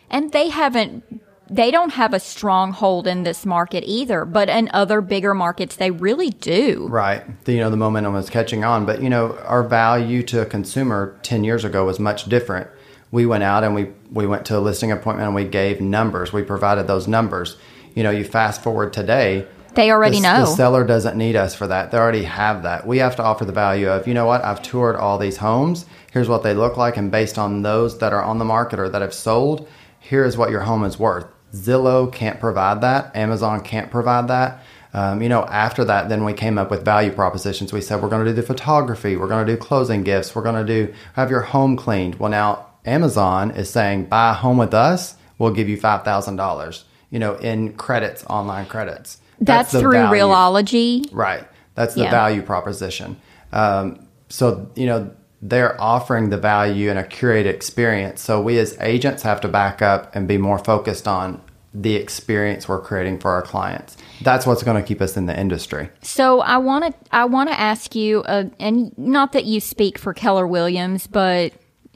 and 0.09 0.31
they 0.31 0.49
haven't. 0.51 1.21
They 1.53 1.71
don't 1.71 1.91
have 1.91 2.15
a 2.15 2.19
strong 2.19 2.73
hold 2.73 3.07
in 3.07 3.25
this 3.25 3.45
market 3.45 3.85
either, 3.87 4.25
but 4.25 4.49
in 4.49 4.71
other 4.73 5.03
bigger 5.03 5.35
markets, 5.35 5.77
they 5.77 5.91
really 5.91 6.31
do. 6.31 6.87
Right. 6.89 7.23
The, 7.45 7.53
you 7.53 7.61
know, 7.61 7.69
the 7.69 7.77
momentum 7.77 8.17
is 8.17 8.31
catching 8.31 8.65
on. 8.65 8.87
But, 8.87 9.03
you 9.03 9.11
know, 9.11 9.37
our 9.45 9.63
value 9.63 10.23
to 10.23 10.41
a 10.41 10.47
consumer 10.47 11.19
10 11.23 11.45
years 11.45 11.63
ago 11.63 11.85
was 11.85 12.01
much 12.01 12.25
different. 12.25 12.71
We 13.11 13.27
went 13.27 13.45
out 13.45 13.65
and 13.65 13.75
we, 13.75 13.89
we 14.11 14.27
went 14.27 14.47
to 14.47 14.57
a 14.57 14.61
listing 14.61 14.91
appointment 14.93 15.27
and 15.27 15.35
we 15.35 15.45
gave 15.45 15.83
numbers. 15.83 16.33
We 16.33 16.43
provided 16.43 16.87
those 16.87 17.07
numbers. 17.07 17.59
You 17.95 18.03
know, 18.03 18.11
you 18.11 18.25
fast 18.25 18.63
forward 18.63 18.95
today. 18.95 19.47
They 19.75 19.91
already 19.91 20.17
the, 20.17 20.23
know. 20.23 20.41
The 20.41 20.57
seller 20.57 20.85
doesn't 20.85 21.19
need 21.19 21.37
us 21.37 21.55
for 21.55 21.67
that. 21.67 21.91
They 21.91 21.99
already 21.99 22.25
have 22.25 22.63
that. 22.63 22.87
We 22.87 22.97
have 22.99 23.17
to 23.17 23.23
offer 23.23 23.45
the 23.45 23.53
value 23.53 23.91
of, 23.91 24.09
you 24.09 24.15
know 24.15 24.25
what, 24.25 24.43
I've 24.43 24.63
toured 24.63 24.97
all 24.97 25.19
these 25.19 25.37
homes. 25.37 25.85
Here's 26.13 26.31
what 26.31 26.43
they 26.43 26.55
look 26.55 26.79
like. 26.79 26.97
And 26.97 27.11
based 27.11 27.37
on 27.37 27.61
those 27.61 27.99
that 27.99 28.15
are 28.15 28.23
on 28.23 28.39
the 28.39 28.47
market 28.47 28.79
or 28.79 28.89
that 28.89 29.03
have 29.03 29.13
sold, 29.13 29.69
here's 29.99 30.39
what 30.39 30.51
your 30.51 30.63
home 30.63 30.85
is 30.85 30.99
worth. 30.99 31.27
Zillow 31.55 32.13
can't 32.13 32.41
provide 32.41 32.81
that. 32.81 33.15
Amazon 33.15 33.61
can't 33.63 33.91
provide 33.91 34.29
that. 34.29 34.63
Um, 34.95 35.23
you 35.23 35.29
know, 35.29 35.45
after 35.45 35.85
that, 35.87 36.09
then 36.11 36.25
we 36.25 36.33
came 36.35 36.59
up 36.59 36.71
with 36.71 36.85
value 36.85 37.11
propositions. 37.13 37.73
We 37.73 37.81
said 37.81 38.03
we're 38.03 38.09
going 38.11 38.25
to 38.25 38.31
do 38.31 38.35
the 38.37 38.43
photography, 38.47 39.17
we're 39.17 39.29
going 39.29 39.47
to 39.47 39.53
do 39.53 39.59
closing 39.59 40.03
gifts, 40.03 40.35
we're 40.35 40.43
going 40.43 40.67
to 40.67 40.87
do 40.87 40.93
have 41.15 41.31
your 41.31 41.41
home 41.41 41.77
cleaned. 41.77 42.17
Well, 42.17 42.31
now 42.31 42.67
Amazon 42.85 43.51
is 43.53 43.71
saying 43.71 44.07
buy 44.07 44.31
a 44.33 44.35
home 44.35 44.59
with 44.59 44.75
us, 44.75 45.15
we'll 45.39 45.53
give 45.53 45.69
you 45.69 45.79
five 45.79 46.05
thousand 46.05 46.37
dollars. 46.37 46.85
You 47.11 47.19
know, 47.19 47.37
in 47.37 47.75
credits, 47.75 48.25
online 48.25 48.67
credits. 48.67 49.19
That's, 49.41 49.73
the 49.73 49.81
through 49.81 49.93
value. 49.93 50.23
Realogy. 50.23 51.09
Right. 51.13 51.47
That's 51.75 51.95
the 51.95 52.03
Yeah. 52.05 52.11
value 52.11 52.43
proposition. 52.43 53.17
Um, 53.53 54.07
so, 54.29 54.71
you 54.77 54.87
know, 54.87 55.11
they're 55.43 55.79
offering 55.81 56.31
the 56.31 56.39
value 56.39 56.91
in 56.91 56.97
a 56.97 57.03
curated 57.03 57.47
experience. 57.47 58.21
So, 58.21 58.41
we 58.41 58.59
as 58.59 58.77
agents 58.81 59.23
have 59.25 59.41
to 59.43 59.49
back 59.49 59.83
up 59.83 60.15
and 60.15 60.29
be 60.29 60.39
more 60.39 60.59
focused 60.59 61.09
on 61.09 61.43
the 61.75 61.95
experience 61.95 62.69
we're 62.69 62.81
creating 62.81 63.19
for 63.19 63.31
our 63.31 63.43
clients. 63.43 63.97
That's 64.21 64.47
what's 64.47 64.63
going 64.63 64.81
to 64.81 64.87
keep 64.87 65.01
us 65.01 65.17
in 65.17 65.27
the 65.27 65.39
industry. 65.39 65.89
So 66.03 66.41
I 66.41 66.59
want 66.59 66.85
to 66.85 67.09
I 67.11 67.25
want 67.25 67.49
to 67.49 67.59
ask 67.59 67.95
you, 67.95 68.23
uh, 68.25 68.45
and 68.61 68.97
not 68.99 69.33
that 69.33 69.45
you 69.47 69.61
speak 69.61 69.99
for 69.99 70.13
Keller 70.13 70.47
Williams, 70.47 71.07
but 71.07 71.53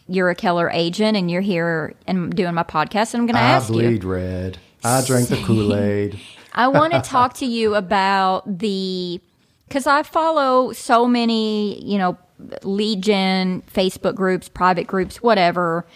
you're 0.08 0.30
a 0.30 0.34
Keller 0.34 0.70
agent 0.70 1.16
and 1.16 1.30
you're 1.30 1.42
here 1.42 1.94
and 2.06 2.34
doing 2.34 2.54
my 2.54 2.62
podcast, 2.62 3.12
and 3.14 3.22
I'm 3.22 3.26
going 3.26 3.34
to 3.34 3.40
ask 3.40 3.70
you. 3.70 3.80
I 3.80 3.82
bleed 3.82 4.04
red. 4.04 4.58
I 4.82 5.04
drink 5.04 5.28
the 5.28 5.36
Kool 5.44 5.74
Aid. 5.74 6.18
I 6.54 6.68
want 6.68 6.92
to 6.92 7.00
talk 7.04 7.34
to 7.34 7.46
you 7.46 7.74
about 7.74 8.58
the 8.58 9.20
because 9.68 9.86
I 9.86 10.02
follow 10.02 10.72
so 10.72 11.06
many, 11.06 11.84
you 11.84 11.98
know, 11.98 12.16
lead 12.62 13.02
gen 13.02 13.62
Facebook 13.72 14.14
groups, 14.14 14.48
private 14.48 14.86
groups, 14.86 15.22
whatever, 15.22 15.86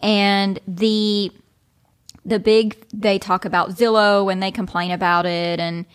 and 0.00 0.60
the 0.66 1.32
the 2.24 2.38
big 2.38 2.76
they 2.92 3.18
talk 3.18 3.44
about 3.44 3.70
Zillow 3.70 4.30
and 4.30 4.42
they 4.42 4.50
complain 4.50 4.90
about 4.90 5.26
it. 5.26 5.58
And 5.60 5.86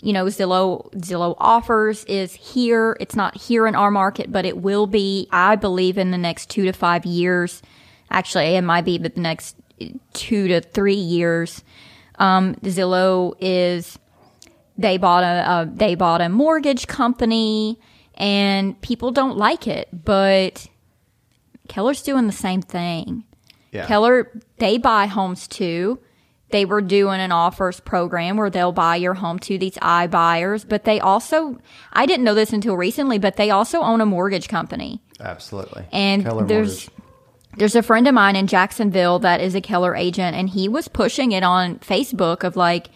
you 0.00 0.12
know 0.12 0.24
Zillow 0.26 0.90
Zillow 0.94 1.36
offers 1.38 2.04
is 2.04 2.34
here. 2.34 2.96
It's 2.98 3.14
not 3.14 3.36
here 3.36 3.66
in 3.66 3.74
our 3.74 3.90
market 3.90 4.32
but 4.32 4.44
it 4.44 4.58
will 4.58 4.86
be 4.86 5.28
I 5.30 5.56
believe 5.56 5.98
in 5.98 6.10
the 6.10 6.18
next 6.18 6.50
2 6.50 6.64
to 6.64 6.72
5 6.72 7.06
years. 7.06 7.62
Actually 8.10 8.56
it 8.56 8.62
might 8.62 8.84
be 8.84 8.98
the 8.98 9.12
next 9.16 9.56
2 10.14 10.48
to 10.48 10.60
3 10.60 10.94
years. 10.94 11.62
Um, 12.18 12.54
Zillow 12.56 13.34
is 13.40 13.98
they 14.78 14.96
bought 14.96 15.22
a, 15.24 15.70
they 15.72 15.94
bought 15.94 16.20
a 16.20 16.28
mortgage 16.28 16.86
company 16.86 17.78
and 18.14 18.80
people 18.82 19.10
don't 19.10 19.36
like 19.36 19.66
it 19.66 19.88
but 20.04 20.68
Keller's 21.68 22.02
doing 22.02 22.26
the 22.26 22.32
same 22.32 22.62
thing 22.62 23.24
Yeah. 23.70 23.86
Keller, 23.86 24.30
they 24.58 24.78
buy 24.78 25.06
homes 25.06 25.48
too. 25.48 25.98
They 26.50 26.66
were 26.66 26.82
doing 26.82 27.18
an 27.20 27.32
offers 27.32 27.80
program 27.80 28.36
where 28.36 28.50
they'll 28.50 28.72
buy 28.72 28.96
your 28.96 29.14
home 29.14 29.38
to 29.38 29.56
these 29.56 29.78
i 29.80 30.06
buyers, 30.06 30.64
but 30.66 30.84
they 30.84 31.00
also, 31.00 31.56
I 31.94 32.04
didn't 32.04 32.24
know 32.24 32.34
this 32.34 32.52
until 32.52 32.76
recently, 32.76 33.18
but 33.18 33.36
they 33.36 33.48
also 33.48 33.80
own 33.80 34.02
a 34.02 34.06
mortgage 34.06 34.48
company. 34.48 35.00
Absolutely. 35.18 35.86
And 35.92 36.22
Keller 36.22 36.44
there's, 36.44 36.90
Mortgage. 36.90 37.06
there's 37.56 37.74
a 37.74 37.82
friend 37.82 38.06
of 38.06 38.12
mine 38.12 38.36
in 38.36 38.46
Jacksonville 38.48 39.18
that 39.20 39.40
is 39.40 39.54
a 39.54 39.62
Keller 39.62 39.96
agent 39.96 40.36
and 40.36 40.50
he 40.50 40.68
was 40.68 40.88
pushing 40.88 41.32
it 41.32 41.42
on 41.42 41.78
Facebook 41.78 42.44
of 42.44 42.54
like, 42.54 42.88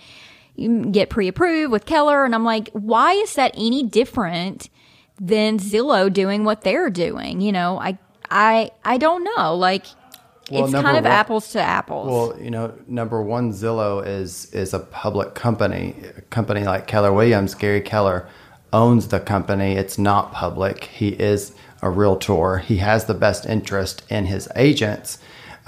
get 0.91 1.11
pre-approved 1.11 1.71
with 1.73 1.85
Keller. 1.87 2.25
And 2.25 2.35
I'm 2.35 2.45
like, 2.45 2.71
why 2.73 3.13
is 3.13 3.35
that 3.35 3.53
any 3.57 3.83
different 3.83 4.69
than 5.21 5.59
Zillow 5.59 6.13
doing 6.13 6.45
what 6.45 6.63
they're 6.63 6.91
doing? 6.91 7.41
You 7.41 7.53
know, 7.53 7.79
I, 7.79 7.99
I, 8.31 8.71
I 8.85 8.99
don't 8.99 9.25
know. 9.25 9.55
Like, 9.55 9.87
Well, 10.51 10.65
it's 10.65 10.73
kind 10.75 10.97
of 10.97 11.05
one- 11.05 11.13
apples 11.13 11.53
to 11.53 11.61
apples. 11.61 12.09
Well, 12.09 12.43
you 12.43 12.51
know, 12.51 12.73
number 12.87 13.21
one, 13.23 13.53
Zillow 13.53 14.07
is 14.07 14.53
is 14.53 14.73
a 14.75 14.79
public 14.81 15.35
company. 15.35 15.95
A 16.17 16.21
company 16.23 16.65
like 16.65 16.87
Keller 16.87 17.13
Williams, 17.13 17.55
Gary 17.55 17.81
Keller 17.81 18.29
owns 18.73 19.09
the 19.09 19.21
company. 19.21 19.75
It's 19.75 19.99
not 19.99 20.33
public. 20.33 20.85
He 20.85 21.09
is 21.11 21.53
a 21.83 21.91
realtor. 21.91 22.59
He 22.59 22.79
has 22.79 23.05
the 23.07 23.15
best 23.15 23.47
interest 23.47 24.03
in 24.11 24.27
his 24.27 24.49
agents. 24.57 25.19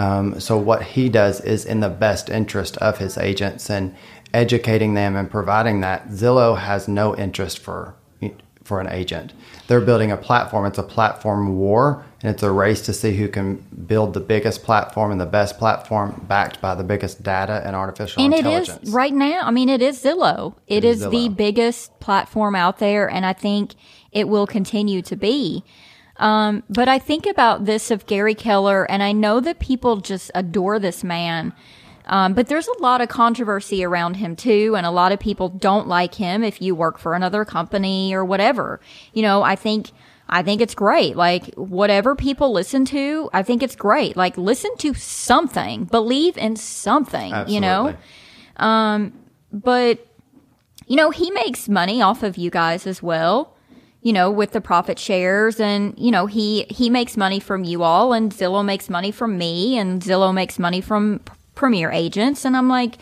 Um, 0.00 0.38
so 0.38 0.56
what 0.56 0.82
he 0.82 1.08
does 1.08 1.40
is 1.40 1.64
in 1.64 1.80
the 1.80 1.88
best 1.88 2.28
interest 2.30 2.76
of 2.78 2.98
his 2.98 3.18
agents 3.18 3.68
and 3.68 3.94
educating 4.34 4.94
them 4.94 5.16
and 5.16 5.30
providing 5.30 5.80
that. 5.80 6.08
Zillow 6.08 6.58
has 6.58 6.88
no 6.88 7.16
interest 7.16 7.58
for 7.58 7.94
for 8.68 8.82
an 8.82 8.88
agent. 8.90 9.32
They're 9.66 9.80
building 9.80 10.12
a 10.12 10.16
platform. 10.18 10.66
It's 10.66 10.76
a 10.76 10.82
platform 10.82 11.56
war. 11.56 12.04
and 12.20 12.30
it's 12.30 12.42
a 12.42 12.50
race 12.50 12.82
to 12.82 12.92
see 12.92 13.16
who 13.16 13.26
can 13.28 13.56
build 13.86 14.12
the 14.12 14.20
biggest 14.20 14.62
platform 14.62 15.10
and 15.10 15.18
the 15.18 15.24
best 15.24 15.56
platform 15.56 16.22
backed 16.28 16.60
by 16.60 16.74
the 16.74 16.84
biggest 16.84 17.22
data 17.22 17.62
and 17.64 17.74
artificial 17.74 18.22
and 18.22 18.34
intelligence. 18.34 18.68
And 18.68 18.78
it 18.80 18.88
is 18.88 18.92
right 18.92 19.14
now. 19.14 19.40
I 19.42 19.50
mean, 19.52 19.70
it 19.70 19.80
is 19.80 20.02
Zillow. 20.02 20.54
It 20.66 20.78
it 20.78 20.84
is 20.84 21.02
is, 21.02 21.10
the 21.10 21.30
biggest 21.30 21.98
platform 21.98 22.54
out 22.54 22.78
there, 22.78 23.08
and 23.08 23.24
I 23.24 23.32
think 23.32 23.74
it 24.12 24.28
will 24.28 24.46
continue 24.46 25.00
to 25.00 25.16
be. 25.16 25.64
Um, 26.18 26.64
but 26.68 26.88
I 26.88 26.98
think 26.98 27.26
about 27.26 27.64
this 27.64 27.90
of 27.90 28.04
Gary 28.06 28.34
Keller, 28.34 28.84
and 28.90 29.02
I 29.02 29.12
know 29.12 29.40
that 29.40 29.60
people 29.60 29.96
just 29.98 30.30
adore 30.34 30.78
this 30.78 31.02
man. 31.02 31.54
Um, 32.08 32.34
but 32.34 32.48
there's 32.48 32.68
a 32.68 32.82
lot 32.82 33.00
of 33.00 33.08
controversy 33.08 33.84
around 33.84 34.14
him 34.14 34.34
too, 34.34 34.74
and 34.76 34.86
a 34.86 34.90
lot 34.90 35.12
of 35.12 35.20
people 35.20 35.48
don't 35.48 35.88
like 35.88 36.14
him 36.14 36.42
if 36.42 36.60
you 36.62 36.74
work 36.74 36.98
for 36.98 37.14
another 37.14 37.44
company 37.44 38.14
or 38.14 38.24
whatever. 38.24 38.80
You 39.12 39.22
know, 39.22 39.42
I 39.42 39.56
think 39.56 39.90
I 40.28 40.42
think 40.42 40.60
it's 40.60 40.74
great. 40.74 41.16
Like 41.16 41.54
whatever 41.54 42.14
people 42.14 42.52
listen 42.52 42.84
to, 42.86 43.30
I 43.32 43.42
think 43.42 43.62
it's 43.62 43.76
great. 43.76 44.16
Like 44.16 44.36
listen 44.36 44.76
to 44.78 44.94
something, 44.94 45.84
believe 45.84 46.36
in 46.36 46.56
something. 46.56 47.32
You 47.46 47.60
know, 47.60 47.96
Absolutely. 48.58 49.18
but 49.52 50.06
you 50.88 50.96
know 50.96 51.10
he 51.10 51.30
makes 51.30 51.68
money 51.68 52.02
off 52.02 52.22
of 52.22 52.36
you 52.36 52.50
guys 52.50 52.86
as 52.86 53.02
well 53.02 53.54
you 54.00 54.12
know 54.12 54.30
with 54.30 54.52
the 54.52 54.60
profit 54.60 54.98
shares 54.98 55.60
and 55.60 55.94
you 55.98 56.10
know 56.10 56.26
he 56.26 56.64
he 56.70 56.90
makes 56.90 57.16
money 57.16 57.38
from 57.38 57.62
you 57.62 57.82
all 57.82 58.12
and 58.12 58.32
zillow 58.32 58.64
makes 58.64 58.88
money 58.88 59.10
from 59.12 59.38
me 59.38 59.78
and 59.78 60.02
zillow 60.02 60.32
makes 60.34 60.58
money 60.58 60.80
from 60.80 61.20
premier 61.58 61.90
agents 61.90 62.44
and 62.44 62.56
i'm 62.56 62.68
like 62.68 62.98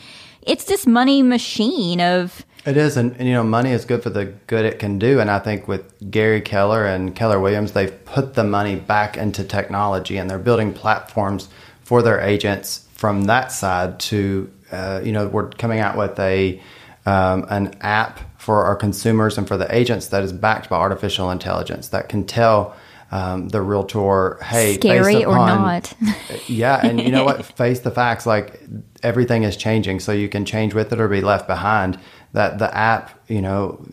it's 0.46 0.64
this 0.64 0.86
money 0.86 1.22
machine 1.22 2.00
of 2.00 2.44
It 2.64 2.76
is, 2.76 2.96
and, 2.96 3.14
and 3.18 3.28
you 3.28 3.34
know, 3.34 3.44
money 3.44 3.70
is 3.70 3.84
good 3.84 4.02
for 4.02 4.10
the 4.10 4.24
good 4.46 4.64
it 4.64 4.78
can 4.80 4.98
do. 4.98 5.20
And 5.20 5.30
I 5.30 5.38
think 5.38 5.68
with 5.68 6.10
Gary 6.10 6.40
Keller 6.40 6.84
and 6.84 7.14
Keller 7.14 7.38
Williams, 7.38 7.72
they've 7.72 8.04
put 8.04 8.34
the 8.34 8.42
money 8.42 8.74
back 8.74 9.16
into 9.16 9.44
technology, 9.44 10.16
and 10.16 10.28
they're 10.28 10.38
building 10.38 10.72
platforms 10.72 11.48
for 11.82 12.02
their 12.02 12.20
agents 12.20 12.86
from 12.94 13.26
that 13.26 13.52
side. 13.52 14.00
To 14.00 14.50
uh, 14.72 15.00
you 15.04 15.12
know, 15.12 15.28
we're 15.28 15.50
coming 15.50 15.78
out 15.78 15.96
with 15.96 16.18
a 16.18 16.60
um, 17.06 17.46
an 17.50 17.76
app 17.82 18.18
for 18.36 18.64
our 18.64 18.76
consumers 18.76 19.38
and 19.38 19.46
for 19.46 19.56
the 19.56 19.72
agents 19.74 20.08
that 20.08 20.24
is 20.24 20.32
backed 20.32 20.68
by 20.68 20.76
artificial 20.76 21.30
intelligence 21.30 21.88
that 21.88 22.08
can 22.08 22.24
tell. 22.24 22.74
Um, 23.12 23.48
the 23.50 23.62
realtor, 23.62 24.38
hey, 24.42 24.74
scary 24.74 25.24
or 25.24 25.36
not 25.36 25.94
yeah, 26.48 26.84
and 26.84 27.00
you 27.00 27.10
know 27.10 27.24
what? 27.24 27.44
Face 27.44 27.80
the 27.80 27.92
facts. 27.92 28.26
Like 28.26 28.60
everything 29.02 29.44
is 29.44 29.56
changing, 29.56 30.00
so 30.00 30.10
you 30.10 30.28
can 30.28 30.44
change 30.44 30.74
with 30.74 30.92
it 30.92 31.00
or 31.00 31.06
be 31.06 31.20
left 31.20 31.46
behind. 31.46 32.00
That 32.32 32.58
the 32.58 32.74
app, 32.76 33.18
you 33.28 33.40
know, 33.40 33.86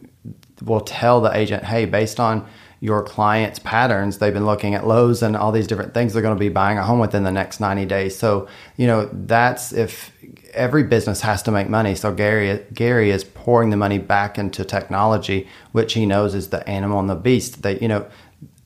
will 0.63 0.81
tell 0.81 1.21
the 1.21 1.35
agent, 1.35 1.63
hey, 1.63 1.85
based 1.85 2.19
on 2.19 2.47
your 2.79 3.01
client's 3.01 3.59
patterns, 3.59 4.17
they've 4.17 4.33
been 4.33 4.45
looking 4.45 4.75
at 4.75 4.85
lows 4.85 5.23
and 5.23 5.37
all 5.37 5.53
these 5.53 5.67
different 5.67 5.93
things. 5.93 6.11
They're 6.11 6.21
going 6.21 6.35
to 6.35 6.39
be 6.39 6.49
buying 6.49 6.77
a 6.77 6.83
home 6.83 6.99
within 6.99 7.23
the 7.23 7.31
next 7.31 7.59
ninety 7.59 7.85
days. 7.85 8.17
So 8.17 8.47
you 8.75 8.87
know, 8.87 9.09
that's 9.13 9.71
if 9.71 10.11
every 10.53 10.83
business 10.83 11.21
has 11.21 11.41
to 11.43 11.51
make 11.51 11.69
money. 11.69 11.95
So 11.95 12.13
Gary 12.13 12.59
Gary 12.73 13.09
is 13.11 13.23
pouring 13.23 13.69
the 13.69 13.77
money 13.77 13.99
back 13.99 14.37
into 14.37 14.65
technology, 14.65 15.47
which 15.71 15.93
he 15.93 16.05
knows 16.05 16.35
is 16.35 16.49
the 16.49 16.67
animal 16.67 16.99
and 16.99 17.09
the 17.09 17.15
beast. 17.15 17.61
That 17.61 17.81
you 17.81 17.87
know, 17.87 18.05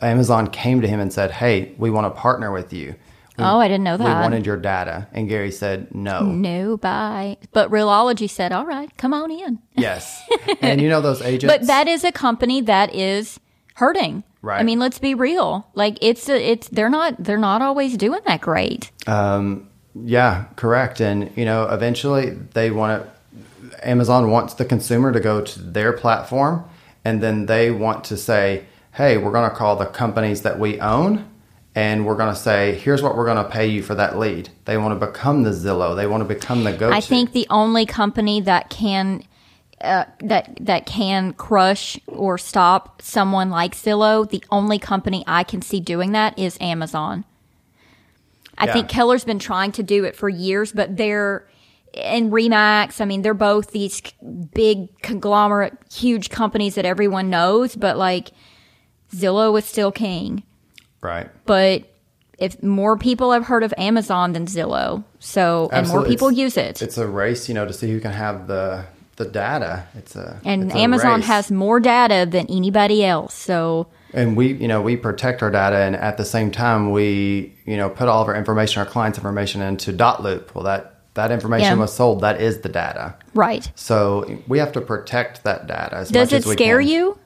Amazon 0.02 0.48
came 0.48 0.82
to 0.82 0.88
him 0.88 1.00
and 1.00 1.12
said, 1.12 1.32
hey, 1.32 1.74
we 1.78 1.90
want 1.90 2.06
to 2.14 2.20
partner 2.20 2.52
with 2.52 2.72
you. 2.74 2.96
oh 3.40 3.60
i 3.60 3.68
didn't 3.68 3.84
know 3.84 3.98
that. 3.98 4.04
We 4.04 4.22
wanted 4.22 4.46
your 4.46 4.58
data. 4.58 5.08
And 5.14 5.30
Gary 5.30 5.52
said, 5.52 5.94
no. 5.94 6.22
no 6.22 6.78
bye 6.78 7.38
but 7.52 7.70
realogy 7.70 8.30
said 8.30 8.52
all 8.52 8.66
right 8.66 8.96
come 8.98 9.14
on 9.14 9.30
in 9.32 9.60
Yes. 9.76 10.22
and 10.62 10.82
you 10.82 10.90
know 10.90 11.02
those 11.02 11.22
agents? 11.34 11.54
But 11.54 11.68
that 11.68 11.88
is 11.88 12.04
a 12.04 12.12
company 12.12 12.62
that 12.62 12.94
is 12.96 13.40
hurting. 13.76 14.24
Right. 14.42 14.60
I 14.60 14.64
mean, 14.64 14.80
let's 14.80 14.98
be 15.00 15.14
real. 15.14 15.68
Like 15.76 15.98
it's 16.02 16.30
a, 16.30 16.52
it's 16.52 16.68
they're 16.70 16.90
not 16.90 17.16
they're 17.24 17.38
not 17.38 17.62
always 17.62 17.98
doing 17.98 18.22
that 18.26 18.42
great. 18.42 18.92
Um. 19.08 19.70
Yeah, 20.04 20.46
correct. 20.56 21.00
And, 21.02 21.32
you 21.36 21.44
know, 21.44 21.64
eventually 21.70 22.30
they 22.30 22.70
want 22.70 23.04
to, 23.04 23.90
Amazon 23.90 24.30
wants 24.30 24.54
the 24.54 24.64
consumer 24.64 25.12
to 25.12 25.20
go 25.20 25.42
to 25.42 25.60
their 25.60 25.92
platform 25.92 26.64
and 27.04 27.22
then 27.24 27.48
they 27.48 27.72
want 27.72 28.04
to 28.06 28.16
say, 28.18 28.66
hey, 28.98 29.16
we're 29.16 29.32
going 29.32 29.48
to 29.48 29.56
call 29.56 29.76
the 29.76 29.86
companies 29.86 30.42
that 30.42 30.58
we 30.58 30.80
own 30.80 31.30
and 31.76 32.04
we're 32.04 32.16
going 32.16 32.34
to 32.34 32.40
say, 32.40 32.74
here's 32.74 33.04
what 33.04 33.16
we're 33.16 33.26
going 33.26 33.38
to 33.38 33.48
pay 33.48 33.68
you 33.68 33.84
for 33.84 33.94
that 33.94 34.18
lead. 34.18 34.50
They 34.66 34.76
want 34.78 35.00
to 35.00 35.06
become 35.06 35.44
the 35.44 35.52
Zillow. 35.52 35.96
They 35.96 36.08
want 36.08 36.28
to 36.28 36.34
become 36.34 36.64
the 36.64 36.74
go. 36.74 36.90
I 36.92 37.00
think 37.00 37.32
the 37.32 37.46
only 37.52 37.86
company 37.86 38.42
that 38.42 38.72
can 38.72 39.24
uh, 39.82 40.06
that 40.22 40.58
that 40.60 40.88
can 40.88 41.34
crush 41.34 42.00
or 42.08 42.40
stop 42.40 43.00
someone 43.04 43.52
like 43.52 43.76
Zillow, 43.76 44.28
the 44.28 44.44
only 44.50 44.80
company 44.80 45.24
I 45.28 45.44
can 45.44 45.62
see 45.62 45.80
doing 45.80 46.14
that 46.14 46.38
is 46.40 46.58
Amazon. 46.60 47.26
I 48.58 48.66
Yeah. 48.66 48.74
think 48.74 48.90
Keller's 48.90 49.24
been 49.24 49.38
trying 49.38 49.72
to 49.74 49.84
do 49.84 50.04
it 50.04 50.16
for 50.16 50.30
years, 50.30 50.72
but 50.72 50.98
they're 50.98 51.48
and 51.94 52.32
Remax. 52.32 53.00
I 53.00 53.06
mean, 53.06 53.22
they're 53.22 53.36
both 53.36 53.70
these 53.70 54.02
big 54.56 55.00
conglomerate, 55.04 55.78
huge 55.94 56.32
companies 56.32 56.74
that 56.74 56.86
everyone 56.86 57.30
knows. 57.30 57.76
But 57.76 57.98
like 58.00 58.32
Zillow 59.14 59.52
was 59.52 59.66
still 59.66 59.92
king. 59.92 60.44
Right. 61.02 61.30
But 61.46 61.84
if 62.40 62.62
more 62.62 62.98
people 62.98 63.32
have 63.32 63.46
heard 63.46 63.64
of 63.64 63.74
Amazon 63.78 64.34
than 64.34 64.46
Zillow, 64.46 65.04
so 65.20 65.70
and 65.72 65.88
more 65.88 66.04
people 66.04 66.28
It's- 66.30 66.40
use 66.40 66.58
it. 66.58 66.82
It's 66.82 66.98
a 66.98 67.08
race, 67.08 67.48
you 67.48 67.56
know, 67.56 67.66
to 67.66 67.74
see 67.74 67.92
who 67.92 68.00
can 68.00 68.12
have 68.12 68.48
the 68.48 68.86
the 69.16 69.26
data. 69.26 69.84
It's 69.98 70.16
a 70.16 70.40
And 70.46 70.66
it's 70.66 70.76
a 70.76 70.78
Amazon 70.78 71.16
race. 71.22 71.26
has 71.26 71.50
more 71.52 71.80
data 71.80 72.28
than 72.30 72.46
anybody 72.52 73.04
else. 73.04 73.34
So 73.34 73.88
and 74.14 74.38
we 74.38 74.54
you 74.54 74.68
know 74.68 74.80
we 74.82 74.96
protect 74.96 75.42
our 75.42 75.50
data 75.50 75.78
and 75.78 75.96
at 75.96 76.18
the 76.18 76.24
same 76.26 76.52
time 76.52 76.92
we 76.92 77.54
you 77.66 77.78
know 77.78 77.90
put 77.90 78.08
all 78.08 78.22
of 78.22 78.28
our 78.28 78.36
information 78.36 78.80
our 78.80 78.86
clients 78.86 79.18
information 79.18 79.62
into 79.62 79.92
dotloop 79.92 80.54
well 80.54 80.64
that 80.66 80.94
that 81.16 81.32
information 81.32 81.66
Yeah. 81.78 81.82
was 81.82 81.92
sold 81.94 82.22
that 82.22 82.40
is 82.40 82.60
the 82.60 82.70
data 82.70 83.16
right. 83.34 83.70
so 83.74 84.40
we 84.48 84.60
have 84.60 84.72
to 84.74 84.82
protect 84.82 85.44
that 85.46 85.66
data 85.68 85.96
as 85.98 86.10
Does 86.10 86.28
much 86.32 86.34
it 86.34 86.38
as 86.38 86.46
we 86.46 86.54
scare 86.54 86.80
can. 86.80 86.88
you? 86.88 87.18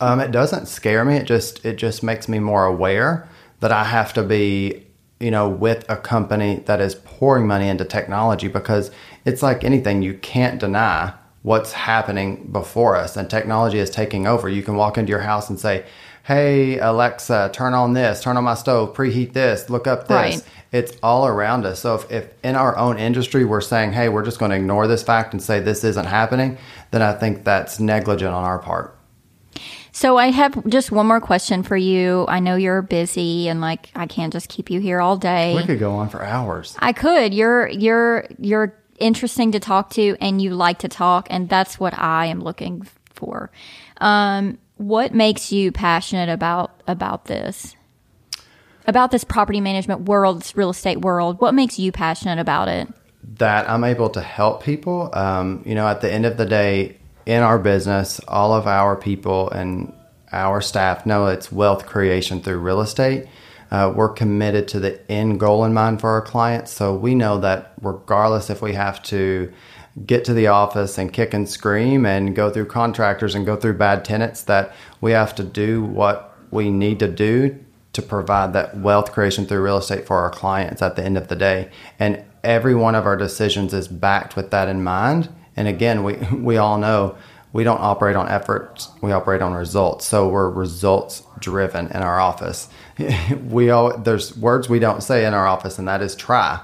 Um, 0.00 0.20
it 0.20 0.30
doesn't 0.30 0.66
scare 0.66 1.04
me. 1.04 1.16
It 1.16 1.24
just 1.26 1.64
it 1.64 1.76
just 1.76 2.02
makes 2.02 2.28
me 2.28 2.38
more 2.38 2.64
aware 2.64 3.28
that 3.60 3.72
i 3.72 3.84
have 3.84 4.12
to 4.14 4.22
be 4.22 4.86
you 5.18 5.30
know 5.30 5.48
with 5.48 5.84
a 5.88 5.96
company 5.96 6.62
that 6.66 6.80
is 6.80 6.94
pouring 6.94 7.46
money 7.46 7.68
into 7.68 7.84
technology 7.84 8.48
because 8.48 8.90
it's 9.24 9.42
like 9.42 9.64
anything. 9.64 10.02
You 10.02 10.14
can't 10.14 10.58
deny 10.58 11.12
what's 11.42 11.72
happening 11.72 12.48
before 12.52 12.96
us 12.96 13.16
and 13.16 13.28
technology 13.28 13.78
is 13.78 13.90
taking 13.90 14.26
over. 14.26 14.48
You 14.48 14.62
can 14.62 14.76
walk 14.76 14.98
into 14.98 15.10
your 15.10 15.20
house 15.20 15.48
and 15.48 15.58
say 15.58 15.84
hey 16.22 16.78
alexa 16.78 17.50
turn 17.54 17.72
on 17.72 17.94
this 17.94 18.22
turn 18.22 18.36
on 18.36 18.44
my 18.44 18.54
stove 18.54 18.94
preheat 18.94 19.32
this 19.32 19.70
look 19.70 19.86
up 19.86 20.06
this. 20.06 20.10
Right. 20.10 20.44
it's 20.70 20.92
all 21.02 21.26
around 21.26 21.64
us. 21.64 21.80
So 21.80 21.94
if, 21.94 22.10
if 22.10 22.34
in 22.44 22.56
our 22.56 22.76
own 22.76 22.98
industry 22.98 23.44
we're 23.44 23.62
saying 23.62 23.92
hey 23.92 24.10
we're 24.10 24.24
just 24.24 24.38
going 24.38 24.50
to 24.50 24.56
ignore 24.56 24.86
this 24.86 25.02
fact 25.02 25.32
and 25.32 25.42
say 25.42 25.60
this 25.60 25.82
isn't 25.82 26.04
happening 26.04 26.58
then 26.90 27.00
i 27.00 27.12
think 27.12 27.44
that's 27.44 27.80
negligent 27.80 28.32
on 28.34 28.44
our 28.44 28.58
part 28.58 28.94
So 29.92 30.16
I 30.16 30.28
have 30.30 30.66
just 30.68 30.92
one 30.92 31.06
more 31.06 31.20
question 31.20 31.62
for 31.62 31.76
you. 31.76 32.24
I 32.28 32.40
know 32.40 32.56
you're 32.56 32.82
busy 32.82 33.48
and 33.48 33.60
like 33.60 33.90
I 33.94 34.06
can't 34.06 34.32
just 34.32 34.48
keep 34.48 34.70
you 34.70 34.80
here 34.80 35.00
all 35.00 35.16
day. 35.16 35.54
we 35.54 35.64
could 35.64 35.78
go 35.78 35.92
on 35.94 36.08
for 36.08 36.22
hours 36.22 36.76
I 36.78 36.92
could. 36.92 37.34
You're 37.34 37.68
you're 37.68 38.26
you're 38.38 38.76
interesting 38.98 39.52
to 39.52 39.60
talk 39.60 39.90
to 39.90 40.16
and 40.20 40.40
you 40.40 40.50
like 40.54 40.80
to 40.80 40.88
talk 40.88 41.26
and 41.30 41.48
that's 41.48 41.80
what 41.80 41.98
I 41.98 42.26
am 42.26 42.40
looking 42.40 42.86
for. 43.14 43.50
Um 43.98 44.58
what 44.76 45.12
makes 45.12 45.52
you 45.52 45.72
passionate 45.72 46.28
about 46.28 46.82
about 46.86 47.26
this? 47.26 47.74
About 48.86 49.10
this 49.10 49.24
property 49.24 49.60
management 49.60 50.02
world, 50.02 50.40
this 50.40 50.56
real 50.56 50.70
estate 50.70 51.00
world. 51.00 51.40
What 51.40 51.54
makes 51.54 51.78
you 51.78 51.92
passionate 51.92 52.38
about 52.38 52.68
it? 52.68 52.88
that 53.36 53.68
I'm 53.68 53.84
able 53.84 54.10
to 54.10 54.20
help 54.20 54.62
people. 54.62 55.10
Um, 55.12 55.62
you 55.66 55.74
know, 55.74 55.86
at 55.86 56.00
the 56.00 56.12
end 56.12 56.26
of 56.26 56.36
the 56.36 56.46
day, 56.46 56.99
in 57.26 57.42
our 57.42 57.58
business, 57.58 58.20
all 58.28 58.52
of 58.52 58.66
our 58.66 58.96
people 58.96 59.50
and 59.50 59.92
our 60.32 60.60
staff 60.60 61.06
know 61.06 61.26
it's 61.26 61.50
wealth 61.50 61.86
creation 61.86 62.40
through 62.40 62.58
real 62.58 62.80
estate. 62.80 63.26
Uh, 63.70 63.92
we're 63.94 64.08
committed 64.08 64.66
to 64.68 64.80
the 64.80 65.10
end 65.10 65.38
goal 65.38 65.64
in 65.64 65.72
mind 65.72 66.00
for 66.00 66.10
our 66.10 66.22
clients. 66.22 66.72
So 66.72 66.94
we 66.94 67.14
know 67.14 67.38
that 67.38 67.72
regardless 67.80 68.50
if 68.50 68.60
we 68.62 68.74
have 68.74 69.02
to 69.04 69.52
get 70.06 70.24
to 70.24 70.34
the 70.34 70.48
office 70.48 70.98
and 70.98 71.12
kick 71.12 71.34
and 71.34 71.48
scream 71.48 72.06
and 72.06 72.34
go 72.34 72.50
through 72.50 72.66
contractors 72.66 73.34
and 73.34 73.46
go 73.46 73.56
through 73.56 73.74
bad 73.74 74.04
tenants, 74.04 74.42
that 74.42 74.72
we 75.00 75.12
have 75.12 75.34
to 75.36 75.44
do 75.44 75.84
what 75.84 76.36
we 76.50 76.70
need 76.70 76.98
to 76.98 77.08
do 77.08 77.56
to 77.92 78.02
provide 78.02 78.52
that 78.52 78.76
wealth 78.78 79.12
creation 79.12 79.46
through 79.46 79.62
real 79.62 79.78
estate 79.78 80.06
for 80.06 80.18
our 80.18 80.30
clients 80.30 80.82
at 80.82 80.96
the 80.96 81.04
end 81.04 81.16
of 81.16 81.28
the 81.28 81.36
day. 81.36 81.70
And 81.98 82.24
every 82.42 82.74
one 82.74 82.94
of 82.94 83.06
our 83.06 83.16
decisions 83.16 83.74
is 83.74 83.88
backed 83.88 84.36
with 84.36 84.50
that 84.50 84.68
in 84.68 84.82
mind. 84.82 85.28
And 85.60 85.68
again, 85.68 86.04
we, 86.04 86.14
we 86.32 86.56
all 86.56 86.78
know 86.78 87.18
we 87.52 87.64
don't 87.64 87.82
operate 87.82 88.16
on 88.16 88.30
efforts, 88.30 88.88
we 89.02 89.12
operate 89.12 89.42
on 89.42 89.52
results. 89.52 90.06
So 90.06 90.26
we're 90.26 90.48
results 90.48 91.22
driven 91.38 91.88
in 91.88 91.96
our 91.96 92.18
office. 92.18 92.70
we 93.44 93.68
all, 93.68 93.94
there's 93.98 94.34
words 94.38 94.70
we 94.70 94.78
don't 94.78 95.02
say 95.02 95.26
in 95.26 95.34
our 95.34 95.46
office, 95.46 95.78
and 95.78 95.86
that 95.86 96.00
is 96.00 96.16
try, 96.16 96.60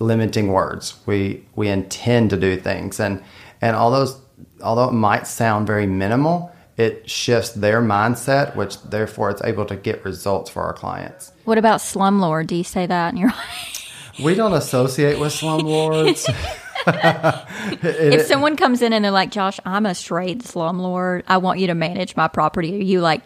limiting 0.00 0.48
words. 0.48 0.96
We, 1.06 1.46
we 1.54 1.68
intend 1.68 2.30
to 2.30 2.36
do 2.36 2.56
things. 2.56 2.98
And, 2.98 3.22
and 3.60 3.76
all 3.76 3.92
those, 3.92 4.20
although 4.60 4.88
it 4.88 4.92
might 4.92 5.28
sound 5.28 5.68
very 5.68 5.86
minimal, 5.86 6.52
it 6.76 7.08
shifts 7.08 7.52
their 7.52 7.80
mindset, 7.80 8.56
which 8.56 8.82
therefore 8.82 9.30
it's 9.30 9.42
able 9.44 9.66
to 9.66 9.76
get 9.76 10.04
results 10.04 10.50
for 10.50 10.62
our 10.62 10.72
clients. 10.72 11.30
What 11.44 11.58
about 11.58 11.78
slumlord? 11.78 12.48
Do 12.48 12.56
you 12.56 12.64
say 12.64 12.86
that 12.86 13.12
in 13.12 13.18
your 13.20 13.30
office? 13.30 13.78
We 14.22 14.34
don't 14.34 14.52
associate 14.52 15.18
with 15.18 15.32
slumlords. 15.32 16.28
if 17.82 18.26
someone 18.26 18.56
comes 18.56 18.82
in 18.82 18.92
and 18.92 19.04
they're 19.04 19.12
like, 19.12 19.30
Josh, 19.30 19.60
I'm 19.64 19.86
a 19.86 19.94
straight 19.94 20.40
slumlord. 20.40 21.22
I 21.26 21.38
want 21.38 21.58
you 21.60 21.66
to 21.68 21.74
manage 21.74 22.16
my 22.16 22.28
property. 22.28 22.74
Are 22.76 22.82
you 22.82 23.00
like, 23.00 23.22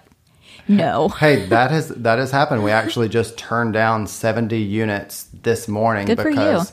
no? 0.69 1.09
hey, 1.09 1.47
that 1.47 1.71
has 1.71 1.89
that 1.89 2.19
has 2.19 2.31
happened. 2.31 2.65
We 2.65 2.71
actually 2.71 3.09
just 3.09 3.39
turned 3.39 3.73
down 3.73 4.07
70 4.07 4.59
units 4.59 5.29
this 5.43 5.69
morning 5.69 6.07
Good 6.07 6.17
because 6.17 6.73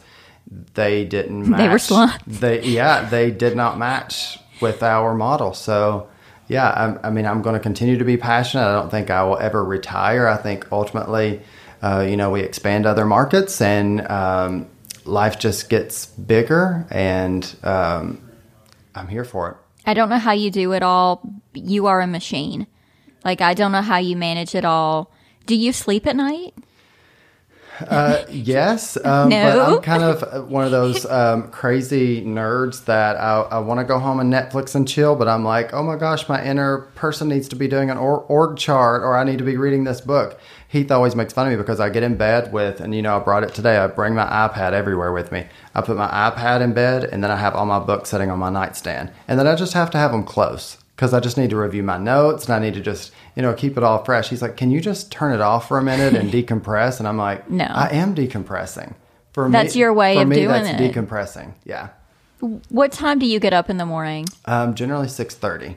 they 0.73 1.05
didn't 1.05 1.49
match. 1.49 1.60
They 1.60 1.69
were 1.69 1.76
sluts. 1.76 2.19
They 2.26 2.64
yeah, 2.64 3.07
they 3.10 3.31
did 3.31 3.55
not 3.55 3.77
match 3.77 4.39
with 4.61 4.81
our 4.81 5.14
model. 5.14 5.53
So 5.53 6.10
yeah, 6.47 6.68
I, 6.69 7.07
I 7.07 7.10
mean, 7.11 7.26
I'm 7.26 7.41
going 7.41 7.53
to 7.53 7.60
continue 7.60 7.97
to 7.97 8.05
be 8.05 8.18
passionate. 8.18 8.68
I 8.68 8.73
don't 8.73 8.89
think 8.89 9.10
I 9.10 9.23
will 9.23 9.38
ever 9.38 9.64
retire. 9.64 10.27
I 10.27 10.38
think 10.38 10.68
ultimately, 10.72 11.41
uh, 11.81 12.05
you 12.07 12.18
know, 12.18 12.31
we 12.31 12.41
expand 12.41 12.85
other 12.85 13.05
markets 13.05 13.61
and 13.61 14.05
um, 14.10 14.68
life 15.05 15.39
just 15.39 15.69
gets 15.69 16.05
bigger, 16.05 16.85
and 16.89 17.55
um, 17.63 18.21
I'm 18.95 19.07
here 19.07 19.23
for 19.25 19.49
it. 19.51 19.57
I 19.85 19.93
don't 19.93 20.09
know 20.09 20.17
how 20.17 20.31
you 20.31 20.49
do 20.51 20.71
it 20.73 20.81
all. 20.84 21.21
You 21.53 21.88
are 21.88 22.01
a 22.01 22.07
machine. 22.07 22.67
Like, 23.25 23.41
I 23.41 23.53
don't 23.53 23.71
know 23.71 23.81
how 23.81 23.97
you 23.97 24.15
manage 24.15 24.55
it 24.55 24.65
all. 24.65 25.11
Do 25.45 25.55
you 25.55 25.73
sleep 25.73 26.07
at 26.07 26.15
night? 26.15 26.53
Uh, 27.80 28.23
yes, 28.30 28.97
um, 29.03 29.30
No. 29.30 29.43
but 29.57 29.59
I'm 29.75 29.81
kind 29.81 30.03
of 30.03 30.49
one 30.49 30.63
of 30.63 30.71
those 30.71 31.05
um, 31.05 31.49
crazy 31.49 32.23
nerds 32.23 32.85
that 32.85 33.15
I, 33.17 33.41
I 33.41 33.59
want 33.59 33.80
to 33.80 33.84
go 33.84 33.99
home 33.99 34.19
and 34.19 34.31
Netflix 34.31 34.75
and 34.75 34.88
chill, 34.88 35.15
but 35.15 35.27
I'm 35.27 35.43
like, 35.43 35.73
oh 35.73 35.84
my 35.84 35.95
gosh, 35.95 36.30
my 36.30 36.43
inner 36.43 36.80
person 36.95 37.27
needs 37.30 37.47
to 37.49 37.55
be 37.55 37.67
doing 37.67 37.89
an 37.89 37.97
org 37.97 38.57
chart, 38.57 39.01
or 39.01 39.17
I 39.17 39.23
need 39.23 39.39
to 39.39 39.43
be 39.43 39.57
reading 39.57 39.84
this 39.84 40.01
book. 40.01 40.39
Heath 40.74 40.90
always 40.91 41.16
makes 41.16 41.34
fun 41.34 41.45
of 41.45 41.52
me 41.52 41.58
because 41.58 41.80
I 41.80 41.90
get 41.90 42.02
in 42.02 42.18
bed 42.18 42.52
with, 42.52 42.82
and 42.82 42.95
you 42.95 43.04
know, 43.04 43.16
I 43.16 43.20
brought 43.20 43.44
it 43.44 43.54
today. 43.54 43.78
I 43.78 43.86
bring 43.86 44.16
my 44.16 44.26
iPad 44.26 44.74
everywhere 44.74 45.12
with 45.14 45.32
me. 45.32 45.45
I 45.76 45.82
put 45.82 45.95
my 45.95 46.08
iPad 46.08 46.62
in 46.62 46.74
bed, 46.74 47.04
and 47.04 47.24
then 47.24 47.30
I 47.30 47.36
have 47.36 47.54
all 47.54 47.68
my 47.68 47.78
books 47.78 48.10
sitting 48.10 48.32
on 48.32 48.40
my 48.40 48.50
nightstand, 48.50 49.12
and 49.28 49.40
then 49.40 49.45
I 49.45 49.54
just 49.54 49.74
have 49.74 49.91
to 49.91 50.00
have 50.00 50.12
them 50.12 50.24
close 50.24 50.80
because 50.95 51.14
I 51.14 51.20
just 51.20 51.38
need 51.38 51.52
to 51.52 51.58
review 51.58 51.84
my 51.84 52.00
notes 52.00 52.45
and 52.45 52.56
I 52.56 52.60
need 52.60 52.74
to 52.74 52.82
just, 52.82 53.12
you 53.36 53.44
know, 53.44 53.54
keep 53.54 53.78
it 53.78 53.84
all 53.84 54.04
fresh. 54.04 54.30
He's 54.30 54.41
like, 54.41 54.58
Can 54.58 54.72
you 54.72 54.82
just 54.82 55.12
turn 55.12 55.32
it 55.32 55.41
off 55.41 55.68
for 55.68 55.78
a 55.78 55.84
minute 55.84 56.16
and 56.16 56.32
decompress? 56.34 56.98
And 56.98 57.08
I'm 57.08 57.18
like, 57.18 57.48
No. 57.50 57.66
I 57.66 57.90
am 57.90 58.16
decompressing. 58.16 58.95
For 59.32 59.50
That's 59.50 59.76
me, 59.76 59.82
your 59.82 59.94
way 59.94 60.18
of 60.18 60.28
me, 60.28 60.36
doing 60.38 60.48
that's 60.50 60.82
it. 60.82 60.94
decompressing. 60.94 61.54
Yeah. 61.66 61.90
What 62.70 62.91
time 62.91 63.20
do 63.20 63.26
you 63.28 63.40
get 63.40 63.54
up 63.54 63.70
in 63.70 63.78
the 63.78 63.86
morning? 63.86 64.26
Um, 64.45 64.74
generally 64.76 65.08
6.30. 65.08 65.76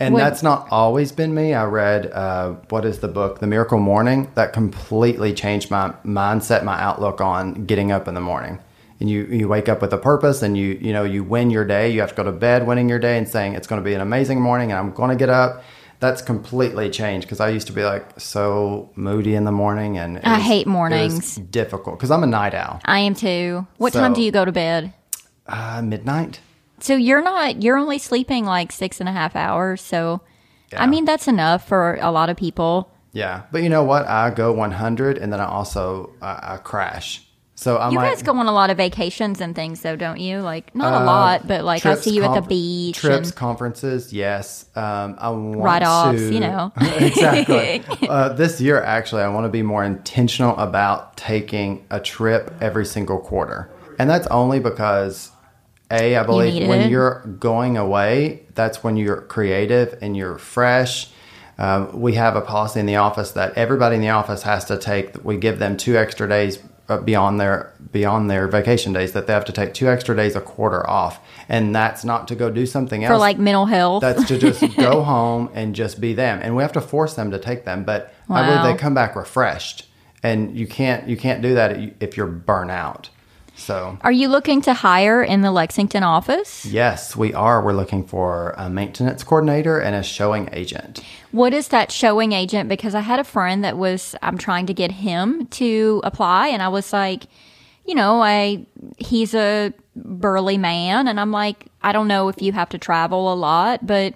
And 0.00 0.16
that's 0.16 0.42
not 0.44 0.68
always 0.70 1.10
been 1.10 1.34
me. 1.34 1.54
I 1.54 1.64
read, 1.64 2.06
uh, 2.12 2.50
what 2.68 2.84
is 2.84 3.00
the 3.00 3.08
book? 3.08 3.40
The 3.40 3.48
Miracle 3.48 3.78
Morning. 3.78 4.30
That 4.34 4.52
completely 4.52 5.34
changed 5.34 5.70
my 5.72 5.90
mindset, 6.04 6.62
my 6.62 6.80
outlook 6.80 7.20
on 7.20 7.66
getting 7.66 7.90
up 7.90 8.06
in 8.06 8.14
the 8.14 8.20
morning. 8.20 8.60
And 9.00 9.10
you, 9.10 9.24
you 9.26 9.48
wake 9.48 9.68
up 9.68 9.80
with 9.80 9.92
a 9.92 9.98
purpose 9.98 10.42
and 10.42 10.56
you, 10.56 10.78
you 10.80 10.92
know, 10.92 11.04
you 11.04 11.24
win 11.24 11.50
your 11.50 11.64
day. 11.64 11.90
You 11.90 12.00
have 12.00 12.10
to 12.10 12.16
go 12.16 12.22
to 12.24 12.32
bed 12.32 12.66
winning 12.66 12.88
your 12.88 12.98
day 13.00 13.18
and 13.18 13.28
saying 13.28 13.54
it's 13.54 13.66
going 13.66 13.80
to 13.80 13.84
be 13.84 13.94
an 13.94 14.00
amazing 14.00 14.40
morning 14.40 14.70
and 14.70 14.78
I'm 14.78 14.92
going 14.92 15.10
to 15.10 15.16
get 15.16 15.30
up. 15.30 15.62
That's 16.00 16.22
completely 16.22 16.90
changed 16.90 17.26
because 17.26 17.40
I 17.40 17.48
used 17.48 17.66
to 17.66 17.72
be 17.72 17.84
like 17.84 18.20
so 18.20 18.90
moody 18.94 19.34
in 19.34 19.44
the 19.44 19.52
morning 19.52 19.98
and 19.98 20.20
I 20.24 20.36
was- 20.38 20.46
hate 20.46 20.66
mornings. 20.68 21.36
difficult 21.36 21.98
because 21.98 22.12
I'm 22.12 22.22
a 22.22 22.26
night 22.28 22.54
owl. 22.54 22.80
I 22.84 23.00
am 23.00 23.14
too. 23.14 23.66
What 23.78 23.92
time 23.92 24.12
do 24.12 24.22
you 24.22 24.30
go 24.30 24.44
to 24.44 24.52
bed? 24.52 24.92
Uh, 25.48 25.82
midnight. 25.82 26.38
So 26.80 26.94
you're 26.96 27.22
not, 27.22 27.62
you're 27.62 27.76
only 27.76 27.98
sleeping 27.98 28.44
like 28.44 28.72
six 28.72 29.00
and 29.00 29.08
a 29.08 29.12
half 29.12 29.34
hours. 29.36 29.80
So, 29.80 30.20
Yeah. 30.72 30.82
I 30.82 30.86
mean, 30.86 31.04
that's 31.04 31.26
enough 31.28 31.66
for 31.66 31.98
a 32.00 32.10
lot 32.10 32.28
of 32.30 32.36
people. 32.36 32.90
Yeah, 33.12 33.42
but 33.50 33.62
you 33.62 33.68
know 33.70 33.82
what? 33.84 34.06
I 34.06 34.30
go 34.30 34.52
100, 34.52 35.16
and 35.18 35.32
then 35.32 35.40
I 35.40 35.46
also 35.46 36.12
I, 36.20 36.54
I 36.54 36.56
crash. 36.58 37.24
So 37.54 37.76
I'm 37.78 37.90
You 37.90 37.98
guys 37.98 38.22
go 38.22 38.36
on 38.36 38.46
a 38.46 38.52
lot 38.52 38.70
of 38.70 38.76
vacations 38.76 39.40
and 39.40 39.56
things, 39.56 39.80
though, 39.80 39.96
don't 39.96 40.20
you? 40.20 40.38
Like, 40.40 40.72
not 40.76 41.02
a 41.02 41.04
lot, 41.04 41.48
but 41.48 41.64
like 41.64 41.84
I 41.84 41.92
Uh, 41.92 41.96
see 41.96 42.10
you 42.14 42.22
at 42.22 42.34
the 42.34 42.46
beach. 42.46 42.98
Trips, 42.98 43.32
conferences, 43.32 44.12
yes. 44.12 44.66
Um, 44.76 45.16
I 45.18 45.30
want 45.30 45.56
Write-offs, 45.56 46.18
to, 46.20 46.32
you 46.32 46.38
know. 46.38 46.70
exactly. 46.98 47.82
Uh, 48.08 48.28
this 48.28 48.60
year, 48.60 48.80
actually, 48.80 49.22
I 49.22 49.28
want 49.28 49.44
to 49.46 49.48
be 49.48 49.62
more 49.62 49.82
intentional 49.82 50.56
about 50.56 51.16
taking 51.16 51.84
a 51.90 51.98
trip 51.98 52.54
every 52.60 52.86
single 52.86 53.18
quarter, 53.18 53.70
and 53.98 54.08
that's 54.08 54.26
only 54.28 54.60
because. 54.60 55.32
A, 55.90 56.16
I 56.16 56.22
believe 56.22 56.68
when 56.68 56.82
it. 56.82 56.90
you're 56.90 57.20
going 57.38 57.78
away, 57.78 58.46
that's 58.54 58.84
when 58.84 58.96
you're 58.96 59.22
creative 59.22 59.96
and 60.02 60.16
you're 60.16 60.38
fresh. 60.38 61.10
Um, 61.56 62.00
we 62.00 62.14
have 62.14 62.36
a 62.36 62.40
policy 62.40 62.80
in 62.80 62.86
the 62.86 62.96
office 62.96 63.32
that 63.32 63.54
everybody 63.56 63.96
in 63.96 64.02
the 64.02 64.10
office 64.10 64.42
has 64.42 64.64
to 64.66 64.78
take. 64.78 65.24
We 65.24 65.38
give 65.38 65.58
them 65.58 65.76
two 65.76 65.96
extra 65.96 66.28
days 66.28 66.58
uh, 66.88 66.98
beyond 66.98 67.40
their 67.40 67.74
beyond 67.90 68.30
their 68.30 68.46
vacation 68.48 68.92
days. 68.92 69.12
That 69.12 69.26
they 69.26 69.32
have 69.32 69.44
to 69.46 69.52
take 69.52 69.74
two 69.74 69.88
extra 69.88 70.14
days 70.14 70.36
a 70.36 70.40
quarter 70.40 70.88
off, 70.88 71.20
and 71.48 71.74
that's 71.74 72.04
not 72.04 72.28
to 72.28 72.34
go 72.34 72.50
do 72.50 72.64
something 72.64 73.02
else. 73.02 73.12
for 73.12 73.18
like 73.18 73.38
mental 73.38 73.66
health. 73.66 74.02
that's 74.02 74.26
to 74.28 74.38
just 74.38 74.60
go 74.76 75.02
home 75.02 75.50
and 75.54 75.74
just 75.74 76.00
be 76.00 76.14
them. 76.14 76.38
And 76.42 76.54
we 76.54 76.62
have 76.62 76.72
to 76.72 76.80
force 76.80 77.14
them 77.14 77.30
to 77.30 77.38
take 77.38 77.64
them, 77.64 77.84
but 77.84 78.12
I 78.28 78.46
believe 78.46 78.62
they 78.62 78.80
come 78.80 78.94
back 78.94 79.16
refreshed. 79.16 79.86
And 80.22 80.56
you 80.56 80.66
can't 80.66 81.08
you 81.08 81.16
can't 81.16 81.42
do 81.42 81.54
that 81.54 81.78
if 82.00 82.16
you're 82.16 82.26
burnt 82.26 82.70
out. 82.70 83.10
So 83.58 83.98
Are 84.02 84.12
you 84.12 84.28
looking 84.28 84.62
to 84.62 84.72
hire 84.72 85.22
in 85.22 85.42
the 85.42 85.50
Lexington 85.50 86.02
office? 86.02 86.64
Yes, 86.64 87.16
we 87.16 87.34
are. 87.34 87.62
We're 87.62 87.72
looking 87.72 88.06
for 88.06 88.54
a 88.56 88.70
maintenance 88.70 89.24
coordinator 89.24 89.78
and 89.80 89.94
a 89.94 90.02
showing 90.02 90.48
agent. 90.52 91.00
What 91.32 91.52
is 91.52 91.68
that 91.68 91.90
showing 91.92 92.32
agent? 92.32 92.68
Because 92.68 92.94
I 92.94 93.00
had 93.00 93.18
a 93.18 93.24
friend 93.24 93.64
that 93.64 93.76
was, 93.76 94.14
I'm 94.22 94.38
trying 94.38 94.66
to 94.66 94.74
get 94.74 94.92
him 94.92 95.46
to 95.48 96.00
apply, 96.04 96.48
and 96.48 96.62
I 96.62 96.68
was 96.68 96.92
like, 96.92 97.24
you 97.84 97.94
know, 97.94 98.22
I 98.22 98.66
he's 98.96 99.34
a 99.34 99.74
burly 99.96 100.56
man, 100.56 101.08
and 101.08 101.18
I'm 101.18 101.32
like, 101.32 101.66
I 101.82 101.92
don't 101.92 102.08
know 102.08 102.28
if 102.28 102.40
you 102.40 102.52
have 102.52 102.68
to 102.70 102.78
travel 102.78 103.32
a 103.32 103.34
lot, 103.34 103.86
but 103.86 104.14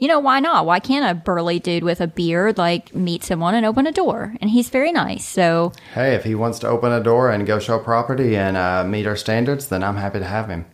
you 0.00 0.08
know, 0.08 0.18
why 0.18 0.40
not? 0.40 0.66
Why 0.66 0.80
can't 0.80 1.08
a 1.08 1.14
burly 1.14 1.60
dude 1.60 1.84
with 1.84 2.00
a 2.00 2.06
beard 2.06 2.58
like 2.58 2.94
meet 2.94 3.22
someone 3.22 3.54
and 3.54 3.66
open 3.66 3.86
a 3.86 3.92
door? 3.92 4.34
And 4.40 4.50
he's 4.50 4.70
very 4.70 4.92
nice, 4.92 5.28
so 5.28 5.72
Hey, 5.94 6.14
if 6.14 6.24
he 6.24 6.34
wants 6.34 6.58
to 6.60 6.68
open 6.68 6.90
a 6.90 7.02
door 7.02 7.30
and 7.30 7.46
go 7.46 7.58
show 7.58 7.78
property 7.78 8.34
and 8.36 8.56
uh, 8.56 8.82
meet 8.82 9.06
our 9.06 9.16
standards, 9.16 9.68
then 9.68 9.84
I'm 9.84 9.96
happy 9.96 10.18
to 10.18 10.24
have 10.24 10.48
him. 10.48 10.64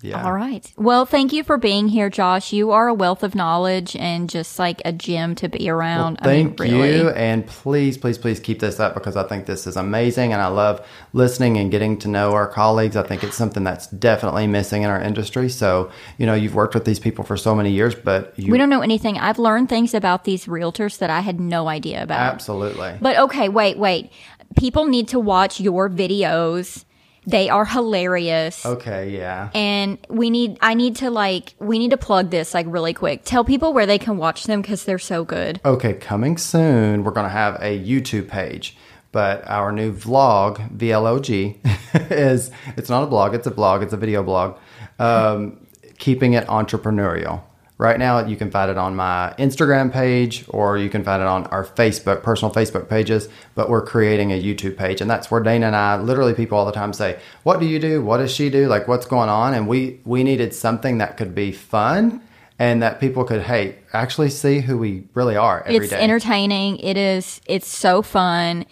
Yeah. 0.00 0.24
All 0.24 0.32
right. 0.32 0.72
Well, 0.76 1.04
thank 1.06 1.32
you 1.32 1.42
for 1.42 1.58
being 1.58 1.88
here, 1.88 2.08
Josh. 2.08 2.52
You 2.52 2.70
are 2.70 2.86
a 2.86 2.94
wealth 2.94 3.24
of 3.24 3.34
knowledge 3.34 3.96
and 3.96 4.30
just 4.30 4.56
like 4.56 4.80
a 4.84 4.92
gem 4.92 5.34
to 5.36 5.48
be 5.48 5.68
around. 5.68 6.18
Thank 6.22 6.60
I 6.60 6.64
mean, 6.64 6.72
really. 6.74 6.96
you, 6.96 7.08
and 7.10 7.44
please, 7.44 7.98
please, 7.98 8.16
please 8.16 8.38
keep 8.38 8.60
this 8.60 8.78
up 8.78 8.94
because 8.94 9.16
I 9.16 9.24
think 9.24 9.46
this 9.46 9.66
is 9.66 9.76
amazing, 9.76 10.32
and 10.32 10.40
I 10.40 10.46
love 10.46 10.86
listening 11.12 11.56
and 11.56 11.68
getting 11.68 11.98
to 11.98 12.08
know 12.08 12.32
our 12.32 12.46
colleagues. 12.46 12.94
I 12.96 13.02
think 13.02 13.24
it's 13.24 13.36
something 13.36 13.64
that's 13.64 13.88
definitely 13.88 14.46
missing 14.46 14.82
in 14.82 14.90
our 14.90 15.00
industry. 15.00 15.48
So, 15.48 15.90
you 16.16 16.26
know, 16.26 16.34
you've 16.34 16.54
worked 16.54 16.74
with 16.74 16.84
these 16.84 17.00
people 17.00 17.24
for 17.24 17.36
so 17.36 17.54
many 17.54 17.72
years, 17.72 17.96
but 17.96 18.38
you 18.38 18.52
We 18.52 18.58
don't 18.58 18.70
know 18.70 18.82
anything. 18.82 19.18
I've 19.18 19.38
learned 19.40 19.68
things 19.68 19.94
about 19.94 20.22
these 20.22 20.46
realtors 20.46 20.98
that 20.98 21.10
I 21.10 21.20
had 21.20 21.40
no 21.40 21.66
idea 21.68 22.04
about. 22.04 22.20
absolutely. 22.20 22.98
But 23.00 23.18
okay, 23.18 23.48
wait, 23.48 23.78
wait. 23.78 24.12
People 24.56 24.86
need 24.86 25.08
to 25.08 25.18
watch 25.18 25.60
your 25.60 25.90
videos. 25.90 26.84
They 27.28 27.50
are 27.50 27.66
hilarious. 27.66 28.64
Okay, 28.64 29.10
yeah. 29.10 29.50
And 29.54 29.98
we 30.08 30.30
need, 30.30 30.56
I 30.62 30.72
need 30.72 30.96
to 30.96 31.10
like, 31.10 31.54
we 31.58 31.78
need 31.78 31.90
to 31.90 31.98
plug 31.98 32.30
this 32.30 32.54
like 32.54 32.64
really 32.68 32.94
quick. 32.94 33.22
Tell 33.24 33.44
people 33.44 33.74
where 33.74 33.84
they 33.84 33.98
can 33.98 34.16
watch 34.16 34.44
them 34.44 34.62
because 34.62 34.84
they're 34.84 34.98
so 34.98 35.24
good. 35.24 35.60
Okay, 35.62 35.92
coming 35.92 36.38
soon, 36.38 37.04
we're 37.04 37.10
going 37.10 37.26
to 37.26 37.30
have 37.30 37.56
a 37.56 37.78
YouTube 37.78 38.28
page. 38.28 38.78
But 39.12 39.46
our 39.46 39.72
new 39.72 39.92
vlog, 39.92 40.76
VLOG, 40.76 41.58
is 42.10 42.50
it's 42.78 42.88
not 42.88 43.02
a 43.02 43.06
blog, 43.06 43.34
it's 43.34 43.46
a 43.46 43.50
blog, 43.50 43.82
it's 43.82 43.92
a 43.92 43.98
video 43.98 44.22
blog, 44.22 44.58
um, 44.98 45.66
keeping 45.98 46.32
it 46.32 46.46
entrepreneurial. 46.46 47.42
Right 47.78 47.96
now, 47.96 48.26
you 48.26 48.36
can 48.36 48.50
find 48.50 48.72
it 48.72 48.76
on 48.76 48.96
my 48.96 49.32
Instagram 49.38 49.92
page 49.92 50.44
or 50.48 50.76
you 50.76 50.90
can 50.90 51.04
find 51.04 51.22
it 51.22 51.28
on 51.28 51.46
our 51.46 51.64
Facebook, 51.64 52.24
personal 52.24 52.52
Facebook 52.52 52.88
pages. 52.88 53.28
But 53.54 53.70
we're 53.70 53.86
creating 53.86 54.32
a 54.32 54.42
YouTube 54.42 54.76
page, 54.76 55.00
and 55.00 55.08
that's 55.08 55.30
where 55.30 55.40
Dana 55.40 55.66
and 55.68 55.76
I 55.76 55.96
literally 55.96 56.34
people 56.34 56.58
all 56.58 56.66
the 56.66 56.72
time 56.72 56.92
say, 56.92 57.20
What 57.44 57.60
do 57.60 57.66
you 57.66 57.78
do? 57.78 58.02
What 58.02 58.16
does 58.16 58.34
she 58.34 58.50
do? 58.50 58.66
Like, 58.66 58.88
what's 58.88 59.06
going 59.06 59.28
on? 59.28 59.54
And 59.54 59.68
we, 59.68 60.00
we 60.04 60.24
needed 60.24 60.52
something 60.52 60.98
that 60.98 61.16
could 61.16 61.36
be 61.36 61.52
fun 61.52 62.20
and 62.58 62.82
that 62.82 62.98
people 62.98 63.22
could, 63.22 63.42
hey, 63.42 63.76
actually 63.92 64.30
see 64.30 64.58
who 64.58 64.76
we 64.76 65.04
really 65.14 65.36
are 65.36 65.60
every 65.60 65.78
day. 65.78 65.84
it's 65.84 65.92
entertaining. 65.92 66.78
It 66.78 66.96
is, 66.96 67.40
it's 67.46 67.68
so 67.68 68.02
fun. 68.02 68.66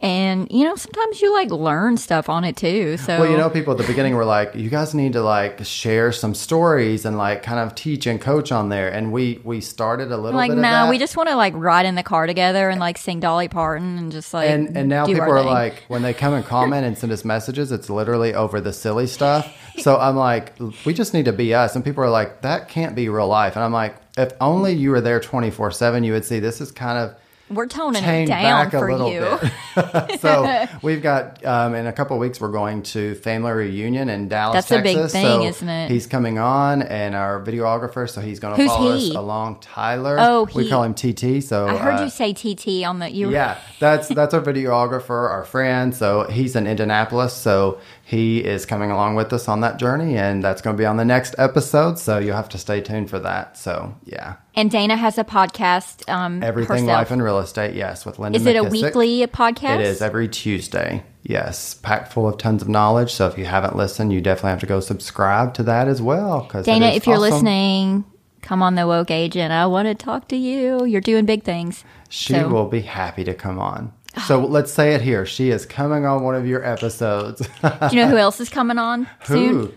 And 0.00 0.46
you 0.52 0.62
know, 0.62 0.76
sometimes 0.76 1.20
you 1.20 1.32
like 1.32 1.50
learn 1.50 1.96
stuff 1.96 2.28
on 2.28 2.44
it 2.44 2.56
too. 2.56 2.96
So 2.98 3.20
Well, 3.20 3.30
you 3.30 3.36
know, 3.36 3.50
people 3.50 3.72
at 3.72 3.78
the 3.78 3.86
beginning 3.86 4.14
were 4.14 4.24
like, 4.24 4.54
"You 4.54 4.70
guys 4.70 4.94
need 4.94 5.14
to 5.14 5.22
like 5.22 5.64
share 5.64 6.12
some 6.12 6.34
stories 6.34 7.04
and 7.04 7.18
like 7.18 7.42
kind 7.42 7.58
of 7.58 7.74
teach 7.74 8.06
and 8.06 8.20
coach 8.20 8.52
on 8.52 8.68
there." 8.68 8.88
And 8.88 9.10
we 9.10 9.40
we 9.42 9.60
started 9.60 10.12
a 10.12 10.16
little 10.16 10.38
like, 10.38 10.52
no, 10.52 10.88
we 10.88 10.98
just 10.98 11.16
want 11.16 11.28
to 11.30 11.34
like 11.34 11.52
ride 11.56 11.84
in 11.84 11.96
the 11.96 12.04
car 12.04 12.28
together 12.28 12.70
and 12.70 12.78
like 12.78 12.96
sing 12.96 13.18
Dolly 13.18 13.48
Parton 13.48 13.98
and 13.98 14.12
just 14.12 14.32
like 14.32 14.48
and 14.48 14.76
and 14.76 14.88
now 14.88 15.04
people 15.04 15.22
are 15.22 15.38
thing. 15.38 15.46
like 15.46 15.84
when 15.88 16.02
they 16.02 16.14
come 16.14 16.32
and 16.32 16.44
comment 16.44 16.86
and 16.86 16.96
send 16.96 17.10
us 17.12 17.24
messages, 17.24 17.72
it's 17.72 17.90
literally 17.90 18.34
over 18.34 18.60
the 18.60 18.72
silly 18.72 19.06
stuff. 19.06 19.52
So 19.78 19.96
I'm 19.96 20.16
like, 20.16 20.54
we 20.84 20.92
just 20.92 21.14
need 21.14 21.26
to 21.26 21.32
be 21.32 21.54
us. 21.54 21.76
And 21.76 21.84
people 21.84 22.02
are 22.02 22.10
like, 22.10 22.42
that 22.42 22.68
can't 22.68 22.96
be 22.96 23.08
real 23.08 23.28
life. 23.28 23.54
And 23.54 23.64
I'm 23.64 23.72
like, 23.72 23.94
if 24.16 24.32
only 24.40 24.72
you 24.72 24.90
were 24.90 25.00
there 25.00 25.20
24 25.20 25.70
seven, 25.70 26.02
you 26.02 26.12
would 26.14 26.24
see 26.24 26.40
this 26.40 26.60
is 26.60 26.72
kind 26.72 26.98
of 26.98 27.14
we're 27.50 27.66
toning 27.66 28.04
it 28.04 28.26
down 28.26 28.70
for 28.70 28.90
you. 28.90 29.38
so 30.18 30.66
we've 30.82 31.02
got 31.02 31.44
um, 31.44 31.74
in 31.74 31.86
a 31.86 31.92
couple 31.92 32.16
of 32.16 32.20
weeks 32.20 32.40
we're 32.40 32.50
going 32.50 32.82
to 32.82 33.14
family 33.16 33.52
reunion 33.52 34.08
in 34.08 34.28
Dallas, 34.28 34.66
That's 34.66 34.80
a 34.80 34.82
big 34.82 35.10
thing, 35.10 35.40
so 35.40 35.42
isn't 35.44 35.68
it? 35.68 35.90
He's 35.90 36.06
coming 36.06 36.38
on, 36.38 36.82
and 36.82 37.14
our 37.14 37.42
videographer, 37.42 38.08
so 38.08 38.20
he's 38.20 38.40
going 38.40 38.56
to 38.56 38.66
follow 38.66 38.96
he? 38.96 39.10
us 39.10 39.16
along. 39.16 39.60
Tyler, 39.60 40.16
Oh, 40.18 40.48
we 40.54 40.68
call 40.68 40.82
him 40.82 40.94
TT. 40.94 41.42
So 41.42 41.68
I 41.68 41.76
heard 41.76 42.00
uh, 42.00 42.04
you 42.04 42.10
say 42.10 42.32
TT 42.32 42.84
on 42.86 42.98
the 42.98 43.10
you. 43.10 43.30
yeah, 43.30 43.58
that's 43.78 44.08
that's 44.08 44.34
our 44.34 44.40
videographer, 44.42 45.30
our 45.30 45.44
friend. 45.44 45.94
So 45.94 46.24
he's 46.24 46.56
in 46.56 46.66
Indianapolis. 46.66 47.34
So 47.34 47.80
he 48.08 48.42
is 48.42 48.64
coming 48.64 48.90
along 48.90 49.16
with 49.16 49.34
us 49.34 49.48
on 49.48 49.60
that 49.60 49.76
journey, 49.76 50.16
and 50.16 50.42
that's 50.42 50.62
going 50.62 50.74
to 50.74 50.80
be 50.80 50.86
on 50.86 50.96
the 50.96 51.04
next 51.04 51.34
episode. 51.36 51.98
So 51.98 52.16
you'll 52.16 52.36
have 52.36 52.48
to 52.48 52.56
stay 52.56 52.80
tuned 52.80 53.10
for 53.10 53.18
that. 53.18 53.58
So 53.58 53.94
yeah, 54.06 54.36
And 54.54 54.70
Dana 54.70 54.96
has 54.96 55.18
a 55.18 55.24
podcast. 55.24 56.08
Um, 56.08 56.42
everything 56.42 56.84
herself. 56.84 56.88
life 56.88 57.10
and 57.10 57.22
real 57.22 57.38
estate. 57.38 57.74
Yes, 57.74 58.06
with 58.06 58.18
Linda. 58.18 58.38
Is 58.38 58.46
it 58.46 58.56
a 58.56 58.64
weekly 58.64 59.26
podcast? 59.26 59.80
It 59.80 59.82
is 59.82 60.00
every 60.00 60.26
Tuesday. 60.26 61.04
Yes, 61.22 61.74
packed 61.74 62.10
full 62.10 62.26
of 62.26 62.38
tons 62.38 62.62
of 62.62 62.68
knowledge. 62.70 63.12
So 63.12 63.26
if 63.26 63.36
you 63.36 63.44
haven't 63.44 63.76
listened, 63.76 64.10
you 64.10 64.22
definitely 64.22 64.52
have 64.52 64.60
to 64.60 64.66
go 64.66 64.80
subscribe 64.80 65.52
to 65.54 65.62
that 65.64 65.86
as 65.86 66.00
well. 66.00 66.44
Because 66.44 66.64
Dana, 66.64 66.86
if 66.86 67.06
you're 67.06 67.18
listening, 67.18 68.06
come 68.40 68.62
on 68.62 68.74
the 68.74 68.86
woke 68.86 69.10
agent. 69.10 69.52
I 69.52 69.66
want 69.66 69.86
to 69.86 69.94
talk 69.94 70.28
to 70.28 70.36
you. 70.36 70.86
You're 70.86 71.02
doing 71.02 71.26
big 71.26 71.42
things. 71.42 71.84
she 72.08 72.32
so- 72.32 72.48
will 72.48 72.68
be 72.68 72.80
happy 72.80 73.22
to 73.24 73.34
come 73.34 73.58
on. 73.58 73.92
So 74.26 74.44
let's 74.44 74.72
say 74.72 74.94
it 74.94 75.00
here. 75.02 75.26
She 75.26 75.50
is 75.50 75.66
coming 75.66 76.04
on 76.06 76.22
one 76.22 76.34
of 76.34 76.46
your 76.46 76.64
episodes. 76.64 77.40
Do 77.40 77.88
you 77.92 78.02
know 78.02 78.08
who 78.08 78.16
else 78.18 78.40
is 78.40 78.48
coming 78.48 78.78
on 78.78 79.06
soon? 79.24 79.48
Who? 79.48 79.74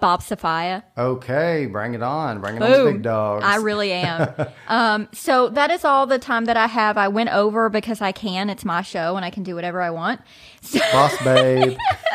Bob 0.00 0.22
Sophia. 0.22 0.84
Okay, 0.96 1.66
bring 1.66 1.94
it 1.94 2.02
on. 2.02 2.40
Bring 2.40 2.56
it 2.56 2.62
on 2.62 2.70
the 2.70 2.92
big 2.92 3.02
dogs. 3.02 3.44
I 3.44 3.56
really 3.56 3.92
am. 3.92 4.34
um, 4.68 5.08
so 5.12 5.48
that 5.50 5.70
is 5.70 5.84
all 5.84 6.06
the 6.06 6.18
time 6.18 6.46
that 6.46 6.56
I 6.56 6.66
have. 6.66 6.96
I 6.96 7.08
went 7.08 7.30
over 7.30 7.68
because 7.68 8.00
I 8.00 8.12
can. 8.12 8.50
It's 8.50 8.64
my 8.64 8.82
show 8.82 9.16
and 9.16 9.24
I 9.24 9.30
can 9.30 9.42
do 9.42 9.54
whatever 9.54 9.80
I 9.82 9.90
want. 9.90 10.20
So 10.62 10.78
Boss 10.92 11.16
babe. 11.22 11.76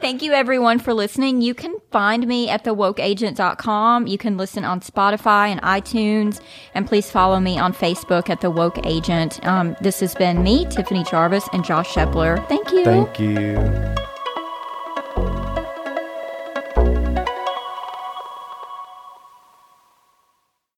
thank 0.00 0.22
you 0.22 0.32
everyone 0.32 0.78
for 0.78 0.94
listening. 0.94 1.40
You 1.40 1.54
can 1.54 1.76
find 1.90 2.26
me 2.26 2.48
at 2.48 2.64
thewokeagent.com. 2.64 4.06
You 4.06 4.18
can 4.18 4.36
listen 4.36 4.64
on 4.64 4.80
Spotify 4.80 5.48
and 5.48 5.60
iTunes. 5.62 6.40
And 6.74 6.86
please 6.86 7.10
follow 7.10 7.40
me 7.40 7.58
on 7.58 7.72
Facebook 7.72 8.30
at 8.30 8.40
The 8.40 8.50
Woke 8.50 8.84
Agent. 8.86 9.44
Um, 9.46 9.76
this 9.80 10.00
has 10.00 10.14
been 10.14 10.42
me, 10.42 10.66
Tiffany 10.66 11.04
Jarvis, 11.04 11.48
and 11.52 11.64
Josh 11.64 11.92
Shepler. 11.92 12.46
Thank 12.48 12.70
you. 12.72 12.84
Thank 12.84 13.18
you. 13.18 13.94